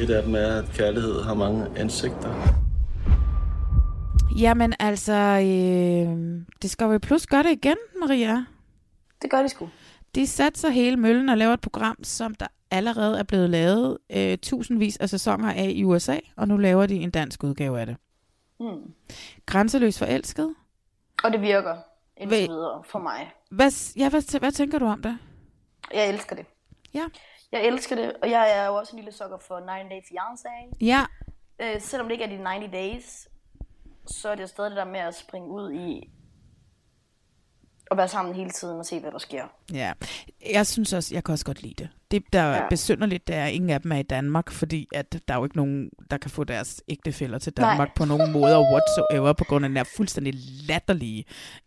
et 0.00 0.10
af 0.10 0.22
dem 0.22 0.34
er, 0.34 0.58
at 0.58 0.64
kærlighed 0.74 1.22
har 1.22 1.34
mange 1.34 1.78
ansigter. 1.78 2.34
Jamen 4.38 4.74
altså, 4.78 5.12
øh, 5.12 6.42
Discovery 6.62 6.98
Plus 6.98 7.26
gør 7.26 7.42
det 7.42 7.50
igen, 7.50 7.76
Maria. 8.00 8.44
Det 9.22 9.30
gør 9.30 9.42
de 9.42 9.48
sgu. 9.48 9.68
De 10.14 10.26
satser 10.26 10.68
hele 10.70 10.96
møllen 10.96 11.28
og 11.28 11.38
laver 11.38 11.54
et 11.54 11.60
program, 11.60 12.04
som 12.04 12.34
der 12.34 12.46
allerede 12.70 13.18
er 13.18 13.22
blevet 13.22 13.50
lavet 13.50 13.98
øh, 14.10 14.38
tusindvis 14.38 14.96
af 14.96 15.08
sæsoner 15.08 15.52
af 15.52 15.70
i 15.74 15.84
USA, 15.84 16.18
og 16.36 16.48
nu 16.48 16.56
laver 16.56 16.86
de 16.86 16.94
en 16.94 17.10
dansk 17.10 17.44
udgave 17.44 17.80
af 17.80 17.86
det. 17.86 17.96
Mm. 18.60 18.92
Grænseløs 19.46 19.98
forelsket. 19.98 20.54
Og 21.24 21.32
det 21.32 21.40
virker 21.40 21.76
indtil 22.16 22.48
videre 22.48 22.82
for 22.86 22.98
mig. 22.98 23.32
Hvad, 23.50 23.92
ja, 23.96 24.10
hvad, 24.10 24.38
hvad 24.38 24.52
tænker 24.52 24.78
du 24.78 24.86
om 24.86 25.02
det? 25.02 25.18
Jeg 25.94 26.08
elsker 26.08 26.36
det. 26.36 26.46
Ja. 26.94 27.04
Jeg 27.54 27.66
elsker 27.66 27.96
det, 27.96 28.12
og 28.22 28.30
jeg 28.30 28.58
er 28.58 28.66
jo 28.66 28.74
også 28.74 28.96
en 28.96 29.02
lille 29.02 29.12
sukker 29.12 29.38
for 29.38 29.54
90 29.68 29.88
Day 29.90 30.00
Fiancé. 30.00 30.76
Ja, 30.80 31.06
Øh, 31.60 31.80
selvom 31.80 32.08
det 32.08 32.12
ikke 32.12 32.24
er 32.24 32.28
de 32.28 32.44
90 32.46 32.72
days, 32.72 33.28
så 34.06 34.28
er 34.28 34.34
det 34.34 34.48
stadig 34.48 34.70
det 34.70 34.76
der 34.76 34.84
med 34.84 35.00
at 35.00 35.14
springe 35.14 35.48
ud 35.48 35.72
i 35.72 36.10
at 37.90 37.96
være 37.96 38.08
sammen 38.08 38.34
hele 38.34 38.50
tiden 38.50 38.78
og 38.78 38.86
se, 38.86 39.00
hvad 39.00 39.10
der 39.12 39.18
sker. 39.18 39.44
Ja, 39.72 39.92
jeg 40.52 40.66
synes 40.66 40.92
også, 40.92 41.14
jeg 41.14 41.24
kan 41.24 41.32
også 41.32 41.44
godt 41.44 41.62
lide 41.62 41.74
det. 41.78 41.88
Det, 42.10 42.22
der 42.32 42.40
er 42.40 42.56
Ja. 42.62 42.68
besynderligt, 42.68 43.28
det 43.28 43.36
er, 43.36 43.44
at 43.44 43.52
ingen 43.52 43.70
af 43.70 43.80
dem 43.82 43.92
er 43.92 43.96
i 43.96 44.02
Danmark, 44.02 44.50
fordi 44.50 44.88
at 44.94 45.12
der 45.28 45.34
er 45.34 45.38
jo 45.38 45.44
ikke 45.44 45.56
nogen, 45.56 45.90
der 46.10 46.18
kan 46.18 46.30
få 46.30 46.44
deres 46.44 46.82
ægtefæller 46.88 47.38
til 47.38 47.52
Danmark 47.52 47.78
Nej. 47.78 47.90
På 47.96 48.04
nogen 48.04 48.32
måder 48.32 48.60
whatsoever, 48.60 49.32
på 49.32 49.44
grund 49.44 49.64
af 49.64 49.68
den 49.68 49.76
der 49.76 49.84
fuldstændig 49.96 50.34
latterlige, 50.68 51.24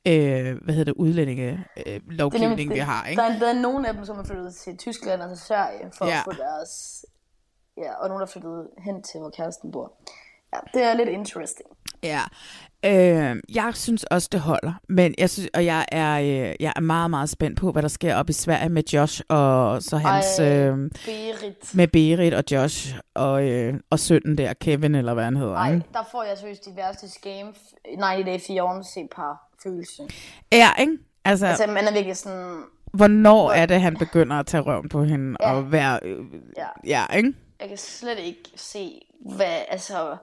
øh, 0.07 0.55
hvad 0.63 0.73
hedder 0.73 0.83
det, 0.83 0.93
udlændinge 0.93 1.65
øh, 1.85 1.99
lovgivning, 2.05 2.73
vi 2.73 2.79
har, 2.79 3.05
ikke? 3.07 3.21
Der 3.21 3.27
er, 3.27 3.39
der 3.39 3.49
er 3.49 3.61
nogle 3.61 3.87
af 3.87 3.93
dem, 3.93 4.05
som 4.05 4.19
er 4.19 4.23
flyttet 4.23 4.55
til 4.55 4.77
Tyskland 4.77 5.21
og 5.21 5.29
til 5.37 5.45
Sverige 5.45 5.91
for 5.97 6.05
Ja. 6.05 6.17
at 6.17 6.23
få 6.23 6.31
deres... 6.31 7.05
Ja, 7.77 7.93
og 7.93 8.07
nogle, 8.09 8.21
der 8.21 8.27
er 8.27 8.31
flyttet 8.31 8.67
hen 8.77 9.03
til, 9.03 9.19
hvor 9.19 9.29
kæresten 9.29 9.71
bor. 9.71 9.93
Ja, 10.53 10.57
det 10.73 10.83
er 10.83 10.93
lidt 10.93 11.09
interesting. 11.09 11.69
Ja, 12.03 12.21
øh, 12.85 13.35
jeg 13.55 13.71
synes 13.73 14.03
også, 14.03 14.29
det 14.31 14.39
holder. 14.39 14.73
Men 14.89 15.15
jeg 15.17 15.29
synes, 15.29 15.49
og 15.53 15.65
jeg 15.65 15.85
er, 15.91 16.19
øh, 16.19 16.55
jeg 16.59 16.73
er 16.75 16.79
meget, 16.79 17.09
meget 17.09 17.29
spændt 17.29 17.59
på, 17.59 17.71
hvad 17.71 17.81
der 17.81 17.87
sker 17.87 18.15
op 18.15 18.29
i 18.29 18.33
Sverige 18.33 18.69
med 18.69 18.83
Josh 18.93 19.21
og 19.29 19.81
så 19.83 19.97
hans... 19.97 20.39
Ej, 20.39 20.45
øh, 20.67 20.77
Berit. 21.05 21.75
med 21.75 21.87
Berit 21.87 22.33
og 22.33 22.43
Josh 22.51 22.95
og, 23.15 23.49
øh, 23.49 23.73
og 23.89 23.99
sønnen 23.99 24.37
der, 24.37 24.53
Kevin, 24.53 24.95
eller 24.95 25.13
hvad 25.13 25.23
han 25.23 25.35
hedder. 25.35 25.55
Ej, 25.55 25.73
ikke? 25.73 25.85
der 25.93 26.03
får 26.11 26.23
jeg 26.23 26.37
seriøst 26.37 26.65
de 26.65 26.71
værste 26.75 27.07
game 27.21 27.53
90 28.03 28.25
Day 28.25 28.37
Fiancé 28.57 29.07
par 29.15 29.49
følelse. 29.63 30.01
Ja, 30.51 30.69
ikke? 30.79 30.97
Altså, 31.25 31.45
Altså, 31.47 31.67
man 31.67 31.87
er 31.87 31.91
virkelig 31.93 32.17
sådan... 32.17 32.61
hvornår 32.93 33.51
er 33.51 33.65
det, 33.65 33.81
han 33.81 33.97
begynder 33.97 34.35
at 34.35 34.45
tage 34.45 34.61
røven 34.63 34.89
på 34.89 35.03
hende 35.03 35.37
Ja. 35.41 35.53
og 35.53 35.71
være... 35.71 35.99
Øh, 36.03 36.17
Ja. 36.57 36.67
ja, 36.85 37.15
ikke? 37.17 37.33
Jeg 37.59 37.67
kan 37.69 37.77
slet 37.77 38.19
ikke 38.19 38.49
se, 38.55 39.01
hvad, 39.35 39.55
altså, 39.69 40.17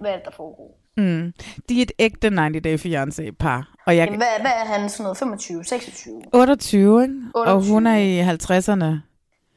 hvad 0.00 0.10
er 0.10 0.16
det, 0.16 0.24
der 0.24 0.30
foregår. 0.30 0.78
Mm. 0.96 1.32
De 1.68 1.78
er 1.78 1.82
et 1.82 1.92
ægte 1.98 2.30
90 2.36 2.62
Day 2.64 2.78
Fiancé 2.78 3.30
par. 3.38 3.74
Og 3.86 3.96
jeg, 3.96 4.04
Jamen, 4.04 4.18
hvad, 4.18 4.40
hvad 4.40 4.50
er 4.50 4.64
han, 4.64 4.88
sådan 4.90 5.02
noget 5.02 5.18
25, 5.18 5.64
26? 5.64 6.22
28, 6.32 7.02
ikke? 7.02 7.14
Og 7.34 7.40
28. 7.40 7.74
hun 7.74 7.86
er 7.86 7.96
i 7.96 8.20
50'erne. 8.20 8.84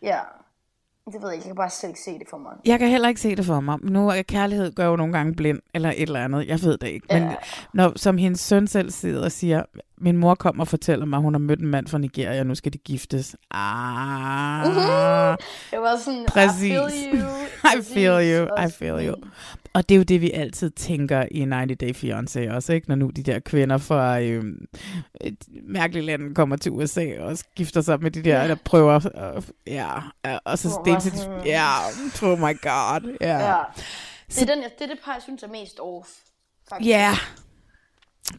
Ja, 0.01 0.19
det 1.05 1.21
ved 1.21 1.29
jeg 1.29 1.33
ikke. 1.33 1.43
Jeg 1.47 1.49
kan 1.49 1.55
bare 1.55 1.69
slet 1.69 1.89
ikke 1.89 1.99
se 2.05 2.11
det 2.11 2.27
for 2.29 2.37
mig. 2.37 2.51
Jeg 2.65 2.79
kan 2.79 2.87
heller 2.89 3.07
ikke 3.09 3.21
se 3.21 3.35
det 3.35 3.45
for 3.45 3.59
mig. 3.59 3.77
Nu 3.83 4.09
er 4.09 4.21
kærlighed 4.21 4.71
gør 4.75 4.85
jo 4.85 4.95
nogle 4.95 5.13
gange 5.13 5.35
blind, 5.35 5.59
eller 5.73 5.89
et 5.89 6.01
eller 6.01 6.23
andet. 6.23 6.47
Jeg 6.47 6.61
ved 6.61 6.77
det 6.77 6.87
ikke. 6.87 7.07
Men 7.11 7.23
Ja. 7.23 7.35
når, 7.73 7.93
som 7.95 8.17
hendes 8.17 8.39
søn 8.39 8.67
selv 8.67 8.91
sidder 8.91 9.25
og 9.25 9.31
siger, 9.31 9.63
min 9.97 10.17
mor 10.17 10.35
kommer 10.35 10.63
og 10.63 10.67
fortæller 10.67 11.05
mig, 11.05 11.17
at 11.17 11.23
hun 11.23 11.33
har 11.33 11.39
mødt 11.39 11.59
en 11.59 11.67
mand 11.67 11.87
fra 11.87 11.97
Nigeria, 11.97 12.39
og 12.39 12.45
nu 12.45 12.55
skal 12.55 12.73
de 12.73 12.77
giftes. 12.77 13.35
Ah. 13.51 14.65
Det 15.71 15.79
var 15.79 15.97
sådan, 16.05 16.25
Præcis. 16.27 16.63
I 16.63 16.69
feel 16.69 16.91
you. 17.13 17.27
I 17.79 17.81
feel 17.93 18.31
you, 18.33 18.65
I 18.67 18.71
feel 18.71 19.07
you. 19.07 19.15
Og 19.75 19.89
det 19.89 19.95
er 19.95 19.97
jo 19.97 20.03
det, 20.03 20.21
vi 20.21 20.31
altid 20.31 20.69
tænker 20.69 21.25
i 21.31 21.39
90 21.39 21.77
Day 21.79 21.93
Fiancé 21.93 22.53
også, 22.55 22.73
ikke? 22.73 22.87
Når 22.87 22.95
nu 22.95 23.09
de 23.09 23.23
der 23.23 23.39
kvinder 23.39 23.77
fra 23.77 24.21
øh, 24.21 24.43
et 25.21 25.37
mærkeligt 25.63 26.05
land 26.05 26.35
kommer 26.35 26.55
til 26.55 26.71
USA 26.71 27.19
og 27.19 27.37
gifter 27.55 27.81
sig 27.81 28.01
med 28.01 28.11
de 28.11 28.23
der, 28.23 28.41
Ja. 28.41 28.47
der 28.47 28.55
prøver, 28.65 28.95
øh, 29.35 29.43
ja, 29.67 29.93
og 30.45 30.57
så 30.57 30.81
det 30.85 31.01
til, 31.01 31.13
ja, 31.45 31.67
oh 32.23 32.39
my 32.39 32.61
god, 32.61 33.15
ja. 33.21 33.37
Ja. 33.49 33.57
Det 34.29 34.41
er, 34.41 34.45
den, 34.45 34.63
det 34.63 34.81
er 34.81 34.87
det 34.87 34.99
par, 35.05 35.13
jeg 35.13 35.21
synes 35.21 35.43
er 35.43 35.47
mest 35.47 35.79
off. 35.79 36.09
Faktisk. 36.69 36.89
Ja. 36.89 37.11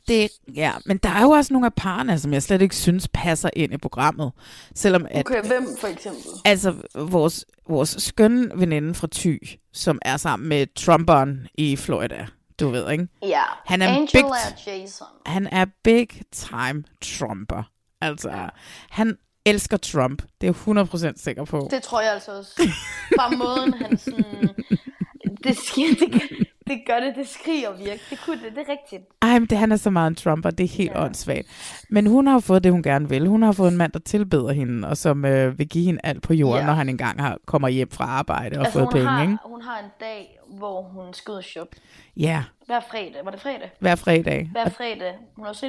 Det, 0.09 0.28
ja, 0.55 0.72
men 0.87 0.97
der 0.97 1.09
er 1.09 1.22
jo 1.22 1.30
også 1.30 1.53
nogle 1.53 1.66
af 1.66 1.74
parerne, 1.74 2.18
som 2.18 2.32
jeg 2.32 2.43
slet 2.43 2.62
ikke 2.62 2.76
synes 2.76 3.09
passer 3.14 3.51
ind 3.57 3.72
i 3.74 3.76
programmet. 3.76 4.32
Selvom 4.74 5.07
at, 5.11 5.26
Okay, 5.26 5.43
hvem 5.47 5.66
for 5.80 5.87
eksempel? 5.87 6.22
Altså, 6.45 6.74
vores, 6.95 7.45
vores 7.68 7.97
skønne 7.99 8.51
veninde 8.55 8.95
fra 8.95 9.09
Thy, 9.12 9.39
som 9.77 9.99
er 10.03 10.16
sammen 10.16 10.49
med 10.49 10.66
Trumperen 10.77 11.49
i 11.55 11.77
Florida, 11.77 12.27
du 12.61 12.68
ved, 12.70 12.91
ikke? 12.91 13.09
Ja, 13.22 13.43
Han 13.66 13.83
er 13.83 13.89
Angela 13.89 14.07
big, 14.12 14.24
og 14.24 14.37
Jason. 14.66 15.07
han 15.27 15.47
er 15.53 15.66
big 15.85 16.09
time 16.33 16.85
Trumper. 17.03 17.62
Altså, 18.01 18.51
han 18.91 19.16
elsker 19.47 19.77
Trump. 19.77 20.22
Det 20.41 20.49
er 20.49 20.55
jeg 20.66 21.11
100% 21.12 21.22
sikker 21.22 21.45
på. 21.45 21.68
Det 21.70 21.83
tror 21.83 22.01
jeg 22.01 22.12
altså 22.12 22.39
også. 22.39 22.70
Bare 23.18 23.37
måden, 23.37 23.72
han 23.74 23.99
sådan... 23.99 24.49
Det, 25.45 25.57
sker, 25.57 25.87
det, 26.01 26.22
det 26.67 26.83
gør 26.87 27.01
det, 27.01 27.17
det 27.17 27.29
skriger 27.29 27.71
virkelig. 27.73 28.01
Det 28.11 28.19
kunne 28.25 28.37
det, 28.43 28.53
det 28.57 28.64
er 28.69 28.73
rigtigt. 28.73 29.03
Ej, 29.23 29.39
men 29.39 29.49
det, 29.49 29.59
han 29.59 29.73
er 29.73 29.77
så 29.77 29.91
meget 29.91 30.09
en 30.11 30.14
Trumper, 30.14 30.51
det 30.51 30.64
er 30.64 30.69
helt 30.69 30.91
ja. 30.91 31.05
åndssvagt. 31.05 31.47
Men 31.91 32.07
hun 32.07 32.27
har 32.27 32.39
fået 32.41 32.64
det, 32.64 32.73
hun 32.73 32.83
gerne 32.83 33.09
vil. 33.09 33.27
Hun 33.29 33.43
har 33.43 33.53
fået 33.53 33.71
en 33.71 33.77
mand, 33.77 33.93
der 33.93 33.99
tilbeder 33.99 34.53
hende, 34.53 34.89
og 34.89 34.97
som 34.97 35.25
øh, 35.25 35.59
vil 35.59 35.69
give 35.69 35.85
hende 35.85 36.01
alt 36.05 36.23
på 36.23 36.35
jorden, 36.35 36.61
Ja. 36.61 36.67
når 36.67 36.73
han 36.73 36.89
engang 36.89 37.21
har, 37.23 37.39
kommer 37.47 37.69
hjem 37.69 37.91
fra 37.91 38.05
arbejde 38.05 38.59
og 38.59 38.64
altså, 38.64 38.73
fået 38.73 38.85
hun 38.85 38.93
penge, 38.93 39.09
har, 39.09 39.23
ikke? 39.23 39.37
hun 39.45 39.62
har 39.62 39.79
en 39.79 39.91
dag, 40.01 40.39
hvor 40.59 40.83
hun 40.83 41.14
skal 41.14 41.33
ud 41.33 41.37
og 41.37 41.45
shoppe. 41.45 41.77
Ja, 42.17 42.45
Hver 42.67 42.81
fredag. 42.91 43.21
Var 43.25 43.31
det 43.31 43.41
fredag? 43.41 43.71
hver 43.79 43.95
fredag. 43.95 44.49
Hver 44.53 44.69
fredag. 44.69 45.14
Hun 45.37 45.47
har 45.47 45.64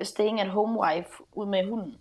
et 0.00 0.06
staying 0.06 0.40
at 0.40 0.48
home 0.48 0.80
wife 0.80 1.08
ud 1.32 1.46
med 1.46 1.68
hunden. 1.70 1.94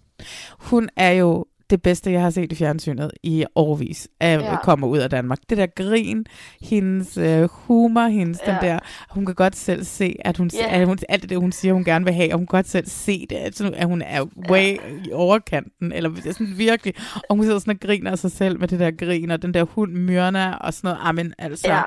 Hun 0.60 0.89
er 0.96 1.12
jo 1.12 1.46
det 1.70 1.82
bedste, 1.82 2.11
jeg 2.11 2.22
har 2.22 2.30
set 2.30 2.51
i 2.51 2.55
fjernsynet 2.55 3.11
i 3.24 3.45
årvis, 3.55 4.07
at 4.20 4.39
Ja. 4.41 4.45
ja. 4.51 4.57
komme 4.63 4.88
ud 4.88 4.97
af 4.97 5.09
Danmark. 5.09 5.38
Det 5.49 5.57
der 5.57 5.66
grin, 5.76 6.26
hendes 6.61 7.18
øh, 7.18 7.49
humor, 7.51 8.07
hendes 8.07 8.39
ja. 8.47 8.51
Ja. 8.53 8.59
den 8.59 8.70
der, 8.70 8.80
hun 9.09 9.26
kan 9.26 9.36
godt 9.36 9.55
selv 9.55 9.84
se, 9.84 10.16
at 10.20 10.38
hun, 10.38 10.49
Ja. 10.53 10.82
at 10.82 10.88
hun 10.88 10.97
alt 11.09 11.30
det, 11.30 11.38
hun 11.39 11.51
siger, 11.51 11.74
hun 11.74 11.84
gerne 11.84 12.05
vil 12.05 12.13
have, 12.13 12.34
og 12.34 12.38
hun 12.38 12.47
kan 12.47 12.57
godt 12.57 12.68
selv 12.70 12.88
se 12.88 13.26
det, 13.30 13.36
at, 13.36 13.86
hun 13.88 14.01
er 14.01 14.26
way 14.49 14.78
i 15.05 15.11
overkanten, 15.13 15.91
eller 15.91 16.09
er 16.09 16.32
sådan 16.32 16.53
virkelig, 16.57 16.93
og 17.30 17.36
hun 17.36 17.45
sidder 17.45 17.59
sådan 17.59 17.74
og 17.74 17.88
griner 17.88 18.11
af 18.11 18.18
sig 18.20 18.32
selv 18.32 18.59
med 18.59 18.68
det 18.68 18.80
der 18.80 18.91
grin, 18.91 19.32
og 19.32 19.41
den 19.41 19.53
der 19.53 19.63
hund 19.63 19.91
Myrna, 19.93 20.53
og 20.55 20.74
sådan 20.74 20.88
noget, 20.88 20.99
amen, 21.03 21.34
altså, 21.38 21.68
Ja. 21.68 21.82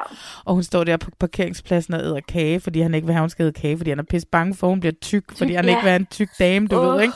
og 0.44 0.54
hun 0.54 0.62
står 0.62 0.84
der 0.84 0.96
på 0.96 1.10
parkeringspladsen 1.20 1.94
og 1.94 2.00
æder 2.00 2.20
kage, 2.28 2.60
fordi 2.60 2.80
han 2.80 2.94
ikke 2.94 3.06
vil 3.06 3.14
have, 3.14 3.22
hun 3.22 3.30
skal 3.30 3.42
æde 3.42 3.52
kage, 3.52 3.76
fordi 3.76 3.90
han 3.90 3.98
er 3.98 4.02
pisse 4.10 4.28
bange 4.32 4.54
for, 4.54 4.68
hun 4.68 4.80
bliver 4.80 4.92
tyk, 5.02 5.24
fordi 5.38 5.54
han 5.54 5.64
ja. 5.64 5.70
ikke 5.70 5.82
vil 5.82 5.90
have 5.90 6.00
en 6.00 6.06
tyk 6.10 6.28
dame, 6.38 6.66
du 6.66 6.76
Åh. 6.80 6.94
ved, 6.94 7.02
ikke? 7.02 7.14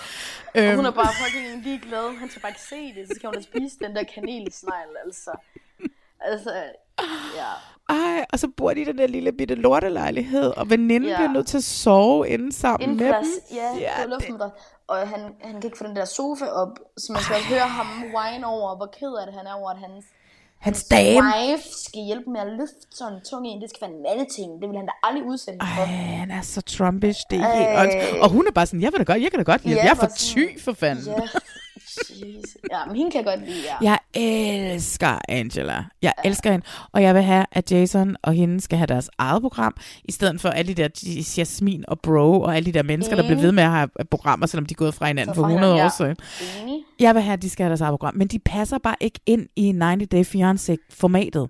Og 0.55 0.61
Øhm. 0.61 0.77
hun 0.77 0.87
er 0.87 0.91
bare 0.91 1.09
fucking 1.25 1.63
ligeglad. 1.65 2.17
Han 2.19 2.31
skal 2.31 2.43
bare 2.43 2.51
ikke 2.51 2.61
se 2.61 2.95
det. 3.01 3.09
Så 3.09 3.13
skal 3.17 3.27
hun 3.27 3.35
da 3.35 3.41
spise 3.43 3.79
den 3.79 3.97
der 3.97 4.03
kanelsnegl, 4.15 4.97
altså. 5.05 5.31
Altså, 6.21 6.51
ja. 7.37 7.53
Ej, 7.89 8.25
og 8.33 8.39
så 8.39 8.49
bor 8.57 8.75
de 8.75 8.81
i 8.81 8.85
den 8.85 8.99
der 8.99 9.07
lille 9.07 9.33
bitte 9.33 9.55
lortelejlighed, 9.55 10.51
og 10.57 10.71
veninden 10.71 11.11
Ja. 11.11 11.17
bliver 11.17 11.33
nødt 11.33 11.47
til 11.47 11.57
at 11.57 11.65
sove 11.65 12.29
inde 12.29 12.53
sammen 12.53 12.91
Inden 12.91 13.07
med 13.07 13.15
for 13.15 13.21
dem. 13.23 13.57
ja, 13.57 13.67
ja, 13.75 14.03
det 14.03 14.11
var 14.11 14.17
luftmadras. 14.17 14.53
Og 14.87 15.09
han, 15.09 15.21
han 15.41 15.53
kan 15.53 15.65
ikke 15.65 15.79
få 15.79 15.85
den 15.87 15.97
der 15.97 16.05
sofa 16.05 16.47
op, 16.47 16.79
så 16.99 17.13
man 17.13 17.23
skal 17.23 17.37
også 17.37 17.49
høre 17.49 17.69
ham 17.79 17.87
whine 18.15 18.47
over, 18.47 18.77
hvor 18.77 18.87
ked 18.87 19.13
af 19.21 19.27
det 19.27 19.35
han 19.35 19.47
er 19.47 19.55
over, 19.55 19.71
at 19.71 19.79
hans, 19.79 20.05
Hans 20.63 20.85
dame. 20.85 21.21
wife 21.27 21.69
skal 21.87 22.01
hjælpe 22.03 22.31
med 22.31 22.41
at 22.41 22.47
løfte 22.59 22.81
sådan 22.91 23.13
en 23.15 23.21
tung 23.31 23.47
en. 23.47 23.61
Det 23.63 23.71
skal 23.71 23.81
være 23.81 23.91
en 23.97 24.03
mandeting. 24.03 24.51
Det 24.61 24.69
vil 24.69 24.77
han 24.77 24.87
da 24.87 24.93
aldrig 25.03 25.25
udsætte 25.25 25.59
for. 25.77 25.83
Ej, 25.83 25.87
han 26.21 26.31
er 26.31 26.43
så 26.43 26.61
Trumpish, 26.61 27.21
det 27.31 27.39
er 27.41 27.85
helt. 27.85 28.23
Og 28.23 28.29
hun 28.31 28.47
er 28.47 28.51
bare 28.51 28.67
sådan, 28.67 28.83
jeg 28.83 28.93
vil 28.93 28.99
da 28.99 29.05
godt, 29.13 29.23
jeg 29.23 29.31
kan 29.31 29.39
da 29.39 29.45
godt 29.53 29.63
hjælpe. 29.63 29.79
Ja, 29.81 29.85
jeg 29.85 29.91
er 29.91 29.95
for 29.95 30.11
sådan- 30.17 30.57
ty, 30.57 30.63
for 30.65 30.73
fanden. 30.73 31.05
Ja, 31.07 31.13
Jeez. 32.11 32.45
Ja, 32.71 32.85
men 32.87 32.97
hende 32.97 33.11
kan 33.11 33.27
jeg 33.27 33.37
godt 33.37 33.49
lide, 33.49 33.63
ja. 33.83 33.89
Jeg 33.91 33.99
elsker 34.15 35.19
Angela. 35.29 35.85
Jeg 36.03 36.13
elsker 36.25 36.51
hende. 36.53 36.67
Og 36.93 37.03
jeg 37.03 37.15
vil 37.15 37.23
have, 37.23 37.47
at 37.53 37.73
Jason 37.73 38.17
og 38.23 38.33
hende 38.33 38.61
skal 38.61 38.79
have 38.79 38.87
deres 38.87 39.11
eget 39.19 39.43
program, 39.43 39.77
i 40.05 40.13
stedet 40.13 40.41
for 40.41 40.49
alle 40.49 40.75
de 40.75 40.83
der 40.83 40.89
Jasmin 41.39 41.85
og 41.89 42.01
Bro, 42.01 42.41
og 42.41 42.57
alle 42.57 42.67
de 42.67 42.73
der 42.73 42.83
mennesker, 42.83 43.17
der 43.17 43.23
bliver 43.23 43.41
ved 43.41 43.53
med 43.53 43.63
at 43.63 43.71
have 43.71 43.89
programmer, 44.11 44.47
selvom 44.47 44.67
de 44.67 44.73
er 44.73 44.77
gået 44.77 44.95
fra 44.95 45.07
hinanden 45.07 45.35
for 45.35 45.43
fra 45.43 45.49
100 45.49 45.73
år 45.73 45.77
hinanden, 45.77 45.97
siden. 45.97 46.17
ja. 46.59 46.63
Enig. 46.63 46.81
Jeg 47.01 47.15
vil 47.15 47.23
have, 47.23 47.33
at 47.33 47.43
de 47.43 47.51
skal 47.51 47.65
have 47.65 47.69
deres 47.71 47.81
eget 47.81 47.93
program, 47.93 48.15
men 48.17 48.29
de 48.29 48.39
passer 48.39 48.79
bare 48.79 48.97
ikke 49.01 49.21
ind 49.27 49.47
i 49.57 49.73
90 49.81 50.09
Day 50.09 50.25
Fiancé-formatet. 50.25 51.49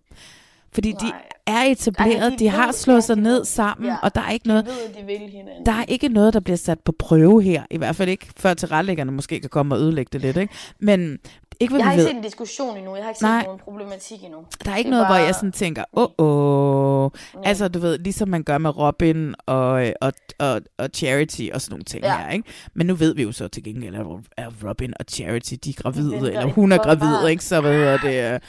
Fordi 0.73 0.93
de 0.93 1.13
er 1.47 1.63
etableret, 1.63 2.23
Ej, 2.23 2.29
de, 2.29 2.39
de 2.39 2.49
har 2.49 2.67
ved- 2.67 2.73
slået 2.73 3.05
sig 3.05 3.17
ned 3.17 3.45
sammen, 3.45 3.87
Ja, 3.91 3.97
og 4.03 4.15
der 4.15 4.21
er 4.21 4.31
ikke 4.31 4.49
noget... 4.49 4.65
De 4.65 4.71
ved, 4.71 4.79
at 4.89 4.95
de 5.01 5.07
vil 5.07 5.31
hinanden. 5.31 5.67
Der 5.67 5.73
er 5.73 5.85
ikke 5.89 6.09
noget, 6.09 6.35
der 6.35 6.41
bliver 6.41 6.57
sat 6.57 6.81
på 6.81 6.93
prøve 6.99 7.43
her. 7.43 7.63
I 7.71 7.77
hvert 7.79 7.97
fald 7.97 8.09
ikke, 8.09 8.27
før 8.37 8.55
tilrettelæggerne 8.55 9.13
måske 9.13 9.41
kan 9.41 9.51
komme 9.51 9.75
og 9.75 9.81
ødelægge 9.81 10.11
det 10.13 10.21
lidt. 10.21 10.37
Ikke? 10.37 10.55
Men 10.81 11.19
ikke, 11.63 11.77
jeg 11.77 11.85
har 11.85 11.93
ikke 11.93 12.05
set 12.05 12.17
en 12.17 12.23
diskussion 12.23 12.77
endnu. 12.77 12.95
Jeg 12.97 13.05
har 13.05 13.11
ikke 13.11 13.23
Nej. 13.23 13.41
set 13.41 13.47
nogen 13.47 13.61
problematik 13.65 14.25
endnu. 14.25 14.39
Der 14.65 14.71
er 14.73 14.77
ikke 14.77 14.89
Det 14.89 14.91
noget, 14.91 15.07
bare... 15.09 15.19
hvor 15.19 15.27
jeg 15.27 15.35
sådan 15.35 15.53
tænker, 15.53 15.85
åh, 15.93 16.09
åh. 16.19 17.11
Altså, 17.45 17.69
du 17.69 17.79
ved, 17.79 17.99
ligesom 17.99 18.29
man 18.29 18.43
gør 18.43 18.59
med 18.59 18.79
Robin 18.79 19.35
og, 19.47 19.93
og, 20.01 20.13
og, 20.39 20.61
og 20.79 20.89
Charity 20.95 21.49
og 21.55 21.61
sådan 21.61 21.73
nogle 21.73 21.85
ting 21.85 22.05
Ja. 22.05 22.17
her, 22.19 22.31
ikke? 22.31 22.49
Men 22.75 22.87
nu 22.87 22.95
ved 22.95 23.15
vi 23.15 23.23
jo 23.23 23.33
så 23.33 23.49
til 23.49 23.63
gengæld, 23.65 23.95
at 23.95 24.07
er 24.37 24.69
Robin 24.69 24.95
og 25.01 25.05
Charity, 25.11 25.55
de 25.65 25.71
er 25.71 25.75
gravide, 25.83 26.13
venter 26.13 26.29
eller 26.29 26.47
hun 26.53 26.73
er 26.73 26.79
gravid, 26.79 27.01
barn. 27.23 27.31
ikke? 27.31 27.45
Så 27.45 27.61
hvad 27.61 27.73
hedder 27.73 27.99
det? 27.99 28.35
øh, 28.35 28.41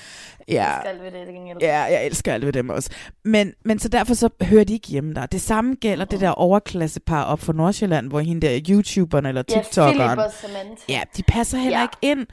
Ja, 0.48 0.54
Jeg 0.64 0.82
skal 0.86 1.00
ved 1.06 1.20
det, 1.20 1.28
det 1.28 1.36
gengæld. 1.36 1.58
Ja, 1.62 1.82
jeg 1.82 2.06
elsker 2.06 2.34
alt 2.34 2.46
ved 2.46 2.54
dem 2.54 2.70
også. 2.70 2.90
Men, 3.26 3.54
men 3.66 3.80
så 3.80 3.88
derfor 3.90 4.14
så 4.14 4.30
hører 4.42 4.64
de 4.64 4.74
ikke 4.74 4.88
hjemme 4.88 5.14
der. 5.14 5.26
Det 5.26 5.42
samme 5.42 5.76
gælder 5.76 6.06
det 6.06 6.22
der 6.22 6.30
overklassepar 6.30 7.24
op 7.24 7.40
fra 7.40 7.54
Nordsjælland, 7.54 8.08
hvor 8.10 8.20
hende 8.20 8.48
der 8.48 8.60
YouTuberen 8.70 9.26
eller 9.26 9.44
Ja, 9.50 9.54
TikTokeren. 9.62 9.98
Philip 9.98 10.18
og 10.18 10.32
Samantha. 10.42 10.84
Ja, 10.90 11.02
de 11.18 11.24
passer 11.24 11.58
heller 11.58 11.80
Ja. 11.80 11.84
ikke 11.84 11.98
ind. 12.20 12.28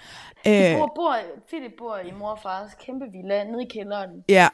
Øh, 0.47 0.78
bor, 0.78 0.93
bor, 0.97 1.16
Philip 1.49 1.72
bor 1.78 1.97
i 2.05 2.11
mor 2.18 2.28
og 2.30 2.38
fars 2.43 2.70
kæmpe 2.86 3.05
villa 3.12 3.45
nede 3.45 3.62
i 3.62 3.68
kælderen. 3.68 4.11
ja, 4.28 4.49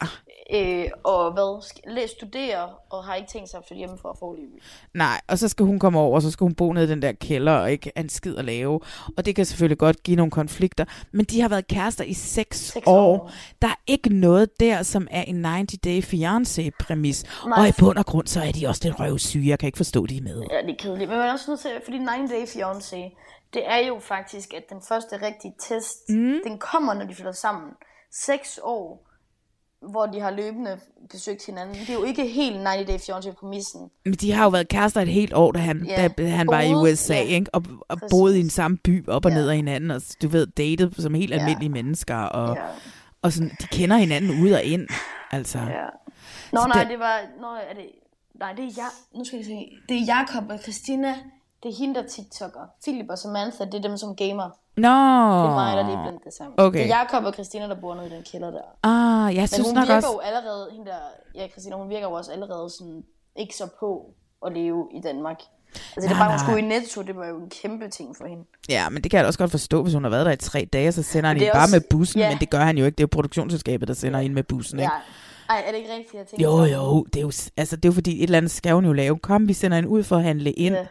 Øh, 0.54 0.86
og 1.04 1.32
hvad, 1.32 1.64
læ- 1.94 2.06
studerer 2.06 2.80
og 2.90 3.04
har 3.04 3.14
ikke 3.14 3.28
tænkt 3.28 3.48
sig 3.50 3.58
at 3.58 3.64
flytte 3.68 3.78
hjemme 3.78 3.98
for 4.02 4.08
at 4.08 4.16
få 4.18 4.34
liv. 4.34 4.48
nej, 4.94 5.20
og 5.28 5.38
så 5.38 5.48
skal 5.48 5.66
hun 5.66 5.78
komme 5.78 5.98
over, 5.98 6.14
og 6.14 6.22
så 6.22 6.30
skal 6.30 6.44
hun 6.44 6.54
bo 6.54 6.72
nede 6.72 6.84
i 6.84 6.88
den 6.88 7.02
der 7.02 7.12
kælder 7.12 7.52
og 7.52 7.72
ikke 7.72 7.92
en 7.96 8.08
skid 8.08 8.36
at 8.36 8.44
lave. 8.44 8.80
Og 9.16 9.26
det 9.26 9.36
kan 9.36 9.44
selvfølgelig 9.44 9.78
godt 9.78 10.02
give 10.02 10.16
nogle 10.16 10.30
konflikter. 10.30 10.84
Men 11.12 11.24
de 11.24 11.40
har 11.40 11.48
været 11.48 11.66
kærester 11.66 12.04
i 12.04 12.12
seks, 12.14 12.58
Seks 12.58 12.86
år. 12.86 12.98
år. 13.12 13.30
Der 13.62 13.68
er 13.68 13.74
ikke 13.86 14.14
noget 14.14 14.60
der, 14.60 14.82
som 14.82 15.08
er 15.10 15.22
en 15.22 15.44
90-day 15.46 16.02
fiancé-præmis. 16.02 17.24
Og 17.56 17.68
i 17.68 17.72
bund 17.78 17.98
og 17.98 18.06
grund, 18.06 18.26
så 18.26 18.40
er 18.42 18.52
de 18.52 18.66
også 18.66 18.80
lidt 18.84 19.00
røvsyge. 19.00 19.48
Jeg 19.48 19.58
kan 19.58 19.66
ikke 19.66 19.76
forstå, 19.76 20.06
de 20.06 20.16
er 20.16 20.22
med. 20.22 20.42
Ja, 20.50 20.62
det 20.62 20.70
er 20.70 20.76
kedeligt. 20.78 21.10
Men 21.10 21.18
man 21.18 21.28
er 21.28 21.32
også 21.32 21.50
nødt 21.50 21.60
til, 21.60 21.70
fordi 21.84 21.98
9 21.98 22.04
Day 22.06 22.46
Fiancé, 22.46 23.22
det 23.54 23.62
er 23.70 23.76
jo 23.86 23.98
faktisk, 23.98 24.54
at 24.54 24.62
den 24.70 24.82
første 24.88 25.16
rigtige 25.26 25.54
test, 25.60 26.08
mm. 26.08 26.34
den 26.44 26.58
kommer, 26.58 26.94
når 26.94 27.04
de 27.06 27.14
flytter 27.14 27.32
sammen. 27.32 27.70
Seks 28.12 28.60
år, 28.62 29.06
hvor 29.90 30.06
de 30.06 30.20
har 30.20 30.30
løbende 30.30 30.80
besøgt 31.10 31.46
hinanden. 31.46 31.74
Det 31.74 31.88
er 31.90 31.94
jo 31.94 32.02
ikke 32.04 32.26
helt 32.26 32.68
90 32.68 32.86
Day 32.86 32.98
Fiancé-præmissen. 32.98 33.90
Men 34.04 34.14
de 34.14 34.32
har 34.32 34.44
jo 34.44 34.50
været 34.50 34.68
kærester 34.68 35.00
et 35.00 35.08
helt 35.08 35.32
år, 35.34 35.52
da 35.52 35.58
han, 35.58 35.84
Ja. 35.86 36.08
da 36.08 36.26
han 36.28 36.46
var 36.46 36.60
i 36.60 36.72
Boede, 36.72 36.92
USA, 36.92 37.14
ja. 37.14 37.20
ikke? 37.20 37.54
Og, 37.54 37.62
og 37.88 37.98
Præcis. 37.98 38.10
boede 38.10 38.36
i 38.38 38.40
en 38.40 38.50
samme 38.50 38.76
by, 38.76 39.08
op 39.08 39.24
og 39.24 39.30
Ja. 39.30 39.36
ned 39.36 39.48
af 39.48 39.56
hinanden, 39.56 39.90
og 39.90 40.02
du 40.22 40.28
ved, 40.28 40.46
datet 40.46 40.94
som 40.98 41.14
helt 41.14 41.30
Ja. 41.30 41.38
almindelige 41.38 41.70
mennesker, 41.70 42.16
og, 42.16 42.56
Ja. 42.56 42.62
og 43.22 43.32
sådan, 43.32 43.50
de 43.60 43.66
kender 43.66 43.96
hinanden 43.96 44.42
ud 44.44 44.50
og 44.52 44.62
ind, 44.62 44.88
altså. 45.30 45.58
Ja. 45.58 45.84
Nå, 46.52 46.60
Så 46.60 46.68
nej, 46.68 46.82
det- 46.82 46.90
det 46.90 46.98
var... 46.98 47.20
Nå, 47.40 47.46
er 47.46 47.74
det... 47.74 47.86
Nej, 48.34 48.52
det 48.52 48.64
er 48.64 48.70
jeg... 48.76 48.88
Nu 49.14 49.24
skal 49.24 49.36
jeg 49.36 49.46
se. 49.46 49.68
Det 49.88 49.96
er 49.96 50.04
Jakob 50.06 50.50
og 50.50 50.58
Christina. 50.58 51.14
Det 51.62 51.70
er 51.70 51.76
hende, 51.78 51.94
der 51.94 52.06
TikToker. 52.06 52.60
Philip 52.82 53.06
og 53.10 53.18
Samantha, 53.18 53.64
det 53.64 53.74
er 53.74 53.82
dem, 53.88 53.96
som 53.96 54.16
gamer. 54.16 54.50
Nå, 54.76 54.88
Det 54.88 55.50
er 55.50 55.54
mig, 55.54 55.76
der 55.76 55.86
lige 55.86 55.98
blandt 56.02 56.24
det 56.24 56.32
sammen. 56.38 56.54
Okay. 56.60 56.78
Det 56.78 56.84
er 56.92 56.96
Jakob 56.98 57.24
og 57.24 57.32
Christina, 57.32 57.68
der 57.68 57.74
bor 57.80 57.94
nede 57.94 58.06
i 58.06 58.10
den 58.10 58.22
kælder 58.32 58.50
der. 58.50 58.62
Ah, 58.82 59.34
jeg 59.34 59.40
Men 59.42 59.48
synes 59.48 59.68
hun 59.68 59.74
nok 59.74 59.82
virker 59.82 59.94
også... 59.96 60.08
jo 60.12 60.18
allerede, 60.18 60.68
hende 60.72 60.86
der, 60.86 60.98
ja, 61.34 61.48
Christina, 61.48 61.76
hun 61.76 61.88
virker 61.90 62.06
jo 62.08 62.12
også 62.12 62.32
allerede 62.32 62.70
sådan, 62.70 63.02
ikke 63.36 63.56
så 63.56 63.68
på 63.80 64.06
at 64.46 64.52
leve 64.52 64.88
i 64.94 65.00
Danmark. 65.00 65.40
Altså 65.40 65.92
det 65.96 66.04
er 66.04 66.08
Nej, 66.08 66.18
bare, 66.18 66.28
hun 66.28 66.36
nej. 66.36 66.44
skulle 66.44 66.58
i 66.58 66.80
Netto, 66.80 67.02
det 67.02 67.16
var 67.16 67.26
jo 67.26 67.36
en 67.38 67.50
kæmpe 67.50 67.88
ting 67.88 68.16
for 68.16 68.26
hende. 68.26 68.44
Ja, 68.68 68.88
men 68.88 69.02
det 69.02 69.10
kan 69.10 69.16
jeg 69.18 69.24
da 69.24 69.26
også 69.26 69.38
godt 69.38 69.50
forstå, 69.50 69.82
hvis 69.82 69.94
hun 69.94 70.02
har 70.04 70.10
været 70.10 70.26
der 70.26 70.32
i 70.32 70.36
tre 70.36 70.68
dage, 70.72 70.92
så 70.92 71.02
sender 71.02 71.28
han 71.28 71.36
Men 71.36 71.40
hende 71.40 71.52
bare 71.52 71.62
også- 71.64 71.76
med 71.76 71.80
bussen, 71.90 72.20
ja. 72.20 72.28
men 72.30 72.38
det 72.38 72.50
gør 72.50 72.58
han 72.60 72.78
jo 72.78 72.84
ikke. 72.84 72.96
Det 72.96 73.00
er 73.02 73.08
jo 73.12 73.12
produktionsselskabet, 73.12 73.88
der 73.88 73.94
sender 73.94 74.20
hende 74.20 74.34
med 74.34 74.42
bussen, 74.42 74.78
ikke? 74.78 74.92
Ja. 74.92 75.54
Ej, 75.54 75.64
er 75.66 75.70
det 75.70 75.78
ikke 75.78 75.90
rigtigt, 75.92 76.14
jeg 76.14 76.26
tænker 76.26 76.44
Jo, 76.46 76.64
jo, 76.64 77.02
det 77.04 77.16
er 77.16 77.20
jo, 77.22 77.32
altså, 77.56 77.76
det 77.76 77.84
er 77.84 77.88
jo 77.88 77.92
fordi, 77.92 78.16
et 78.18 78.22
eller 78.22 78.38
andet 78.38 78.50
skal 78.50 78.72
hun 78.74 78.84
jo 78.84 78.92
lave. 78.92 79.18
Kom, 79.18 79.48
vi 79.48 79.52
sender 79.52 79.76
hende 79.76 79.88
ud 79.88 80.02
for 80.02 80.16
at 80.16 80.22
handle 80.22 80.52
ind. 80.52 80.74
Ja. 80.74 80.86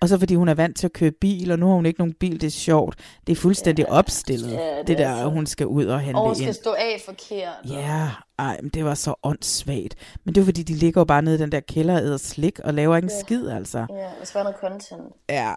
Og 0.00 0.08
så 0.08 0.18
fordi 0.18 0.34
hun 0.34 0.48
er 0.48 0.54
vant 0.54 0.76
til 0.76 0.86
at 0.86 0.92
køre 0.92 1.10
bil, 1.20 1.50
og 1.52 1.58
nu 1.58 1.66
har 1.66 1.74
hun 1.74 1.86
ikke 1.86 2.00
nogen 2.00 2.14
bil, 2.20 2.40
det 2.40 2.46
er 2.46 2.50
sjovt. 2.50 2.98
Det 3.26 3.32
er 3.32 3.36
fuldstændig 3.36 3.90
opstillet, 3.90 4.50
Ja, 4.52 4.78
det 4.78 4.86
det, 4.86 5.00
er 5.00 5.14
der, 5.14 5.22
så- 5.22 5.28
hun 5.28 5.46
skal 5.46 5.66
ud 5.66 5.84
og 5.86 6.00
handle 6.00 6.18
Og 6.20 6.26
hun 6.26 6.30
ind. 6.36 6.42
skal 6.42 6.54
stå 6.54 6.70
af 6.70 7.02
forkert. 7.06 7.48
Ja, 7.68 8.08
ej, 8.40 8.58
men 8.62 8.70
det 8.74 8.84
var 8.84 8.94
så 8.94 9.14
åndssvagt. 9.22 9.94
Men 10.24 10.34
det 10.34 10.40
var 10.40 10.44
fordi, 10.44 10.62
de 10.62 10.74
ligger 10.74 11.00
jo 11.00 11.04
bare 11.04 11.22
nede 11.22 11.34
i 11.36 11.38
den 11.38 11.52
der 11.52 11.60
kælder 11.60 11.94
og 11.94 12.00
æder 12.00 12.16
slik, 12.16 12.58
og 12.58 12.74
laver 12.74 12.96
ikke 12.96 13.06
en 13.06 13.10
Ja. 13.10 13.20
skid, 13.20 13.48
altså. 13.48 13.78
Ja, 13.78 13.84
der 13.94 14.10
skal 14.24 14.34
være 14.34 14.44
noget 14.44 14.58
content. 14.60 15.02
Ja, 15.28 15.52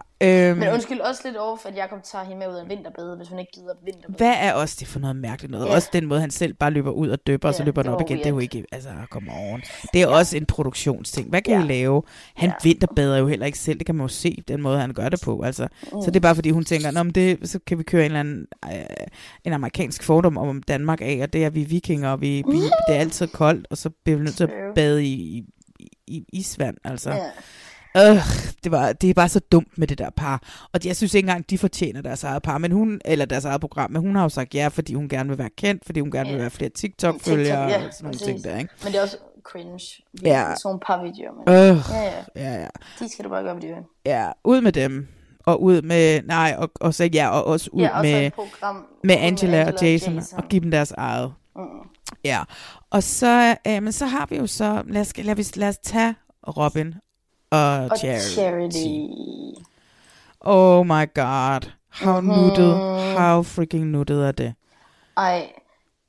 øhm, 0.50 0.58
Men 0.58 0.68
undskyld 0.68 1.00
også 1.00 1.20
lidt 1.24 1.36
over, 1.36 1.56
for 1.56 1.68
at 1.68 1.76
Jacob 1.76 1.98
tager 2.04 2.24
hende 2.24 2.38
med 2.38 2.48
ud 2.48 2.54
af 2.54 2.68
vinterbade, 2.68 3.16
hvis 3.16 3.28
hun 3.28 3.38
ikke 3.38 3.52
gider 3.54 3.72
vinterbade. 3.84 4.16
hvad 4.16 4.34
er 4.38 4.52
også 4.52 4.76
det 4.80 4.88
for 4.88 4.98
noget 4.98 5.16
mærkeligt 5.16 5.50
noget? 5.50 5.66
Ja. 5.66 5.74
Også 5.74 5.88
den 5.92 6.06
måde, 6.06 6.20
han 6.20 6.30
selv 6.30 6.54
bare 6.54 6.70
løber 6.70 6.90
ud 6.90 7.08
og 7.08 7.18
døber, 7.26 7.48
og 7.48 7.54
så 7.54 7.62
Ja, 7.62 7.64
løber 7.64 7.82
han 7.82 7.92
op 7.92 8.00
var 8.00 8.06
igen. 8.06 8.18
Det 8.18 8.26
er 8.26 8.30
jo 8.30 8.38
ikke, 8.38 8.64
altså, 8.72 8.88
come 9.10 9.30
on. 9.52 9.62
Det 9.92 10.02
er 10.02 10.06
også 10.06 10.36
en 10.36 10.46
produktionsting. 10.46 11.28
Hvad 11.30 11.42
kan 11.42 11.54
Ja. 11.58 11.64
I 11.64 11.68
lave? 11.68 12.02
Han 12.34 12.48
Ja. 12.48 12.54
vinterbader 12.62 13.18
jo 13.18 13.26
heller 13.26 13.46
ikke 13.46 13.58
selv, 13.58 13.78
det 13.78 13.86
kan 13.86 13.94
man 13.94 14.04
jo 14.04 14.08
se, 14.08 14.42
den 14.48 14.62
måde, 14.62 14.78
han 14.78 14.92
gør 14.92 15.08
det 15.08 15.20
på. 15.24 15.42
Altså. 15.42 15.68
Mm. 15.82 15.88
Så 16.02 16.10
det 16.10 16.16
er 16.16 16.20
bare 16.20 16.34
fordi, 16.34 16.50
hun 16.50 16.64
tænker, 16.64 16.90
Nå, 16.90 17.02
men 17.02 17.12
det, 17.12 17.48
så 17.48 17.58
kan 17.66 17.78
vi 17.78 17.82
køre 17.82 18.00
en 18.00 18.04
eller 18.06 18.20
anden 18.20 18.46
øh, 18.64 18.70
en 19.44 19.52
amerikansk 19.52 20.02
fordom 20.02 20.38
om 20.38 20.62
Danmark 20.62 21.00
af, 21.02 21.20
og 21.22 21.32
det 21.32 21.44
er 21.44 21.50
vi 21.50 21.62
er 21.62 21.66
vikinger, 21.66 22.10
og 22.10 22.20
vi, 22.20 22.42
vi, 22.50 22.58
det 22.88 22.96
er 22.96 23.00
altid 23.00 23.26
koldt, 23.26 23.66
og 23.70 23.76
så 23.76 23.90
bliver 24.04 24.18
vi 24.18 24.24
nødt 24.24 24.36
til 24.36 24.44
at 24.44 24.50
bade 24.74 25.04
i, 25.04 25.44
i, 25.78 25.88
i, 26.06 26.24
isvand. 26.32 26.76
Altså. 26.84 27.10
Ja. 27.10 28.10
Øh, 28.10 28.16
det, 28.64 28.72
var, 28.72 28.92
det 28.92 29.10
er 29.10 29.14
bare 29.14 29.28
så 29.28 29.40
dumt 29.40 29.78
med 29.78 29.86
det 29.86 29.98
der 29.98 30.10
par. 30.16 30.66
Og 30.72 30.80
jeg 30.84 30.96
synes 30.96 31.14
ikke 31.14 31.26
engang, 31.26 31.50
de 31.50 31.58
fortjener 31.58 32.02
deres 32.02 32.24
eget 32.24 32.42
par, 32.42 32.58
men 32.58 32.72
hun, 32.72 33.00
eller 33.04 33.24
deres 33.24 33.44
eget 33.44 33.60
program, 33.60 33.90
men 33.90 34.02
hun 34.02 34.16
har 34.16 34.22
jo 34.22 34.28
sagt 34.28 34.54
ja, 34.54 34.68
fordi 34.68 34.94
hun 34.94 35.08
gerne 35.08 35.28
vil 35.28 35.38
være 35.38 35.50
kendt, 35.58 35.84
fordi 35.86 36.00
hun 36.00 36.10
gerne 36.10 36.30
vil 36.30 36.38
være 36.38 36.50
flere 36.50 36.70
TikTok-følgere 36.70 37.66
TikTok, 37.66 37.80
ja, 37.82 37.86
og 37.86 37.94
sådan 37.94 38.04
nogle 38.04 38.18
ting 38.18 38.44
der, 38.44 38.58
ikke? 38.58 38.70
Men 38.82 38.92
det 38.92 38.98
er 38.98 39.02
også 39.02 39.16
cringe. 39.44 40.02
Ja. 40.22 40.54
Sådan 40.62 40.80
par 40.86 41.02
videoer. 41.02 41.32
Men... 41.46 41.76
Øh, 41.76 41.82
Ja, 41.90 42.02
ja. 42.02 42.52
ja, 42.54 42.60
ja. 42.60 42.66
De 43.00 43.12
skal 43.12 43.24
du 43.24 43.30
bare 43.30 43.42
gøre, 43.42 43.52
hvad 43.54 43.62
de 43.62 43.66
vil. 43.74 43.84
Ja, 44.06 44.30
ud 44.44 44.60
med 44.60 44.72
dem. 44.72 45.08
Og 45.46 45.62
ud 45.62 45.82
med, 45.82 46.22
nej, 46.22 46.54
og, 46.58 46.70
og 46.74 46.94
så 46.94 47.04
ja, 47.04 47.28
og 47.28 47.44
også 47.44 47.70
ud 47.72 47.82
Ja, 47.82 47.98
også 47.98 48.02
med, 48.02 48.30
program 48.30 48.74
med 48.76 48.84
med 49.02 49.14
Angela, 49.14 49.26
Angela 49.60 49.72
og 49.72 49.82
Jason, 49.82 50.14
Jason. 50.14 50.38
og 50.38 50.48
give 50.48 50.60
dem 50.62 50.70
deres 50.70 50.92
eget. 50.92 51.32
Mm. 51.56 51.62
Ja, 52.24 52.42
og 52.90 53.02
så, 53.02 53.56
øh, 53.66 53.82
men 53.82 53.92
så 53.92 54.06
har 54.06 54.26
vi 54.26 54.36
jo 54.36 54.46
så, 54.46 54.82
lad 54.86 55.00
os, 55.00 55.16
lad 55.16 55.38
os, 55.38 55.56
lad 55.56 55.68
os 55.68 55.78
tage 55.78 56.14
Robin 56.48 56.94
og, 57.50 57.74
Og 57.90 57.98
Charity. 57.98 58.34
Charity. 58.34 58.98
Oh 60.40 60.86
my 60.86 61.14
god. 61.14 61.70
How 61.90 62.20
Mhm. 62.20 62.34
nuttet, 62.38 62.74
how 63.18 63.42
freaking 63.42 63.86
nuttet 63.86 64.26
er 64.26 64.32
det? 64.32 64.54
Ej, 65.16 65.52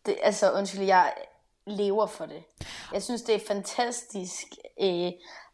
det, 0.05 0.15
altså 0.23 0.51
undskyld, 0.51 0.81
jeg 0.83 1.13
lever 1.67 2.07
for 2.07 2.25
det. 2.25 2.43
Jeg 2.93 3.03
synes, 3.03 3.21
det 3.21 3.35
er 3.35 3.39
fantastisk. 3.47 4.45
Øh, 4.81 5.11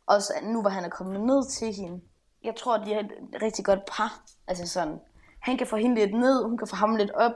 også 0.07 0.33
nu, 0.43 0.61
hvor 0.61 0.69
han 0.69 0.83
er 0.85 0.89
kommet 0.89 1.21
ned 1.21 1.49
til 1.49 1.73
hende. 1.73 2.01
Jeg 2.43 2.53
tror, 2.59 2.77
de 2.77 2.93
er 2.93 2.99
et 2.99 3.11
rigtig 3.41 3.65
godt 3.65 3.79
par. 3.97 4.21
Altså 4.47 4.67
sådan, 4.67 4.99
han 5.41 5.57
kan 5.57 5.67
få 5.67 5.75
hende 5.75 5.95
lidt 5.95 6.13
ned, 6.19 6.43
hun 6.43 6.57
kan 6.57 6.67
få 6.67 6.75
ham 6.75 6.95
lidt 6.95 7.11
op. 7.11 7.31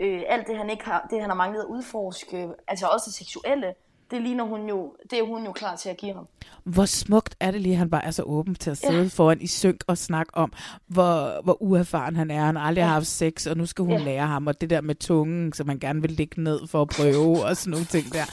Øh, 0.00 0.22
alt 0.28 0.46
det, 0.46 0.56
han 0.56 0.70
ikke 0.70 0.84
har, 0.84 1.06
det 1.10 1.20
han 1.20 1.30
har 1.30 1.36
manglet 1.36 1.60
at 1.60 1.66
udforske, 1.66 2.48
altså 2.68 2.86
også 2.86 3.04
det 3.06 3.14
seksuelle, 3.14 3.66
det 4.10 4.22
ligner 4.22 4.44
hun 4.44 4.68
jo, 4.68 4.94
det 5.10 5.18
er 5.18 5.22
hun 5.26 5.44
jo 5.44 5.52
klar 5.52 5.76
til 5.76 5.88
at 5.88 5.96
give 5.96 6.14
ham. 6.14 6.26
Hvor 6.64 6.84
smukt 6.84 7.36
er 7.40 7.50
det 7.50 7.60
lige, 7.60 7.72
at 7.72 7.78
han 7.78 7.90
bare 7.90 8.04
er 8.04 8.10
så 8.10 8.22
åben 8.22 8.54
til 8.54 8.70
at 8.70 8.82
Ja. 8.84 8.88
sidde 8.90 9.10
foran 9.10 9.40
i 9.40 9.46
synk 9.46 9.84
og 9.86 9.98
snakke 9.98 10.34
om, 10.36 10.52
hvor, 10.86 11.42
hvor 11.44 11.62
uerfaren 11.62 12.16
han 12.16 12.30
er. 12.30 12.44
Han 12.44 12.56
aldrig 12.56 12.82
Ja. 12.82 12.86
har 12.86 12.92
haft 12.94 13.06
sex, 13.06 13.46
og 13.46 13.56
nu 13.56 13.66
skal 13.66 13.84
hun 13.84 13.92
Ja. 13.92 13.98
lære 13.98 14.26
ham. 14.26 14.46
Og 14.46 14.60
det 14.60 14.70
der 14.70 14.80
med 14.80 14.94
tungen, 14.94 15.52
som 15.52 15.68
han 15.68 15.78
gerne 15.78 16.02
vil 16.02 16.10
ligge 16.10 16.42
ned 16.42 16.66
for 16.66 16.82
at 16.82 16.88
prøve, 16.88 17.42
og 17.46 17.56
sådan 17.56 17.70
nogle 17.70 17.86
ting 17.86 18.12
der. 18.12 18.24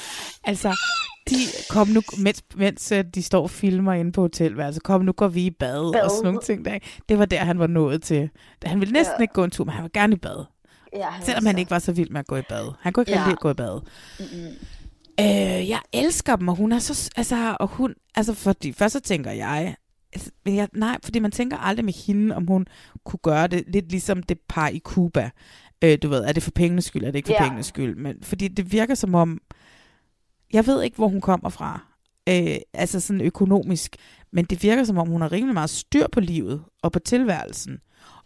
Altså, 0.44 0.76
de, 1.30 1.36
kom 1.70 1.88
nu, 1.88 2.02
mens, 2.24 2.44
mens 2.56 2.92
øh, 2.92 3.04
de 3.16 3.24
står 3.24 3.42
og 3.42 3.50
filmer 3.50 3.94
inde 3.94 4.12
på 4.12 4.22
hotelværelset, 4.22 4.84
kom 4.84 5.02
nu 5.02 5.12
går 5.12 5.28
vi 5.28 5.46
i 5.46 5.50
bad, 5.52 5.94
Bad. 5.94 6.02
og 6.02 6.12
sådan 6.12 6.24
nogle 6.24 6.40
ting 6.42 6.66
der. 6.66 6.80
Det 7.10 7.20
var 7.20 7.26
der, 7.26 7.40
han 7.40 7.60
var 7.60 7.68
nået 7.68 8.04
til. 8.04 8.30
Han 8.66 8.80
ville 8.80 8.94
næsten 8.94 9.16
Ja. 9.18 9.22
ikke 9.22 9.34
gå 9.34 9.44
en 9.44 9.52
tur, 9.52 9.66
men 9.66 9.74
han 9.74 9.84
var 9.84 9.90
gerne 9.94 10.16
i 10.16 10.20
bad. 10.20 10.46
Ja, 10.96 11.10
han 11.10 11.26
Selvom 11.26 11.46
han 11.46 11.58
ikke 11.58 11.72
var 11.72 11.80
så 11.80 11.92
vild 11.92 12.10
med 12.10 12.20
at 12.20 12.28
gå 12.28 12.36
i 12.36 12.42
bad. 12.50 12.72
Han 12.82 12.94
kunne 12.94 13.02
ikke 13.02 13.12
Ja. 13.12 13.24
lide 13.24 13.32
at 13.32 13.40
gå 13.40 13.50
i 13.52 13.54
bad. 13.54 13.82
Mm-hmm. 14.20 14.56
Øh, 15.20 15.70
jeg 15.70 15.80
elsker 15.94 16.36
dem, 16.36 16.48
og 16.48 16.56
hun 16.56 16.72
er 16.72 16.80
så... 16.80 17.12
Altså, 17.16 17.58
og 17.60 17.68
hun, 17.68 17.94
altså 18.16 18.34
fordi 18.34 18.72
først 18.74 18.94
så 18.94 19.00
tænker 19.00 19.32
jeg, 19.32 19.76
altså, 20.14 20.32
men 20.46 20.56
jeg... 20.56 20.68
Nej, 20.74 20.98
fordi 21.04 21.20
man 21.20 21.32
tænker 21.32 21.58
aldrig 21.58 21.86
med 21.86 21.94
hende, 22.08 22.36
om 22.36 22.48
hun 22.48 22.66
kunne 23.06 23.20
gøre 23.24 23.48
det 23.48 23.64
lidt 23.68 23.92
ligesom 23.92 24.24
det 24.24 24.38
par 24.50 24.68
i 24.68 24.80
Cuba. 24.80 25.30
Øh, 25.84 25.98
du 26.04 26.08
ved, 26.10 26.24
er 26.24 26.32
det 26.32 26.44
for 26.44 26.52
pengenes 26.52 26.86
skyld, 26.86 27.04
er 27.04 27.12
det 27.12 27.16
ikke 27.16 27.28
for 27.28 27.34
Ja. 27.34 27.40
pengenes 27.44 27.66
skyld? 27.66 27.96
Men, 27.96 28.16
fordi 28.24 28.48
det 28.48 28.72
virker 28.72 28.96
som 28.96 29.16
om... 29.16 29.42
Jeg 30.54 30.68
ved 30.68 30.84
ikke, 30.84 30.96
hvor 30.98 31.08
hun 31.08 31.22
kommer 31.22 31.50
fra. 31.50 31.80
Øh, 32.30 32.56
altså 32.74 33.00
sådan 33.00 33.22
økonomisk. 33.22 33.96
Men 34.32 34.46
det 34.46 34.64
virker 34.64 34.84
som 34.84 34.98
om, 34.98 35.08
hun 35.08 35.22
har 35.22 35.32
rimelig 35.32 35.54
meget 35.54 35.70
styr 35.70 36.08
på 36.12 36.20
livet 36.20 36.64
og 36.84 36.92
på 36.92 37.00
tilværelsen. 37.00 37.80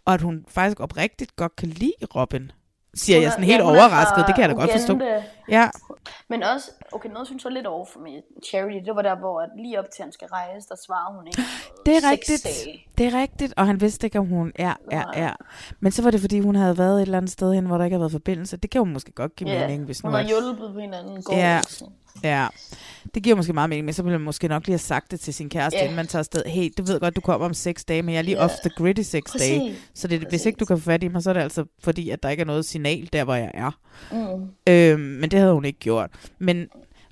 og 0.04 0.14
at 0.14 0.20
hun 0.20 0.44
faktisk 0.48 0.80
oprigtigt 0.80 1.36
godt 1.36 1.56
kan 1.56 1.68
lide 1.68 1.92
Robin. 2.16 2.50
Siger 2.94 3.16
Hun 3.16 3.22
jeg 3.22 3.26
er- 3.26 3.30
sådan 3.32 3.44
helt 3.44 3.62
hun 3.62 3.74
er 3.74 3.78
overrasket, 3.80 4.24
det 4.26 4.34
kan 4.34 4.42
jeg 4.42 4.50
da 4.50 4.54
godt 4.54 4.70
forstå. 4.72 4.92
Uganda. 4.94 5.22
Ja, 5.48 5.68
Men 6.28 6.42
også, 6.42 6.70
okay, 6.92 7.08
noget 7.08 7.26
synes 7.26 7.44
jeg 7.44 7.52
lidt 7.52 7.66
over 7.66 7.84
for 7.92 8.00
mig. 8.00 8.22
Charity, 8.48 8.84
det 8.86 8.96
var 8.96 9.02
der, 9.02 9.16
hvor 9.18 9.40
at 9.40 9.48
lige 9.58 9.78
op 9.78 9.84
til 9.94 10.02
han 10.02 10.12
skal 10.12 10.28
rejse, 10.28 10.68
der 10.68 10.74
svarer 10.86 11.16
hun 11.16 11.26
ikke. 11.26 11.42
det 11.86 11.96
er 11.96 12.10
rigtigt. 12.10 12.44
dage. 12.44 12.86
Det 12.98 13.06
er 13.06 13.20
rigtigt, 13.20 13.54
og 13.56 13.66
han 13.66 13.80
vidste 13.80 14.06
ikke, 14.06 14.18
om 14.18 14.26
hun 14.26 14.52
er, 14.54 14.74
er, 14.90 15.04
er. 15.14 15.32
Men 15.80 15.92
så 15.92 16.02
var 16.02 16.10
det, 16.10 16.20
fordi 16.20 16.40
hun 16.40 16.54
havde 16.56 16.78
været 16.78 16.96
et 16.96 17.02
eller 17.02 17.18
andet 17.18 17.30
sted 17.30 17.54
hen, 17.54 17.66
hvor 17.66 17.78
der 17.78 17.84
ikke 17.84 17.94
havde 17.94 18.00
været 18.00 18.12
forbindelse. 18.12 18.56
Det 18.56 18.70
kan 18.70 18.78
jo 18.78 18.84
måske 18.84 19.12
godt 19.12 19.36
give 19.36 19.50
Ja, 19.50 19.60
mening, 19.66 19.84
hvis 19.84 20.00
hun 20.00 20.10
nu 20.10 20.16
har 20.16 20.22
at- 20.22 20.28
hjulpet 20.28 20.72
på 20.74 20.80
hinanden 20.80 21.22
går. 21.22 21.34
Ja, 21.36 21.56
altså. 21.56 21.84
Ja. 22.24 22.46
Det 23.14 23.22
giver 23.22 23.36
måske 23.36 23.52
meget 23.52 23.70
mening, 23.70 23.84
men 23.84 23.94
så 23.94 24.02
ville 24.02 24.18
man 24.18 24.24
måske 24.24 24.48
nok 24.48 24.66
lige 24.66 24.72
have 24.72 24.78
sagt 24.78 25.10
det 25.10 25.20
til 25.20 25.34
sin 25.34 25.48
kæreste, 25.48 25.76
Ja. 25.78 25.82
inden 25.82 25.96
man 25.96 26.06
tager 26.06 26.20
afsted. 26.20 26.42
Hey, 26.46 26.70
du 26.78 26.82
ved 26.82 27.00
godt, 27.00 27.16
du 27.16 27.20
kommer 27.20 27.46
om 27.46 27.54
seks 27.54 27.84
dage, 27.84 28.02
men 28.02 28.12
jeg 28.12 28.18
er 28.18 28.22
lige 28.22 28.36
Ja. 28.36 28.44
off 28.44 28.52
the 28.64 28.70
grid 28.76 28.98
i 28.98 29.02
seks 29.02 29.32
Præcis. 29.32 29.48
dage. 29.48 29.74
Så 29.94 30.08
det, 30.08 30.20
hvis 30.28 30.46
ikke 30.46 30.56
du 30.56 30.64
kan 30.64 30.78
få 30.78 30.84
fat 30.84 31.02
i 31.02 31.08
mig, 31.08 31.22
så 31.22 31.30
er 31.30 31.34
det 31.34 31.40
altså 31.40 31.64
fordi, 31.82 32.10
at 32.10 32.22
der 32.22 32.28
ikke 32.28 32.40
er 32.40 32.44
noget 32.46 32.64
signal 32.64 33.08
der, 33.12 33.24
hvor 33.24 33.34
jeg 33.34 33.50
er. 33.54 33.70
Mm. 34.12 34.48
Øhm, 34.72 35.00
men 35.00 35.30
det 35.30 35.38
havde 35.38 35.52
hun 35.54 35.64
ikke 35.64 35.78
gjort. 35.78 36.10
Men 36.38 36.66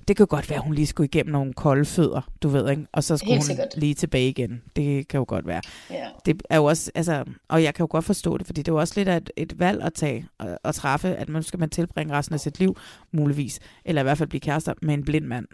det 0.09 0.17
kan 0.17 0.27
godt 0.27 0.49
være, 0.49 0.57
at 0.59 0.63
hun 0.63 0.73
lige 0.73 0.87
skulle 0.87 1.07
igennem 1.07 1.31
nogle 1.31 1.53
kolde 1.53 1.85
fødder, 1.85 2.21
du 2.43 2.49
ved, 2.49 2.69
ikke? 2.69 2.85
Og 2.91 3.03
så 3.03 3.17
skulle 3.17 3.33
Helt 3.33 3.43
hun 3.43 3.45
sikkert. 3.45 3.67
lige 3.77 3.93
tilbage 3.93 4.29
igen. 4.29 4.61
Det 4.75 5.07
kan 5.07 5.17
jo 5.17 5.25
godt 5.27 5.47
være. 5.47 5.61
Ja. 5.89 6.05
Det 6.25 6.41
er 6.49 6.57
jo 6.57 6.65
også, 6.65 6.91
altså, 6.95 7.23
og 7.47 7.63
jeg 7.63 7.73
kan 7.73 7.83
jo 7.83 7.87
godt 7.91 8.05
forstå 8.05 8.37
det, 8.37 8.45
fordi 8.45 8.61
det 8.61 8.71
er 8.71 8.73
jo 8.73 8.79
også 8.79 8.93
lidt 8.97 9.07
af 9.07 9.17
et, 9.17 9.29
et 9.37 9.59
valg 9.59 9.81
at 9.83 9.93
tage 9.93 10.27
og, 10.37 10.59
og 10.63 10.75
træffe, 10.75 11.15
at 11.15 11.29
man 11.29 11.43
skal 11.43 11.59
man 11.59 11.69
tilbringe 11.69 12.13
resten 12.13 12.33
af 12.33 12.39
sit 12.39 12.59
liv, 12.59 12.77
muligvis, 13.11 13.59
eller 13.85 14.01
i 14.01 14.03
hvert 14.03 14.17
fald 14.17 14.29
blive 14.29 14.39
kærester 14.41 14.73
med 14.81 14.93
en 14.93 15.05
blind 15.05 15.25
mand. 15.25 15.45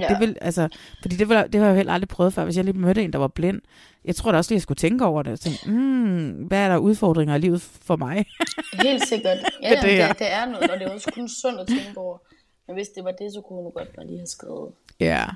Ja. 0.00 0.08
Det 0.08 0.20
vil, 0.20 0.36
altså, 0.40 0.68
fordi 1.02 1.16
det, 1.16 1.28
vil, 1.28 1.36
det 1.52 1.54
har 1.54 1.66
jeg 1.66 1.72
jo 1.72 1.76
heller 1.76 1.92
aldrig 1.92 2.08
prøvet 2.08 2.32
før. 2.34 2.44
Hvis 2.44 2.56
jeg 2.56 2.64
lige 2.64 2.78
mødte 2.78 3.02
en, 3.02 3.12
der 3.12 3.18
var 3.18 3.28
blind, 3.28 3.60
jeg 4.04 4.16
tror 4.16 4.32
da 4.32 4.38
også 4.38 4.50
lige, 4.50 4.56
jeg 4.56 4.62
skulle 4.62 4.76
tænke 4.76 5.04
over 5.04 5.22
det. 5.22 5.40
Tænke, 5.40 5.70
mm, 5.70 6.28
hvad 6.30 6.58
er 6.58 6.68
der 6.68 6.76
udfordringer 6.76 7.34
i 7.34 7.38
livet 7.38 7.62
for 7.62 7.96
mig? 7.96 8.26
Helt 8.82 9.08
sikkert. 9.08 9.38
Ja, 9.62 9.70
det, 9.70 9.82
det, 9.82 10.18
det, 10.18 10.32
er 10.32 10.46
noget, 10.46 10.70
og 10.70 10.78
det 10.78 10.86
er 10.86 10.90
også 10.90 11.10
kun 11.14 11.28
sundt 11.28 11.60
at 11.60 11.66
tænke 11.66 11.98
over. 11.98 12.18
Men 12.66 12.76
hvis 12.76 12.88
det 12.88 13.04
var 13.04 13.10
det, 13.10 13.32
så 13.32 13.40
kunne 13.40 13.62
hun 13.62 13.72
godt 13.72 13.96
bare 13.96 14.06
lige 14.06 14.18
have 14.18 14.26
skrevet. 14.26 14.72
Ja. 15.00 15.26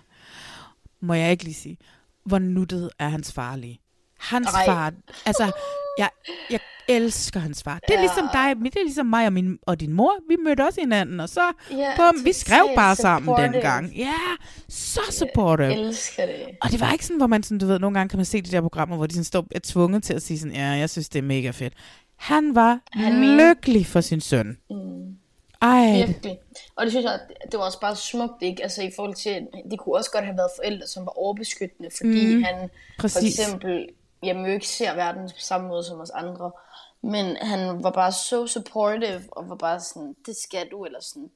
Må 1.01 1.15
jeg 1.15 1.31
ikke 1.31 1.45
lige 1.45 1.55
sige, 1.55 1.79
hvor 2.25 2.39
nuttet 2.39 2.91
er 2.99 3.09
hans 3.09 3.33
far 3.33 3.57
lige? 3.57 3.81
Hans 4.19 4.49
Ej. 4.55 4.65
far, 4.67 4.93
altså, 5.27 5.53
jeg, 5.99 6.09
jeg 6.51 6.61
elsker 6.89 7.41
hans 7.41 7.63
far. 7.63 7.79
Det 7.79 7.91
er 7.95 7.95
Ja. 7.95 8.01
ligesom 8.01 8.29
dig, 8.33 8.57
det 8.73 8.77
er 8.81 8.85
ligesom 8.85 9.07
mig 9.07 9.27
og, 9.27 9.33
min, 9.33 9.59
og 9.63 9.81
din 9.81 9.93
mor. 9.93 10.13
Vi 10.29 10.37
mødte 10.45 10.65
også 10.65 10.81
hinanden, 10.81 11.21
og 11.21 11.29
så, 11.29 11.41
Ja, 11.71 11.93
bum, 11.97 12.25
vi 12.25 12.33
skrev 12.33 12.69
bare 12.77 12.97
sammen 12.97 13.27
supportive. 13.27 13.53
dengang. 13.53 13.93
Ja, 13.97 14.15
så 14.69 15.01
supportive. 15.11 15.67
Jeg 15.69 15.79
elsker 15.81 16.27
det. 16.27 16.35
Og 16.63 16.71
det 16.71 16.81
var 16.81 16.93
ikke 16.93 17.05
sådan, 17.07 17.17
hvor 17.17 17.27
man 17.27 17.43
sådan, 17.43 17.59
du 17.59 17.67
ved, 17.67 17.79
nogle 17.79 17.99
gange 17.99 18.09
kan 18.09 18.17
man 18.19 18.25
se 18.27 18.41
de 18.43 18.51
der 18.51 18.61
programmer, 18.61 18.97
hvor 18.97 19.07
de 19.07 19.15
sådan 19.15 19.25
står, 19.25 19.47
er 19.51 19.61
tvunget 19.63 20.03
til 20.03 20.15
at 20.15 20.23
sige 20.23 20.39
sådan, 20.39 20.55
ja, 20.55 20.67
jeg 20.67 20.91
synes, 20.91 21.09
det 21.09 21.19
er 21.19 21.23
mega 21.23 21.51
fedt. 21.51 21.75
Han 22.17 22.55
var 22.55 22.81
Han 22.93 23.37
lykkelig 23.37 23.87
for 23.87 24.01
sin 24.01 24.21
søn. 24.21 24.59
Mm. 24.71 25.17
Ej, 25.63 25.93
Virkelig. 26.07 26.39
Og 26.77 26.85
det 26.85 26.93
synes 26.93 27.05
jeg, 27.05 27.21
det 27.53 27.59
var 27.59 27.65
også 27.65 27.81
bare 27.81 27.97
smukt, 27.97 28.43
ikke? 28.43 28.63
Altså 28.63 28.83
i 28.83 28.91
forhold 28.97 29.15
til, 29.15 29.47
de 29.71 29.77
kunne 29.77 29.95
også 29.97 30.11
godt 30.11 30.25
have 30.25 30.37
været 30.37 30.51
forældre, 30.59 30.87
som 30.87 31.07
var 31.07 31.19
overbeskyttende, 31.19 31.91
fordi 31.97 32.35
Mm, 32.35 32.43
han 32.43 32.71
for 32.97 33.03
præcis. 33.03 33.39
eksempel, 33.39 33.89
jamen 34.23 34.47
jo 34.47 34.53
ikke 34.53 34.69
ser 34.69 34.95
verden 34.95 35.23
på 35.29 35.35
samme 35.39 35.69
måde 35.69 35.85
som 35.85 36.01
os 36.01 36.11
andre, 36.11 36.51
men 37.03 37.37
han 37.43 37.83
var 37.85 37.91
bare 37.91 38.13
så 38.13 38.47
supportive, 38.47 39.23
og 39.33 39.49
var 39.49 39.55
bare 39.55 39.81
sådan, 39.81 40.17
det 40.27 40.37
skal 40.37 40.67
du, 40.71 40.85
eller 40.85 40.99
sådan, 41.03 41.29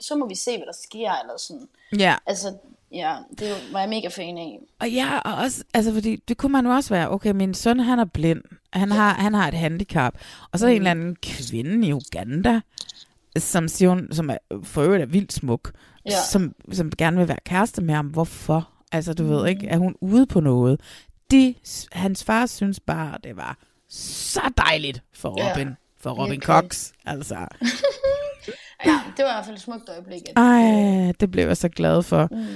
så 0.00 0.16
må 0.16 0.26
vi 0.28 0.34
se, 0.34 0.56
hvad 0.56 0.66
der 0.66 0.72
sker, 0.82 1.12
eller 1.22 1.34
sådan. 1.38 1.68
ja. 1.98 2.16
Altså, 2.26 2.54
ja, 2.92 3.16
det 3.38 3.48
var 3.72 3.80
jeg 3.80 3.88
mega 3.88 4.08
fan 4.08 4.38
af. 4.38 4.60
Og 4.80 4.90
ja, 4.90 5.18
og 5.18 5.34
også, 5.34 5.64
altså 5.74 5.92
fordi, 5.92 6.16
det 6.16 6.36
kunne 6.36 6.52
man 6.52 6.66
jo 6.66 6.72
også 6.72 6.94
være, 6.94 7.10
okay, 7.10 7.30
min 7.30 7.54
søn, 7.54 7.80
han 7.80 7.98
er 7.98 8.04
blind, 8.04 8.42
han 8.72 8.90
har, 8.92 9.14
han 9.14 9.34
har 9.34 9.48
et 9.48 9.54
handicap, 9.54 10.14
og 10.52 10.58
så 10.58 10.66
er 10.66 10.68
der 10.70 10.76
en 10.76 10.82
Mm. 10.82 10.86
eller 10.86 10.90
anden 10.90 11.16
kvinde 11.22 11.86
i 11.88 11.92
Uganda, 11.92 12.60
som 13.38 13.68
siger 13.68 13.88
hun, 13.88 14.08
som 14.12 14.30
er, 14.30 14.36
for 14.62 14.82
øvrigt 14.82 15.02
er 15.02 15.06
vildt 15.06 15.32
smuk, 15.32 15.72
Ja. 16.06 16.10
som, 16.30 16.54
som 16.72 16.90
gerne 16.98 17.16
vil 17.16 17.28
være 17.28 17.38
kæreste 17.46 17.82
med 17.82 17.94
ham. 17.94 18.06
Hvorfor? 18.06 18.68
Altså, 18.92 19.14
du 19.14 19.22
mm. 19.22 19.28
ved 19.30 19.46
ikke, 19.46 19.66
er 19.66 19.78
hun 19.78 19.94
ude 20.00 20.26
på 20.26 20.40
noget? 20.40 20.80
De, 21.30 21.54
hans 21.92 22.24
far 22.24 22.46
synes 22.46 22.80
bare, 22.80 23.18
det 23.24 23.36
var 23.36 23.58
så 23.88 24.40
dejligt 24.56 25.02
for 25.14 25.34
Ja, 25.38 25.50
Robin, 25.50 25.68
for 26.00 26.10
Robin 26.10 26.30
virkelig. 26.30 26.42
Cox, 26.46 26.90
altså. 27.06 27.34
Ja, 28.86 29.00
det 29.16 29.24
var 29.24 29.30
i 29.30 29.34
hvert 29.34 29.44
fald 29.44 29.56
et 29.56 29.62
smukt 29.62 29.88
øjeblik. 29.88 30.22
At, 30.28 30.42
Ej, 30.42 31.12
det 31.20 31.30
blev 31.30 31.46
jeg 31.46 31.56
så 31.56 31.68
glad 31.68 32.02
for. 32.02 32.28
Mm. 32.30 32.46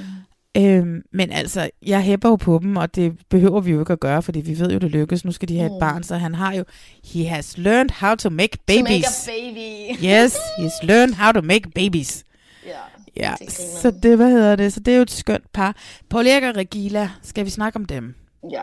Øhm, 0.56 1.02
men 1.12 1.32
altså, 1.32 1.70
jeg 1.86 2.02
hæpper 2.02 2.28
jo 2.28 2.36
på 2.36 2.59
dem, 2.62 2.76
og 2.76 2.94
det 2.94 3.12
behøver 3.31 3.60
vi 3.60 3.70
jo 3.70 3.81
ikke 3.81 3.93
at 3.93 4.01
gøre, 4.01 4.22
fordi 4.22 4.40
vi 4.40 4.59
ved 4.59 4.70
jo, 4.72 4.78
det 4.78 4.90
lykkes. 4.90 5.24
Nu 5.24 5.32
skal 5.32 5.48
de 5.48 5.56
have 5.59 5.68
Mm. 5.68 5.74
et 5.76 5.81
barn, 5.81 6.02
så 6.02 6.16
han 6.16 6.35
har 6.35 6.52
jo... 6.55 6.64
He 7.05 7.24
has 7.24 7.59
learned 7.59 7.90
how 7.90 8.14
to 8.14 8.31
make 8.31 8.48
To 8.56 8.62
make 8.68 8.85
babies. 8.85 9.28
a 9.28 9.31
baby. 9.31 9.98
yes, 10.10 10.36
he's 10.36 10.86
learned 10.86 11.14
how 11.14 11.32
to 11.32 11.40
make 11.43 11.70
babies. 11.74 12.24
Ja, 12.66 12.70
Ja, 13.16 13.35
det 13.39 13.48
griner. 13.56 13.81
så 13.81 13.90
det, 14.02 14.16
hvad 14.16 14.31
hedder 14.31 14.56
det? 14.56 14.72
Så 14.72 14.81
det 14.81 14.93
er 14.93 14.97
jo 14.97 15.02
et 15.02 15.10
skønt 15.10 15.52
par. 15.52 15.76
Paul 16.10 16.26
Erik 16.26 16.43
og 16.43 16.56
Regila, 16.56 17.10
skal 17.22 17.44
vi 17.44 17.51
snakke 17.51 17.76
om 17.78 17.85
dem? 17.85 18.14
Ja. 18.52 18.62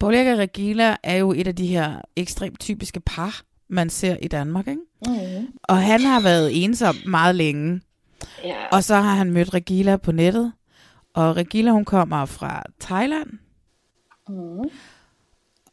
Paul 0.00 0.14
Erik 0.14 0.26
og 0.28 0.38
Regila 0.38 0.96
er 1.02 1.16
jo 1.16 1.32
et 1.32 1.48
af 1.48 1.56
de 1.56 1.66
her 1.66 1.94
ekstremt 2.16 2.60
typiske 2.60 3.00
par, 3.00 3.40
man 3.70 3.90
ser 3.90 4.16
i 4.22 4.28
Danmark, 4.28 4.68
ikke? 4.68 4.80
Mm. 5.06 5.46
Og 5.62 5.76
han 5.82 6.00
har 6.00 6.20
været 6.20 6.64
ensom 6.64 6.96
meget 7.06 7.34
længe. 7.34 7.80
Ja. 8.44 8.54
Og 8.72 8.84
så 8.84 8.94
har 8.94 9.14
han 9.14 9.30
mødt 9.30 9.54
Regila 9.54 9.96
på 9.96 10.12
nettet. 10.12 10.52
Og 11.14 11.36
Regila, 11.36 11.70
hun 11.70 11.84
kommer 11.84 12.24
fra 12.26 12.62
Thailand. 12.80 13.30
Mm. 14.28 14.70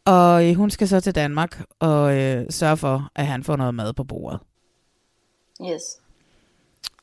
Og 0.06 0.50
øh, 0.50 0.56
hun 0.56 0.70
skal 0.70 0.88
så 0.88 1.00
til 1.00 1.16
Danmark 1.16 1.62
og 1.80 2.18
øh, 2.18 2.46
sørge 2.50 2.78
for, 2.78 3.10
at 3.16 3.28
han 3.28 3.44
får 3.44 3.56
noget 3.56 3.76
mad 3.76 3.94
på 3.94 4.04
bordet. 4.04 4.40
Yes. 5.72 5.82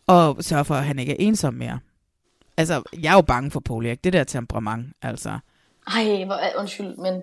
Og 0.07 0.45
sørge 0.45 0.65
for, 0.65 0.75
at 0.75 0.85
han 0.85 0.99
ikke 0.99 1.13
er 1.13 1.17
ensom 1.19 1.55
mere. 1.55 1.79
Altså, 2.57 2.83
jeg 3.03 3.11
er 3.11 3.15
jo 3.17 3.23
bange 3.23 3.51
for 3.51 3.85
Erik. 3.87 4.05
Det 4.05 4.13
der 4.13 4.25
temperament, 4.25 4.87
altså. 5.03 5.39
Ej, 5.87 6.25
hvor, 6.25 6.35
er- 6.35 6.59
undskyld, 6.59 6.97
men 6.97 7.23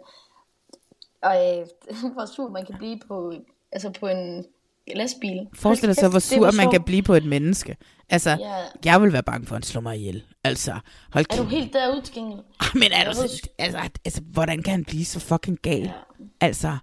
ej, 1.24 1.64
hvor 2.14 2.26
sur 2.26 2.50
man 2.50 2.66
kan 2.66 2.78
blive 2.78 3.00
på, 3.08 3.34
altså 3.72 3.92
på 4.00 4.08
en 4.08 4.46
lastbil. 4.96 5.48
Forestil 5.54 5.88
dig 5.90 5.96
så, 5.96 6.10
hvor 6.10 6.20
kæft, 6.20 6.26
sur 6.30 6.52
man 6.52 6.72
kan 6.72 6.84
blive 6.84 7.02
på 7.02 7.14
et 7.14 7.26
menneske. 7.26 7.78
Altså, 8.10 8.30
Ja. 8.30 8.56
jeg 8.86 9.02
vil 9.02 9.14
være 9.14 9.24
bange 9.24 9.48
for, 9.48 9.56
at 9.56 9.58
han 9.58 9.64
slår 9.64 9.82
mig 9.82 9.98
ihjel. 9.98 10.24
Altså, 10.44 10.72
hold 11.14 11.26
Er 11.30 11.36
du 11.36 11.44
kæft. 11.44 11.52
helt 11.56 11.74
derude 11.74 12.02
til 12.02 12.14
gengæld? 12.14 12.40
Men 12.74 12.92
er 12.94 13.06
du 13.10 13.14
så, 13.16 13.50
altså, 13.58 13.80
altså, 14.06 14.22
hvordan 14.22 14.64
kan 14.64 14.72
han 14.72 14.86
blive 14.86 15.06
så 15.06 15.20
fucking 15.20 15.58
gal? 15.62 15.82
Ja. 15.82 15.92
Altså, 16.42 16.78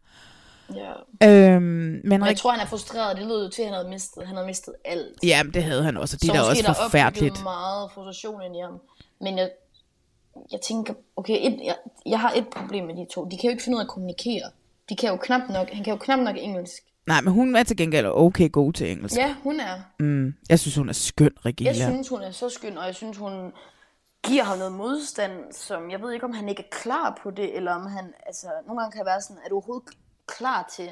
Ja. 0.74 0.92
øhm, 1.28 1.62
men 1.62 2.00
Men 2.04 2.26
jeg 2.26 2.36
tror, 2.36 2.50
han 2.50 2.60
er 2.60 2.66
frustreret. 2.66 3.16
Det 3.16 3.26
lød 3.26 3.44
jo 3.44 3.50
til, 3.50 3.62
at 3.62 3.68
han 3.68 3.74
havde 3.74 3.88
mistet, 3.88 4.26
han 4.26 4.36
havde 4.36 4.46
mistet 4.46 4.74
alt. 4.84 5.18
Jamen, 5.22 5.54
det 5.54 5.62
havde 5.64 5.82
han 5.82 5.96
også, 5.96 6.16
og 6.16 6.20
det 6.20 6.26
så 6.26 6.32
er 6.32 6.36
da 6.36 6.42
også 6.48 6.62
der 6.62 6.72
forfærdeligt. 6.74 7.32
opbygget 7.32 7.44
meget 7.44 7.90
frustration 7.92 8.42
ind 8.42 8.56
i 8.56 8.60
ham. 8.60 8.80
Men 9.20 9.38
jeg, 9.38 9.50
jeg 10.52 10.60
tænker, 10.60 10.94
okay, 11.16 11.36
et, 11.40 11.60
jeg, 11.64 11.76
jeg 12.06 12.20
har 12.20 12.32
et 12.36 12.48
problem 12.48 12.84
med 12.84 12.94
de 12.96 13.06
to. 13.14 13.24
De 13.24 13.36
kan 13.38 13.44
jo 13.44 13.50
ikke 13.50 13.62
finde 13.64 13.76
ud 13.76 13.80
af 13.80 13.84
at 13.84 13.88
kommunikere. 13.90 14.50
De 14.88 14.96
kan 14.96 15.08
jo 15.10 15.16
knap 15.16 15.40
nok, 15.50 15.70
han 15.72 15.84
kan 15.84 15.92
jo 15.92 15.96
knap 15.98 16.18
nok 16.18 16.36
engelsk. 16.38 16.82
Nej, 17.08 17.20
men 17.20 17.32
hun 17.32 17.56
er 17.56 17.62
til 17.62 17.76
gengæld 17.76 18.06
okay 18.06 18.52
god 18.52 18.72
til 18.72 18.90
engelsk. 18.90 19.16
Ja, 19.16 19.34
hun 19.42 19.60
er. 19.60 19.80
Mm, 20.00 20.34
jeg 20.50 20.58
synes, 20.58 20.76
hun 20.76 20.88
er 20.88 20.92
skøn, 20.92 21.30
Regila. 21.44 21.70
Jeg 21.70 21.76
synes, 21.76 22.08
hun 22.08 22.22
er 22.22 22.30
så 22.30 22.48
skøn, 22.48 22.78
og 22.78 22.86
jeg 22.86 22.94
synes, 22.94 23.16
hun 23.16 23.52
giver 24.24 24.42
ham 24.44 24.58
noget 24.58 24.72
modstand, 24.72 25.52
som 25.52 25.90
jeg 25.90 26.00
ved 26.02 26.12
ikke, 26.12 26.24
om 26.26 26.32
han 26.32 26.48
ikke 26.48 26.62
er 26.62 26.76
klar 26.76 27.18
på 27.22 27.30
det, 27.30 27.56
eller 27.56 27.72
om 27.72 27.86
han, 27.86 28.12
altså, 28.26 28.46
nogle 28.66 28.80
gange 28.80 28.92
kan 28.92 28.98
jeg 28.98 29.06
være 29.06 29.20
sådan, 29.20 29.36
er 29.44 29.48
du 29.48 29.54
overhovedet 29.54 29.88
klar 30.26 30.70
til, 30.76 30.88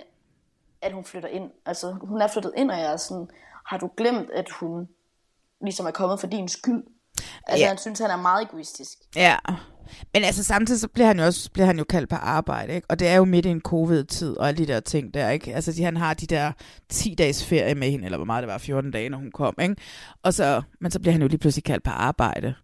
at 0.83 0.93
hun 0.93 1.05
flytter 1.05 1.29
ind? 1.29 1.51
Altså, 1.67 1.93
hun 1.93 2.21
er 2.23 2.27
flyttet 2.29 2.53
ind, 2.57 2.71
og 2.71 2.79
jeg 2.79 2.93
er 2.93 2.97
sådan, 2.97 3.29
har 3.67 3.79
du 3.79 3.91
glemt, 3.97 4.31
at 4.31 4.51
hun 4.51 4.89
ligesom 5.63 5.87
er 5.87 5.91
kommet 5.91 6.21
for 6.21 6.27
din 6.27 6.49
skyld? 6.49 6.85
Altså, 7.47 7.63
Ja. 7.65 7.69
han 7.69 7.79
synes, 7.79 7.99
han 7.99 8.11
er 8.11 8.17
meget 8.17 8.43
egoistisk. 8.43 8.99
Ja, 9.17 9.37
men 10.15 10.25
altså 10.25 10.45
samtidig 10.45 10.81
så 10.81 10.89
bliver 10.89 11.07
han 11.07 11.19
jo 11.19 11.25
også 11.25 11.51
bliver 11.53 11.67
han 11.67 11.79
jo 11.79 11.85
kaldt 11.85 12.11
på 12.11 12.17
arbejde, 12.17 12.75
ikke? 12.75 12.87
Og 12.91 12.99
det 12.99 13.09
er 13.09 13.17
jo 13.17 13.25
midt 13.25 13.47
i 13.47 13.49
en 13.49 13.61
covid-tid 13.61 14.37
og 14.37 14.49
alle 14.49 14.59
de 14.59 14.73
der 14.73 14.81
ting 14.81 15.15
der, 15.15 15.31
ikke? 15.31 15.55
Altså 15.55 15.73
de, 15.73 15.85
han 15.85 15.97
har 15.97 16.15
de 16.15 16.27
der 16.27 16.53
10 16.89 17.15
dages 17.19 17.45
ferie 17.45 17.75
med 17.75 17.91
hende, 17.91 18.05
eller 18.05 18.19
hvor 18.19 18.25
meget 18.25 18.43
det 18.43 18.49
var, 18.49 18.59
14 18.59 18.91
dage, 18.91 19.09
når 19.09 19.19
hun 19.19 19.31
kom, 19.33 19.55
ikke? 19.63 19.77
Og 20.23 20.35
så, 20.35 20.63
men 20.81 20.91
så 20.91 21.01
bliver 21.01 21.13
han 21.13 21.23
jo 21.23 21.29
lige 21.29 21.39
pludselig 21.39 21.65
kaldt 21.65 21.85
på 21.85 21.91
arbejde, 21.91 22.55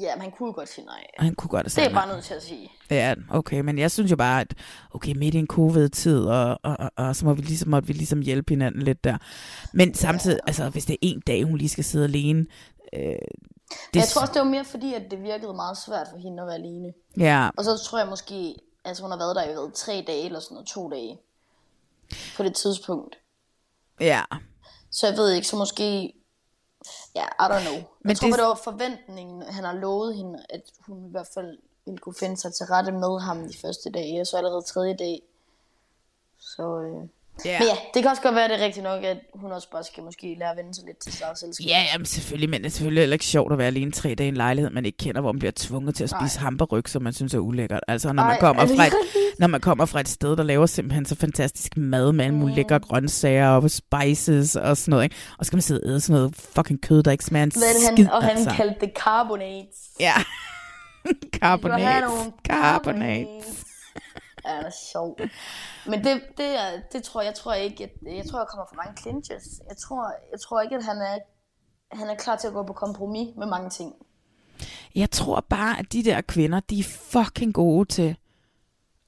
Ja, 0.00 0.14
men 0.14 0.22
han 0.22 0.30
kunne 0.30 0.52
godt 0.52 0.68
sige 0.68 0.84
nej. 0.84 1.04
og 1.18 1.24
han 1.24 1.34
kunne 1.34 1.48
godt 1.48 1.74
have 1.76 1.84
Det 1.84 1.90
er 1.90 1.94
bare 1.94 2.12
nødt 2.14 2.24
til 2.24 2.34
at 2.34 2.42
sige. 2.42 2.70
Ja, 2.90 3.14
okay, 3.30 3.60
men 3.60 3.78
jeg 3.78 3.90
synes 3.90 4.10
jo 4.10 4.16
bare, 4.16 4.40
at 4.40 4.54
okay, 4.90 5.16
midt 5.16 5.34
i 5.34 5.38
en 5.38 5.46
covid-tid, 5.46 6.24
og, 6.24 6.58
og, 6.62 6.76
og, 6.78 6.90
og 6.96 7.16
så 7.16 7.24
må 7.24 7.34
vi 7.34 7.42
ligesom, 7.42 7.68
måtte 7.70 7.86
vi 7.86 7.92
ligesom 7.92 8.20
hjælpe 8.20 8.50
hinanden 8.50 8.82
lidt 8.82 9.04
der. 9.04 9.18
Men 9.72 9.94
samtidig, 9.94 10.38
altså 10.46 10.68
hvis 10.68 10.84
det 10.84 10.92
er 10.92 10.98
en 11.02 11.20
dag, 11.26 11.44
hun 11.44 11.58
lige 11.58 11.68
skal 11.68 11.84
sidde 11.84 12.04
alene, 12.04 12.46
øh, 12.94 13.14
Det... 13.94 14.00
Jeg 14.00 14.08
tror 14.08 14.20
også, 14.20 14.32
det 14.32 14.40
var 14.42 14.48
mere 14.48 14.64
fordi, 14.64 14.94
at 14.94 15.10
det 15.10 15.22
virkede 15.22 15.54
meget 15.54 15.78
svært 15.78 16.06
for 16.10 16.16
hende 16.18 16.42
at 16.42 16.46
være 16.46 16.56
alene. 16.56 16.92
Ja, 17.16 17.50
Og 17.56 17.64
så 17.64 17.76
tror 17.84 17.98
jeg 17.98 18.08
måske, 18.08 18.56
altså 18.84 19.02
hun 19.02 19.10
har 19.10 19.18
været 19.18 19.36
der 19.36 19.42
i 19.42 19.52
hvad, 19.52 19.72
tre 19.74 20.04
dage 20.06 20.24
eller 20.24 20.40
sådan 20.40 20.54
noget, 20.54 20.68
to 20.68 20.90
dage. 20.90 21.20
På 22.36 22.42
det 22.42 22.54
tidspunkt. 22.54 23.18
ja, 24.00 24.22
Så 24.90 25.06
jeg 25.06 25.16
ved 25.16 25.30
ikke, 25.30 25.46
så 25.46 25.56
måske, 25.56 26.14
ja, 27.14 27.24
I 27.24 27.42
don't 27.52 27.60
know. 27.60 27.74
Jeg 27.74 27.84
Men 28.00 28.16
tror, 28.16 28.26
det- 28.26 28.32
det... 28.32 28.38
det 28.38 28.48
var 28.48 28.54
forventningen, 28.64 29.42
han 29.42 29.64
har 29.64 29.72
lovet 29.72 30.16
hende, 30.16 30.38
at 30.50 30.62
hun 30.86 31.06
i 31.06 31.10
hvert 31.10 31.28
fald 31.34 31.58
ville 31.84 31.98
kunne 31.98 32.14
finde 32.18 32.36
sig 32.36 32.54
til 32.54 32.66
rette 32.66 32.92
med 32.92 33.20
ham 33.20 33.48
de 33.48 33.58
første 33.58 33.90
dage. 33.90 34.20
Og 34.20 34.26
så 34.26 34.36
allerede 34.36 34.62
tredje 34.62 34.94
dag, 34.96 35.22
Så, 36.38 36.80
øh. 36.80 37.08
Ja. 37.44 37.58
Men 37.58 37.68
ja, 37.68 37.74
det 37.94 38.02
kan 38.02 38.10
også 38.10 38.22
godt 38.22 38.34
være, 38.34 38.48
det 38.48 38.60
er 38.60 38.64
rigtigt 38.64 38.84
nok, 38.84 39.04
at 39.04 39.16
hun 39.34 39.52
også 39.52 39.70
bare 39.70 39.84
skal 39.84 40.02
måske 40.02 40.36
lære 40.38 40.50
at 40.50 40.56
vende 40.56 40.74
sig 40.74 40.84
lidt 40.86 40.98
til 40.98 41.22
eget 41.24 41.38
selskab. 41.38 41.66
Ja, 41.66 41.84
jamen 41.92 42.06
selvfølgelig, 42.06 42.50
men 42.50 42.60
det 42.60 42.66
er 42.66 42.70
selvfølgelig 42.70 43.02
heller 43.02 43.14
ikke 43.14 43.24
sjovt 43.24 43.52
at 43.52 43.58
være 43.58 43.66
alene 43.66 43.92
tre 43.92 44.14
dage 44.14 44.26
i 44.26 44.28
en 44.28 44.36
lejlighed, 44.36 44.70
man 44.70 44.86
ikke 44.86 44.98
kender, 44.98 45.20
hvor 45.20 45.32
man 45.32 45.38
bliver 45.38 45.52
tvunget 45.56 45.94
til 45.94 46.04
at 46.04 46.10
spise 46.10 46.40
hamburg, 46.40 46.88
som 46.88 47.02
man 47.02 47.12
synes 47.12 47.34
er 47.34 47.38
ulækkert. 47.38 47.80
Altså, 47.88 48.08
når 48.12 48.22
man, 48.22 48.32
Ej, 48.32 48.40
kommer 48.40 48.62
er 48.62 48.66
det 48.66 48.76
fra 48.76 48.86
et, 48.86 48.92
når 49.38 49.46
man 49.46 49.60
kommer 49.60 49.84
fra 49.86 50.00
et 50.00 50.08
sted, 50.08 50.36
der 50.36 50.42
laver 50.42 50.66
simpelthen 50.66 51.06
så 51.06 51.14
fantastisk 51.14 51.76
mad 51.76 52.12
med 52.12 52.24
alle 52.24 52.36
mulige 52.36 52.56
lækre 52.56 52.78
grøntsager 52.78 53.48
og 53.48 53.70
spices 53.70 54.56
og 54.56 54.76
sådan 54.76 54.90
noget, 54.90 55.04
ikke? 55.04 55.16
Og 55.38 55.44
så 55.44 55.46
skal 55.46 55.56
man 55.56 55.62
sidde 55.62 55.80
og 55.84 55.90
æde 55.90 56.00
sådan 56.00 56.20
noget 56.20 56.36
fucking 56.36 56.82
kød, 56.82 57.02
der 57.02 57.10
ikke 57.10 57.24
smager 57.24 57.44
en 57.44 57.48
er 57.48 57.52
det, 57.52 57.64
han, 57.86 57.96
skid, 57.96 58.08
og 58.08 58.22
han 58.22 58.36
altså. 58.36 58.50
kaldte 58.50 58.80
det 58.80 58.90
carbonates. 58.96 59.78
Ja. 60.00 60.14
Carbonates. 61.40 62.10
Carbonates. 62.46 63.71
Ja, 64.44 64.56
det 64.58 64.66
er 64.66 64.70
sjovt. 64.92 65.20
Men 65.86 66.04
det, 66.04 66.22
det, 66.36 66.46
er, 66.60 66.80
det 66.92 67.02
tror 67.02 67.22
jeg, 67.22 67.34
tror 67.34 67.52
ikke, 67.52 67.84
at, 67.84 67.90
jeg 68.16 68.24
tror, 68.30 68.38
jeg 68.38 68.46
kommer 68.48 68.66
for 68.68 68.76
mange 68.76 69.02
clinches. 69.02 69.60
Jeg 69.68 69.76
tror, 69.76 70.12
jeg 70.32 70.40
tror 70.40 70.60
ikke, 70.60 70.76
at 70.76 70.84
han 70.84 70.96
er, 70.96 71.18
han 71.92 72.08
er 72.10 72.14
klar 72.14 72.36
til 72.36 72.46
at 72.46 72.52
gå 72.52 72.62
på 72.62 72.72
kompromis 72.72 73.36
med 73.36 73.46
mange 73.46 73.70
ting. 73.70 73.94
Jeg 74.94 75.10
tror 75.10 75.40
bare, 75.40 75.78
at 75.78 75.92
de 75.92 76.04
der 76.04 76.20
kvinder, 76.20 76.60
de 76.60 76.78
er 76.78 76.84
fucking 76.84 77.54
gode 77.54 77.88
til 77.88 78.16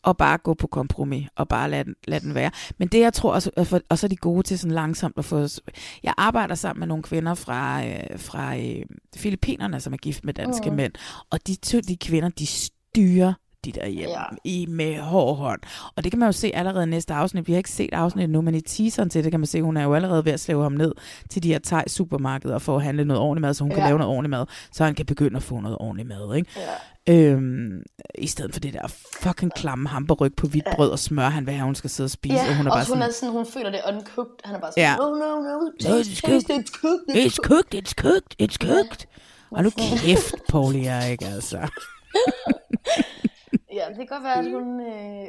at 0.07 0.17
bare 0.17 0.39
gå 0.39 0.55
på 0.55 0.67
kompromis 0.67 1.29
og 1.37 1.49
bare 1.49 1.71
lade 1.71 1.85
den, 1.85 1.95
lade 2.05 2.21
den 2.21 2.35
være. 2.35 2.51
Men 2.79 2.89
det, 2.89 3.01
jeg 3.01 3.13
tror 3.13 3.33
også, 3.33 3.51
for, 3.65 3.81
og 3.89 3.99
så 3.99 4.07
er 4.07 4.09
de 4.09 4.17
gode 4.17 4.43
til 4.43 4.59
sådan 4.59 4.75
langsomt 4.75 5.19
at 5.19 5.25
få... 5.25 5.47
Jeg 6.03 6.15
arbejder 6.17 6.55
sammen 6.55 6.81
med 6.81 6.87
nogle 6.87 7.03
kvinder 7.03 7.35
fra, 7.35 7.87
øh, 7.87 8.19
fra 8.19 8.57
øh, 8.57 8.87
Filippinerne, 9.17 9.81
som 9.81 9.93
er 9.93 9.97
gift 9.97 10.25
med 10.25 10.35
danske 10.35 10.71
mm. 10.71 10.77
mænd. 10.77 10.93
Og 11.31 11.47
de 11.47 11.55
to, 11.55 11.81
de 11.81 11.97
kvinder, 11.97 12.29
de 12.29 12.47
styrer 12.47 13.33
de 13.65 13.73
der 13.73 13.87
hjem 13.87 14.09
ja. 14.09 14.23
i 14.45 14.67
med 14.69 14.99
hård 14.99 15.37
hånd. 15.37 15.61
Og 15.97 16.05
det 16.05 16.13
kan 16.13 16.19
man 16.19 16.29
jo 16.29 16.33
se 16.33 16.51
allerede 16.55 16.87
næste 16.87 17.15
afsnit. 17.15 17.47
Vi 17.47 17.53
har 17.53 17.59
ikke 17.59 17.71
set 17.71 17.91
afsnittet 17.93 18.31
nu, 18.31 18.41
men 18.41 18.55
i 18.55 18.61
teaseren 18.61 19.11
til 19.11 19.25
det 19.25 19.31
kan 19.31 19.41
man 19.41 19.47
se, 19.47 19.59
at 19.59 19.65
hun 19.65 19.77
er 19.77 19.83
jo 19.83 19.95
allerede 19.95 20.25
ved 20.25 20.33
at 20.33 20.41
slæve 20.41 20.63
ham 20.63 20.73
ned 20.73 20.93
til 21.31 21.43
de 21.43 21.49
her 21.49 21.59
thai 21.59 21.83
supermarkeder 21.87 22.59
for 22.59 22.77
at 22.77 22.83
handle 22.83 23.05
noget 23.05 23.23
ordentligt 23.23 23.43
mad, 23.43 23.55
så 23.55 23.65
hun 23.65 23.71
ja. 23.71 23.75
kan 23.75 23.83
Ja. 23.85 23.89
lave 23.89 23.99
noget 23.99 24.13
ordentligt 24.15 24.31
mad, 24.31 24.47
så 24.73 24.85
han 24.85 24.95
kan 24.95 25.07
begynde 25.07 25.37
at 25.37 25.43
få 25.43 25.61
noget 25.61 25.79
ordentligt 25.81 26.09
mad. 26.09 26.37
Ikke? 26.37 26.51
Ja. 26.57 26.63
Øhm, 27.09 27.83
I 28.19 28.27
stedet 28.27 28.53
for 28.53 28.61
det 28.61 28.73
der 28.73 28.87
fucking 29.23 29.53
klamme 29.55 29.89
hamburg 29.89 30.31
på 30.37 30.47
hvidt 30.47 30.65
brød 30.77 30.91
og 30.91 30.99
smør, 30.99 31.29
han 31.29 31.49
have, 31.49 31.65
hun 31.65 31.75
skal 31.75 31.91
sidde 31.91 32.07
og 32.07 32.11
spise. 32.11 32.35
Ja, 32.35 32.49
og 32.49 32.57
hun 32.57 32.67
er 32.67 32.71
bare 32.71 32.79
også 32.81 32.89
sådan, 32.89 33.03
hun, 33.03 33.09
er 33.09 33.13
sådan, 33.13 33.33
hun 33.33 33.47
føler 33.47 33.71
det 33.71 33.81
uncooked. 33.89 34.33
Han 34.45 34.55
er 34.55 34.61
bare 34.61 34.73
sådan, 34.73 34.83
Ja. 34.85 34.97
no, 34.97 35.05
no, 35.05 35.41
no, 35.41 35.69
it's 35.69 36.21
cooked. 36.21 36.51
it's 36.51 36.81
cooked, 36.81 37.17
It's 37.27 37.37
cooked, 37.37 37.75
it's 37.75 37.93
cooked, 38.03 38.43
it's 38.43 38.57
cooked. 38.69 39.07
Og 39.51 39.63
nu 39.63 39.71
kæft, 39.71 40.35
Pauli 40.49 40.87
er 40.87 41.05
ikke, 41.05 41.27
altså. 41.27 41.59
Ja, 43.75 43.89
det 43.89 43.97
kan 43.97 44.07
godt 44.07 44.23
være, 44.25 44.39
at 44.39 44.51
hun... 44.51 44.81
Øh, 44.81 45.25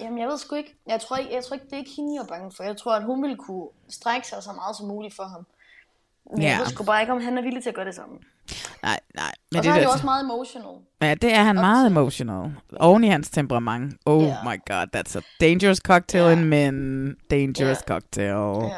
jamen, 0.00 0.18
jeg 0.18 0.28
ved 0.28 0.38
sgu 0.38 0.54
ikke. 0.56 0.74
Jeg 0.86 1.00
tror 1.00 1.16
ikke, 1.16 1.34
jeg 1.34 1.44
tror 1.44 1.54
ikke 1.54 1.66
det 1.66 1.72
er 1.72 1.76
ikke 1.78 1.90
hende, 1.96 2.14
jeg 2.14 2.22
er 2.22 2.26
bange 2.26 2.52
for. 2.56 2.64
Jeg 2.64 2.76
tror, 2.76 2.94
at 2.94 3.04
hun 3.04 3.22
ville 3.22 3.36
kunne 3.36 3.66
strække 3.88 4.26
sig 4.28 4.42
så 4.42 4.52
meget 4.52 4.76
som 4.76 4.86
muligt 4.86 5.14
for 5.16 5.22
ham. 5.22 5.46
Men 6.32 6.42
Ja. 6.42 6.48
jeg 6.50 6.58
ved 6.58 6.66
sgu 6.66 6.84
bare 6.84 7.00
ikke, 7.00 7.12
om 7.12 7.20
han 7.20 7.38
er 7.38 7.42
villig 7.42 7.62
til 7.62 7.68
at 7.70 7.74
gøre 7.74 7.84
det 7.86 7.94
samme. 7.94 8.14
Nej, 8.82 9.00
nej. 9.14 9.32
Men 9.52 9.58
og 9.58 9.64
så 9.64 9.70
er 9.70 9.72
der- 9.74 9.80
han 9.80 9.82
jo 9.82 9.90
også 9.90 10.04
meget 10.04 10.24
emotional. 10.24 10.74
Ja, 11.02 11.14
det 11.14 11.34
er 11.34 11.42
han 11.42 11.54
meget 11.56 11.86
emotional. 11.86 12.54
Oven 12.80 13.04
i 13.04 13.08
hans 13.08 13.30
temperament. 13.30 13.94
Oh 14.06 14.22
Ja. 14.22 14.36
my 14.44 14.60
god, 14.70 14.86
that's 14.96 15.18
a 15.18 15.20
dangerous 15.40 15.78
cocktail 15.78 16.38
in 16.38 16.44
men. 16.44 17.16
Dangerous 17.30 17.78
cocktail. 17.78 18.70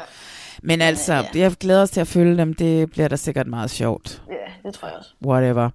Men 0.63 0.81
altså, 0.81 1.13
ja. 1.13 1.23
jeg 1.35 1.51
glæder 1.51 1.81
os 1.81 1.89
til 1.89 2.01
at 2.01 2.07
følge 2.07 2.37
dem. 2.37 2.53
Det 2.53 2.91
bliver 2.91 3.07
da 3.07 3.15
sikkert 3.15 3.47
meget 3.47 3.71
sjovt. 3.71 4.21
Ja, 4.29 4.69
det 4.69 4.73
tror 4.75 4.87
jeg 4.87 4.97
også. 4.97 5.09
Whatever. 5.25 5.69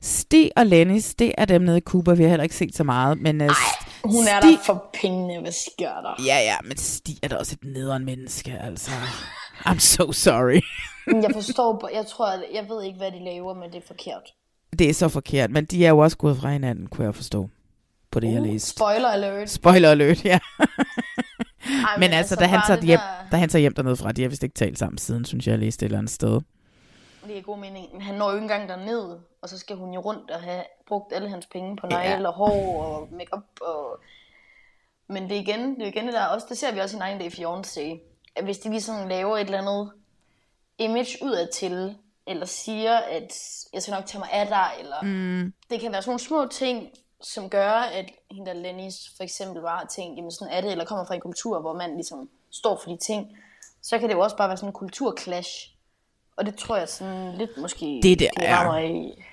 Stig 0.00 0.50
og 0.56 0.66
Lennis, 0.66 1.14
det 1.14 1.32
er 1.38 1.44
dem 1.44 1.62
nede 1.62 1.78
i 1.78 1.80
Cuba. 1.80 2.12
Vi 2.12 2.22
har 2.22 2.28
heller 2.28 2.42
ikke 2.42 2.54
set 2.56 2.76
så 2.76 2.84
meget. 2.84 3.20
Men, 3.20 3.40
uh, 3.40 3.46
Hun 4.04 4.24
er 4.28 4.40
Stig... 4.40 4.50
der 4.50 4.64
for 4.66 4.90
pengene, 5.00 5.40
hvad 5.40 5.52
sker 5.52 5.88
der? 5.90 6.24
Ja, 6.26 6.38
ja, 6.38 6.56
men 6.64 6.76
Stig 6.76 7.16
er 7.22 7.28
da 7.28 7.36
også 7.36 7.56
et 7.62 7.68
nederen 7.74 8.04
menneske, 8.04 8.58
altså. 8.60 8.90
I'm 9.66 9.78
so 9.78 10.12
sorry. 10.12 10.60
Jeg 11.22 11.30
forstår, 11.34 11.90
jeg 11.94 12.06
tror, 12.06 12.32
jeg 12.54 12.64
ved 12.68 12.82
ikke, 12.82 12.98
hvad 12.98 13.10
de 13.10 13.24
laver, 13.24 13.54
men 13.54 13.70
det 13.70 13.76
er 13.76 13.86
forkert. 13.86 14.22
Det 14.78 14.90
er 14.90 14.94
så 14.94 15.08
forkert, 15.08 15.50
men 15.50 15.64
de 15.64 15.86
er 15.86 15.88
jo 15.90 15.98
også 15.98 16.16
gået 16.16 16.36
fra 16.36 16.50
hinanden, 16.52 16.86
kunne 16.86 17.04
jeg 17.04 17.14
forstå. 17.14 17.48
På 18.10 18.20
det, 18.20 18.32
jeg 18.32 18.40
Uh, 18.40 18.46
læste. 18.46 18.70
Spoiler 18.70 19.08
alert. 19.08 19.50
Spoiler 19.50 19.90
alert, 19.90 20.24
ja. 20.24 20.38
Ej, 21.64 21.70
men, 21.96 22.00
men 22.00 22.12
altså, 22.12 22.36
da 22.36 22.44
han, 22.46 22.60
tager 22.66 22.82
hjem, 22.82 22.98
der- 22.98 23.30
da 23.32 23.36
han 23.36 23.48
tager 23.48 23.60
hjem 23.60 23.74
dernede 23.74 23.96
fra, 23.96 24.12
de 24.12 24.22
har 24.22 24.28
vist 24.28 24.42
ikke 24.42 24.54
talt 24.54 24.78
sammen 24.78 24.98
siden, 24.98 25.24
synes 25.24 25.46
jeg, 25.46 25.52
jeg 25.52 25.58
læste 25.58 25.84
et 25.84 25.88
eller 25.88 25.98
andet 25.98 26.12
sted. 26.12 26.40
Det 27.26 27.38
er 27.38 27.42
god 27.42 27.58
mening. 27.58 27.86
Men 27.92 28.02
han 28.02 28.14
når 28.14 28.28
jo 28.30 28.34
ikke 28.36 28.42
engang 28.42 28.68
derned, 28.68 29.18
og 29.42 29.48
så 29.48 29.58
skal 29.58 29.76
hun 29.76 29.94
jo 29.94 30.00
rundt 30.00 30.30
og 30.30 30.40
have 30.40 30.62
brugt 30.88 31.12
alle 31.12 31.30
hans 31.30 31.46
penge 31.46 31.76
på 31.76 31.86
Ja. 31.90 31.96
negle 31.96 32.28
og 32.28 32.34
hår 32.34 32.82
og 32.84 33.08
makeup 33.12 33.44
og... 33.60 34.00
Men 35.08 35.22
det 35.22 35.32
er 35.36 35.40
igen, 35.40 35.74
det 35.74 35.82
er 35.82 35.86
igen 35.86 36.04
det 36.06 36.12
der, 36.14 36.24
også, 36.26 36.46
det 36.50 36.58
ser 36.58 36.72
vi 36.72 36.78
også 36.80 36.96
i 36.96 37.14
9 37.18 37.24
Day 37.24 37.30
Fiancé, 37.30 37.98
at 38.36 38.44
hvis 38.44 38.58
de 38.58 38.70
ligesom 38.70 39.08
laver 39.08 39.36
et 39.36 39.40
eller 39.44 39.58
andet 39.58 39.92
image 40.78 41.18
udadtil, 41.22 41.96
eller 42.26 42.46
siger, 42.46 42.96
at 42.96 43.32
jeg 43.72 43.82
skal 43.82 43.92
nok 43.94 44.06
tage 44.06 44.18
mig 44.18 44.28
af 44.32 44.46
dig, 44.46 44.68
eller 44.80 44.96
Mm. 45.02 45.52
det 45.70 45.80
kan 45.80 45.92
være 45.92 46.02
sådan 46.02 46.10
nogle 46.10 46.20
små 46.20 46.46
ting, 46.50 46.88
som 47.22 47.50
gør, 47.50 47.70
at 47.72 48.10
hende 48.30 48.46
der 48.50 48.56
Lennis 48.56 48.94
for 49.16 49.22
eksempel 49.24 49.62
bare 49.62 49.78
har 49.78 49.86
tænkt, 49.96 50.16
jamen 50.16 50.30
sådan 50.32 50.54
er 50.54 50.60
det, 50.60 50.70
eller 50.72 50.84
kommer 50.84 51.04
fra 51.04 51.14
en 51.14 51.20
kultur, 51.20 51.60
hvor 51.60 51.72
man 51.74 51.94
ligesom 51.94 52.28
står 52.50 52.80
for 52.84 52.90
de 52.90 52.96
ting, 53.06 53.26
så 53.82 53.98
kan 53.98 54.08
det 54.08 54.14
jo 54.14 54.20
også 54.20 54.36
bare 54.36 54.48
være 54.48 54.56
sådan 54.56 54.68
en 54.68 54.72
kulturclash. 54.72 55.50
Og 56.36 56.46
det 56.46 56.54
tror 56.56 56.76
jeg 56.76 56.88
sådan 56.88 57.34
lidt 57.38 57.50
måske... 57.58 58.00
Det 58.02 58.18
der 58.20 58.28
er- 58.42 58.78
i. 58.78 59.24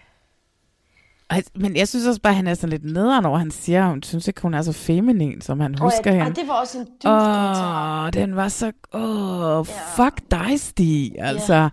Men 1.55 1.75
jeg 1.75 1.87
synes 1.87 2.05
også 2.07 2.21
bare, 2.21 2.31
at 2.31 2.35
han 2.37 2.47
er 2.47 2.53
sådan 2.53 2.69
lidt 2.69 2.83
nederen 2.93 3.25
over, 3.25 3.37
han 3.37 3.51
siger, 3.51 3.83
at 3.83 3.89
hun 3.89 4.03
synes 4.03 4.27
ikke, 4.27 4.41
hun 4.41 4.53
er 4.53 4.61
så 4.61 4.73
feminin, 4.73 5.41
som 5.41 5.59
han 5.59 5.75
Og 5.75 5.81
husker 5.81 6.11
at- 6.11 6.23
hende. 6.23 6.41
det 6.41 6.47
var 6.47 6.53
også 6.53 6.77
en 6.77 6.85
dyb 6.85 7.05
Åh, 7.05 7.19
kommentar. 7.19 8.09
den 8.11 8.35
var 8.35 8.47
så... 8.47 8.71
Åh, 8.93 9.59
oh, 9.59 9.65
fuck 9.65 10.31
dig, 10.31 10.59
Stig. 10.59 11.15
Altså, 11.19 11.69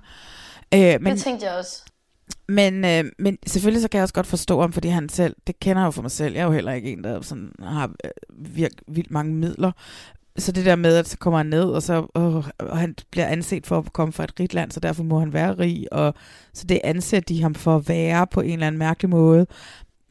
øh, 0.75 1.01
men, 1.01 1.07
det 1.13 1.23
tænkte 1.23 1.47
jeg 1.47 1.55
også. 1.59 1.85
Men, 2.49 2.85
øh, 2.85 3.05
men 3.19 3.39
selvfølgelig 3.47 3.83
så 3.83 3.89
kan 3.89 3.99
jeg 3.99 4.03
også 4.03 4.15
godt 4.15 4.27
forstå 4.27 4.61
ham, 4.61 4.73
fordi 4.73 4.89
han 4.89 5.09
selv, 5.09 5.37
det 5.47 5.61
kender 5.61 5.83
jeg 5.83 5.87
jo 5.87 5.91
for 5.91 6.03
mig 6.03 6.11
selv, 6.11 6.35
jeg 6.35 6.41
er 6.41 6.45
jo 6.47 6.53
heller 6.53 6.73
ikke 6.73 6.93
en, 6.93 7.05
der 7.05 7.21
sådan 7.23 7.53
har 7.63 7.91
øh, 8.05 8.11
virk, 8.57 8.71
vildt 8.89 9.11
mange 9.11 9.35
midler. 9.35 9.73
Så 10.39 10.53
det 10.53 10.65
der 10.67 10.77
med, 10.77 10.97
at 10.97 11.09
så 11.09 11.19
kommer 11.19 11.39
han 11.39 11.47
ned, 11.47 11.65
og 11.65 11.83
så 11.83 12.07
åh, 12.15 12.45
og 12.59 12.79
han 12.79 12.95
bliver 13.11 13.27
anset 13.27 13.67
for 13.67 13.79
at 13.79 13.93
komme 13.93 14.13
fra 14.13 14.25
et 14.25 14.33
rigt 14.41 14.55
land, 14.55 14.71
så 14.71 14.81
derfor 14.81 15.03
må 15.03 15.19
han 15.19 15.33
være 15.33 15.53
rig, 15.59 15.93
og 15.93 16.15
så 16.55 16.67
det 16.67 16.81
anser 16.85 17.21
de 17.21 17.43
ham 17.43 17.55
for 17.55 17.77
at 17.77 17.89
være 17.89 18.27
på 18.27 18.41
en 18.41 18.53
eller 18.53 18.67
anden 18.67 18.79
mærkelig 18.79 19.11
måde. 19.11 19.47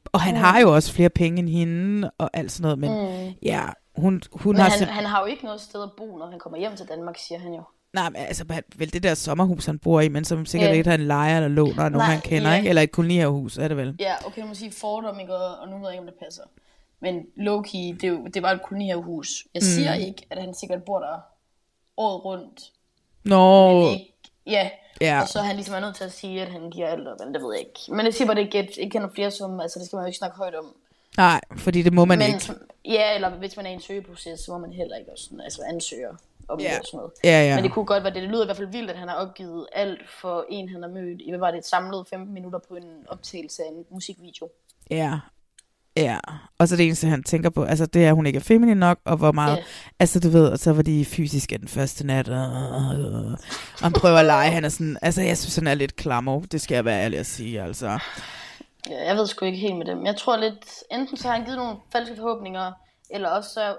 Og 0.05 0.21
han 0.21 0.33
Mm. 0.35 0.39
har 0.39 0.59
jo 0.59 0.75
også 0.75 0.93
flere 0.93 1.09
penge 1.09 1.39
end 1.39 1.49
hende, 1.49 2.11
og 2.17 2.29
alt 2.33 2.51
sådan 2.51 2.61
noget, 2.63 2.79
men 2.79 2.91
Mm. 3.27 3.33
ja, 3.43 3.61
hun, 3.95 4.21
hun 4.31 4.55
Men 4.55 4.61
har... 4.61 4.69
han, 4.69 4.87
han 4.87 5.05
har 5.05 5.19
jo 5.19 5.25
ikke 5.25 5.45
noget 5.45 5.61
sted 5.61 5.83
at 5.83 5.89
bo, 5.97 6.17
når 6.17 6.29
han 6.29 6.39
kommer 6.39 6.59
hjem 6.59 6.75
til 6.75 6.85
Danmark, 6.89 7.15
siger 7.27 7.39
han 7.39 7.53
jo. 7.53 7.63
Nej, 7.93 8.09
men 8.09 8.15
altså, 8.21 8.45
vel 8.75 8.93
det 8.93 9.03
der 9.03 9.13
sommerhus, 9.15 9.65
han 9.65 9.79
bor 9.79 10.01
i, 10.01 10.07
men 10.09 10.25
som 10.25 10.45
sikkert 10.45 10.69
Ja. 10.69 10.75
ikke 10.75 10.89
han 10.89 11.01
lejer 11.01 11.35
eller 11.35 11.47
låner 11.49 11.75
nogen, 11.75 11.93
Nej, 11.93 12.05
han 12.05 12.21
kender, 12.21 12.51
ja. 12.51 12.57
ikke? 12.57 12.69
Eller 12.69 12.81
et 12.81 12.91
kolonihavehus, 12.91 13.57
er 13.57 13.67
det 13.67 13.77
vel? 13.77 13.95
Ja, 13.99 14.13
okay, 14.25 14.41
du 14.41 14.47
må 14.47 14.53
sige 14.53 14.71
fordom, 14.71 15.19
ikke? 15.19 15.35
Og, 15.35 15.67
nu 15.69 15.75
ved 15.77 15.83
jeg 15.85 15.93
ikke, 15.93 15.99
om 16.01 16.05
det 16.05 16.15
passer. 16.23 16.43
Men 16.99 17.15
low-key, 17.37 17.95
det, 18.01 18.03
er 18.03 18.07
jo, 18.07 18.27
det 18.33 18.43
var 18.43 18.51
et 18.51 18.61
kolonihavehus. 18.63 19.45
Jeg 19.53 19.59
Mm. 19.63 19.65
siger 19.65 19.93
ikke, 19.93 20.25
at 20.29 20.41
han 20.41 20.53
sikkert 20.53 20.83
bor 20.83 20.99
der 20.99 21.19
året 21.97 22.25
rundt. 22.25 22.71
Nå, 23.23 23.79
Men 23.79 23.91
ikke, 23.91 24.13
ja. 24.47 24.69
Ja. 25.01 25.21
og 25.21 25.27
så 25.27 25.39
er 25.39 25.43
han 25.43 25.55
ligesom 25.55 25.75
er 25.75 25.79
nødt 25.79 25.95
til 25.95 26.03
at 26.03 26.11
sige, 26.13 26.41
at 26.41 26.51
han 26.51 26.69
giver 26.71 26.87
alt 26.87 27.07
op, 27.07 27.19
men 27.25 27.33
det 27.33 27.41
ved 27.43 27.53
jeg 27.53 27.59
ikke. 27.59 27.95
Men 27.95 28.05
jeg 28.05 28.13
siger 28.13 28.27
bare, 28.27 28.35
det 28.35 28.41
ikke, 28.41 28.81
ikke 28.81 28.89
kender 28.91 29.09
flere 29.15 29.31
som, 29.31 29.59
altså 29.59 29.79
det 29.79 29.87
skal 29.87 29.97
man 29.97 30.03
jo 30.03 30.07
ikke 30.07 30.17
snakke 30.17 30.37
højt 30.37 30.55
om. 30.55 30.65
nej, 31.17 31.41
fordi 31.57 31.81
det 31.81 31.93
må 31.93 32.05
man 32.05 32.19
men, 32.19 32.27
ikke. 32.27 32.53
Ja, 32.85 33.15
eller 33.15 33.29
hvis 33.29 33.57
man 33.57 33.65
er 33.65 33.69
i 33.69 33.73
en 33.73 33.81
søgeproces, 33.81 34.39
så 34.39 34.51
må 34.51 34.57
man 34.57 34.73
heller 34.73 34.95
ikke 34.97 35.11
også 35.11 35.23
sådan, 35.23 35.41
altså 35.41 35.61
ansøge 35.69 36.07
om 36.49 36.55
og 36.55 36.61
sådan 36.61 36.83
noget. 36.93 37.11
Ja, 37.23 37.43
ja. 37.43 37.55
Men 37.55 37.63
det 37.63 37.71
kunne 37.71 37.85
godt 37.85 38.03
være 38.03 38.13
det. 38.13 38.21
Det 38.21 38.29
lyder 38.29 38.43
i 38.43 38.45
hvert 38.47 38.57
fald 38.57 38.71
vildt, 38.71 38.91
at 38.91 38.97
han 38.97 39.07
har 39.07 39.15
opgivet 39.15 39.67
alt 39.73 40.09
for 40.21 40.45
en, 40.49 40.69
han 40.69 40.81
har 40.81 40.89
mødt 40.89 41.21
i, 41.21 41.29
hvad 41.29 41.39
var 41.39 41.51
det, 41.51 41.57
et 41.57 41.65
samlet 41.65 42.07
15 42.09 42.33
minutter 42.33 42.59
på 42.69 42.75
en 42.75 42.83
optagelse 43.07 43.63
af 43.63 43.67
en 43.67 43.85
musikvideo. 43.91 44.49
Ja. 44.89 45.19
Ja, 45.97 46.17
og 46.57 46.67
så 46.67 46.75
det 46.75 46.85
eneste, 46.85 47.07
han 47.07 47.23
tænker 47.23 47.49
på, 47.49 47.63
altså 47.63 47.85
det 47.85 48.05
er, 48.05 48.09
at 48.09 48.15
hun 48.15 48.25
ikke 48.25 48.37
er 48.37 48.43
feminin 48.43 48.77
nok, 48.77 48.99
og 49.05 49.17
hvor 49.17 49.31
meget, 49.31 49.57
Ja. 49.57 49.63
altså 49.99 50.19
du 50.19 50.29
ved, 50.29 50.47
og 50.47 50.59
så 50.59 50.73
var 50.73 50.81
de 50.81 51.05
fysiske 51.05 51.57
den 51.57 51.67
første 51.67 52.07
nat, 52.07 52.29
og, 52.29 52.45
og 52.45 53.37
han 53.81 53.93
prøver 53.93 54.17
at 54.17 54.25
lege, 54.25 54.51
han 54.51 54.65
er 54.65 54.69
sådan, 54.69 54.97
altså 55.01 55.21
jeg 55.21 55.37
synes, 55.37 55.55
han 55.55 55.67
er 55.67 55.73
lidt 55.73 55.95
klammer, 55.95 56.41
det 56.41 56.61
skal 56.61 56.75
jeg 56.75 56.85
være 56.85 57.03
ærlig 57.03 57.19
at 57.19 57.25
sige, 57.25 57.61
altså. 57.61 57.99
Ja, 58.89 59.05
jeg 59.07 59.15
ved 59.15 59.27
sgu 59.27 59.45
ikke 59.45 59.57
helt 59.57 59.77
med 59.77 59.85
dem. 59.85 60.05
Jeg 60.05 60.15
tror 60.17 60.37
lidt, 60.37 60.65
enten 60.91 61.17
så 61.17 61.27
har 61.27 61.35
han 61.35 61.45
givet 61.45 61.57
nogle 61.57 61.75
falske 61.91 62.15
forhåbninger, 62.15 62.71
eller 63.09 63.29
også 63.29 63.49
så 63.49 63.75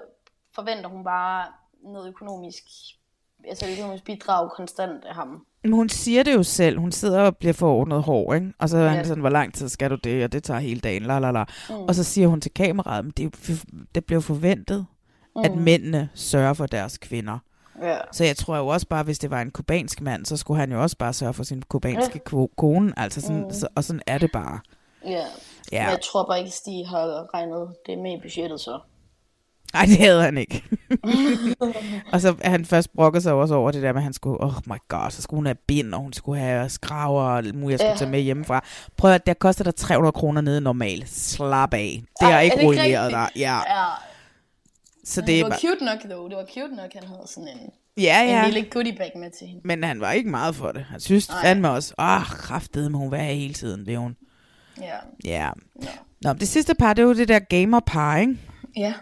forventer 0.54 0.88
hun 0.88 1.04
bare 1.04 1.44
noget 1.84 2.08
økonomisk, 2.08 2.62
altså 3.48 3.66
økonomisk 3.72 4.04
bidrag 4.04 4.50
konstant 4.56 5.04
af 5.04 5.14
ham. 5.14 5.46
Men 5.64 5.72
hun 5.72 5.88
siger 5.88 6.22
det 6.22 6.34
jo 6.34 6.42
selv. 6.42 6.78
Hun 6.78 6.92
sidder 6.92 7.20
og 7.20 7.36
bliver 7.36 7.52
forordnet 7.52 8.02
hård, 8.02 8.34
ikke? 8.34 8.52
Og 8.58 8.68
så 8.68 8.78
er 8.78 8.88
han 8.88 8.98
Ja. 8.98 9.04
sådan, 9.04 9.20
hvor 9.20 9.30
lang 9.30 9.54
tid 9.54 9.68
skal 9.68 9.90
du 9.90 9.94
det? 9.94 10.24
Og 10.24 10.32
det 10.32 10.44
tager 10.44 10.60
hele 10.60 10.80
dagen, 10.80 11.02
la 11.02 11.18
la 11.18 11.30
la. 11.30 11.44
Mm. 11.68 11.74
Og 11.74 11.94
så 11.94 12.04
siger 12.04 12.28
hun 12.28 12.40
til 12.40 12.54
kameraet, 12.54 13.04
men 13.04 13.12
det, 13.16 13.34
det 13.94 14.04
bliver 14.04 14.20
forventet, 14.20 14.86
mm. 15.36 15.42
at 15.44 15.56
mændene 15.56 16.08
sørger 16.14 16.54
for 16.54 16.66
deres 16.66 16.98
kvinder. 16.98 17.38
Ja. 17.82 17.96
Så 18.12 18.24
jeg 18.24 18.36
tror 18.36 18.56
jo 18.56 18.66
også 18.66 18.86
bare, 18.88 19.02
hvis 19.02 19.18
det 19.18 19.30
var 19.30 19.40
en 19.40 19.50
kubansk 19.50 20.00
mand, 20.00 20.26
så 20.26 20.36
skulle 20.36 20.60
han 20.60 20.72
jo 20.72 20.82
også 20.82 20.96
bare 20.98 21.12
sørge 21.12 21.34
for 21.34 21.42
sin 21.44 21.62
kubanske 21.62 22.20
ja. 22.32 22.46
kone. 22.56 22.92
Altså 22.96 23.20
sådan, 23.20 23.42
Mm. 23.44 23.50
så, 23.52 23.68
og 23.74 23.84
sådan 23.84 24.02
er 24.06 24.18
det 24.18 24.30
bare. 24.32 24.60
Ja. 25.04 25.10
Ja. 25.10 25.24
ja. 25.72 25.82
Men 25.84 25.90
jeg 25.90 26.00
tror 26.02 26.26
bare 26.26 26.38
ikke, 26.38 26.50
Stig 26.50 26.88
har 26.88 27.34
regnet 27.34 27.68
det 27.86 27.98
med 27.98 28.18
i 28.18 28.20
budgettet 28.22 28.60
så. 28.60 28.80
Nej, 29.72 29.84
det 29.86 29.98
havde 29.98 30.22
han 30.22 30.38
ikke. 30.38 30.64
og 32.12 32.20
så 32.20 32.34
er 32.40 32.50
han 32.50 32.64
først 32.64 32.92
brokket 32.94 33.22
sig 33.22 33.32
også 33.32 33.54
over 33.54 33.70
det 33.70 33.82
der 33.82 33.92
med, 33.92 34.00
at 34.00 34.04
han 34.04 34.12
skulle, 34.12 34.40
oh 34.40 34.52
my 34.66 34.76
god, 34.88 35.10
så 35.10 35.22
skulle 35.22 35.38
hun 35.38 35.46
have 35.46 35.54
bind, 35.66 35.94
og 35.94 36.00
hun 36.00 36.12
skulle 36.12 36.40
have 36.40 36.68
skraver, 36.68 37.22
og 37.22 37.38
alt 37.38 37.54
muligt, 37.54 37.70
jeg 37.70 37.78
skulle 37.78 37.90
Ja. 37.92 37.96
tage 37.96 38.10
med 38.10 38.20
hjemmefra. 38.20 38.64
Prøv 38.96 39.10
at, 39.12 39.26
der 39.26 39.34
koster 39.34 39.64
der 39.64 39.70
300 39.70 40.12
kroner 40.12 40.40
nede 40.40 40.60
normalt. 40.60 41.08
Slap 41.08 41.74
af. 41.74 42.02
Det 42.20 42.28
har 42.28 42.40
ikke 42.40 42.52
er 42.54 42.56
det 42.60 42.62
ikke 42.72 42.82
ruineret 42.82 43.10
dig. 43.12 43.28
Ja. 43.36 43.56
ja. 43.56 43.84
Så 45.04 45.20
det 45.20 45.38
er 45.38 45.42
var 45.44 45.50
bare... 45.50 45.58
cute 45.60 45.84
nok, 45.84 45.98
dog. 46.10 46.30
Det 46.30 46.36
var 46.36 46.44
cute 46.54 46.76
nok, 46.76 46.90
han 46.94 47.02
havde 47.08 47.22
sådan 47.26 47.48
en, 47.48 47.70
Ja, 47.96 48.02
ja. 48.28 48.44
en 48.46 48.52
lille 48.52 48.70
goodie 48.70 48.96
bag 48.96 49.12
med 49.16 49.30
til 49.38 49.46
hende. 49.46 49.60
Men 49.64 49.84
han 49.84 50.00
var 50.00 50.12
ikke 50.12 50.30
meget 50.30 50.54
for 50.54 50.72
det. 50.72 50.84
Han 50.90 51.00
synes 51.00 51.28
Nej. 51.28 51.42
fandme 51.42 51.70
også, 51.70 51.94
åh, 51.98 52.16
oh, 52.16 52.26
kraftede 52.26 52.90
med 52.90 52.98
hun 52.98 53.12
være 53.12 53.34
hele 53.34 53.54
tiden, 53.54 53.86
det 53.86 53.98
hun. 53.98 54.16
Ja. 54.80 54.96
Ja. 55.24 55.50
Nå, 56.22 56.32
men 56.32 56.40
det 56.40 56.48
sidste 56.48 56.74
par, 56.74 56.94
det 56.94 57.02
er 57.02 57.06
jo 57.06 57.14
det 57.14 57.28
der 57.28 57.38
gamerpar, 57.38 58.16
ikke? 58.16 58.36
Ja. 58.76 58.94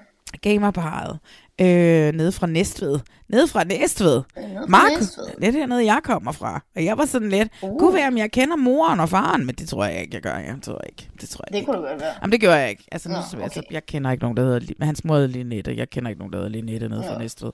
Gamerparet. 0.43 1.19
Øh, 1.61 2.12
nede 2.12 2.32
fra 2.32 2.47
Næstved. 2.47 2.98
Nede 3.28 3.48
fra 3.48 3.65
Næstved. 3.65 4.23
fra 4.35 4.66
Mark, 4.69 4.90
Næstved. 4.98 5.24
det 5.40 5.48
er 5.48 5.52
dernede, 5.52 5.85
jeg 5.85 6.01
kommer 6.05 6.32
fra. 6.32 6.62
Og 6.77 6.85
jeg 6.85 6.98
var 6.98 7.05
sådan 7.07 7.28
lidt, 7.28 7.48
uh. 7.62 7.78
gud 7.78 7.93
være, 7.93 8.09
om 8.09 8.19
jeg 8.19 8.31
kender 8.32 8.57
moren 8.57 9.01
og 9.01 9.09
faren, 9.09 9.47
men 9.47 9.55
det 9.55 9.69
tror 9.69 9.85
jeg 9.85 10.01
ikke, 10.01 10.15
jeg 10.15 10.23
gør. 10.23 10.36
Jeg 10.36 10.57
tror 10.62 10.81
ikke. 10.89 11.09
Det 11.20 11.28
tror 11.28 11.44
jeg 11.47 11.52
Det 11.52 11.59
ikke. 11.59 11.66
kunne 11.73 11.82
det 11.82 11.89
godt 11.90 12.01
være. 12.01 12.15
Jamen, 12.23 12.32
det 12.32 12.40
gjorde 12.40 12.57
jeg 12.57 12.70
ikke. 12.70 12.85
Altså, 12.93 13.09
nu, 13.09 13.15
Nå, 13.15 13.20
Nå, 13.39 13.43
altså, 13.44 13.61
okay. 13.61 13.73
jeg 13.74 13.86
kender 13.86 14.11
ikke 14.11 14.23
nogen, 14.24 14.36
der 14.36 14.43
hedder... 14.43 14.85
Hans 14.85 15.05
mor 15.05 15.15
hedder 15.15 15.28
Linette. 15.28 15.74
Jeg 15.77 15.90
kender 15.90 16.09
ikke 16.09 16.19
nogen, 16.19 16.32
der 16.32 16.39
hedder 16.39 16.51
Linette 16.52 16.89
nede 16.89 17.02
fra 17.02 17.12
Nå. 17.12 17.19
Næstved. 17.19 17.51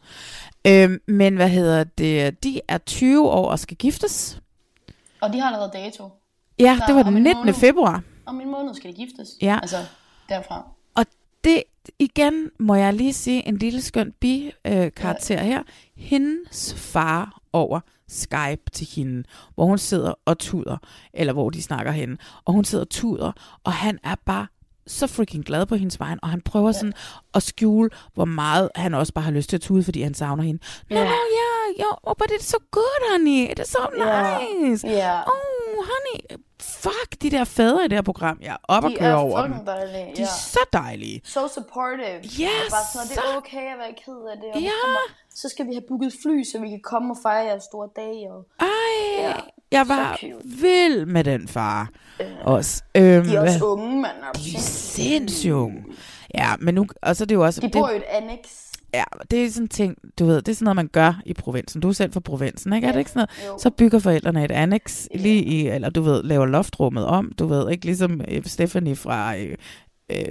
Øhm, 0.66 0.98
men 1.08 1.36
hvad 1.36 1.48
hedder 1.48 1.84
det? 1.84 2.44
De 2.44 2.60
er 2.68 2.78
20 2.78 3.28
år 3.30 3.50
og 3.50 3.58
skal 3.58 3.76
giftes. 3.76 4.40
Og 5.20 5.32
de 5.32 5.40
har 5.40 5.46
allerede 5.46 5.70
dato. 5.74 6.08
Ja, 6.58 6.76
Så 6.78 6.84
det 6.86 6.94
var 6.94 7.02
den 7.02 7.16
en 7.16 7.22
19. 7.22 7.36
måned- 7.46 7.54
februar. 7.54 8.02
Om 8.26 8.40
en 8.40 8.50
måned 8.50 8.74
skal 8.74 8.90
de 8.90 8.96
giftes. 8.96 9.28
Ja. 9.42 9.58
Altså, 9.62 9.76
derfra. 10.28 10.68
Og 10.94 11.04
det, 11.44 11.62
igen 11.98 12.50
må 12.58 12.74
jeg 12.74 12.94
lige 12.94 13.12
sige 13.12 13.48
en 13.48 13.56
lille 13.56 13.82
skøn 13.82 14.12
bi-karakter 14.20 15.38
her. 15.42 15.62
Hendes 15.96 16.74
far 16.74 17.38
over 17.52 17.80
Skype 18.08 18.62
til 18.72 18.88
hende, 18.96 19.24
hvor 19.54 19.64
hun 19.66 19.78
sidder 19.78 20.12
og 20.24 20.38
tuder, 20.38 20.76
eller 21.14 21.32
hvor 21.32 21.50
de 21.50 21.62
snakker 21.62 21.92
henne, 21.92 22.18
og 22.44 22.52
hun 22.52 22.64
sidder 22.64 22.84
og 22.84 22.90
tuder, 22.90 23.32
og 23.64 23.72
han 23.72 23.98
er 24.04 24.14
bare 24.26 24.46
så 24.86 25.06
freaking 25.06 25.44
glad 25.44 25.66
på 25.66 25.74
hendes 25.76 26.00
vejen, 26.00 26.18
og 26.22 26.28
han 26.28 26.40
prøver 26.40 26.72
sådan 26.72 26.92
at 27.34 27.42
skjule, 27.42 27.90
hvor 28.14 28.24
meget 28.24 28.68
han 28.74 28.94
også 28.94 29.12
bare 29.12 29.24
har 29.24 29.30
lyst 29.32 29.48
til 29.48 29.56
at 29.56 29.60
tude, 29.60 29.84
fordi 29.84 30.02
han 30.02 30.14
savner 30.14 30.42
hende. 30.42 30.62
No, 30.90 30.96
Ja. 30.96 31.04
no, 31.04 31.10
yeah, 31.10 31.80
yo, 31.80 31.86
oh, 32.02 32.14
but 32.18 32.30
it's 32.30 32.42
so 32.44 32.56
good, 32.70 33.10
honey. 33.12 33.50
It 33.50 33.58
is 33.58 33.66
so 33.68 33.78
nice. 33.96 34.88
Ja. 34.88 35.20
Oh, 35.20 35.55
honey. 35.90 36.40
Fuck, 36.62 37.22
de 37.22 37.30
der 37.30 37.44
fædre 37.44 37.84
i 37.84 37.88
det 37.88 37.92
her 37.96 38.02
program. 38.02 38.38
Jeg 38.42 38.52
er 38.52 38.56
op 38.68 38.84
og 38.84 38.90
De 38.90 38.96
køre 38.96 39.08
er 39.08 39.14
over 39.14 39.42
dem. 39.42 39.50
fucking 39.52 39.66
dejlige, 39.66 39.92
De 40.16 40.22
er 40.22 40.26
ja. 40.26 40.26
så 40.26 40.58
dejlige. 40.72 41.20
So 41.24 41.48
supportive. 41.48 42.18
Yes, 42.24 42.30
Og 42.66 42.70
bare 42.70 42.86
sådan, 42.92 43.08
det 43.08 43.16
er 43.16 43.36
okay 43.36 43.72
at 43.72 43.78
være 43.78 43.94
ked 44.04 44.30
af 44.32 44.36
det. 44.36 44.50
Og 44.54 44.60
Ja. 44.60 44.70
kommer, 44.84 45.00
så 45.34 45.48
skal 45.48 45.66
vi 45.66 45.72
have 45.72 45.82
booket 45.88 46.12
fly, 46.22 46.42
så 46.44 46.58
vi 46.58 46.68
kan 46.68 46.80
komme 46.84 47.12
og 47.14 47.18
fejre 47.22 47.44
jeres 47.44 47.62
store 47.62 47.88
dag. 47.96 48.26
Og... 48.30 48.46
Ej, 48.60 48.66
Ja, 49.18 49.32
jeg 49.72 49.88
var 49.88 50.18
vild 50.60 51.06
med 51.06 51.24
den 51.24 51.48
far. 51.48 51.88
Også. 52.44 52.82
Øhm, 52.94 53.24
De 53.24 53.36
er 53.36 53.40
også 53.40 53.64
unge, 53.64 54.00
mand. 54.02 54.16
Er 54.16 54.32
De 54.32 54.38
er 54.38 54.42
sindssyg? 54.42 55.02
sindssygt 55.02 55.52
unge. 55.52 55.84
Ja, 56.34 56.52
men 56.58 56.74
nu, 56.74 56.86
og 57.02 57.16
så 57.16 57.24
er 57.24 57.26
det 57.26 57.34
jo 57.34 57.44
også... 57.44 57.60
De 57.60 57.66
det, 57.66 57.72
bor 57.72 57.88
i 57.90 57.96
et 57.96 58.02
annex. 58.02 58.38
Ja, 58.96 59.04
det 59.30 59.44
er 59.44 59.50
sådan 59.50 59.64
en 59.64 59.68
ting, 59.68 59.96
du 60.18 60.26
ved, 60.26 60.36
det 60.42 60.48
er 60.48 60.54
sådan 60.56 60.64
noget, 60.64 60.76
man 60.76 60.88
gør 60.92 61.20
i 61.26 61.34
provinsen. 61.34 61.80
Du 61.80 61.88
er 61.88 61.92
selv 61.92 62.12
fra 62.12 62.20
provinsen, 62.20 62.72
ikke? 62.72 62.86
Er 62.88 62.92
det 62.92 62.98
ikke 62.98 63.10
sådan 63.10 63.26
Jo. 63.42 63.46
noget? 63.46 63.62
Så 63.62 63.70
bygger 63.70 63.98
forældrene 63.98 64.44
et 64.44 64.50
annex 64.50 65.06
lige 65.14 65.42
i, 65.44 65.66
eller 65.68 65.90
du 65.90 66.02
ved, 66.02 66.22
laver 66.22 66.46
loftrummet 66.46 67.04
om, 67.04 67.32
du 67.38 67.46
ved, 67.46 67.70
ikke? 67.70 67.84
Ligesom 67.86 68.20
øh, 68.28 68.44
Stephanie 68.44 68.96
fra 68.96 69.36
øh, 69.38 69.54
øh, 70.12 70.26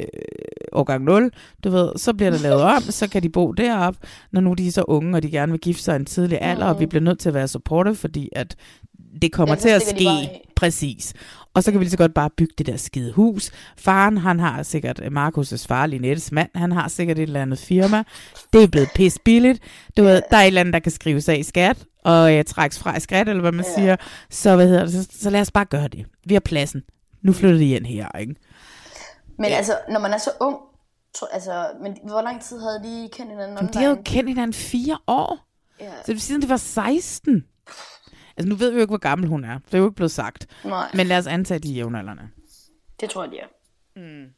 årgang 0.74 1.04
0, 1.04 1.32
du 1.64 1.70
ved, 1.70 1.92
så 1.96 2.14
bliver 2.14 2.32
det 2.32 2.42
lavet 2.42 2.62
om, 2.62 2.82
så 2.82 3.10
kan 3.10 3.24
de 3.24 3.30
bo 3.30 3.52
deroppe, 3.52 4.00
når 4.32 4.42
nu 4.42 4.54
de 4.54 4.68
er 4.68 4.72
så 4.72 4.84
unge, 4.88 5.18
og 5.18 5.24
de 5.24 5.32
gerne 5.32 5.52
vil 5.52 5.62
gifte 5.62 5.84
sig 5.84 5.94
i 5.94 6.00
en 6.00 6.06
tidlig 6.06 6.38
alder, 6.42 6.66
og 6.66 6.80
vi 6.80 6.86
bliver 6.86 7.04
nødt 7.04 7.20
til 7.20 7.30
at 7.30 7.34
være 7.36 7.48
supportive, 7.48 7.96
fordi 7.96 8.30
at 8.32 8.56
det 9.22 9.32
kommer 9.32 9.56
Ja, 9.56 9.60
til 9.62 9.70
at 9.70 9.82
ske. 9.82 10.04
bare. 10.06 10.30
Præcis. 10.56 11.14
Og 11.56 11.64
så 11.64 11.72
kan 11.72 11.80
vi 11.80 11.84
lige 11.86 11.92
så 11.92 11.98
godt 11.98 12.14
bare 12.14 12.30
bygge 12.30 12.54
det 12.58 12.66
der 12.66 12.78
skide 12.78 13.12
hus. 13.12 13.52
Faren, 13.78 14.18
han 14.18 14.40
har 14.40 14.64
sikkert, 14.64 15.00
Markus' 15.00 15.68
far, 15.68 15.86
Linettes 15.86 16.32
mand, 16.32 16.50
han 16.56 16.72
har 16.72 16.88
sikkert 16.88 17.18
et 17.20 17.24
eller 17.24 17.42
andet 17.42 17.60
firma. 17.60 18.04
Det 18.54 18.64
er 18.64 18.68
blevet 18.68 18.90
pis 18.96 19.20
billigt. 19.26 19.60
Du 19.98 20.04
ved, 20.04 20.22
der 20.32 20.38
er 20.38 20.42
et 20.42 20.48
eller 20.48 20.62
andet, 20.62 20.74
der 20.74 20.80
kan 20.80 20.92
skrives 20.92 21.30
af 21.30 21.36
i 21.38 21.44
skat, 21.44 21.86
og 22.04 22.34
øh, 22.34 22.44
trækkes 22.46 22.80
fra 22.80 22.98
i 22.98 23.00
skat, 23.00 23.30
eller 23.30 23.42
hvad 23.42 23.52
man 23.52 23.66
Ja. 23.66 23.76
siger. 23.82 23.96
Så, 24.30 24.56
hvad 24.56 24.68
hedder 24.68 24.86
det, 24.86 24.94
så, 24.94 25.08
så 25.20 25.30
lad 25.30 25.42
os 25.42 25.52
bare 25.52 25.66
gøre 25.66 25.88
det. 25.88 26.06
Vi 26.26 26.34
har 26.34 26.40
pladsen. 26.40 26.84
Nu 27.24 27.34
flytter 27.34 27.58
de 27.58 27.70
ind 27.72 27.86
her, 27.86 28.18
ikke? 28.20 28.36
Men 29.40 29.46
altså, 29.52 29.78
når 29.90 30.00
man 30.00 30.14
er 30.14 30.18
så 30.18 30.30
ung, 30.40 30.56
tro, 31.16 31.26
altså, 31.34 31.68
men 31.84 31.98
hvor 32.08 32.22
lang 32.22 32.42
tid 32.44 32.58
havde 32.60 32.80
de 32.84 33.10
kendt 33.14 33.32
hinanden 33.32 33.56
Men 33.62 33.74
de 33.74 33.80
har 33.80 33.90
jo 33.90 33.98
kendt 34.06 34.30
hinanden 34.30 34.54
fire 34.54 34.98
år. 35.08 35.38
Ja. 35.80 35.86
Så 35.86 36.04
det 36.08 36.14
vil 36.14 36.22
sige, 36.22 36.36
at 36.36 36.42
det 36.42 36.50
var 36.50 36.58
16. 36.58 37.44
Altså, 38.38 38.50
nu 38.50 38.56
ved 38.56 38.70
vi 38.70 38.76
jo 38.76 38.82
ikke, 38.82 38.92
hvor 38.92 38.98
gammel 38.98 39.28
hun 39.28 39.44
er. 39.44 39.60
Det 39.66 39.74
er 39.74 39.78
jo 39.78 39.86
ikke 39.86 39.96
blevet 39.96 40.12
sagt. 40.12 40.48
Nej. 40.64 40.92
Men 40.94 41.08
lad 41.08 41.18
os 41.18 41.28
antage, 41.28 41.60
de 41.60 41.70
er 41.72 41.76
jævnaldrende. 41.76 42.30
Det 43.00 43.10
tror 43.10 43.24
jeg, 43.24 43.32
de 43.32 43.38
er. 43.40 43.48
Mm. 43.96 44.30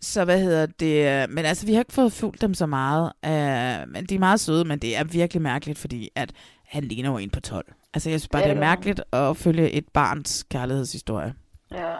Så 0.00 0.24
hvad 0.24 0.40
hedder 0.40 0.66
det? 0.66 1.30
Men 1.30 1.44
altså, 1.44 1.66
vi 1.66 1.72
har 1.72 1.80
ikke 1.80 1.92
fået 1.92 2.12
fulgt 2.12 2.40
dem 2.40 2.54
så 2.54 2.66
meget. 2.66 3.12
Uh, 3.26 3.92
men 3.92 4.06
de 4.06 4.14
er 4.14 4.18
meget 4.18 4.40
søde, 4.40 4.64
men 4.64 4.78
det 4.78 4.96
er 4.96 5.04
virkelig 5.04 5.42
mærkeligt, 5.42 5.78
fordi 5.78 6.10
at 6.14 6.32
han 6.64 6.84
ligner 6.84 7.10
jo 7.10 7.16
en 7.16 7.30
på 7.30 7.40
12. 7.40 7.72
Altså, 7.94 8.10
jeg 8.10 8.20
synes 8.20 8.28
bare, 8.28 8.42
det 8.42 8.50
er 8.50 8.54
det 8.54 8.64
han. 8.64 8.70
mærkeligt 8.70 9.02
at 9.12 9.36
følge 9.36 9.70
et 9.70 9.88
barns 9.88 10.46
kærlighedshistorie. 10.50 11.34
Ja. 11.70 11.94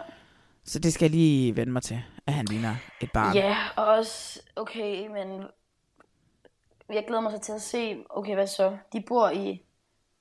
Så 0.64 0.78
det 0.78 0.92
skal 0.92 1.04
jeg 1.04 1.10
lige 1.10 1.56
vende 1.56 1.72
mig 1.72 1.82
til, 1.82 2.02
at 2.26 2.32
han 2.32 2.44
ligner 2.44 2.76
et 3.00 3.12
barn. 3.12 3.36
Ja, 3.36 3.56
og 3.76 3.86
også, 3.86 4.40
okay, 4.56 5.06
men 5.06 5.42
jeg 6.92 7.04
glæder 7.06 7.20
mig 7.20 7.32
så 7.32 7.38
til 7.38 7.52
at 7.52 7.62
se, 7.62 7.96
okay, 8.10 8.34
hvad 8.34 8.46
så? 8.46 8.76
De 8.92 9.00
bor 9.08 9.30
i 9.30 9.62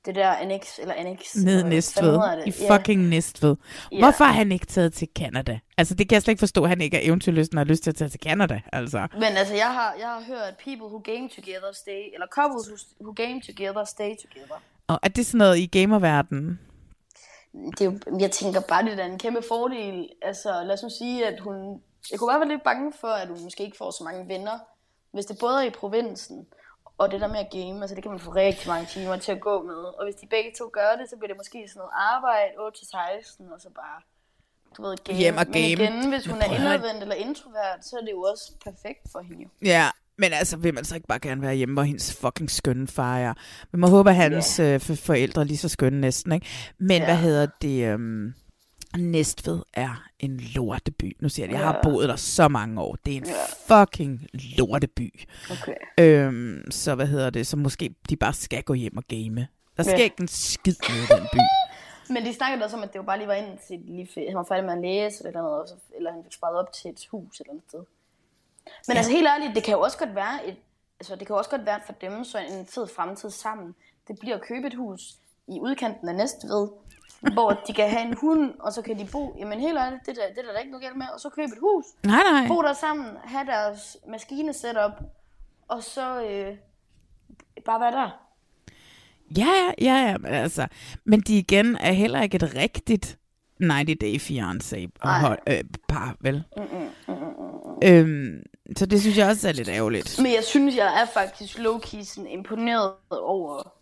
det 0.05 0.15
der 0.15 0.29
annex, 0.29 0.79
eller 0.79 0.93
annex. 0.93 1.35
Ned 1.35 1.63
Næstved. 1.63 2.19
I 2.45 2.51
fucking 2.51 3.07
Næstved. 3.07 3.55
Ja. 3.91 3.99
Hvorfor 3.99 4.23
er 4.23 4.31
han 4.31 4.51
ikke 4.51 4.65
taget 4.65 4.93
til 4.93 5.07
Canada? 5.15 5.59
Altså, 5.77 5.95
det 5.95 6.09
kan 6.09 6.13
jeg 6.13 6.21
slet 6.21 6.31
ikke 6.31 6.39
forstå, 6.39 6.63
at 6.63 6.69
han 6.69 6.81
ikke 6.81 6.97
er 6.97 7.07
eventyrlysten 7.07 7.57
og 7.57 7.65
har 7.65 7.65
lyst 7.65 7.83
til 7.83 7.89
at 7.89 7.95
tage 7.95 8.09
til 8.09 8.19
Canada. 8.23 8.61
Altså. 8.73 9.07
Men 9.13 9.23
altså, 9.23 9.53
jeg 9.53 9.73
har, 9.73 9.95
jeg 9.99 10.07
har 10.07 10.23
hørt 10.27 10.53
people 10.63 10.85
who 10.85 10.99
game 10.99 11.29
together 11.29 11.71
stay, 11.73 12.13
eller 12.13 12.27
couples 12.31 12.85
who, 13.01 13.13
game 13.13 13.41
together 13.41 13.83
stay 13.83 14.15
together. 14.21 14.55
Og 14.87 14.99
er 15.03 15.07
det 15.07 15.25
sådan 15.25 15.37
noget 15.37 15.57
i 15.57 15.65
gamerverdenen? 15.65 16.59
Det 17.53 17.81
er 17.81 17.85
jo, 17.85 18.19
jeg 18.19 18.31
tænker 18.31 18.61
bare, 18.61 18.85
det 18.85 18.99
er 18.99 19.05
en 19.05 19.19
kæmpe 19.19 19.41
fordel. 19.47 20.09
Altså, 20.21 20.63
lad 20.63 20.73
os 20.73 20.83
nu 20.83 20.89
sige, 20.97 21.27
at 21.27 21.39
hun... 21.39 21.81
Jeg 22.11 22.19
kunne 22.19 22.31
bare 22.31 22.39
være 22.39 22.49
lidt 22.49 22.63
bange 22.63 22.93
for, 23.01 23.07
at 23.07 23.27
hun 23.27 23.43
måske 23.43 23.63
ikke 23.63 23.77
får 23.77 23.91
så 23.91 24.03
mange 24.03 24.27
venner. 24.27 24.59
Hvis 25.13 25.25
det 25.25 25.37
både 25.39 25.63
er 25.63 25.67
i 25.67 25.69
provinsen, 25.69 26.45
og 26.99 27.11
det 27.11 27.21
der 27.21 27.27
med 27.27 27.39
at 27.45 27.49
game, 27.51 27.81
altså 27.81 27.95
det 27.95 28.03
kan 28.03 28.11
man 28.11 28.19
få 28.19 28.31
rigtig 28.31 28.67
mange 28.67 28.85
timer 28.85 29.15
til 29.17 29.31
at 29.31 29.39
gå 29.49 29.55
med. 29.63 29.81
Og 29.97 30.01
hvis 30.05 30.15
de 30.15 30.27
begge 30.27 30.51
to 30.59 30.65
gør 30.73 30.91
det, 30.99 31.09
så 31.09 31.15
bliver 31.17 31.27
det 31.33 31.37
måske 31.37 31.59
sådan 31.67 31.79
noget 31.79 31.91
arbejde, 32.15 32.51
8-16, 32.67 33.53
og 33.53 33.59
så 33.61 33.69
bare, 33.81 33.99
du 34.77 34.81
ved, 34.83 34.95
game. 35.03 35.17
Hjem 35.17 35.37
og 35.37 35.45
Men 35.45 35.53
game. 35.53 35.69
igen, 35.77 36.09
hvis 36.09 36.25
hun 36.25 36.37
Men 36.39 36.41
er 36.51 36.55
indadvendt 36.57 37.01
eller 37.01 37.15
introvert, 37.15 37.79
så 37.87 37.95
er 37.97 38.01
det 38.05 38.11
jo 38.11 38.21
også 38.21 38.45
perfekt 38.63 39.03
for 39.11 39.19
hende. 39.19 39.45
Ja, 39.61 39.87
men 40.17 40.33
altså, 40.33 40.57
vil 40.57 40.73
man 40.73 40.85
så 40.85 40.95
ikke 40.95 41.07
bare 41.07 41.19
gerne 41.19 41.41
være 41.41 41.53
hjemme, 41.55 41.73
hvor 41.75 41.83
hendes 41.83 42.15
fucking 42.21 42.51
skønne 42.51 42.87
far 42.87 43.17
er? 43.17 43.33
Vi 43.71 43.77
må 43.77 43.87
håbe, 43.87 44.09
at 44.09 44.15
hans 44.15 44.57
yeah. 44.57 44.73
øh, 44.73 44.79
for- 44.81 44.95
forældre 44.95 45.41
er 45.41 45.45
lige 45.45 45.57
så 45.57 45.69
skønne 45.69 46.01
næsten, 46.01 46.31
ikke? 46.31 46.47
Men 46.79 46.97
Ja. 46.97 47.05
hvad 47.05 47.15
hedder 47.17 47.47
det? 47.61 47.85
Øhm, 47.85 48.33
Næstved 48.97 49.61
er 49.73 50.03
en 50.19 50.37
lorteby. 50.39 51.17
Nu 51.19 51.29
siger 51.29 51.45
jeg, 51.45 51.53
jeg 51.53 51.59
har 51.65 51.73
Ja. 51.75 51.81
boet 51.83 52.09
der 52.09 52.15
så 52.15 52.47
mange 52.47 52.81
år. 52.81 52.97
Det 53.05 53.13
er 53.13 53.17
en 53.17 53.25
Ja. 53.25 53.81
fucking 53.81 54.27
lorteby. 54.33 55.19
Okay. 55.51 55.75
Øhm, 55.99 56.71
så 56.71 56.95
hvad 56.95 57.07
hedder 57.07 57.29
det? 57.29 57.47
Så 57.47 57.57
måske 57.57 57.95
de 58.09 58.15
bare 58.15 58.33
skal 58.33 58.63
gå 58.63 58.73
hjem 58.73 58.97
og 58.97 59.03
game. 59.07 59.47
Der 59.77 59.83
sker 59.83 59.97
Ja. 59.97 60.03
ikke 60.03 60.21
en 60.21 60.27
skid 60.27 60.75
med 60.89 61.17
den 61.17 61.27
by. 61.33 61.37
Men 62.13 62.25
de 62.25 62.33
snakkede 62.33 62.63
også 62.65 62.77
om, 62.77 62.83
at 62.83 62.93
det 62.93 62.99
var 62.99 63.05
bare 63.05 63.17
lige 63.17 63.27
var 63.27 63.33
ind 63.33 63.57
til 63.67 63.79
lige 63.85 64.07
han 64.27 64.35
var 64.35 64.43
færdig 64.49 64.65
med 64.65 64.73
at 64.73 64.81
læse, 64.81 65.27
eller, 65.27 65.41
noget, 65.41 65.61
og 65.61 65.67
så, 65.67 65.75
eller 65.97 66.11
han 66.11 66.23
fik 66.23 66.33
sparet 66.33 66.55
op 66.57 66.73
til 66.73 66.91
et 66.91 67.07
hus 67.11 67.39
eller 67.39 67.51
andet 67.51 67.63
sted. 67.69 67.79
Men 68.87 68.93
ja. 68.93 68.97
altså 68.97 69.11
helt 69.11 69.27
ærligt, 69.27 69.55
det 69.55 69.63
kan 69.63 69.73
jo 69.73 69.79
også 69.81 69.97
godt 69.97 70.15
være 70.15 70.47
et, 70.47 70.55
altså 70.99 71.15
det 71.15 71.27
kan 71.27 71.33
jo 71.33 71.37
også 71.37 71.49
godt 71.49 71.65
være 71.65 71.79
for 71.85 71.93
dem 71.93 72.23
så 72.23 72.37
en 72.37 72.65
fed 72.67 72.87
fremtid 72.95 73.29
sammen. 73.29 73.75
Det 74.07 74.19
bliver 74.19 74.35
at 74.35 74.41
købe 74.41 74.67
et 74.67 74.73
hus 74.73 75.01
i 75.47 75.59
udkanten 75.59 76.09
af 76.09 76.15
Næstved, 76.15 76.67
hvor 77.33 77.61
de 77.67 77.73
kan 77.73 77.89
have 77.89 78.01
en 78.01 78.13
hund, 78.13 78.53
og 78.59 78.73
så 78.73 78.81
kan 78.81 78.99
de 78.99 79.07
bo, 79.11 79.35
jamen 79.39 79.59
helt 79.59 79.77
ærligt, 79.77 80.05
det 80.05 80.17
er 80.17 80.21
der, 80.21 80.33
det 80.33 80.49
er 80.49 80.51
der 80.51 80.59
ikke 80.59 80.71
noget 80.71 80.83
galt 80.83 80.97
med, 80.97 81.05
og 81.13 81.19
så 81.19 81.29
købe 81.29 81.51
et 81.51 81.59
hus. 81.61 81.85
Nej, 82.03 82.23
nej. 82.31 82.47
Bo 82.47 82.61
der 82.61 82.73
sammen, 82.73 83.05
have 83.23 83.45
deres 83.45 83.97
maskine 84.07 84.53
setup, 84.53 84.91
og 85.67 85.83
så 85.83 86.23
øh, 86.23 86.57
bare 87.65 87.79
være 87.79 87.91
der. 87.91 88.09
Ja, 89.37 89.47
ja, 89.47 89.71
ja, 89.81 90.09
ja, 90.09 90.17
men 90.17 90.33
altså, 90.33 90.67
men 91.05 91.21
de 91.21 91.37
igen 91.37 91.75
er 91.75 91.91
heller 91.91 92.21
ikke 92.21 92.35
et 92.35 92.55
rigtigt 92.55 93.19
90 93.61 93.97
Day 94.01 94.19
Fiancé 94.19 94.89
hold, 95.03 95.39
øh, 95.47 95.63
par, 95.87 96.15
vel? 96.19 96.43
Øhm, 97.83 98.43
så 98.77 98.85
det 98.85 99.01
synes 99.01 99.17
jeg 99.17 99.27
også 99.29 99.47
er 99.47 99.51
lidt 99.51 99.69
ærgerligt. 99.69 100.19
Men 100.23 100.33
jeg 100.33 100.43
synes, 100.43 100.75
jeg 100.75 101.01
er 101.01 101.05
faktisk 101.05 101.57
low-key 101.57 102.03
sådan 102.03 102.27
imponeret 102.27 102.93
over 103.11 103.73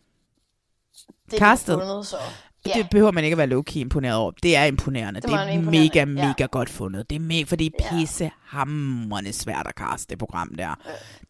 det, 1.32 1.40
har 1.40 1.56
fundet, 1.56 2.08
så. 2.08 2.18
Yeah. 2.68 2.78
Det 2.84 2.88
behøver 2.92 3.12
man 3.12 3.24
ikke 3.24 3.34
at 3.42 3.50
være 3.50 3.60
low-key 3.60 3.78
imponeret 3.78 4.16
over. 4.16 4.32
Det 4.44 4.56
er 4.56 4.64
imponerende. 4.64 5.22
Det 5.22 5.30
Det, 5.30 5.36
er 5.36 5.48
imponerende, 5.50 5.72
mega, 5.90 6.00
ja. 6.22 6.28
mega 6.28 6.46
godt 6.46 6.70
fundet. 6.70 7.10
Det 7.10 7.16
er 7.16 7.20
mega, 7.20 7.44
for 7.44 7.56
det 7.56 7.66
er 7.80 7.90
pisse 7.90 8.32
hammerende 8.44 9.34
svært 9.34 9.68
at 9.68 9.76
kaste 9.76 10.10
det 10.10 10.20
program 10.20 10.56
der. 10.58 10.80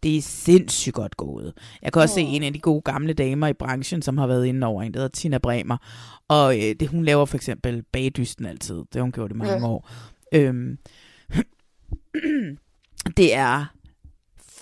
Det 0.04 0.18
er 0.18 0.22
sindssygt 0.22 0.94
godt 0.96 1.18
gået. 1.18 1.54
Jeg 1.82 1.94
kan 1.94 2.02
også 2.02 2.16
se 2.16 2.22
en 2.22 2.44
af 2.44 2.54
de 2.54 2.60
gode 2.60 2.82
gamle 2.82 3.14
damer 3.14 3.48
i 3.48 3.54
branchen, 3.54 4.02
som 4.02 4.18
har 4.18 4.28
været 4.28 4.46
inde 4.46 4.68
over 4.68 4.84
en, 4.84 4.94
der 4.94 5.00
hedder 5.00 5.12
Tina 5.14 5.38
Bremer. 5.38 5.78
Og 6.28 6.56
øh, 6.58 6.76
det, 6.80 6.88
hun 6.88 7.06
laver 7.06 7.26
for 7.26 7.36
eksempel 7.38 7.84
bagdysten 7.94 8.46
altid. 8.46 8.76
Det 8.76 8.88
har 8.96 9.02
hun 9.02 9.12
gjort 9.12 9.32
i 9.32 9.36
mange 9.36 9.54
Ja. 9.54 9.66
år. 9.68 9.90
Øhm, 10.34 10.78
det 13.18 13.36
er 13.36 13.66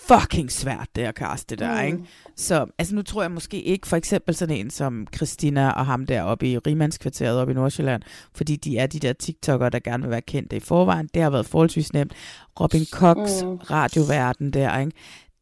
fucking 0.08 0.52
svært, 0.52 0.88
det 0.96 1.02
at 1.02 1.16
kaste 1.16 1.56
det 1.56 1.60
der, 1.60 1.82
Mm. 1.82 1.86
ikke? 1.88 2.00
Så 2.36 2.66
altså, 2.78 2.96
nu 2.96 3.02
tror 3.02 3.22
jeg 3.22 3.32
måske 3.32 3.62
ikke, 3.62 3.88
for 3.88 3.98
eksempel 3.98 4.36
sådan 4.36 4.56
en 4.58 4.70
som 4.70 5.08
Christina 5.16 5.70
og 5.70 5.86
ham 5.86 6.06
der 6.06 6.22
oppe 6.22 6.48
i 6.52 6.58
Rimandskvarteret 6.58 7.40
oppe 7.40 7.52
i 7.52 7.56
Nordsjælland, 7.56 8.02
fordi 8.36 8.56
de 8.56 8.78
er 8.78 8.88
de 8.88 9.00
der 9.00 9.14
TikTokere, 9.14 9.70
der 9.70 9.80
gerne 9.80 10.04
vil 10.04 10.12
være 10.12 10.22
kendte 10.22 10.56
i 10.56 10.60
forvejen. 10.60 11.10
Det 11.14 11.22
har 11.22 11.30
været 11.30 11.46
forholdsvis 11.46 11.94
nemt. 11.94 12.14
Robin 12.60 12.86
Cox, 12.92 13.44
Mm. 13.44 13.56
radioverden 13.56 14.52
der, 14.52 14.80
ikke? 14.80 14.92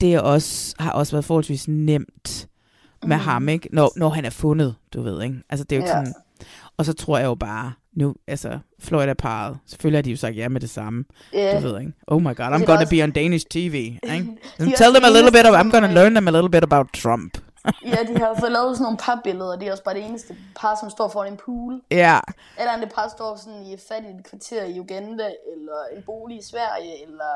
Det 0.02 0.14
er 0.14 0.20
også, 0.20 0.76
har 0.80 0.92
også 0.92 1.12
været 1.12 1.26
forholdsvis 1.26 1.68
nemt 1.68 2.48
med 3.08 3.18
Mm. 3.18 3.24
ham, 3.24 3.50
ikke? 3.50 3.70
Når, 3.72 3.92
når 3.96 4.10
han 4.10 4.26
er 4.26 4.30
fundet, 4.30 4.76
du 4.94 5.02
ved, 5.02 5.24
ikke? 5.24 5.36
Altså, 5.50 5.64
det 5.64 5.72
er 5.72 5.80
jo 5.80 5.84
ikke 5.84 5.98
Ja. 5.98 6.06
sådan... 6.06 6.14
Og 6.78 6.86
så 6.86 6.94
tror 6.94 7.18
jeg 7.18 7.26
jo 7.26 7.36
bare, 7.36 7.74
nu, 7.94 8.16
altså, 8.28 8.60
Florida-parret, 8.80 9.58
selvfølgelig 9.66 9.98
har 9.98 10.02
de 10.04 10.12
jo 10.12 10.18
sagt 10.18 10.36
ja 10.38 10.50
med 10.50 10.62
det 10.62 10.70
samme. 10.70 11.06
Ja. 11.34 11.58
Du 11.62 11.68
ved, 11.68 11.80
ikke? 11.80 11.94
Oh 12.08 12.22
my 12.22 12.26
god, 12.26 12.46
I'm 12.46 12.66
gonna 12.66 12.82
også- 12.82 12.90
be 12.90 13.04
on 13.04 13.12
Danish 13.12 13.46
TV, 13.50 13.74
ikke? 14.14 14.28
De 14.60 14.74
tell 14.78 14.94
them 14.94 15.04
a 15.04 15.10
little 15.10 15.32
bit 15.32 15.46
of, 15.46 15.56
I'm 15.56 15.72
gonna 15.72 15.94
learn 15.94 16.14
them 16.16 16.28
a 16.28 16.32
little 16.32 16.50
bit 16.50 16.64
about 16.64 16.88
Trump. 16.94 17.38
Ja, 17.86 17.98
de 18.14 18.18
har 18.20 18.28
jo 18.28 18.36
fået 18.40 18.52
lavet 18.52 18.78
sådan 18.78 18.84
nogle 18.84 18.98
parbilleder, 18.98 19.52
og 19.54 19.60
det 19.60 19.68
er 19.68 19.72
også 19.72 19.84
bare 19.84 19.96
det 19.96 20.04
eneste 20.06 20.36
par, 20.56 20.78
som 20.82 20.90
står 20.90 21.08
foran 21.08 21.32
en 21.32 21.38
pool. 21.46 21.82
Ja. 21.92 22.20
Eller 22.60 22.72
andet 22.72 22.92
par 22.96 23.08
står 23.08 23.36
sådan 23.36 23.64
i 23.66 23.74
et 23.74 23.80
fattigt 23.90 24.28
kvarter 24.30 24.64
i 24.64 24.80
Uganda, 24.80 25.28
eller 25.54 25.80
en 25.98 26.04
bolig 26.06 26.38
i 26.38 26.42
Sverige, 26.52 27.04
eller 27.06 27.32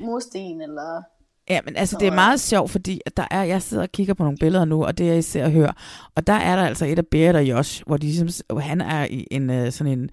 mursten, 0.00 0.60
eller... 0.60 1.02
Ja, 1.50 1.60
men 1.64 1.76
altså, 1.76 1.96
det 2.00 2.08
er 2.08 2.14
meget 2.14 2.40
sjovt, 2.40 2.70
fordi 2.70 3.00
at 3.06 3.16
der 3.16 3.26
er, 3.30 3.42
jeg 3.42 3.62
sidder 3.62 3.82
og 3.82 3.92
kigger 3.92 4.14
på 4.14 4.22
nogle 4.22 4.38
billeder 4.38 4.64
nu, 4.64 4.84
og 4.84 4.98
det 4.98 5.06
jeg 5.06 5.18
især 5.18 5.48
hører, 5.48 5.72
og 6.14 6.26
der 6.26 6.32
er 6.32 6.56
der 6.56 6.62
altså 6.62 6.84
et 6.84 6.98
af 6.98 7.06
Berit 7.06 7.36
og 7.36 7.44
Josh, 7.44 7.82
hvor 7.86 7.96
de 7.96 8.06
ligesom, 8.06 8.28
han 8.60 8.80
er 8.80 9.06
i 9.10 9.26
en 9.30 9.50
øh, 9.50 9.72
sådan 9.72 9.98
en, 9.98 10.10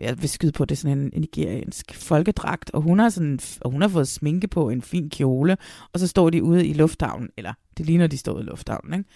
jeg 0.00 0.20
vil 0.22 0.28
skyde 0.28 0.52
på, 0.52 0.64
det 0.64 0.74
er 0.74 0.76
sådan 0.76 0.98
en 0.98 1.20
nigeriansk 1.20 1.94
folkedragt, 1.94 2.70
og 2.70 2.82
hun 2.82 2.98
har, 2.98 3.08
sådan, 3.08 3.38
og 3.60 3.70
hun 3.70 3.80
har 3.80 3.88
fået 3.88 4.08
sminke 4.08 4.48
på 4.48 4.70
en 4.70 4.82
fin 4.82 5.10
kjole, 5.10 5.56
og 5.92 6.00
så 6.00 6.06
står 6.06 6.30
de 6.30 6.42
ude 6.42 6.66
i 6.66 6.72
lufthavnen, 6.72 7.28
eller 7.36 7.52
det 7.78 7.86
ligner, 7.86 8.06
de 8.06 8.18
står 8.18 8.40
i 8.40 8.42
lufthavnen, 8.42 8.94
ikke? 8.94 9.10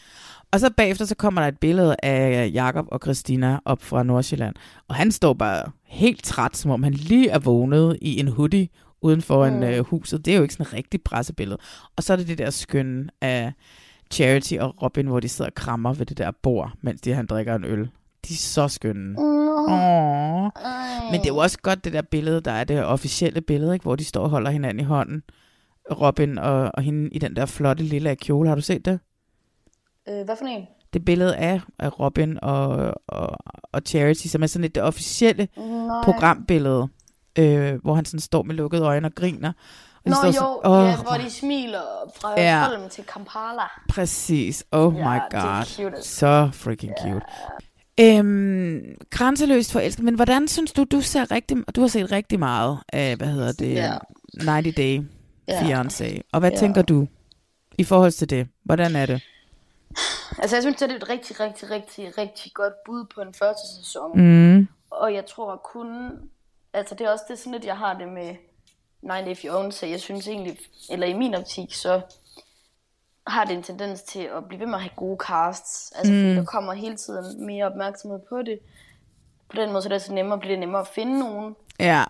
Og 0.53 0.61
så 0.61 0.70
bagefter, 0.77 1.05
så 1.05 1.15
kommer 1.15 1.41
der 1.41 1.49
et 1.49 1.59
billede 1.59 1.97
af 2.03 2.51
Jakob 2.55 2.86
og 2.93 3.01
Christina 3.03 3.59
op 3.65 3.82
fra 3.82 4.03
Nordsjælland, 4.03 4.55
og 4.89 4.95
han 4.95 5.12
står 5.12 5.32
bare 5.32 5.70
helt 5.85 6.24
træt, 6.24 6.57
som 6.57 6.70
om 6.70 6.82
han 6.82 6.93
lige 6.93 7.28
er 7.28 7.39
vågnet 7.39 7.99
i 8.03 8.20
en 8.20 8.28
hoodie 8.28 8.69
uden 9.05 9.22
for 9.22 9.51
mm. 9.51 9.56
Mm. 9.56 9.62
øh, 9.62 9.85
huset. 9.85 10.24
Det 10.24 10.32
er 10.32 10.36
jo 10.36 10.43
ikke 10.43 10.55
sådan 10.55 10.66
et 10.66 10.72
rigtigt 10.72 11.05
pressebillede. 11.05 11.59
Og 11.97 12.02
så 12.02 12.12
er 12.12 12.16
det 12.16 12.28
det 12.28 12.39
der 12.39 12.51
skønne 12.51 13.09
af 13.20 13.52
Charity 14.10 14.55
og 14.60 14.82
Robin, 14.82 15.06
hvor 15.06 15.20
de 15.20 15.28
sidder 15.28 15.51
og 15.51 15.55
krammer 15.55 15.93
ved 15.93 16.06
det 16.06 16.18
der 16.18 16.31
bord, 16.43 16.72
mens 16.81 17.01
de 17.01 17.14
han 17.14 17.26
drikker 17.26 17.55
en 17.55 17.64
øl. 17.64 17.90
De 18.28 18.35
er 18.35 18.39
så 18.39 18.68
skønne. 18.68 19.12
Nå. 19.12 19.66
Åh. 19.68 20.43
Men 21.10 21.20
det 21.20 21.24
er 21.24 21.35
jo 21.35 21.36
også 21.36 21.59
godt 21.62 21.85
det 21.85 21.93
der 21.93 22.02
billede, 22.02 22.40
der 22.40 22.51
er 22.51 22.64
det 22.64 22.85
officielle 22.85 23.40
billede, 23.40 23.74
ikke? 23.74 23.82
hvor 23.82 23.97
de 23.97 24.05
står 24.05 24.22
og 24.22 24.31
holder 24.31 24.51
hinanden 24.51 24.81
i 24.81 24.86
hånden. 24.86 25.22
Robin 25.90 26.39
og, 26.39 26.70
og 26.74 26.82
hende 26.82 27.10
i 27.12 27.18
den 27.18 27.36
der 27.36 27.47
flotte 27.47 27.85
lille 27.85 28.16
kjole. 28.16 28.48
Har 28.48 28.56
du 28.56 28.62
set 28.62 28.85
det? 28.85 29.01
Øh, 30.09 30.24
hvad 30.24 30.36
for 30.39 30.47
en? 30.47 30.66
Det 30.93 31.05
billede 31.05 31.36
af, 31.36 31.60
af 31.78 32.01
Robin 32.01 32.39
og, 32.43 32.94
og, 33.06 33.36
og 33.72 33.82
Charity, 33.86 34.26
som 34.26 34.43
er 34.43 34.47
sådan 34.47 34.64
et 34.64 34.74
det 34.74 34.82
officielle 34.82 35.48
Nej. 35.56 36.05
programbillede, 36.05 36.89
øh, 37.39 37.74
hvor 37.82 37.94
han 37.94 38.05
sådan 38.05 38.20
står 38.20 38.43
med 38.43 38.55
lukkede 38.55 38.82
øjne 38.82 39.06
og 39.09 39.15
griner. 39.15 39.52
Og 40.05 40.11
Nå 40.11 40.16
jo, 40.27 40.32
sådan, 40.32 40.35
ja, 40.65 40.93
"Åh, 40.94 41.01
hvor 41.02 41.16
de 41.24 41.31
smiler 41.31 42.12
fra 42.20 42.40
Ja. 42.40 42.65
Holm 42.66 42.89
til 42.89 43.05
Kampala. 43.05 43.62
Præcis. 43.89 44.65
Oh 44.73 44.94
Ja, 44.97 45.15
my 45.15 45.19
god. 45.31 45.65
cute 45.65 46.02
Så 46.02 46.51
freaking 46.52 46.93
cute. 47.02 47.27
Øhm, 48.01 48.81
grænseløst 49.11 49.73
forelsket. 49.73 50.05
Men 50.05 50.15
hvordan 50.15 50.48
synes 50.48 50.73
du, 50.73 50.85
du 50.85 51.01
ser 51.01 51.31
rigtig, 51.31 51.56
du 51.77 51.81
har 51.81 51.89
set 51.89 52.12
rigtig 52.12 52.39
meget 52.39 52.78
af, 52.93 53.16
hvad 53.16 53.27
hedder 53.28 53.52
det, 53.52 53.74
Ja. 53.74 53.93
90 54.40 54.74
Day 54.77 55.02
Ja. 55.48 55.61
Fiancé. 55.82 56.20
Og 56.32 56.40
hvad 56.40 56.51
Ja. 56.51 56.56
tænker 56.59 56.82
du 56.82 57.06
i 57.78 57.85
forhold 57.85 58.12
til 58.12 58.31
det? 58.31 58.48
Hvordan 58.65 58.97
er 58.97 59.06
det? 59.06 59.23
Altså, 60.39 60.56
jeg 60.56 60.62
synes, 60.62 60.77
det 60.77 60.90
er 60.90 60.97
et 60.97 61.09
rigtig, 61.09 61.40
rigtig, 61.40 61.70
rigtig, 61.70 62.19
rigtig 62.19 62.52
godt 62.55 62.73
bud 62.86 63.05
på 63.15 63.20
en 63.20 63.35
første 63.35 63.62
sæson. 63.77 64.20
Mm. 64.20 64.69
Og 64.90 65.15
jeg 65.15 65.27
tror 65.27 65.56
kun... 65.73 66.11
Altså, 66.75 66.95
det 66.95 67.07
er 67.07 67.11
også 67.11 67.25
det 67.29 67.35
er 67.35 67.39
sådan 67.39 67.53
lidt, 67.53 67.65
jeg 67.65 67.79
har 67.79 67.99
det 67.99 68.09
med 68.09 68.37
90 69.11 69.45
Fiancé. 69.45 69.87
Jeg 69.87 70.01
synes 70.01 70.29
egentlig, 70.29 70.59
eller 70.91 71.07
i 71.07 71.13
min 71.13 71.35
optik, 71.35 71.75
så 71.75 72.01
har 73.27 73.45
det 73.45 73.55
en 73.55 73.63
tendens 73.63 74.03
til 74.03 74.21
at 74.21 74.45
blive 74.49 74.61
ved 74.61 74.67
med 74.67 74.75
at 74.75 74.81
have 74.81 74.93
gode 74.97 75.17
casts. 75.27 75.93
Altså, 75.97 76.13
mm. 76.13 76.21
fordi 76.21 76.35
der 76.37 76.45
kommer 76.45 76.73
hele 76.73 76.97
tiden 76.97 77.47
mere 77.47 77.67
opmærksomhed 77.67 78.19
på 78.29 78.43
det. 78.43 78.59
På 79.49 79.57
den 79.57 79.73
måde 79.73 79.83
så 79.83 79.89
er 79.89 79.93
det 79.93 80.03
så 80.03 80.13
nemmere, 80.13 80.39
bliver 80.39 80.53
det 80.53 80.61
nemmere 80.61 80.81
at 80.81 80.89
finde 80.89 81.19
nogen, 81.19 81.57
Ja. 81.81 82.05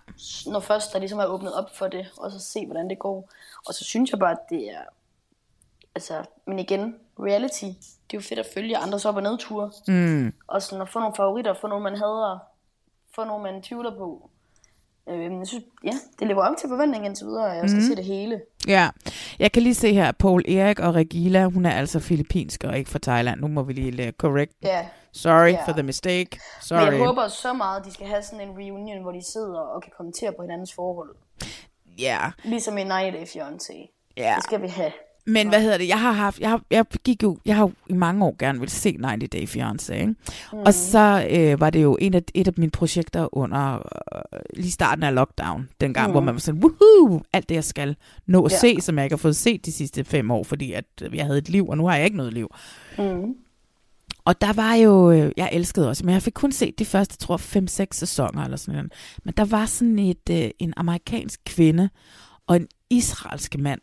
når 0.47 0.59
først 0.59 0.93
der 0.93 0.99
ligesom 0.99 1.19
er 1.19 1.25
åbnet 1.25 1.53
op 1.53 1.75
for 1.75 1.87
det, 1.87 2.07
og 2.17 2.31
så 2.31 2.39
se, 2.39 2.65
hvordan 2.65 2.89
det 2.89 2.99
går. 2.99 3.29
Og 3.67 3.73
så 3.73 3.83
synes 3.83 4.11
jeg 4.11 4.19
bare, 4.19 4.31
at 4.31 4.49
det 4.49 4.69
er... 4.71 4.81
Altså, 5.95 6.25
men 6.47 6.59
igen, 6.59 6.95
reality, 7.19 7.63
det 7.65 8.13
er 8.13 8.17
jo 8.17 8.21
fedt 8.21 8.39
at 8.39 8.45
følge 8.53 8.77
andres 8.77 9.05
op- 9.05 9.15
og 9.15 9.23
nedture. 9.23 9.71
Mm. 9.87 10.33
Og 10.47 10.61
sådan 10.61 10.81
at 10.81 10.89
få 10.89 10.99
nogle 10.99 11.15
favoritter, 11.15 11.53
få 11.53 11.67
nogle, 11.67 11.83
man 11.83 11.95
hader, 11.95 12.39
få 13.15 13.23
nogle, 13.23 13.43
man 13.43 13.61
tvivler 13.61 13.97
på. 13.97 14.29
Øh, 15.09 15.23
jeg 15.39 15.47
synes, 15.47 15.63
ja, 15.83 15.91
det 16.19 16.27
lever 16.27 16.43
op 16.43 16.57
til 16.57 16.69
forventningen 16.69 17.05
indtil 17.11 17.25
videre, 17.27 17.45
og 17.45 17.55
jeg 17.55 17.69
skal 17.69 17.79
Mhm. 17.81 17.87
se 17.89 17.95
det 17.95 18.05
hele. 18.05 18.41
Ja, 18.67 18.89
jeg 19.39 19.51
kan 19.51 19.61
lige 19.63 19.75
se 19.75 19.93
her, 19.93 20.11
Paul 20.11 20.43
Erik 20.49 20.79
og 20.79 20.95
Regila, 20.95 21.45
hun 21.45 21.65
er 21.65 21.71
altså 21.71 21.99
filippinsk 21.99 22.63
og 22.63 22.77
ikke 22.77 22.89
fra 22.89 22.99
Thailand. 22.99 23.39
Nu 23.41 23.47
må 23.47 23.63
vi 23.63 23.73
lige 23.73 23.91
lade 23.91 24.11
correct. 24.17 24.51
Ja. 24.63 24.85
Sorry 25.11 25.49
Ja. 25.51 25.63
for 25.65 25.71
the 25.71 25.83
mistake. 25.83 26.29
Men 26.31 26.39
Sorry. 26.61 26.79
jeg 26.91 26.97
håber 27.05 27.27
så 27.27 27.53
meget, 27.53 27.79
at 27.79 27.85
de 27.85 27.91
skal 27.93 28.07
have 28.07 28.21
sådan 28.23 28.49
en 28.49 28.55
reunion, 28.57 29.01
hvor 29.01 29.11
de 29.11 29.21
sidder 29.33 29.59
og 29.59 29.83
kan 29.83 29.91
kommentere 29.97 30.31
på 30.37 30.41
hinandens 30.41 30.73
forhold. 30.73 31.15
Ja. 31.99 32.19
Ligesom 32.43 32.77
i 32.77 32.81
90 32.81 33.13
Day 33.33 33.41
Fiancé. 33.41 34.11
Ja. 34.17 34.33
Det 34.35 34.43
skal 34.43 34.61
vi 34.61 34.67
have. 34.67 34.91
Men 35.27 35.49
hvad 35.49 35.61
hedder 35.61 35.77
det? 35.77 35.87
Jeg 35.87 35.99
har 36.01 36.11
haft, 36.11 36.39
jeg, 36.39 36.49
har, 36.49 36.61
jeg 36.71 36.85
gik 37.03 37.23
jo, 37.23 37.37
jeg 37.45 37.55
har 37.55 37.63
jo 37.63 37.71
i 37.89 37.93
mange 37.93 38.25
år 38.25 38.35
gerne 38.39 38.59
vil 38.59 38.69
se 38.69 38.97
90 39.03 39.29
Day 39.29 39.45
Fiancé, 39.47 39.93
ikke? 39.93 40.15
Mm. 40.53 40.57
Og 40.59 40.73
så 40.73 41.27
øh, 41.29 41.59
var 41.59 41.69
det 41.69 41.83
jo 41.83 41.97
en 42.01 42.13
af, 42.13 42.21
et 42.33 42.47
af 42.47 42.53
mine 42.57 42.71
projekter 42.71 43.37
under 43.37 43.73
øh, 43.75 44.39
lige 44.53 44.71
starten 44.71 45.03
af 45.03 45.15
lockdown, 45.15 45.69
dengang, 45.81 46.07
mm. 46.07 46.09
Mm. 46.09 46.13
hvor 46.13 46.21
man 46.21 46.33
var 46.33 46.39
sådan, 46.39 46.63
woohoo, 46.63 47.21
alt 47.33 47.49
det 47.49 47.55
jeg 47.55 47.63
skal 47.63 47.95
nå 48.25 48.45
at 48.45 48.51
Ja. 48.51 48.57
se, 48.57 48.81
som 48.81 48.97
jeg 48.97 49.05
ikke 49.05 49.13
har 49.13 49.17
fået 49.17 49.35
set 49.35 49.65
de 49.65 49.71
sidste 49.71 50.03
fem 50.03 50.31
år, 50.31 50.43
fordi 50.43 50.71
at 50.73 50.85
øh, 51.01 51.15
jeg 51.15 51.25
havde 51.25 51.37
et 51.37 51.49
liv, 51.49 51.67
og 51.69 51.77
nu 51.77 51.87
har 51.87 51.95
jeg 51.95 52.05
ikke 52.05 52.17
noget 52.17 52.33
liv. 52.33 52.49
Mm. 52.97 53.33
Og 54.25 54.41
der 54.41 54.53
var 54.53 54.73
jo, 54.73 55.11
øh, 55.11 55.31
jeg 55.37 55.49
elskede 55.53 55.89
også, 55.89 56.05
men 56.05 56.13
jeg 56.13 56.21
fik 56.21 56.33
kun 56.33 56.51
set 56.51 56.79
de 56.79 56.85
første, 56.85 57.17
tror 57.17 57.41
jeg, 57.55 57.63
5-6 57.63 57.85
sæsoner 57.91 58.43
eller 58.43 58.57
sådan 58.57 58.75
noget. 58.75 58.93
Men 59.23 59.33
der 59.37 59.45
var 59.45 59.65
sådan 59.65 59.99
et, 59.99 60.29
øh, 60.31 60.49
en 60.59 60.73
amerikansk 60.77 61.39
kvinde 61.45 61.89
og 62.47 62.55
en 62.55 62.67
israelsk 62.89 63.57
mand. 63.59 63.81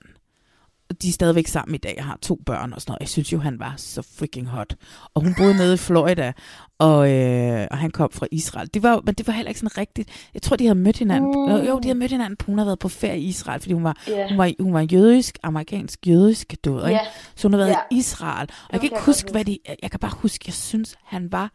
De 0.93 1.09
er 1.09 1.13
stadigvæk 1.13 1.47
sammen 1.47 1.75
i 1.75 1.79
dag. 1.79 1.95
Jeg 1.97 2.05
har 2.05 2.19
to 2.23 2.39
børn 2.47 2.73
og 2.73 2.81
sådan 2.81 2.91
noget. 2.91 3.01
Jeg 3.01 3.09
synes 3.09 3.33
jo, 3.33 3.39
han 3.39 3.59
var 3.59 3.75
så 3.77 4.03
freaking 4.19 4.47
hot. 4.49 4.75
Og 5.15 5.23
hun 5.23 5.35
boede 5.39 5.55
nede 5.55 5.75
i 5.75 5.77
Florida, 5.77 6.33
og, 6.79 7.13
øh, 7.13 7.67
og 7.71 7.79
han 7.79 7.91
kom 7.91 8.11
fra 8.13 8.27
Israel. 8.33 8.69
Det 8.75 8.83
var, 8.83 9.01
men 9.07 9.15
det 9.15 9.27
var 9.27 9.33
heller 9.33 9.49
ikke 9.49 9.61
sådan 9.61 9.79
rigtigt. 9.79 10.29
Jeg 10.35 10.43
tror, 10.43 10.57
de 10.57 10.65
havde 10.67 10.79
mødt 10.79 10.97
hinanden. 10.99 11.31
Mm. 11.31 11.67
Jo, 11.67 11.79
de 11.79 11.85
havde 11.89 11.99
mødt 11.99 12.11
hinanden. 12.11 12.37
Hun 12.47 12.59
havde 12.59 12.67
været 12.67 12.79
på 12.79 12.89
ferie 12.89 13.19
i 13.21 13.25
Israel, 13.25 13.61
fordi 13.61 13.73
hun 13.75 13.85
var, 13.85 13.97
Ja. 14.09 14.29
hun 14.29 14.39
var, 14.39 14.53
hun 14.61 14.75
var 14.75 14.81
jødisk, 14.81 15.39
amerikansk 15.43 16.07
jødisk, 16.07 16.55
du 16.65 16.73
ved, 16.75 16.83
ikke? 16.89 16.95
Ja. 16.95 17.07
Så 17.37 17.49
hun 17.49 17.53
har 17.53 17.59
været 17.59 17.69
Ja. 17.71 17.77
i 17.91 17.99
Israel. 17.99 18.49
Og 18.65 18.73
jeg 18.73 18.81
kan 18.81 18.85
ikke 18.93 19.05
huske, 19.07 19.31
hvad 19.33 19.45
de... 19.45 19.59
Jeg 19.83 19.91
kan 19.91 20.01
bare 20.01 20.13
huske, 20.15 20.45
jeg 20.47 20.55
synes, 20.55 20.95
han 21.05 21.33
var 21.33 21.53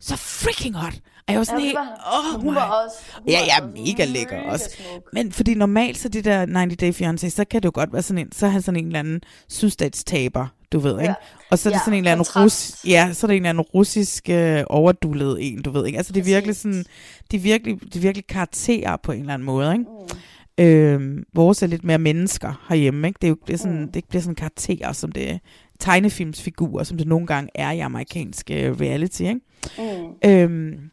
så 0.00 0.16
freaking 0.16 0.74
hot. 0.74 0.94
Og 1.28 1.32
jeg 1.32 1.38
var 1.38 1.44
sådan 1.44 1.60
Ja, 1.60 1.66
helt... 1.66 1.78
Oh 1.78 2.40
Hun 2.42 2.50
my. 2.50 2.54
var 2.54 2.84
også- 2.84 2.96
hun 3.22 3.28
ja, 3.28 3.38
ja, 3.46 3.62
også 3.66 3.72
mega 3.74 4.04
lækker 4.04 4.36
mega 4.36 4.50
også. 4.52 4.70
smuk. 4.76 5.02
Men 5.12 5.32
fordi 5.32 5.54
normalt, 5.54 5.98
så 5.98 6.08
det 6.08 6.24
der 6.24 6.38
90 6.58 6.76
Day 6.76 6.92
Fiancé, 6.92 7.28
så 7.30 7.44
kan 7.50 7.62
det 7.62 7.64
jo 7.66 7.70
godt 7.74 7.92
være 7.92 8.02
sådan 8.02 8.18
en... 8.26 8.32
Så 8.32 8.48
han 8.48 8.62
sådan 8.62 8.80
en 8.80 8.86
eller 8.86 8.98
anden 8.98 9.20
sydstatstaber, 9.48 10.46
du 10.72 10.78
ved, 10.78 10.92
ikke? 10.92 11.04
Ja. 11.04 11.14
Og 11.50 11.58
så 11.58 11.68
er 11.68 11.70
det 11.72 11.78
Ja, 11.78 11.84
sådan 11.84 11.92
en 11.92 11.98
eller 11.98 12.12
anden 12.12 12.26
rus, 12.36 12.84
ja, 12.86 13.12
så 13.12 13.26
er 13.26 13.28
det 13.28 13.36
en 13.36 13.42
eller 13.42 13.50
anden 13.50 13.62
russisk 13.74 14.28
øh, 14.30 14.64
overdullet 14.70 15.36
en, 15.40 15.62
du 15.62 15.70
ved, 15.70 15.86
ikke? 15.86 15.98
Altså 15.98 16.12
det 16.12 16.20
er 16.20 16.24
virkelig 16.24 16.56
sådan, 16.56 16.84
det 17.30 17.36
er 17.36 17.40
virkelig, 17.40 17.80
det 17.82 17.96
er 17.96 18.00
virkelig 18.00 18.26
karakterer 18.26 18.96
på 18.96 19.12
en 19.12 19.20
eller 19.20 19.34
anden 19.34 19.46
måde, 19.46 19.72
ikke? 19.72 19.84
Mm. 19.84 20.64
Øhm, 20.64 21.24
vores 21.34 21.62
er 21.62 21.66
lidt 21.66 21.84
mere 21.84 21.98
mennesker 21.98 22.64
herhjemme, 22.68 23.06
ikke? 23.08 23.18
Det, 23.20 23.26
er 23.26 23.28
jo, 23.28 23.36
det, 23.46 23.52
er 23.52 23.58
sådan, 23.58 23.80
mm. 23.80 23.92
det 23.92 24.04
bliver 24.08 24.22
sådan 24.22 24.34
karakterer, 24.34 24.92
som 24.92 25.12
det 25.12 25.30
er 25.30 25.38
tegnefilmsfigurer, 25.80 26.84
som 26.84 26.96
det 26.98 27.06
nogle 27.06 27.26
gange 27.26 27.50
er 27.54 27.70
i 27.70 27.78
amerikansk 27.78 28.50
øh, 28.50 28.80
reality, 28.80 29.20
ikke? 29.22 29.40
Mm. 29.78 30.30
Øhm, 30.30 30.90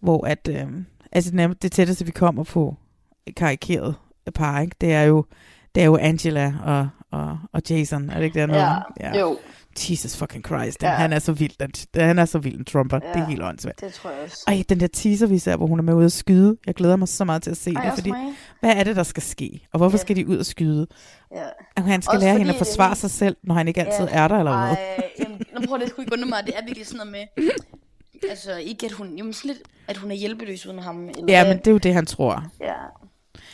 hvor 0.00 0.26
at, 0.26 0.48
øhm, 0.50 0.86
altså 1.12 1.30
det, 1.30 1.36
nærmest- 1.36 1.62
det 1.62 1.72
tætteste, 1.72 2.04
vi 2.04 2.10
kommer 2.10 2.44
på 2.44 2.76
karikeret 3.36 3.94
par, 4.34 4.60
ikke? 4.60 4.76
Det 4.80 4.92
er 4.92 5.02
jo, 5.02 5.24
det 5.74 5.80
er 5.80 5.84
jo 5.84 5.96
Angela 5.96 6.54
og, 6.64 6.88
og, 7.10 7.38
og 7.52 7.62
Jason, 7.70 8.10
er 8.10 8.14
det 8.16 8.24
ikke 8.24 8.40
det, 8.40 8.40
han 8.40 8.50
Ja, 9.00 9.08
hedder? 9.10 9.20
jo. 9.20 9.38
Jesus 9.90 10.16
fucking 10.16 10.44
Christ. 10.46 10.82
Ja. 10.82 10.88
Han 10.90 11.12
er 11.12 11.18
så 11.18 11.32
vild. 11.32 11.52
Den, 11.60 12.02
han 12.02 12.18
er 12.18 12.24
så 12.24 12.38
vild 12.38 12.58
en 12.58 12.64
Trumper. 12.64 12.98
Ja, 13.02 13.08
det 13.08 13.16
er 13.16 13.20
Ja, 13.20 13.26
helt 13.26 13.42
åndssvagt. 13.42 13.80
det 13.80 13.92
tror 13.92 14.10
jeg 14.10 14.18
også. 14.24 14.44
Ej, 14.48 14.62
den 14.68 14.80
der 14.80 14.86
teaser, 14.86 15.26
vi 15.26 15.38
ser, 15.38 15.56
hvor 15.56 15.66
hun 15.66 15.78
er 15.78 15.82
med 15.82 15.94
ude 15.94 16.04
at 16.04 16.12
skyde. 16.12 16.56
Jeg 16.66 16.74
glæder 16.74 16.96
mig 16.96 17.08
så 17.08 17.24
meget 17.24 17.42
til 17.42 17.50
at 17.50 17.56
se 17.56 17.72
Ej, 17.74 17.84
det, 17.84 17.92
fordi 17.94 18.10
mig. 18.10 18.32
hvad 18.60 18.70
er 18.76 18.84
det, 18.84 18.96
der 18.96 19.02
skal 19.02 19.22
ske? 19.22 19.66
Og 19.72 19.78
hvorfor 19.78 19.96
Ja. 19.98 20.00
skal 20.02 20.16
de 20.16 20.26
ud 20.28 20.36
og 20.36 20.46
skyde? 20.46 20.86
Ja. 21.34 21.42
Og 21.76 21.82
han 21.82 22.02
skal 22.02 22.16
Også 22.16 22.26
lære 22.26 22.38
hende 22.38 22.52
at 22.52 22.58
forsvare 22.58 22.90
det- 22.90 22.98
sig 22.98 23.10
selv, 23.10 23.36
når 23.44 23.54
han 23.54 23.68
ikke 23.68 23.80
altid 23.84 24.08
er 24.10 24.28
der, 24.28 24.38
eller 24.38 24.66
hvad? 24.66 24.76
Ej, 24.76 25.02
jamen, 25.18 25.66
prøver 25.66 25.78
det 25.78 25.88
sgu 25.88 26.02
ikke 26.02 26.12
undre 26.12 26.28
mig. 26.28 26.38
Det 26.46 26.54
er 26.58 26.64
virkelig 26.64 26.86
sådan 26.86 27.06
noget 27.06 27.12
med... 27.36 27.48
Altså, 28.30 28.56
ikke 28.56 28.86
at 28.86 28.92
hun... 28.92 29.16
Jamen, 29.16 29.34
lidt, 29.44 29.58
at 29.88 29.96
hun 29.96 30.10
er 30.10 30.14
hjælpeløs 30.14 30.66
uden 30.66 30.78
ham. 30.78 31.08
Eller 31.08 31.24
Ja, 31.28 31.42
hvad? 31.44 31.54
men 31.54 31.58
det 31.58 31.66
er 31.66 31.70
jo 31.72 31.78
det, 31.78 31.94
han 31.94 32.06
tror. 32.06 32.44
Ja. 32.60 32.74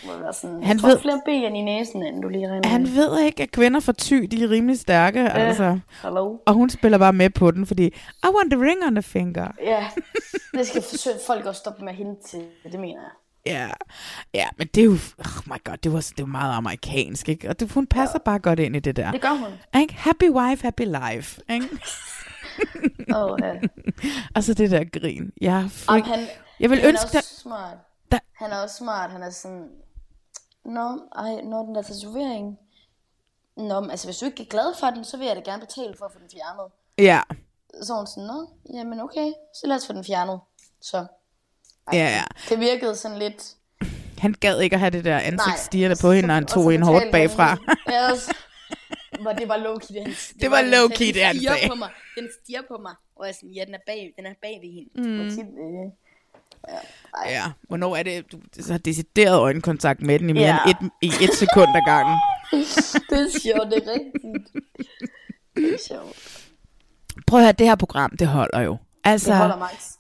Må 0.07 0.13
være 0.19 0.33
sådan, 0.33 0.63
Han 0.63 0.83
ved- 0.83 0.99
flere 1.01 1.21
ben 1.25 1.57
i 1.57 1.63
næsen, 1.63 2.03
end 2.03 2.23
du 2.23 2.29
lige 2.29 2.49
regner 2.51 2.69
Han 2.69 2.83
med. 2.83 2.91
ved 2.91 3.21
ikke, 3.21 3.43
at 3.43 3.51
kvinder 3.51 3.81
for 3.81 3.93
ty, 3.93 4.15
de 4.31 4.45
er 4.45 4.51
rimelig 4.51 4.79
stærke, 4.79 5.21
Ja, 5.21 5.29
altså. 5.29 5.79
hallo. 5.91 6.37
Og 6.47 6.55
hun 6.55 6.71
spiller 6.71 6.99
bare 6.99 7.13
med 7.13 7.31
på 7.31 7.51
den, 7.51 7.67
fordi 7.67 7.85
I 8.25 8.27
want 8.37 8.51
the 8.53 8.61
ring 8.63 8.85
on 8.87 8.95
the 8.95 9.03
finger. 9.03 9.49
Ja, 9.65 9.87
det 10.55 10.67
skal 10.67 10.83
forsøge 10.83 11.17
folk 11.27 11.47
også 11.47 11.59
stoppe 11.59 11.85
med 11.85 11.93
at 11.93 11.97
hente 11.99 12.29
til. 12.29 12.41
Det 12.73 12.81
mener 12.81 13.01
jeg. 13.01 13.11
Ja, 13.47 13.69
ja, 14.35 14.47
men 14.59 14.67
det 14.75 14.81
er 14.81 14.85
jo, 14.85 14.91
oh 15.19 15.43
my 15.47 15.65
god, 15.65 15.77
det 15.77 15.93
var, 15.93 16.01
det 16.01 16.19
var 16.19 16.27
meget 16.27 16.55
amerikansk, 16.57 17.29
ikke? 17.29 17.49
Og 17.49 17.61
det, 17.61 17.73
hun 17.73 17.87
passer 17.87 18.19
ja. 18.19 18.23
bare 18.25 18.39
godt 18.39 18.59
ind 18.59 18.77
i 18.77 18.79
det 18.79 18.97
der. 18.97 19.13
Det 19.13 19.21
gør 19.21 19.29
hun. 19.73 19.81
Ikke? 19.83 19.95
Happy 19.95 20.31
wife, 20.31 20.63
happy 20.63 20.83
life. 20.83 21.41
Ikke? 21.51 21.69
Åh, 23.17 23.39
ja. 23.43 23.55
og 24.35 24.43
så 24.45 24.55
det 24.55 24.71
der 24.71 24.85
grin. 25.01 25.33
Jeg, 25.41 25.53
er. 25.63 25.69
Jamen, 25.93 26.05
han, 26.05 26.27
jeg 26.61 26.71
vil 26.71 26.79
han 26.79 26.89
ønske, 26.89 27.05
er 27.05 27.19
også 27.19 27.35
der, 27.37 27.41
smart. 27.43 27.77
Der- 28.13 28.19
Han 28.33 28.51
er 28.51 28.57
også 28.57 28.77
smart. 28.77 29.11
Han 29.11 29.23
er 29.23 29.31
sådan... 29.31 29.69
Nå, 30.65 31.01
ej, 31.17 31.41
når 31.43 31.63
den 31.67 31.75
der 31.75 31.83
tatovering... 31.83 32.59
Nå, 33.57 33.81
men 33.81 33.91
altså 33.91 34.07
hvis 34.07 34.17
du 34.19 34.25
ikke 34.27 34.43
er 34.43 34.47
glad 34.47 34.75
for 34.81 34.87
den, 34.87 35.05
så 35.05 35.17
vil 35.17 35.27
jeg 35.27 35.37
da 35.37 35.41
gerne 35.41 35.61
betale 35.67 35.95
for 35.99 36.05
at 36.05 36.13
få 36.13 36.19
den 36.19 36.29
fjernet. 36.33 36.73
ja, 36.99 37.21
Så 37.83 37.95
hun 37.95 38.07
sådan, 38.07 38.25
nå, 38.25 38.51
jamen 38.75 39.01
okay, 39.01 39.33
så 39.55 39.67
lad 39.67 39.77
os 39.77 39.87
få 39.87 39.93
den 39.93 40.05
fjernet. 40.05 40.41
Så 40.81 41.07
ja, 41.93 41.99
ja. 41.99 42.25
det 42.49 42.61
virkede 42.61 42.97
sådan 42.97 43.19
lidt... 43.19 43.55
Han 44.19 44.35
gad 44.41 44.61
ikke 44.61 44.75
at 44.77 44.81
have 44.81 44.91
det 44.91 45.05
der 45.05 45.19
ansigt 45.19 45.59
stirrende 45.59 45.97
på 46.01 46.13
hende, 46.13 46.27
når 46.27 46.35
han 46.35 46.47
tog 46.47 46.75
en 46.75 46.83
hårdt 46.83 47.03
han 47.05 47.13
bagfra. 47.13 47.57
Ja, 47.91 48.09
hvor 49.23 49.33
det 49.33 49.49
var 49.49 49.57
low-key, 49.57 49.95
det 49.95 50.33
Det 50.41 50.51
var 50.51 50.63
den 50.63 50.75
low-key, 50.75 51.05
det 51.07 51.15
den 51.15 51.37
stiger 51.37 51.69
på 51.69 51.75
mig. 51.75 51.91
Den 52.19 52.29
stiger 52.43 52.63
på 52.69 52.79
mig. 52.83 52.95
Og 53.17 53.27
jeg 53.27 53.35
sådan, 53.35 53.51
ja, 53.51 53.65
den 53.65 53.75
er 53.75 53.79
bag, 53.87 54.15
den 54.17 54.27
er 54.27 54.35
bag 54.43 54.59
ved 54.63 54.71
hende. 54.73 54.91
Mm. 54.95 55.17
Det 55.19 55.25
var 55.25 55.31
tit, 55.31 55.47
øh, 55.47 55.91
Ja, 57.27 57.45
hvornår 57.69 57.97
er 57.97 58.03
det, 58.03 58.33
du 58.33 58.41
så 58.61 58.73
har 58.73 58.79
decideret 58.79 59.39
øjenkontakt 59.41 60.03
med 60.03 60.19
den 60.19 60.31
i 60.31 60.33
mere 60.33 60.43
Ja. 60.45 60.59
end 60.67 60.91
et, 61.03 61.09
i 61.21 61.25
et 61.25 61.35
sekund 61.35 61.69
ad 61.77 61.83
gangen? 61.87 62.17
det 63.11 63.19
er 63.21 63.41
sjovt, 63.41 63.71
det 63.71 63.83
er 63.89 63.93
rigtigt. 63.93 64.65
Det 65.57 65.75
er 65.75 65.79
sjovt. 65.89 66.45
Prøv 67.27 67.41
at 67.41 67.45
høre, 67.47 67.53
det 67.53 67.67
her 67.67 67.75
program, 67.77 68.17
det 68.17 68.27
holder 68.29 68.61
jo. 68.61 68.77
Altså, 69.05 69.55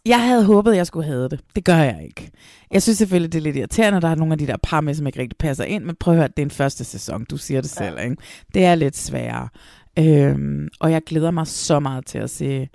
jeg 0.06 0.22
havde 0.22 0.44
håbet, 0.44 0.76
jeg 0.76 0.86
skulle 0.86 1.06
have 1.06 1.28
det. 1.28 1.40
Det 1.56 1.64
gør 1.64 1.76
jeg 1.76 2.00
ikke. 2.04 2.30
Jeg 2.70 2.82
synes 2.82 2.98
selvfølgelig, 2.98 3.32
det 3.32 3.38
er 3.38 3.42
lidt 3.42 3.56
irriterende, 3.56 4.00
der 4.00 4.08
er 4.08 4.14
nogle 4.14 4.32
af 4.32 4.38
de 4.38 4.46
der 4.46 4.56
par 4.62 4.80
med, 4.80 4.94
som 4.94 5.06
ikke 5.06 5.20
rigtig 5.20 5.38
passer 5.38 5.64
ind, 5.64 5.84
men 5.84 5.96
prøv 6.00 6.14
at 6.14 6.18
høre, 6.18 6.28
det 6.28 6.38
er 6.38 6.46
en 6.46 6.50
første 6.50 6.84
sæson, 6.84 7.24
du 7.30 7.36
siger 7.36 7.60
det 7.60 7.70
selv, 7.70 7.98
ikke? 8.00 8.16
Det 8.54 8.64
er 8.64 8.74
lidt 8.74 8.96
sværere. 8.96 9.48
Øhm, 9.98 10.68
og 10.80 10.90
jeg 10.92 11.02
glæder 11.06 11.30
mig 11.30 11.46
så 11.46 11.80
meget 11.80 12.06
til 12.06 12.18
at 12.18 12.30
se 12.30 12.68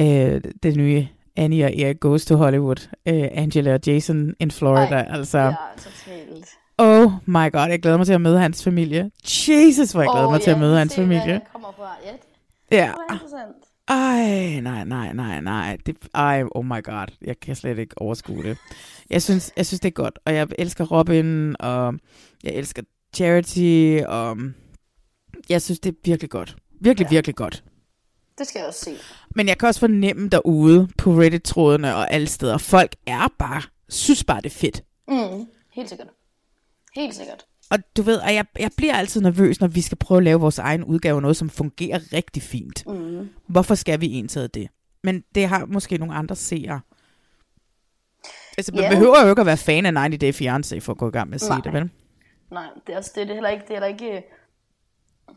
øh, 0.00 0.40
det 0.62 0.76
nye 0.76 1.08
Annie 1.36 1.64
og 1.64 1.76
Erik 1.78 2.00
Goes 2.00 2.24
to 2.26 2.36
Hollywood. 2.36 2.88
Øh, 3.08 3.28
Angela 3.32 3.74
og 3.74 3.80
Jason 3.86 4.34
in 4.40 4.50
Florida, 4.50 4.94
Ej, 4.94 5.06
altså. 5.10 5.38
Ja, 5.38 5.54
totalt. 5.76 6.46
Oh 6.78 7.12
my 7.26 7.52
god, 7.52 7.68
jeg 7.68 7.78
glæder 7.82 7.96
mig 7.96 8.06
til 8.06 8.12
at 8.12 8.20
møde 8.20 8.38
hans 8.38 8.64
familie. 8.64 9.10
Jesus, 9.48 9.92
hvor 9.92 10.02
jeg 10.02 10.10
glæder 10.14 10.30
mig 10.30 10.40
til 10.40 10.50
at 10.50 10.56
ja, 10.56 10.60
møde 10.60 10.78
hans 10.78 10.94
hvad 10.94 11.04
familie. 11.04 11.40
kommer 11.52 11.68
fra. 11.76 11.96
Ja, 12.06 12.10
det 12.12 12.76
Ja. 12.76 12.82
det 12.86 12.94
var 13.08 13.14
interessant. 13.14 13.56
Ej, 13.88 14.60
nej, 14.60 14.84
nej, 14.84 15.12
nej, 15.12 15.40
nej. 15.40 15.78
Det, 15.86 15.96
ej, 16.14 16.44
oh 16.50 16.64
my 16.64 16.82
god. 16.82 17.06
Jeg 17.20 17.40
kan 17.40 17.56
slet 17.56 17.78
ikke 17.78 17.98
overskue 17.98 18.42
det. 18.42 18.58
Jeg 19.10 19.22
synes, 19.22 19.52
jeg 19.56 19.66
synes, 19.66 19.80
det 19.80 19.88
er 19.88 19.92
godt. 19.92 20.18
Og 20.24 20.34
jeg 20.34 20.48
elsker 20.58 20.84
Robin, 20.84 21.56
og 21.60 21.94
jeg 22.44 22.52
elsker 22.54 22.82
Charity, 23.14 24.00
og 24.06 24.38
jeg 25.48 25.62
synes, 25.62 25.80
det 25.80 25.90
er 25.90 25.96
virkelig 26.04 26.30
godt. 26.30 26.56
Virkelig, 26.80 27.04
ja. 27.04 27.10
virkelig 27.10 27.36
godt. 27.36 27.64
Det 28.38 28.46
skal 28.46 28.58
jeg 28.58 28.68
også 28.68 28.80
se. 28.80 28.96
Men 29.34 29.48
jeg 29.48 29.58
kan 29.58 29.68
også 29.68 29.80
fornemme 29.80 30.28
derude 30.28 30.88
på 30.98 31.10
Reddit-trådene 31.10 31.94
og 31.94 32.12
alle 32.12 32.26
steder, 32.26 32.58
folk 32.58 32.96
er 33.06 33.28
bare, 33.38 33.62
synes 33.88 34.24
bare, 34.24 34.40
det 34.40 34.46
er 34.46 34.56
fedt. 34.56 34.82
Mm, 35.08 35.46
helt 35.72 35.88
sikkert. 35.88 36.08
Helt 36.94 37.14
sikkert. 37.14 37.47
Og 37.70 37.78
du 37.96 38.02
ved, 38.02 38.20
at 38.20 38.34
jeg, 38.34 38.46
jeg 38.58 38.70
bliver 38.76 38.94
altid 38.94 39.20
nervøs, 39.20 39.60
når 39.60 39.68
vi 39.68 39.80
skal 39.80 39.98
prøve 39.98 40.18
at 40.18 40.24
lave 40.24 40.40
vores 40.40 40.58
egen 40.58 40.84
udgave 40.84 41.16
af 41.16 41.22
noget, 41.22 41.36
som 41.36 41.50
fungerer 41.50 42.12
rigtig 42.12 42.42
fint. 42.42 42.86
Mm. 42.86 43.28
Hvorfor 43.46 43.74
skal 43.74 44.00
vi 44.00 44.12
ensætte 44.12 44.48
det? 44.60 44.68
Men 45.04 45.24
det 45.34 45.48
har 45.48 45.66
måske 45.66 45.98
nogle 45.98 46.14
andre 46.14 46.36
seere. 46.36 46.80
Altså, 48.58 48.72
man 48.74 48.82
Ja. 48.84 48.90
behøver 48.90 49.22
jo 49.24 49.28
ikke 49.30 49.40
at 49.40 49.46
være 49.46 49.56
fan 49.56 49.86
af 49.86 49.92
90 50.00 50.20
Day 50.20 50.32
Fiancé 50.32 50.78
for 50.80 50.92
at 50.92 50.98
gå 50.98 51.08
i 51.08 51.10
gang 51.10 51.28
med 51.28 51.34
at 51.34 51.40
se 51.40 51.48
Nej. 51.48 51.60
det, 51.64 51.72
vel? 51.72 51.90
Nej, 52.50 52.66
det 52.86 52.92
er, 52.92 52.96
også, 52.96 53.10
det, 53.14 53.20
er 53.22 53.26
det 53.26 53.34
heller 53.34 53.50
ikke, 53.50 53.62
det 53.68 53.70
er 53.70 53.74
heller 53.74 53.86
ikke... 53.86 54.22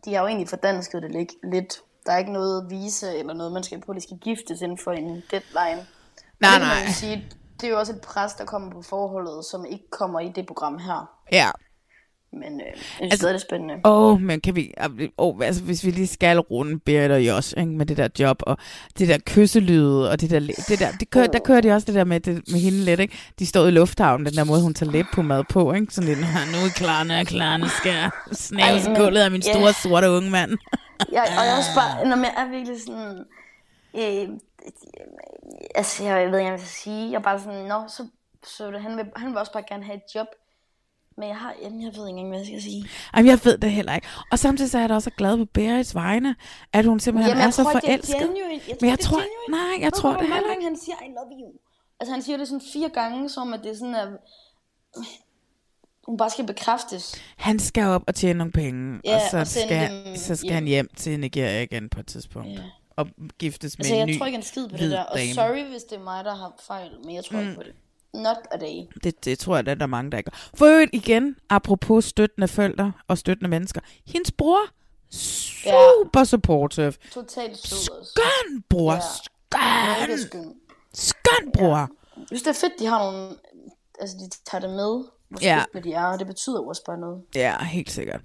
De 0.06 0.14
har 0.14 0.22
jo 0.22 0.28
egentlig 0.28 0.50
fordansket 0.50 1.02
det 1.04 1.12
lidt. 1.12 1.32
lidt. 1.52 1.74
Der 2.06 2.12
er 2.12 2.18
ikke 2.18 2.32
noget 2.34 2.70
vise 2.70 3.18
eller 3.18 3.34
noget, 3.34 3.52
man 3.52 3.64
skal 3.64 3.82
på, 3.82 3.94
de 3.94 4.02
skal 4.02 4.18
giftes 4.18 4.62
inden 4.62 4.78
for 4.78 4.92
en 4.92 5.06
deadline. 5.32 5.86
Nej, 6.40 6.52
det 6.52 6.60
nej. 6.68 6.88
Sige, 6.92 7.26
det 7.62 7.68
er 7.68 7.72
jo 7.72 7.80
også 7.80 7.94
et 7.94 8.02
pres, 8.02 8.34
der 8.34 8.46
kommer 8.46 8.72
på 8.72 8.82
forholdet, 8.82 9.46
som 9.46 9.66
ikke 9.66 9.90
kommer 9.90 10.20
i 10.20 10.32
det 10.36 10.48
program 10.48 10.78
her. 10.80 11.10
Ja. 11.32 11.50
Men 12.34 12.62
øh, 12.62 12.68
jeg 12.68 12.76
synes 12.78 13.12
altså, 13.12 13.28
det 13.28 13.34
er 13.36 13.40
spændende. 13.40 13.74
Åh, 13.86 14.12
oh, 14.14 14.22
men 14.22 14.42
kan 14.42 14.56
vi... 14.56 14.74
Oh, 15.18 15.46
altså, 15.46 15.64
hvis 15.64 15.86
vi 15.86 15.92
lige 15.92 16.08
skal 16.08 16.40
runde 16.40 16.80
Berit 16.80 17.12
og 17.12 17.22
Josh, 17.28 17.54
ikke, 17.58 17.72
med 17.72 17.86
det 17.86 17.98
der 17.98 18.08
job, 18.20 18.38
og 18.46 18.58
det 19.00 19.08
der 19.08 19.18
kysselyde, 19.26 20.12
og 20.12 20.22
det 20.22 20.30
der... 20.30 20.40
Det 20.40 20.80
der 20.80 20.92
det 20.92 21.10
kører, 21.10 21.28
der 21.28 21.40
kører 21.40 21.62
de 21.62 21.72
også 21.72 21.86
det 21.86 21.96
der 21.96 22.04
med, 22.04 22.20
det, 22.20 22.34
med 22.52 22.60
hende 22.60 22.78
lidt, 22.78 23.00
ikke? 23.00 23.18
De 23.40 23.46
står 23.46 23.66
i 23.68 23.72
lufthavnen, 23.72 24.26
den 24.26 24.34
der 24.36 24.44
måde, 24.44 24.62
hun 24.62 24.74
tager 24.74 24.92
læb 24.92 25.06
på 25.14 25.22
mad 25.22 25.44
på, 25.50 25.74
ikke? 25.74 25.94
Sådan 25.94 26.08
lidt, 26.10 26.20
"Ah, 26.20 26.48
nu 26.52 26.58
er 26.66 26.70
Klarne, 26.76 27.26
Klarne 27.26 27.70
skal 27.70 28.10
snæves 28.32 28.88
men- 28.88 28.96
gulvet 28.98 29.20
af 29.22 29.32
min 29.32 29.42
ja. 29.46 29.54
store, 29.54 29.74
sorte 29.74 30.10
unge 30.10 30.30
mand. 30.30 30.52
Jeg, 31.12 31.22
og 31.22 31.46
jeg 31.46 31.54
er 31.54 31.58
også 31.58 31.70
bare, 31.76 32.08
når 32.10 32.16
jeg 32.18 32.34
er 32.38 32.50
virkelig 32.50 32.82
sådan, 32.82 33.26
øh, 33.98 34.30
altså 35.76 36.04
jeg 36.04 36.16
ved 36.16 36.22
ikke, 36.22 36.30
hvad 36.32 36.42
jeg 36.42 36.60
skal 36.60 36.70
sige, 36.70 37.12
jeg 37.12 37.18
er 37.18 37.22
bare 37.22 37.40
sådan, 37.40 37.66
nå, 37.66 37.84
så, 37.88 38.08
så 38.44 38.78
han, 38.80 38.98
vil, 38.98 39.06
han 39.16 39.30
vil 39.30 39.38
også 39.38 39.52
bare 39.54 39.64
gerne 39.70 39.84
have 39.84 39.96
et 39.96 40.16
job, 40.16 40.28
men 41.18 41.28
jeg 41.30 41.38
har, 41.38 41.54
jamen, 41.64 41.82
jeg 41.82 41.92
ved 41.96 42.08
ikke 42.08 42.10
engang, 42.10 42.28
hvad 42.30 42.38
jeg 42.40 42.48
skal 42.48 42.62
sige. 42.62 42.86
Jamen, 43.16 43.30
jeg 43.30 43.40
ved 43.44 43.58
det 43.58 43.72
heller 43.72 43.96
ikke. 43.96 44.08
Og 44.32 44.40
samtidig 44.40 44.72
så 44.72 44.78
er 44.78 44.82
jeg 44.82 44.90
da 44.90 44.94
også 44.96 45.10
glad 45.10 45.38
på 45.38 45.46
Berits 45.46 45.96
vegne, 45.96 46.36
at 46.74 46.86
hun 46.86 47.00
simpelthen 47.00 47.30
Jamen, 47.32 47.48
er 47.48 47.52
så 47.52 47.64
tror, 47.64 47.72
det 47.72 47.78
er 47.84 47.88
forelsket. 47.88 48.16
genuine. 48.20 48.62
Jeg 48.68 48.78
Men 48.82 48.90
jeg 48.90 48.98
det 48.98 49.04
er 49.06 49.10
tror, 49.10 49.18
genuine. 49.18 49.70
nej, 49.72 49.84
jeg 49.84 49.94
tror 49.94 50.10
det 50.10 50.28
hvor 50.28 50.36
heller 50.36 50.52
ikke. 50.52 50.64
han 50.64 50.78
siger, 50.78 50.96
I 51.06 51.08
love 51.08 51.42
you. 51.42 51.52
Altså 52.00 52.14
han 52.14 52.22
siger 52.22 52.38
det 52.38 52.48
sådan 52.48 52.62
fire 52.74 52.90
gange, 52.90 53.30
som 53.30 53.54
at 53.54 53.60
det 53.64 53.72
er 53.72 53.76
sådan, 53.76 53.96
at 53.96 54.08
hun 56.08 56.18
bare 56.18 56.30
skal 56.30 56.46
bekræftes. 56.48 57.16
Han 57.38 57.60
skal 57.60 57.84
op 57.88 58.04
og 58.08 58.16
tjene 58.16 58.38
nogle 58.38 58.52
penge, 58.52 59.00
Ja, 59.06 59.16
og 59.16 59.22
så 59.32 59.38
og 59.38 59.48
skal, 59.48 60.06
dem 60.06 60.16
så 60.16 60.36
skal 60.36 60.46
hjem. 60.48 60.54
han 60.54 60.66
hjem 60.68 60.88
til 60.98 61.20
Nigeria 61.20 61.62
igen 61.62 61.90
på 61.90 62.00
et 62.00 62.08
tidspunkt. 62.08 62.50
Ja. 62.50 62.60
Og 62.96 63.08
giftes 63.40 63.78
med 63.78 63.86
Altså 63.86 63.94
en 63.94 64.00
jeg 64.00 64.08
ny 64.08 64.18
tror 64.18 64.26
ikke 64.26 64.36
en 64.36 64.44
skid 64.44 64.68
på 64.70 64.78
det 64.78 64.92
der, 64.92 65.04
og 65.04 65.18
dame. 65.18 65.34
sorry, 65.34 65.64
hvis 65.72 65.84
det 65.84 65.98
er 65.98 66.04
mig, 66.04 66.26
der 66.26 66.36
har 66.36 66.54
fejl, 66.68 66.92
men 67.06 67.16
jeg 67.16 67.26
tror 67.26 67.38
Mm. 67.40 67.44
ikke 67.44 67.56
på 67.56 67.64
det. 67.64 67.74
Not 68.14 68.38
a 68.52 68.58
day. 68.58 68.78
Det, 69.04 69.26
det 69.26 69.40
tror 69.40 69.56
jeg, 69.56 69.66
der 69.66 69.76
er 69.80 69.86
mange, 69.86 70.12
der 70.12 70.18
ikke 70.18 70.32
gør. 70.32 70.38
For 70.58 70.66
øvrigt 70.66 70.90
igen, 70.94 71.36
apropos 71.50 72.06
støttende 72.06 72.48
forældre 72.48 72.92
og 73.08 73.18
støttende 73.18 73.50
mennesker. 73.50 73.82
Hendes 74.06 74.32
bror, 74.32 74.60
super 75.12 76.24
supportive. 76.24 76.94
Totalt 77.14 77.52
også. 77.52 77.92
Skøn 78.04 78.62
bror, 78.70 78.94
Ja. 78.94 79.00
skøn. 80.16 80.18
Skøn. 80.18 80.54
Skøn 80.94 81.52
bror. 81.54 81.78
Jeg 82.18 82.28
synes, 82.28 82.42
det 82.42 82.50
er 82.50 82.54
fedt, 82.54 82.74
de 82.80 82.86
har 82.86 83.12
nogle... 83.12 83.30
Altså, 84.00 84.16
de 84.18 84.30
tager 84.52 84.62
det 84.62 84.70
med, 84.70 85.04
hvor 85.30 85.40
Ja. 85.42 85.64
ja. 85.76 85.80
de 85.80 85.94
er, 85.94 86.06
og 86.06 86.20
det 86.20 86.28
betyder 86.28 86.60
også 86.68 86.84
bare 86.86 86.98
noget. 86.98 87.22
Ja, 87.36 87.64
helt 87.64 87.92
sikkert. 87.92 88.22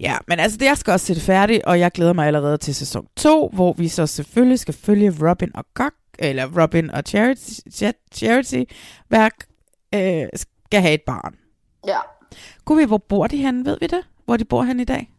Ja, 0.00 0.18
men 0.28 0.38
altså, 0.40 0.58
det 0.58 0.64
jeg 0.66 0.78
skal 0.78 0.92
også 0.92 1.06
se 1.06 1.14
det 1.14 1.22
færdigt, 1.22 1.62
og 1.64 1.80
jeg 1.80 1.92
glæder 1.92 2.12
mig 2.12 2.26
allerede 2.26 2.58
til 2.58 2.74
sæson 2.74 3.06
2, 3.16 3.48
hvor 3.52 3.72
vi 3.72 3.88
så 3.88 4.06
selvfølgelig 4.06 4.58
skal 4.60 4.74
følge 4.74 5.30
Robin 5.30 5.50
og 5.56 5.64
Gok, 5.74 5.92
eller 6.18 6.62
Robin 6.62 6.90
og 6.90 7.02
Charity, 7.06 7.50
Cha- 7.70 8.06
Charity 8.14 8.62
værk, 9.10 9.32
øh, 9.94 10.26
skal 10.34 10.80
have 10.80 10.94
et 10.94 11.02
barn. 11.06 11.34
Ja. 11.86 11.98
Kunne 12.64 12.78
vi, 12.78 12.84
hvor 12.84 12.98
bor 12.98 13.26
de 13.26 13.36
henne, 13.36 13.64
ved 13.64 13.76
vi 13.80 13.86
det? 13.86 14.00
Hvor 14.24 14.36
de 14.36 14.44
bor 14.44 14.62
henne 14.62 14.82
i 14.82 14.84
dag? 14.84 15.12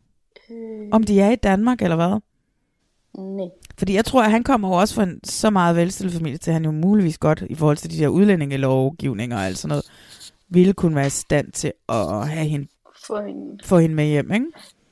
Øh, 0.51 0.87
Om 0.91 1.03
de 1.03 1.21
er 1.21 1.31
i 1.31 1.35
Danmark, 1.35 1.81
eller 1.81 1.95
hvad? 1.95 2.19
nej. 3.17 3.47
Fordi 3.77 3.93
jeg 3.93 4.05
tror, 4.05 4.23
at 4.23 4.31
han 4.31 4.43
kommer 4.43 4.67
jo 4.67 4.73
også 4.73 4.95
fra 4.95 5.03
en 5.03 5.19
så 5.23 5.49
meget 5.49 5.75
velstillet 5.75 6.13
familie, 6.15 6.37
til 6.37 6.53
han 6.53 6.65
jo 6.65 6.71
muligvis 6.71 7.17
godt, 7.17 7.43
i 7.49 7.55
forhold 7.55 7.77
til 7.77 7.91
de 7.91 7.97
der 7.97 8.07
udlændingelovgivninger 8.07 9.37
og 9.37 9.43
alt 9.45 9.57
sådan 9.57 9.69
noget, 9.69 9.85
ville 10.49 10.73
kunne 10.73 10.95
være 10.95 11.07
i 11.07 11.09
stand 11.09 11.51
til 11.51 11.73
at 11.89 12.27
have 12.27 12.45
hende, 12.47 12.67
For 13.07 13.17
en... 13.17 13.59
få 13.63 13.77
hende 13.79 13.95
med 13.95 14.05
hjem, 14.05 14.31
ikke? 14.31 14.45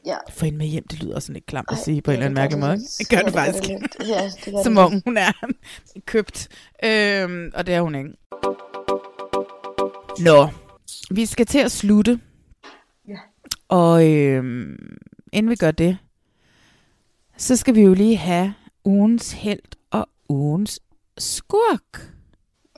Ja. 0.05 0.17
Få 0.29 0.45
hende 0.45 0.57
med 0.57 0.65
hjem, 0.67 0.87
det 0.87 1.03
lyder 1.03 1.19
sådan 1.19 1.33
lidt 1.33 1.45
klamt 1.45 1.71
at 1.71 1.77
sige 1.77 2.01
på 2.01 2.11
en 2.11 2.13
eller 2.13 2.25
anden 2.25 2.35
mærkelig 2.35 2.59
måde. 2.59 2.77
det 2.99 3.09
gør 3.09 3.17
det 3.17 3.33
faktisk. 3.33 3.69
Ja, 3.69 3.75
det 3.75 4.45
gør 4.45 4.51
det 4.51 4.63
Som 4.63 4.77
om 4.77 5.01
hun 5.05 5.17
er 5.17 5.31
købt. 6.05 6.47
Øhm, 6.85 7.51
og 7.53 7.65
det 7.67 7.73
er 7.73 7.81
hun 7.81 7.95
ikke. 7.95 8.09
Nå, 10.19 10.47
vi 11.11 11.25
skal 11.25 11.45
til 11.45 11.59
at 11.59 11.71
slutte. 11.71 12.19
Ja. 13.07 13.17
Og 13.67 14.07
øhm, 14.13 14.97
inden 15.33 15.49
vi 15.49 15.55
gør 15.55 15.71
det, 15.71 15.97
så 17.37 17.55
skal 17.55 17.75
vi 17.75 17.81
jo 17.81 17.93
lige 17.93 18.17
have 18.17 18.53
ugens 18.85 19.31
held 19.31 19.59
og 19.91 20.09
ugens 20.29 20.79
skurk. 21.17 22.11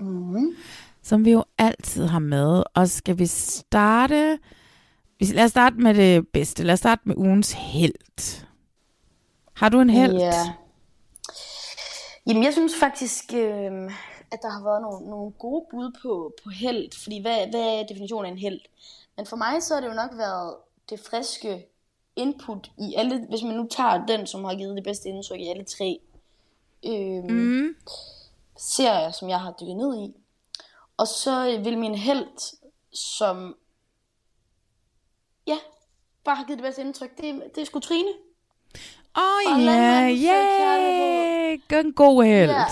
Mm. 0.01 0.55
Som 1.03 1.25
vi 1.25 1.31
jo 1.31 1.43
altid 1.57 2.05
har 2.05 2.19
med. 2.19 2.63
Og 2.75 2.89
skal 2.89 3.19
vi 3.19 3.25
starte... 3.25 4.39
Lad 5.21 5.43
os 5.43 5.51
starte 5.51 5.75
med 5.75 5.93
det 5.93 6.27
bedste. 6.27 6.63
Lad 6.63 6.73
os 6.73 6.79
starte 6.79 7.01
med 7.05 7.15
ugens 7.17 7.51
held. 7.51 8.45
Har 9.53 9.69
du 9.69 9.79
en 9.79 9.89
held? 9.89 10.15
Ja. 10.17 10.53
Jamen, 12.27 12.43
jeg 12.43 12.53
synes 12.53 12.73
faktisk, 12.79 13.33
øh, 13.33 13.91
at 14.31 14.39
der 14.41 14.49
har 14.49 14.63
været 14.63 14.81
nogle, 14.81 15.09
nogle 15.09 15.31
gode 15.31 15.65
bud 15.71 15.91
på, 16.01 16.33
på 16.43 16.49
held. 16.49 17.03
Fordi 17.03 17.21
hvad, 17.21 17.47
hvad 17.49 17.59
er 17.61 17.83
definitionen 17.89 18.25
af 18.25 18.31
en 18.31 18.37
held? 18.37 18.59
Men 19.17 19.25
for 19.25 19.35
mig 19.35 19.63
så 19.63 19.73
har 19.73 19.81
det 19.81 19.87
jo 19.87 19.93
nok 19.93 20.11
været 20.17 20.55
det 20.89 20.99
friske 20.99 21.65
input 22.15 22.71
i 22.77 22.93
alle, 22.97 23.25
hvis 23.29 23.43
man 23.43 23.55
nu 23.55 23.67
tager 23.71 24.05
den, 24.05 24.27
som 24.27 24.43
har 24.43 24.55
givet 24.55 24.75
det 24.75 24.83
bedste 24.83 25.09
indtryk 25.09 25.39
i 25.39 25.47
alle 25.47 25.63
tre 25.63 25.99
øh, 26.85 27.23
Mm. 27.23 27.75
serier, 28.57 29.11
som 29.11 29.29
jeg 29.29 29.39
har 29.39 29.53
dykket 29.61 29.75
ned 29.77 29.97
i. 30.01 30.15
Og 30.97 31.07
så 31.07 31.49
øh, 31.49 31.65
vil 31.65 31.77
min 31.77 31.95
held, 31.95 32.27
som 32.93 33.55
ja, 35.47 35.57
bare 36.25 36.35
har 36.35 36.43
givet 36.45 36.57
det 36.59 36.63
bedste 36.65 36.81
indtryk, 36.81 37.17
det, 37.17 37.43
det 37.55 37.61
er 37.61 37.65
sgu 37.65 37.79
Trine. 37.79 38.09
Åh 39.17 39.23
oh, 39.57 39.63
ja, 39.63 40.09
yeah. 40.09 41.59
Gør 41.67 41.79
en 41.79 41.93
god 41.93 42.23
held. 42.23 42.51
Ja. 42.51 42.65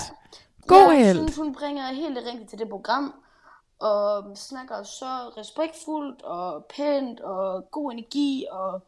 God 0.68 0.93
jeg 0.93 1.06
held. 1.06 1.18
synes, 1.18 1.35
hun 1.35 1.56
bringer 1.56 1.93
helt 1.93 2.15
det 2.15 2.26
rigtige 2.26 2.47
til 2.47 2.60
det 2.60 2.69
program. 2.69 3.14
Og 3.80 4.38
snakker 4.38 4.84
så 4.84 5.06
respektfuldt 5.38 6.22
og 6.22 6.65
pænt 6.76 7.19
og 7.19 7.72
god 7.72 7.91
energi. 7.91 8.45
Og 8.52 8.84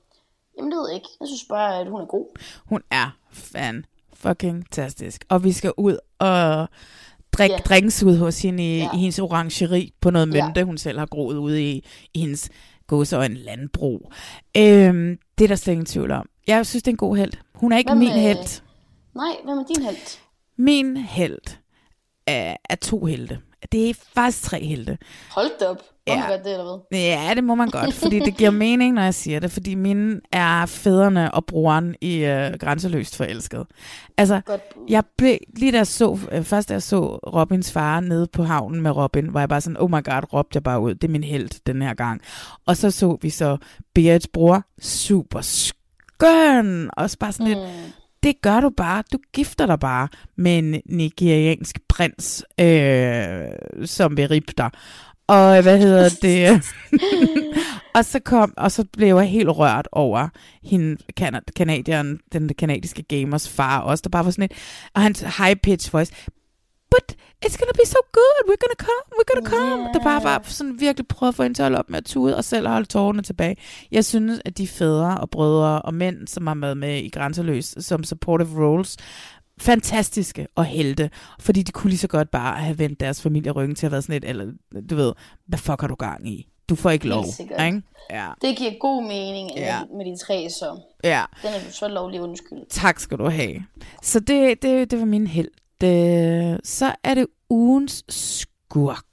jamen, 0.57 0.71
det 0.71 0.77
ved 0.79 0.87
jeg 0.89 0.95
ikke. 0.95 1.09
Jeg 1.19 1.27
synes 1.27 1.45
bare, 1.49 1.79
at 1.79 1.87
hun 1.89 2.01
er 2.01 2.05
god. 2.05 2.25
Hun 2.65 2.81
er 2.91 3.09
fan 3.31 3.85
fucking 4.13 4.71
tastisk. 4.71 5.25
Og 5.29 5.43
vi 5.43 5.51
skal 5.51 5.73
ud 5.77 5.97
og 6.19 6.67
drikke 7.31 7.53
Ja. 7.53 7.57
yeah. 7.59 7.65
drinks 7.69 8.03
ud 8.03 8.17
hos 8.17 8.41
hende 8.41 8.63
i, 8.63 8.77
Ja. 8.77 8.83
yeah. 8.83 8.95
i 8.95 8.97
hendes 8.97 9.19
orangeri 9.19 9.93
på 10.01 10.09
noget 10.09 10.33
Ja. 10.35 10.45
mynte, 10.45 10.63
hun 10.63 10.77
selv 10.77 10.99
har 10.99 11.05
groet 11.05 11.37
ude 11.37 11.63
i, 11.71 11.85
i 12.13 12.19
hendes 12.19 12.49
gåseøjne 12.87 13.35
landbrug. 13.35 14.11
Øhm, 14.57 15.17
det 15.37 15.43
er 15.43 15.47
der 15.47 15.55
slet 15.55 15.71
ingen 15.73 15.85
tvivl 15.85 16.11
om. 16.11 16.29
Jeg 16.47 16.65
synes, 16.65 16.83
det 16.83 16.91
er 16.91 16.93
en 16.93 16.97
god 16.97 17.17
held. 17.17 17.31
Hun 17.55 17.71
er 17.71 17.77
ikke 17.77 17.89
Hvem, 17.89 17.97
min 17.97 18.11
held. 18.11 18.61
Nej, 19.15 19.35
hvem 19.43 19.57
er 19.57 19.63
din 19.75 19.83
held? 19.83 20.19
Min 20.57 20.97
held 20.97 21.39
er, 22.27 22.55
er 22.69 22.75
to 22.75 23.05
helte. 23.05 23.39
Det 23.71 23.89
er 23.89 23.93
faktisk 24.15 24.43
tre 24.43 24.63
helte. 24.63 24.97
Hold 25.31 25.61
op. 25.61 25.81
Må 26.07 26.13
Ja. 26.13 26.19
man 26.19 26.29
godt 26.29 26.43
det, 26.43 26.51
eller 26.51 26.65
hvad? 26.91 26.99
Ja, 26.99 27.31
det 27.35 27.43
må 27.43 27.55
man 27.55 27.69
godt, 27.69 27.93
fordi 27.93 28.19
det 28.19 28.37
giver 28.37 28.51
mening, 28.51 28.93
når 28.93 29.01
jeg 29.01 29.13
siger 29.13 29.39
det, 29.39 29.51
fordi 29.51 29.75
mine 29.75 30.21
er 30.31 30.65
fædrene 30.65 31.33
og 31.33 31.45
broren 31.45 31.95
i 32.01 32.17
øh, 32.25 32.53
Grænseløst 32.59 33.15
forelsket. 33.17 33.65
Altså, 34.17 34.41
jeg 34.89 35.03
blev, 35.17 35.37
lige 35.57 35.71
da 35.71 35.77
jeg 35.77 35.87
så, 35.87 36.19
øh, 36.31 36.43
først 36.43 36.69
da 36.69 36.73
jeg 36.73 36.83
så 36.83 36.99
Robins 37.15 37.71
far 37.71 37.99
nede 37.99 38.27
på 38.33 38.43
havnen 38.43 38.81
med 38.81 38.91
Robin, 38.91 39.33
var 39.33 39.39
jeg 39.39 39.49
bare 39.49 39.61
sådan, 39.61 39.77
oh 39.79 39.89
my 39.91 40.03
god, 40.03 40.33
råbte 40.33 40.55
jeg 40.57 40.63
bare 40.63 40.79
ud, 40.79 40.95
det 40.95 41.07
er 41.07 41.11
min 41.11 41.23
held 41.23 41.49
den 41.67 41.81
her 41.81 41.93
gang. 41.93 42.21
Og 42.65 42.77
så 42.77 42.91
så 42.91 43.17
vi 43.21 43.29
så 43.29 43.57
Berits 43.95 44.27
bror, 44.33 44.63
super 44.81 45.41
skøn, 45.41 46.89
og 46.97 47.09
så 47.09 47.17
bare 47.19 47.31
sådan 47.31 47.47
lidt, 47.47 47.59
Mm. 47.59 47.91
det 48.23 48.41
gør 48.41 48.59
du 48.59 48.69
bare. 48.77 49.03
Du 49.13 49.17
gifter 49.33 49.65
dig 49.65 49.79
bare 49.79 50.07
med 50.37 50.57
en 50.57 50.81
nigeriansk 50.85 51.79
prins, 51.89 52.45
øh, 52.59 53.85
som 53.87 54.17
vil 54.17 54.27
rippe 54.27 54.53
dig. 54.57 54.69
Og 55.27 55.61
hvad 55.61 55.77
hedder 55.77 56.09
det? 56.21 56.63
og 57.95 58.05
så 58.05 58.19
kom, 58.19 58.53
og 58.57 58.71
så 58.71 58.85
blev 58.93 59.07
jeg 59.15 59.25
helt 59.25 59.49
rørt 59.49 59.87
over 59.91 60.27
hende, 60.63 60.97
kana- 61.19 61.51
kanadieren, 61.55 62.19
den 62.33 62.49
kanadiske 62.59 63.03
gamers 63.03 63.49
far 63.49 63.79
også, 63.79 64.01
der 64.01 64.09
bare 64.09 64.25
var 64.25 64.31
sådan 64.31 64.43
et, 64.43 64.51
og 64.95 65.01
hans 65.01 65.21
high-pitched 65.21 65.91
voice, 65.91 66.13
but 66.91 67.15
it's 67.45 67.57
gonna 67.57 67.71
be 67.73 67.85
so 67.85 67.97
good, 68.13 68.49
we're 68.49 68.61
gonna 68.65 68.79
come, 68.79 69.05
we're 69.15 69.33
gonna 69.33 69.49
come. 69.49 69.81
Yeah. 69.83 69.93
Der 69.93 70.03
bare 70.03 70.23
var 70.23 70.41
sådan 70.45 70.79
virkelig 70.79 71.07
prøvet 71.07 71.31
at 71.31 71.35
få 71.35 71.43
hende 71.43 71.57
til 71.57 71.61
at 71.61 71.65
holde 71.65 71.77
op 71.79 71.89
med 71.89 71.97
at 71.97 72.05
tude, 72.05 72.37
og 72.37 72.43
selv 72.43 72.67
holde 72.67 72.85
tårerne 72.85 73.21
tilbage. 73.21 73.55
Jeg 73.91 74.05
synes, 74.05 74.41
at 74.45 74.57
de 74.57 74.67
fædre 74.67 75.17
og 75.17 75.29
brødre 75.29 75.81
og 75.81 75.93
mænd, 75.93 76.27
som 76.27 76.47
har 76.47 76.55
været 76.55 76.77
med 76.77 76.97
i 76.97 77.09
Grænseløs, 77.09 77.75
som 77.79 78.03
supportive 78.03 78.65
roles, 78.67 78.97
fantastiske 79.59 80.47
og 80.55 80.65
helte, 80.65 81.09
fordi 81.39 81.63
de 81.63 81.71
kunne 81.71 81.89
lige 81.89 81.99
så 81.99 82.07
godt 82.07 82.31
bare 82.31 82.59
have 82.59 82.79
vendt 82.79 82.99
deres 82.99 83.21
familie 83.21 83.51
ryggen 83.51 83.75
til 83.75 83.85
at 83.85 83.91
være 83.91 84.01
sådan 84.01 84.15
et, 84.15 84.29
eller 84.29 84.45
du 84.89 84.95
ved, 84.95 85.13
hvad 85.47 85.59
fuck 85.59 85.81
har 85.81 85.87
du 85.87 85.95
gang 85.95 86.29
i? 86.29 86.47
Du 86.69 86.75
får 86.75 86.89
ikke 86.89 87.07
lov. 87.07 87.25
Ikke? 87.65 87.81
Ja. 88.09 88.27
Det 88.41 88.57
giver 88.57 88.71
god 88.79 89.03
mening 89.03 89.49
Ja. 89.55 89.79
med 89.97 90.05
de 90.05 90.25
tre, 90.25 90.47
så 90.49 90.79
Ja. 91.03 91.23
den 91.41 91.49
er 91.53 91.59
du 91.59 91.71
så 91.71 91.87
lovlig 91.87 92.21
undskyld. 92.21 92.59
Tak 92.69 92.99
skal 92.99 93.17
du 93.17 93.29
have. 93.29 93.63
Så 94.03 94.19
det, 94.19 94.61
det, 94.61 94.91
det 94.91 94.99
var 94.99 95.05
min 95.05 95.27
held. 95.27 95.49
Det, 95.81 96.59
så 96.63 96.95
er 97.03 97.13
det 97.13 97.27
ugens 97.49 98.03
skurk. 98.09 99.05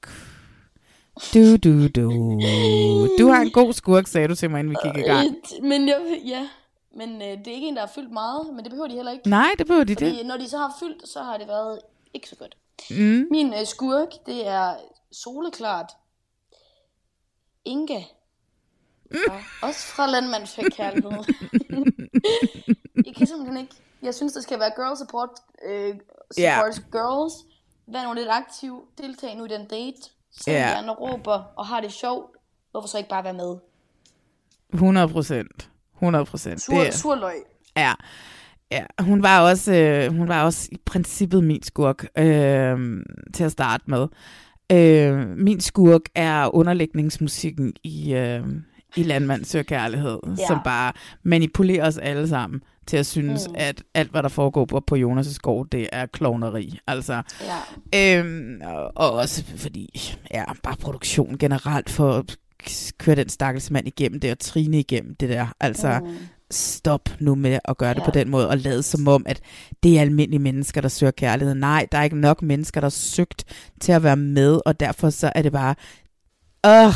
Du, 1.35 1.57
du, 1.57 1.89
du. 1.89 2.11
Du 3.19 3.27
har 3.29 3.41
en 3.43 3.51
god 3.51 3.73
skurk, 3.73 4.07
sagde 4.07 4.29
du 4.29 4.35
til 4.35 4.51
mig, 4.51 4.61
inden 4.61 4.71
vi 4.71 4.89
gik 4.89 5.05
i 5.05 5.09
gang. 5.09 5.29
Men 5.69 5.89
jeg, 5.89 5.97
ja, 6.27 6.49
men 6.97 7.23
øh, 7.23 7.29
det 7.39 7.49
er 7.49 7.53
ikke 7.53 7.69
en, 7.69 7.75
der 7.75 7.81
har 7.81 7.93
fyldt 7.95 8.13
meget, 8.13 8.47
men 8.55 8.65
det 8.65 8.71
behøver 8.71 8.89
de 8.89 8.95
heller 8.95 9.13
ikke. 9.13 9.29
Nej, 9.31 9.51
det 9.59 9.67
behøver 9.67 9.85
de 9.85 9.95
Fordi 9.95 10.19
det. 10.19 10.27
når 10.27 10.37
de 10.37 10.49
så 10.49 10.59
har 10.59 10.77
fyldt, 10.81 11.09
så 11.09 11.23
har 11.23 11.37
det 11.39 11.49
været 11.49 11.79
ikke 12.15 12.29
så 12.29 12.37
godt. 12.37 12.57
Mm. 12.91 13.27
Min 13.31 13.55
øh, 13.55 13.67
skurk, 13.67 14.09
det 14.27 14.47
er 14.49 14.77
soleklart 15.13 15.93
Inga. 17.65 18.01
Fra, 19.29 19.67
også 19.67 19.81
fra 19.87 20.07
Landmandsfækærlighed. 20.11 21.11
jeg 23.07 23.15
kan 23.17 23.27
simpelthen 23.27 23.57
ikke. 23.57 23.75
Jeg 24.03 24.15
synes, 24.15 24.33
der 24.33 24.41
skal 24.41 24.59
være 24.61 24.71
girl 24.77 24.97
support, 24.97 25.29
øh, 25.67 25.95
support 26.31 26.85
girls. 26.93 27.35
Vær 27.87 28.07
nu 28.09 28.13
lidt 28.15 28.29
aktiv. 28.31 28.89
Deltag 28.99 29.37
nu 29.37 29.45
i 29.45 29.49
den 29.49 29.67
date. 29.69 29.97
Selvom 30.41 30.61
Ja. 30.63 30.69
de 30.71 30.75
andre 30.75 30.95
råber 30.95 31.43
og 31.57 31.67
har 31.67 31.81
det 31.81 31.93
sjovt. 31.93 32.31
Hvorfor 32.71 32.89
så 32.89 32.99
ikke 32.99 33.11
bare 33.11 33.25
være 33.25 33.33
med? 33.35 33.57
100 34.73 35.09
procent. 35.09 35.71
100 36.03 36.25
procent. 36.25 36.61
Sur, 36.63 36.91
surløg. 36.91 37.35
Ja. 37.77 37.93
Ja, 38.71 38.85
hun 39.01 39.23
var 39.23 39.41
også, 39.41 39.75
øh, 39.75 40.17
hun 40.17 40.29
var 40.29 40.45
også 40.45 40.69
i 40.73 40.77
princippet 40.87 41.45
min 41.45 41.63
skurk 41.63 42.05
øh, 42.19 42.79
til 43.35 43.45
at 43.45 43.53
starte 43.53 43.85
med. 43.87 44.07
Øh, 44.73 45.29
min 45.39 45.61
skurk 45.61 46.01
er 46.15 46.55
underlægningsmusikken 46.55 47.73
i, 47.83 48.15
øh, 48.15 48.41
i 48.97 49.03
Landmand 49.03 49.45
Søger 49.45 49.63
Kærlighed, 49.63 50.19
Ja. 50.39 50.47
som 50.47 50.59
bare 50.65 50.93
manipulerer 51.23 51.87
os 51.87 51.99
alle 51.99 52.29
sammen 52.29 52.61
til 52.87 52.97
at 52.97 53.07
synes, 53.07 53.49
Mm. 53.49 53.55
at 53.59 53.83
alt, 53.95 54.11
hvad 54.11 54.23
der 54.23 54.29
foregår 54.29 54.65
på, 54.65 54.81
på 54.87 54.95
Jonas' 54.97 55.39
gård, 55.43 55.67
det 55.73 55.89
er 55.93 56.07
klovneri. 56.07 56.79
Altså, 56.87 57.23
Ja. 57.93 58.19
øhm, 58.21 58.61
og, 58.65 58.93
og 58.97 59.13
også 59.13 59.45
fordi, 59.57 60.17
ja, 60.35 60.45
bare 60.63 60.77
produktion 60.77 61.39
generelt 61.39 61.91
for 61.91 62.25
køre 62.99 63.17
den 63.17 63.29
stakkels 63.29 63.71
mand 63.71 63.87
igennem 63.87 64.21
det, 64.21 64.31
og 64.31 64.39
trine 64.39 64.79
igennem 64.79 65.15
det 65.15 65.29
der. 65.29 65.47
Altså, 65.61 66.01
Mm. 66.03 66.17
stop 66.51 67.09
nu 67.21 67.35
med 67.35 67.59
at 67.65 67.77
gøre 67.79 67.95
det 67.95 68.01
Ja. 68.01 68.05
på 68.05 68.11
den 68.11 68.31
måde, 68.31 68.49
og 68.49 68.59
lade 68.59 68.83
som 68.83 69.09
om, 69.09 69.23
at 69.29 69.41
det 69.83 69.97
er 69.97 70.01
almindelige 70.01 70.39
mennesker, 70.41 70.81
der 70.81 70.89
søger 70.89 71.11
kærlighed. 71.11 71.55
Nej, 71.55 71.87
der 71.93 71.99
er 71.99 72.03
ikke 72.03 72.21
nok 72.21 72.43
mennesker, 72.43 72.81
der 72.81 72.85
har 72.87 72.91
søgt 72.91 73.45
til 73.81 73.93
at 73.93 74.03
være 74.03 74.17
med, 74.17 74.61
og 74.67 74.81
derfor 74.81 75.11
så 75.11 75.33
er 75.35 75.43
det 75.43 75.53
bare, 75.53 75.75
øh, 76.67 76.95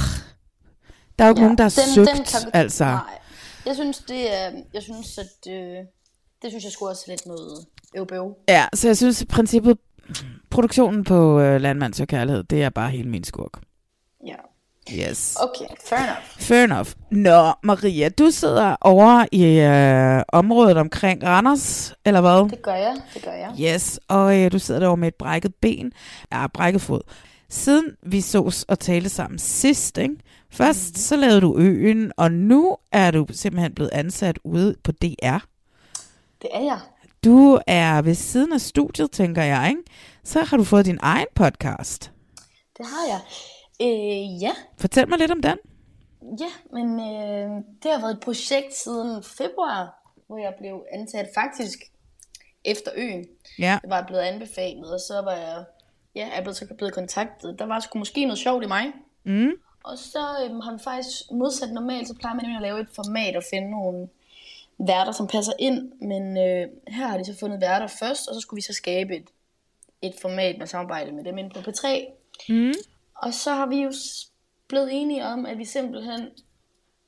der 1.18 1.24
er 1.24 1.28
jo 1.28 1.32
ikke 1.32 1.40
ja, 1.40 1.44
nogen, 1.44 1.58
der 1.58 1.64
har 1.64 1.82
den, 1.84 1.94
søgt, 1.94 2.08
den 2.08 2.24
kan, 2.24 2.50
altså. 2.52 2.84
Nej. 2.84 3.00
Jeg 3.66 3.74
synes, 3.74 3.98
det 3.98 4.34
er, 4.42 4.50
jeg 4.74 4.82
synes, 4.82 5.18
at 5.18 5.52
øh, 5.52 5.76
det 6.42 6.50
synes 6.50 6.64
jeg 6.64 6.72
skulle 6.72 6.90
også 6.90 7.04
lidt 7.08 7.26
noget 7.26 7.66
øvbøv. 7.96 8.36
Ja, 8.48 8.66
så 8.74 8.88
jeg 8.88 8.96
synes 8.96 9.22
i 9.22 9.26
princippet, 9.26 9.78
produktionen 10.50 11.04
på 11.04 11.40
øh, 11.40 11.60
Landmand 11.60 11.94
Søger 11.94 12.06
Kærlighed, 12.06 12.44
det 12.44 12.62
er 12.62 12.70
bare 12.70 12.90
hele 12.90 13.08
min 13.08 13.24
skurk. 13.24 13.62
Yes. 14.92 15.36
Okay, 15.40 15.74
fair 15.84 15.98
enough. 15.98 16.22
Fair 16.38 16.64
enough. 16.64 16.88
Nå, 17.10 17.52
Maria, 17.62 18.08
du 18.08 18.30
sidder 18.30 18.76
over 18.80 19.26
i 19.32 19.44
øh, 19.60 20.22
området 20.28 20.76
omkring 20.76 21.24
Randers, 21.24 21.94
eller 22.04 22.20
hvad? 22.20 22.50
Det 22.50 22.62
gør 22.62 22.74
jeg, 22.74 22.96
det 23.14 23.22
gør 23.22 23.32
jeg. 23.32 23.74
Yes, 23.74 24.00
og 24.08 24.38
øh, 24.38 24.52
du 24.52 24.58
sidder 24.58 24.80
derovre 24.80 24.96
med 24.96 25.08
et 25.08 25.14
brækket 25.14 25.54
ben, 25.54 25.92
ja, 26.32 26.46
brækket 26.46 26.82
fod. 26.82 27.00
Siden 27.50 27.84
vi 28.02 28.20
sås 28.20 28.62
og 28.68 28.78
talte 28.78 29.08
sammen 29.08 29.38
sidst, 29.38 29.98
ikke? 29.98 30.14
Først 30.50 30.84
mm-hmm. 30.84 30.96
så 30.96 31.16
lavede 31.16 31.40
du 31.40 31.58
øen, 31.58 32.12
og 32.16 32.32
nu 32.32 32.76
er 32.92 33.10
du 33.10 33.26
simpelthen 33.30 33.74
blevet 33.74 33.90
ansat 33.92 34.38
ude 34.44 34.76
på 34.84 34.92
DR. 34.92 35.38
Det 36.42 36.50
er 36.52 36.62
jeg. 36.62 36.78
Du 37.24 37.58
er 37.66 38.02
ved 38.02 38.14
siden 38.14 38.52
af 38.52 38.60
studiet, 38.60 39.10
tænker 39.10 39.42
jeg, 39.42 39.68
ikke? 39.68 39.82
Så 40.24 40.42
har 40.42 40.56
du 40.56 40.64
fået 40.64 40.86
din 40.86 40.98
egen 41.02 41.26
podcast. 41.34 42.12
Det 42.78 42.86
har 42.86 43.06
jeg. 43.08 43.20
Øh, 43.82 44.42
ja. 44.42 44.52
Fortæl 44.78 45.08
mig 45.08 45.18
lidt 45.18 45.30
om 45.30 45.42
den. 45.42 45.58
Ja, 46.40 46.52
men 46.72 47.00
øh, 47.00 47.50
det 47.82 47.90
har 47.92 48.00
været 48.00 48.14
et 48.14 48.20
projekt 48.20 48.74
siden 48.74 49.22
februar, 49.22 50.12
hvor 50.26 50.38
jeg 50.38 50.54
blev 50.58 50.84
ansat 50.92 51.28
faktisk 51.34 51.78
efter 52.64 52.90
øen. 52.96 53.26
Ja. 53.58 53.78
Det 53.82 53.90
var 53.90 54.04
blevet 54.06 54.22
anbefalet, 54.22 54.92
og 54.92 55.00
så 55.00 55.20
var 55.24 55.32
jeg, 55.32 55.64
ja, 56.14 56.28
jeg 56.34 56.42
blevet, 56.42 56.56
så 56.56 56.66
blevet 56.76 56.94
kontaktet. 56.94 57.58
Der 57.58 57.66
var 57.66 57.80
sgu 57.80 57.98
måske 57.98 58.24
noget 58.24 58.38
sjovt 58.38 58.64
i 58.64 58.66
mig. 58.66 58.92
Mm. 59.24 59.52
Og 59.84 59.98
så 59.98 60.18
øh, 60.18 60.56
har 60.56 60.72
vi 60.72 60.78
faktisk 60.84 61.30
modsat 61.32 61.72
normalt, 61.72 62.08
så 62.08 62.14
plejer 62.14 62.34
man 62.34 62.44
nemlig 62.44 62.56
at 62.56 62.62
lave 62.62 62.80
et 62.80 62.88
format 62.94 63.36
og 63.36 63.42
finde 63.50 63.70
nogle, 63.70 64.08
værter, 64.78 65.12
som 65.12 65.26
passer 65.26 65.52
ind, 65.58 65.92
men 66.00 66.36
øh, 66.36 66.68
her 66.88 67.06
har 67.06 67.18
de 67.18 67.24
så 67.24 67.38
fundet 67.40 67.60
værter 67.60 67.86
først, 67.86 68.28
og 68.28 68.34
så 68.34 68.40
skulle 68.40 68.58
vi 68.58 68.62
så 68.62 68.72
skabe 68.72 69.16
et, 69.16 69.28
et 70.02 70.14
format 70.20 70.58
med 70.58 70.66
samarbejde 70.66 71.12
med 71.12 71.24
dem 71.24 71.38
inde 71.38 71.50
på 71.50 71.70
P3. 71.70 71.88
Mm. 72.48 72.72
Og 73.22 73.34
så 73.34 73.52
har 73.52 73.66
vi 73.66 73.82
jo 73.82 73.92
blevet 74.68 74.88
enige 74.92 75.26
om, 75.26 75.46
at 75.46 75.58
vi 75.58 75.64
simpelthen 75.64 76.28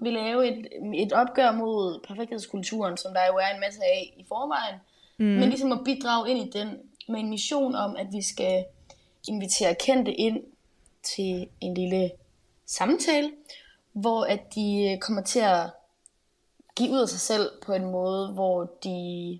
vil 0.00 0.12
lave 0.12 0.48
et, 0.48 0.66
et 0.94 1.12
opgør 1.12 1.52
mod 1.52 2.00
perfekthedskulturen, 2.08 2.96
som 2.96 3.14
der 3.14 3.26
jo 3.26 3.36
er 3.36 3.54
en 3.54 3.60
masse 3.60 3.80
af 3.82 4.14
i 4.16 4.24
forvejen. 4.28 4.74
Mm. 5.18 5.24
Men 5.24 5.48
ligesom 5.48 5.72
at 5.72 5.80
bidrage 5.84 6.30
ind 6.30 6.38
i 6.38 6.58
den 6.58 6.78
med 7.08 7.20
en 7.20 7.30
mission 7.30 7.74
om, 7.74 7.96
at 7.96 8.06
vi 8.12 8.22
skal 8.22 8.64
invitere 9.28 9.74
kendte 9.74 10.12
ind 10.12 10.42
til 11.02 11.48
en 11.60 11.74
lille 11.74 12.10
samtale, 12.66 13.32
hvor 13.92 14.24
at 14.24 14.54
de 14.54 14.92
øh, 14.92 14.98
kommer 14.98 15.22
til 15.22 15.40
at 15.40 15.70
give 16.76 16.90
ud 16.90 16.98
af 16.98 17.08
sig 17.08 17.20
selv 17.20 17.50
på 17.62 17.72
en 17.72 17.84
måde, 17.84 18.32
hvor 18.32 18.64
de 18.84 19.38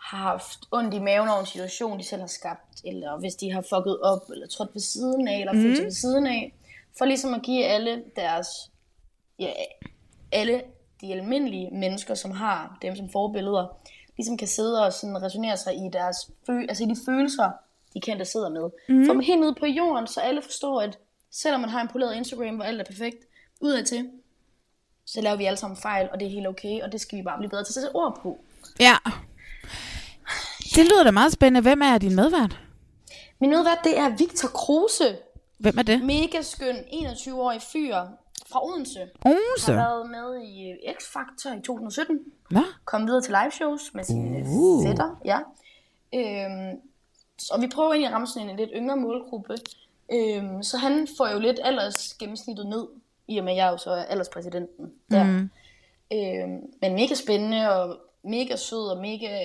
har 0.00 0.18
haft 0.18 0.58
ondt 0.72 0.94
i 0.94 0.98
maven 0.98 1.28
over 1.28 1.40
en 1.40 1.46
situation, 1.46 1.98
de 1.98 2.04
selv 2.04 2.20
har 2.20 2.28
skabt, 2.28 2.80
eller 2.84 3.16
hvis 3.18 3.34
de 3.34 3.52
har 3.52 3.60
fucket 3.62 4.00
op, 4.00 4.30
eller 4.30 4.46
trådt 4.46 4.70
ved 4.74 4.80
siden 4.80 5.28
af, 5.28 5.40
eller 5.40 5.52
følt 5.52 5.76
sig 5.76 5.82
Mhm. 5.82 5.84
ved 5.84 5.92
siden 5.92 6.26
af, 6.26 6.54
for 6.98 7.04
ligesom 7.04 7.34
at 7.34 7.42
give 7.42 7.64
alle 7.64 8.04
deres, 8.16 8.48
ja, 9.38 9.50
alle 10.32 10.62
de 11.00 11.12
almindelige 11.12 11.70
mennesker, 11.70 12.14
som 12.14 12.30
har 12.30 12.78
dem 12.82 12.96
som 12.96 13.08
forbilleder, 13.10 13.76
ligesom 14.16 14.36
kan 14.36 14.48
sidde 14.48 14.84
og 14.86 14.92
sådan 14.92 15.22
resonere 15.22 15.56
sig 15.56 15.74
i 15.74 15.88
deres 15.92 16.16
fø- 16.50 16.66
altså 16.68 16.84
i 16.84 16.86
de 16.86 16.96
følelser, 17.06 17.50
de 17.94 18.00
kendte 18.00 18.24
sidder 18.24 18.48
med. 18.48 18.70
Mm. 18.88 19.06
For 19.06 19.20
helt 19.22 19.40
ned 19.40 19.54
på 19.54 19.66
jorden, 19.66 20.06
så 20.06 20.20
alle 20.20 20.42
forstår, 20.42 20.80
at 20.80 20.98
selvom 21.30 21.60
man 21.60 21.70
har 21.70 21.80
en 21.80 21.88
poleret 21.88 22.14
Instagram, 22.16 22.54
hvor 22.54 22.64
alt 22.64 22.80
er 22.80 22.84
perfekt, 22.84 23.16
udadtil, 23.60 24.10
så 25.04 25.20
laver 25.20 25.36
vi 25.36 25.44
alle 25.44 25.56
sammen 25.56 25.76
fejl, 25.76 26.08
og 26.12 26.20
det 26.20 26.26
er 26.26 26.30
helt 26.30 26.46
okay, 26.46 26.82
og 26.82 26.92
det 26.92 27.00
skal 27.00 27.18
vi 27.18 27.22
bare 27.22 27.38
blive 27.38 27.50
bedre 27.50 27.64
til 27.64 27.70
at 27.70 27.74
sætte 27.74 27.94
ord 27.96 28.18
på. 28.22 28.38
Ja. 28.80 28.96
Det 30.78 30.86
lyder 30.86 31.04
da 31.04 31.10
meget 31.10 31.32
spændende. 31.32 31.60
Hvem 31.60 31.82
er 31.82 31.98
din 31.98 32.14
medvært? 32.16 32.60
Min 33.40 33.50
medvært, 33.50 33.78
det 33.84 33.98
er 33.98 34.16
Victor 34.16 34.48
Kruse. 34.48 35.16
Hvem 35.58 35.78
er 35.78 35.82
det? 35.82 36.02
Mega 36.02 36.42
skøn, 36.42 36.76
21-årig 36.76 37.62
fyr 37.62 37.96
fra 38.50 38.66
Odense. 38.66 39.00
Odense? 39.26 39.72
Har 39.72 39.74
været 39.74 40.10
med 40.10 40.42
i 40.42 40.70
øh, 40.70 40.94
X-Factor 40.94 41.58
i 41.58 41.62
2017. 41.62 42.18
Nå. 42.50 42.60
Kom 42.84 43.06
videre 43.06 43.22
til 43.22 43.34
live 43.42 43.50
shows 43.50 43.94
med 43.94 44.04
sine 44.04 44.44
Uh. 44.46 44.86
fætter. 44.86 45.20
Ja. 45.24 45.38
Øhm, 46.14 46.80
og 47.50 47.60
vi 47.60 47.66
prøver 47.74 47.92
egentlig 47.92 48.08
at 48.08 48.14
ramme 48.14 48.26
sådan 48.26 48.50
en 48.50 48.56
lidt 48.56 48.70
yngre 48.74 48.96
målgruppe. 48.96 49.54
Øhm, 50.12 50.62
så 50.62 50.76
han 50.76 51.08
får 51.16 51.28
jo 51.28 51.38
lidt 51.38 51.60
aldersgennemsnittet 51.64 52.66
ned, 52.66 52.86
i 53.28 53.38
og 53.38 53.44
med 53.44 53.52
at 53.52 53.56
jeg 53.56 53.70
jo 53.72 53.76
så 53.76 53.90
er 53.90 54.04
alderspræsidenten 54.04 54.92
der. 55.10 55.24
Mm. 55.24 55.50
Øhm, 56.12 56.60
men 56.80 56.94
mega 56.94 57.14
spændende 57.14 57.70
og 57.70 57.96
mega 58.24 58.56
sød 58.56 58.90
og 58.90 58.98
mega, 59.00 59.38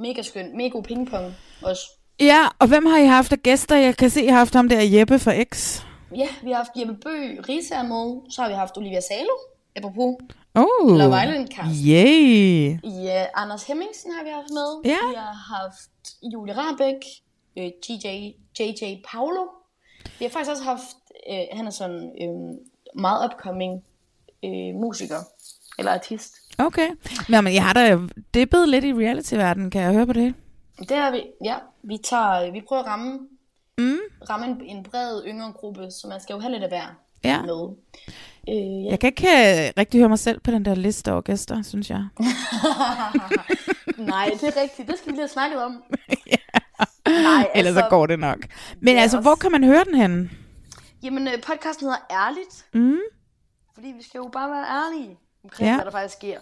mega 0.00 0.22
skøn. 0.22 0.56
Mega 0.56 0.68
god 0.68 0.82
pingpong 0.82 1.34
også. 1.62 1.82
Ja, 2.20 2.48
og 2.58 2.68
hvem 2.68 2.86
har 2.86 2.98
I 2.98 3.06
haft 3.06 3.32
af 3.32 3.38
gæster? 3.42 3.76
Jeg 3.76 3.96
kan 3.96 4.10
se, 4.10 4.22
I 4.24 4.26
har 4.26 4.38
haft 4.38 4.54
ham 4.54 4.68
der 4.68 4.82
Jeppe 4.82 5.18
fra 5.18 5.42
X. 5.42 5.82
Ja, 6.16 6.28
vi 6.42 6.50
har 6.50 6.56
haft 6.56 6.70
Jeppe 6.76 6.94
Bø, 6.94 7.40
Risa 7.48 7.74
er 7.74 7.82
med. 7.82 8.30
Så 8.30 8.42
har 8.42 8.48
vi 8.48 8.54
haft 8.54 8.76
Olivia 8.76 9.00
Salo, 9.00 9.34
apropos. 9.76 10.16
Oh. 10.54 10.98
Love 10.98 11.22
Island 11.22 11.48
cast. 11.48 11.70
Yay. 11.86 12.78
Ja, 13.04 13.26
Anders 13.34 13.64
Hemmingsen 13.66 14.12
har 14.12 14.24
vi 14.24 14.30
haft 14.30 14.50
med. 14.50 14.92
Ja. 14.92 15.08
Vi 15.08 15.14
har 15.16 15.56
haft 15.56 15.90
Julie 16.32 16.54
Rabeck, 16.56 17.04
øh, 17.56 17.70
JJ, 17.88 18.06
JJ 18.60 19.02
Paolo. 19.12 19.44
Vi 20.18 20.24
har 20.24 20.30
faktisk 20.30 20.50
også 20.50 20.62
haft, 20.62 20.96
øh, 21.30 21.44
han 21.52 21.66
er 21.66 21.70
sådan 21.70 22.12
øh, 22.22 22.58
meget 23.00 23.30
upcoming 23.32 23.84
øh, 24.44 24.74
musiker, 24.74 25.20
eller 25.78 25.92
artist. 25.92 26.34
Okay. 26.58 26.88
Men, 27.28 27.44
men 27.44 27.54
jeg 27.54 27.64
har 27.64 27.72
da 27.72 27.98
dippet 28.34 28.68
lidt 28.68 28.84
i 28.84 28.92
reality-verdenen, 28.94 29.70
kan 29.70 29.82
jeg 29.82 29.92
høre 29.92 30.06
på 30.06 30.12
det? 30.12 30.34
Det 30.78 30.90
er 30.90 31.10
vi, 31.10 31.22
ja. 31.44 31.54
Vi, 31.82 31.98
tager, 32.04 32.52
vi 32.52 32.60
prøver 32.68 32.82
at 32.82 32.88
ramme, 32.88 33.18
Mm. 33.78 33.96
ramme 34.30 34.46
en, 34.46 34.60
en 34.64 34.82
bred 34.82 35.22
yngre 35.26 35.52
gruppe, 35.52 35.90
så 35.90 36.06
man 36.08 36.20
skal 36.20 36.34
jo 36.34 36.40
have 36.40 36.52
lidt 36.52 36.62
af 36.62 36.68
hver 36.68 36.96
Ja. 37.24 37.42
med. 37.42 37.68
Øh, 38.48 38.84
ja. 38.84 38.90
Jeg 38.90 39.00
kan 39.00 39.06
ikke 39.08 39.26
øh, 39.28 39.72
rigtig 39.78 40.00
høre 40.00 40.08
mig 40.08 40.18
selv 40.18 40.40
på 40.40 40.50
den 40.50 40.64
der 40.64 40.74
liste 40.74 41.12
over 41.12 41.20
gæster, 41.20 41.62
synes 41.62 41.90
jeg. 41.90 42.04
Nej, 44.12 44.30
det 44.40 44.56
er 44.56 44.62
rigtigt. 44.62 44.88
Det 44.88 44.98
skal 44.98 45.06
vi 45.06 45.12
lige 45.12 45.20
have 45.20 45.28
snakket 45.28 45.62
om. 45.62 45.82
Nej, 47.28 47.48
Ellers 47.54 47.74
så 47.74 47.86
går 47.90 48.06
det 48.06 48.18
nok. 48.18 48.38
Men 48.80 48.94
Ja, 48.94 49.00
altså, 49.00 49.16
også- 49.16 49.28
hvor 49.28 49.34
kan 49.34 49.52
man 49.52 49.64
høre 49.64 49.84
den 49.84 49.94
henne? 49.94 50.30
Jamen, 51.02 51.28
øh, 51.28 51.34
podcasten 51.34 51.86
hedder 51.86 52.06
Ærligt, 52.10 52.66
Mm. 52.74 52.98
fordi 53.74 53.86
vi 53.86 54.02
skal 54.02 54.18
jo 54.18 54.30
bare 54.32 54.50
være 54.50 54.64
ærlige 54.84 55.16
omkring, 55.44 55.66
Ja. 55.66 55.70
ja. 55.70 55.76
hvad 55.76 55.84
der 55.84 55.90
faktisk 55.90 56.16
sker. 56.16 56.38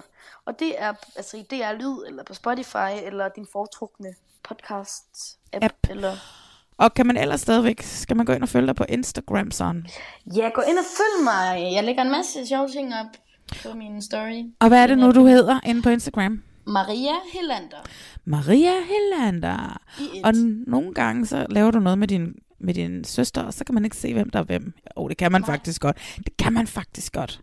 Og 0.46 0.58
det 0.58 0.74
er 0.82 0.92
altså 1.16 1.36
i 1.36 1.42
DR 1.50 1.72
Lyd, 1.72 2.04
eller 2.06 2.22
på 2.24 2.34
Spotify, 2.34 2.92
eller 3.06 3.28
din 3.28 3.46
foretrukne 3.52 4.08
podcast-app. 4.48 5.64
App. 5.64 5.74
Eller... 5.90 6.12
Og 6.76 6.94
kan 6.94 7.06
man 7.06 7.16
ellers 7.16 7.40
stadigvæk, 7.40 7.82
skal 7.82 8.16
man 8.16 8.26
gå 8.26 8.32
ind 8.32 8.42
og 8.42 8.48
følge 8.48 8.66
dig 8.66 8.76
på 8.76 8.84
Instagram 8.88 9.50
sådan? 9.50 9.86
Ja, 10.36 10.48
gå 10.54 10.60
ind 10.60 10.78
og 10.78 10.84
følg 10.84 11.24
mig. 11.24 11.72
Jeg 11.74 11.84
lægger 11.84 12.02
en 12.02 12.10
masse 12.10 12.46
sjove 12.46 12.68
ting 12.68 12.94
op 12.94 13.06
på 13.62 13.76
min 13.76 14.02
story. 14.02 14.44
Og 14.60 14.68
hvad 14.68 14.82
er 14.82 14.86
det 14.86 14.98
nu, 14.98 15.12
du 15.12 15.26
hedder 15.26 15.60
inde 15.66 15.82
på 15.82 15.88
Instagram? 15.90 16.42
Maria 16.66 17.12
Hellander. 17.32 17.76
Maria 18.24 18.72
Hellander. 18.88 19.80
Og 20.24 20.32
nogle 20.66 20.94
gange 20.94 21.26
så 21.26 21.46
laver 21.50 21.70
du 21.70 21.78
noget 21.78 21.98
med 21.98 22.08
din, 22.08 22.34
med 22.60 22.74
din 22.74 23.04
søster, 23.04 23.42
og 23.42 23.54
så 23.54 23.64
kan 23.64 23.74
man 23.74 23.84
ikke 23.84 23.96
se, 23.96 24.12
hvem 24.14 24.30
der 24.30 24.38
er 24.38 24.42
hvem. 24.44 24.72
Jo, 24.98 25.08
det 25.08 25.16
kan 25.16 25.32
man 25.32 25.44
faktisk 25.44 25.80
godt. 25.82 25.96
Det 26.16 26.36
kan 26.36 26.52
man 26.52 26.66
faktisk 26.66 27.12
godt. 27.12 27.40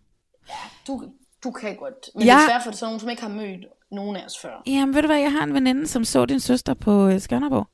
Du, 0.87 1.03
du 1.45 1.51
kan 1.51 1.75
godt. 1.75 2.09
Men 2.15 2.23
Ja. 2.27 2.33
ja. 2.33 2.39
det 2.39 2.43
er 2.45 2.49
svært 2.49 2.63
for 2.63 2.71
sådan 2.71 2.85
nogen, 2.85 2.99
som 2.99 3.09
ikke 3.09 3.21
har 3.21 3.29
mødt 3.29 3.65
nogen 3.91 4.15
af 4.15 4.25
os 4.25 4.37
før. 4.41 4.63
Jamen, 4.67 4.95
ved 4.95 5.01
du 5.01 5.07
hvad, 5.07 5.19
jeg 5.19 5.31
har 5.31 5.43
en 5.43 5.53
veninde, 5.53 5.87
som 5.87 6.05
så 6.05 6.25
din 6.25 6.39
søster 6.39 6.73
på 6.73 7.07
øh, 7.07 7.19
Skanderborg. 7.19 7.67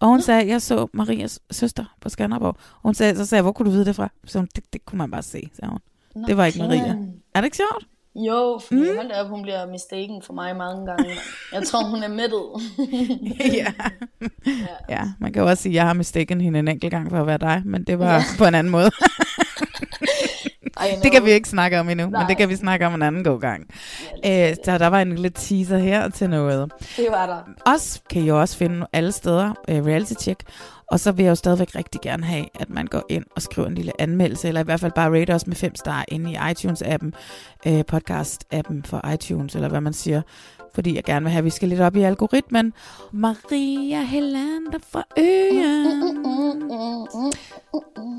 Og 0.00 0.08
hun 0.08 0.20
sagde, 0.22 0.48
jeg 0.48 0.62
så 0.62 0.86
Marias 0.92 1.40
søster 1.50 1.84
på 2.00 2.08
Skanderborg. 2.08 2.56
Og 2.74 2.82
hun 2.82 2.94
sagde, 2.94 3.16
så 3.16 3.26
sagde 3.26 3.38
jeg, 3.38 3.42
hvor 3.42 3.52
kunne 3.52 3.66
du 3.66 3.70
vide 3.70 3.84
det 3.84 3.96
fra? 3.96 4.08
Så 4.24 4.38
hun, 4.38 4.48
det, 4.56 4.64
det 4.72 4.84
kunne 4.84 4.98
man 4.98 5.10
bare 5.10 5.22
se, 5.22 5.50
sagde 5.54 5.70
hun. 5.70 5.78
Nå, 6.14 6.26
det 6.26 6.36
var 6.36 6.44
ikke 6.44 6.58
Maria. 6.58 6.96
Er 7.34 7.40
det 7.40 7.44
ikke 7.44 7.56
sjovt? 7.56 7.86
Jo, 8.14 8.60
fordi 8.66 8.80
mm. 8.90 8.96
hold 8.96 9.10
op, 9.12 9.28
hun 9.28 9.42
bliver 9.42 9.66
mistaken 9.66 10.22
for 10.22 10.32
mig 10.32 10.56
mange 10.56 10.86
gange. 10.86 11.10
Jeg 11.52 11.62
tror, 11.66 11.84
hun 11.84 12.02
er 12.02 12.08
mættet. 12.08 12.42
ja. 13.60 13.72
Ja, 14.88 15.02
man 15.18 15.32
kan 15.32 15.42
jo 15.42 15.48
også 15.48 15.62
sige, 15.62 15.70
at 15.72 15.74
jeg 15.74 15.86
har 15.86 15.92
mistaken 15.94 16.40
hende 16.40 16.58
en 16.58 16.68
enkelt 16.68 16.90
gang 16.90 17.10
for 17.10 17.20
at 17.20 17.26
være 17.26 17.38
dig, 17.38 17.62
men 17.64 17.84
det 17.84 17.98
var 17.98 18.14
ja. 18.14 18.22
på 18.38 18.44
en 18.44 18.54
anden 18.54 18.70
måde. 18.70 18.90
det 21.02 21.12
kan 21.12 21.24
vi 21.24 21.30
ikke 21.30 21.48
snakke 21.48 21.80
om 21.80 21.88
endnu, 21.88 22.06
Nej. 22.10 22.20
men 22.20 22.28
det 22.28 22.36
kan 22.36 22.48
vi 22.48 22.56
snakke 22.56 22.86
om 22.86 22.94
en 22.94 23.02
anden 23.02 23.24
god 23.24 23.40
gang. 23.40 23.66
Ja, 24.24 24.54
så 24.64 24.78
der 24.78 24.86
var 24.86 25.00
en 25.00 25.10
lille 25.10 25.30
teaser 25.30 25.78
her 25.78 26.08
til 26.08 26.30
noget. 26.30 26.72
Det 26.96 27.06
var 27.10 27.26
der. 27.26 27.72
Også 27.72 28.00
kan 28.10 28.22
I 28.22 28.28
jo 28.28 28.40
også 28.40 28.56
finde 28.56 28.86
alle 28.92 29.12
steder 29.12 29.50
uh, 29.68 29.86
reality 29.86 30.12
check. 30.20 30.42
Og 30.90 31.00
så 31.00 31.12
vil 31.12 31.22
jeg 31.22 31.30
jo 31.30 31.34
stadigvæk 31.34 31.74
rigtig 31.74 32.00
gerne 32.00 32.24
have, 32.24 32.46
at 32.60 32.70
man 32.70 32.86
går 32.86 33.02
ind 33.08 33.24
og 33.36 33.42
skriver 33.42 33.68
en 33.68 33.74
lille 33.74 33.92
anmeldelse, 33.98 34.48
eller 34.48 34.60
i 34.60 34.64
hvert 34.64 34.80
fald 34.80 34.92
bare 34.92 35.20
rate 35.20 35.34
os 35.34 35.46
med 35.46 35.56
fem 35.56 35.74
star 35.74 36.04
inde 36.08 36.32
i 36.32 36.36
iTunes-appen, 36.36 37.10
uh, 37.66 37.80
podcast-appen 37.92 38.82
for 38.84 39.08
iTunes, 39.12 39.54
eller 39.54 39.68
hvad 39.68 39.80
man 39.80 39.92
siger. 39.92 40.22
Fordi 40.74 40.96
jeg 40.96 41.04
gerne 41.04 41.24
vil 41.24 41.30
have, 41.30 41.38
at 41.38 41.44
vi 41.44 41.50
skal 41.50 41.68
lidt 41.68 41.80
op 41.80 41.96
i 41.96 42.02
algoritmen. 42.02 42.72
Maria 43.12 44.02
Helander 44.02 44.78
fra 44.92 45.04
Øen. 45.18 46.14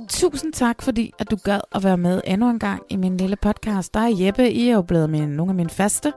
Tusind 0.10 0.54
tak, 0.54 0.82
fordi 0.82 1.14
at 1.20 1.32
du 1.32 1.36
gad 1.44 1.60
at 1.76 1.84
være 1.84 1.98
med 1.98 2.22
endnu 2.28 2.50
en 2.50 2.60
gang 2.60 2.84
i 2.90 2.96
min 2.96 3.18
lille 3.18 3.36
podcast. 3.36 3.94
Der 3.94 4.00
er 4.00 4.16
Jeppe, 4.20 4.52
I 4.52 4.70
er 4.70 4.74
jo 4.74 4.82
blevet 4.82 5.10
min, 5.10 5.30
nogle 5.30 5.52
af 5.52 5.56
mine 5.56 5.70
faste. 5.70 6.14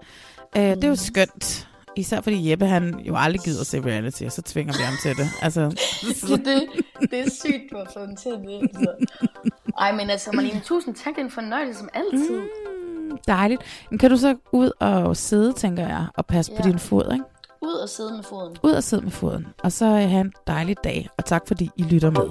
Uh, 0.57 0.63
det 0.63 0.85
er 0.85 0.89
jo 0.89 0.97
skønt. 0.97 1.69
Især 1.97 2.21
fordi 2.21 2.51
Jeppe, 2.51 2.67
han 2.67 2.99
jo 2.99 3.15
aldrig 3.17 3.41
gider 3.41 3.61
at 3.61 3.67
se 3.67 3.81
reality, 3.81 4.23
og 4.23 4.33
så 4.33 4.43
tvinger 4.43 4.75
vi 4.79 4.83
ham 4.83 4.95
til 5.03 5.17
det. 5.17 5.29
Altså, 5.43 5.61
det, 6.29 6.45
det, 6.45 6.63
det 7.11 7.21
er 7.21 7.31
sygt, 7.31 7.71
du 7.71 7.77
har 7.77 7.91
fået 7.95 8.19
til 8.19 8.31
det. 8.31 8.61
Altså. 8.63 8.95
Ej, 9.79 9.93
men 9.93 10.11
altså, 10.11 10.31
Marlene, 10.33 10.61
tusind 10.61 10.95
tak. 10.95 11.15
Det 11.15 11.21
er 11.21 11.25
en 11.25 11.31
fornøjelse 11.31 11.79
som 11.79 11.89
altid. 11.95 12.41
Mm. 12.41 12.74
Dejligt. 13.27 13.63
Men 13.91 13.99
kan 13.99 14.11
du 14.11 14.17
så 14.17 14.37
ud 14.53 14.71
og 14.81 15.17
sidde, 15.17 15.53
tænker 15.53 15.87
jeg, 15.87 16.07
og 16.15 16.27
passe 16.27 16.53
ja. 16.53 16.63
på 16.63 16.69
din 16.69 16.79
fod, 16.79 17.13
ikke? 17.13 17.25
Ud 17.63 17.75
og 17.75 17.89
sidde 17.89 18.13
med 18.13 18.23
foden. 18.23 18.57
Ud 18.63 18.73
og 18.73 18.83
sidde 18.83 19.03
med 19.03 19.11
foden. 19.11 19.47
Og 19.63 19.73
så 19.73 19.87
øh, 19.87 19.93
have 19.93 20.21
en 20.21 20.33
dejlig 20.47 20.77
dag. 20.85 21.09
Og 21.19 21.25
tak 21.25 21.43
fordi 21.49 21.71
I 21.77 21.83
lytter 21.83 22.11
med. 22.11 22.31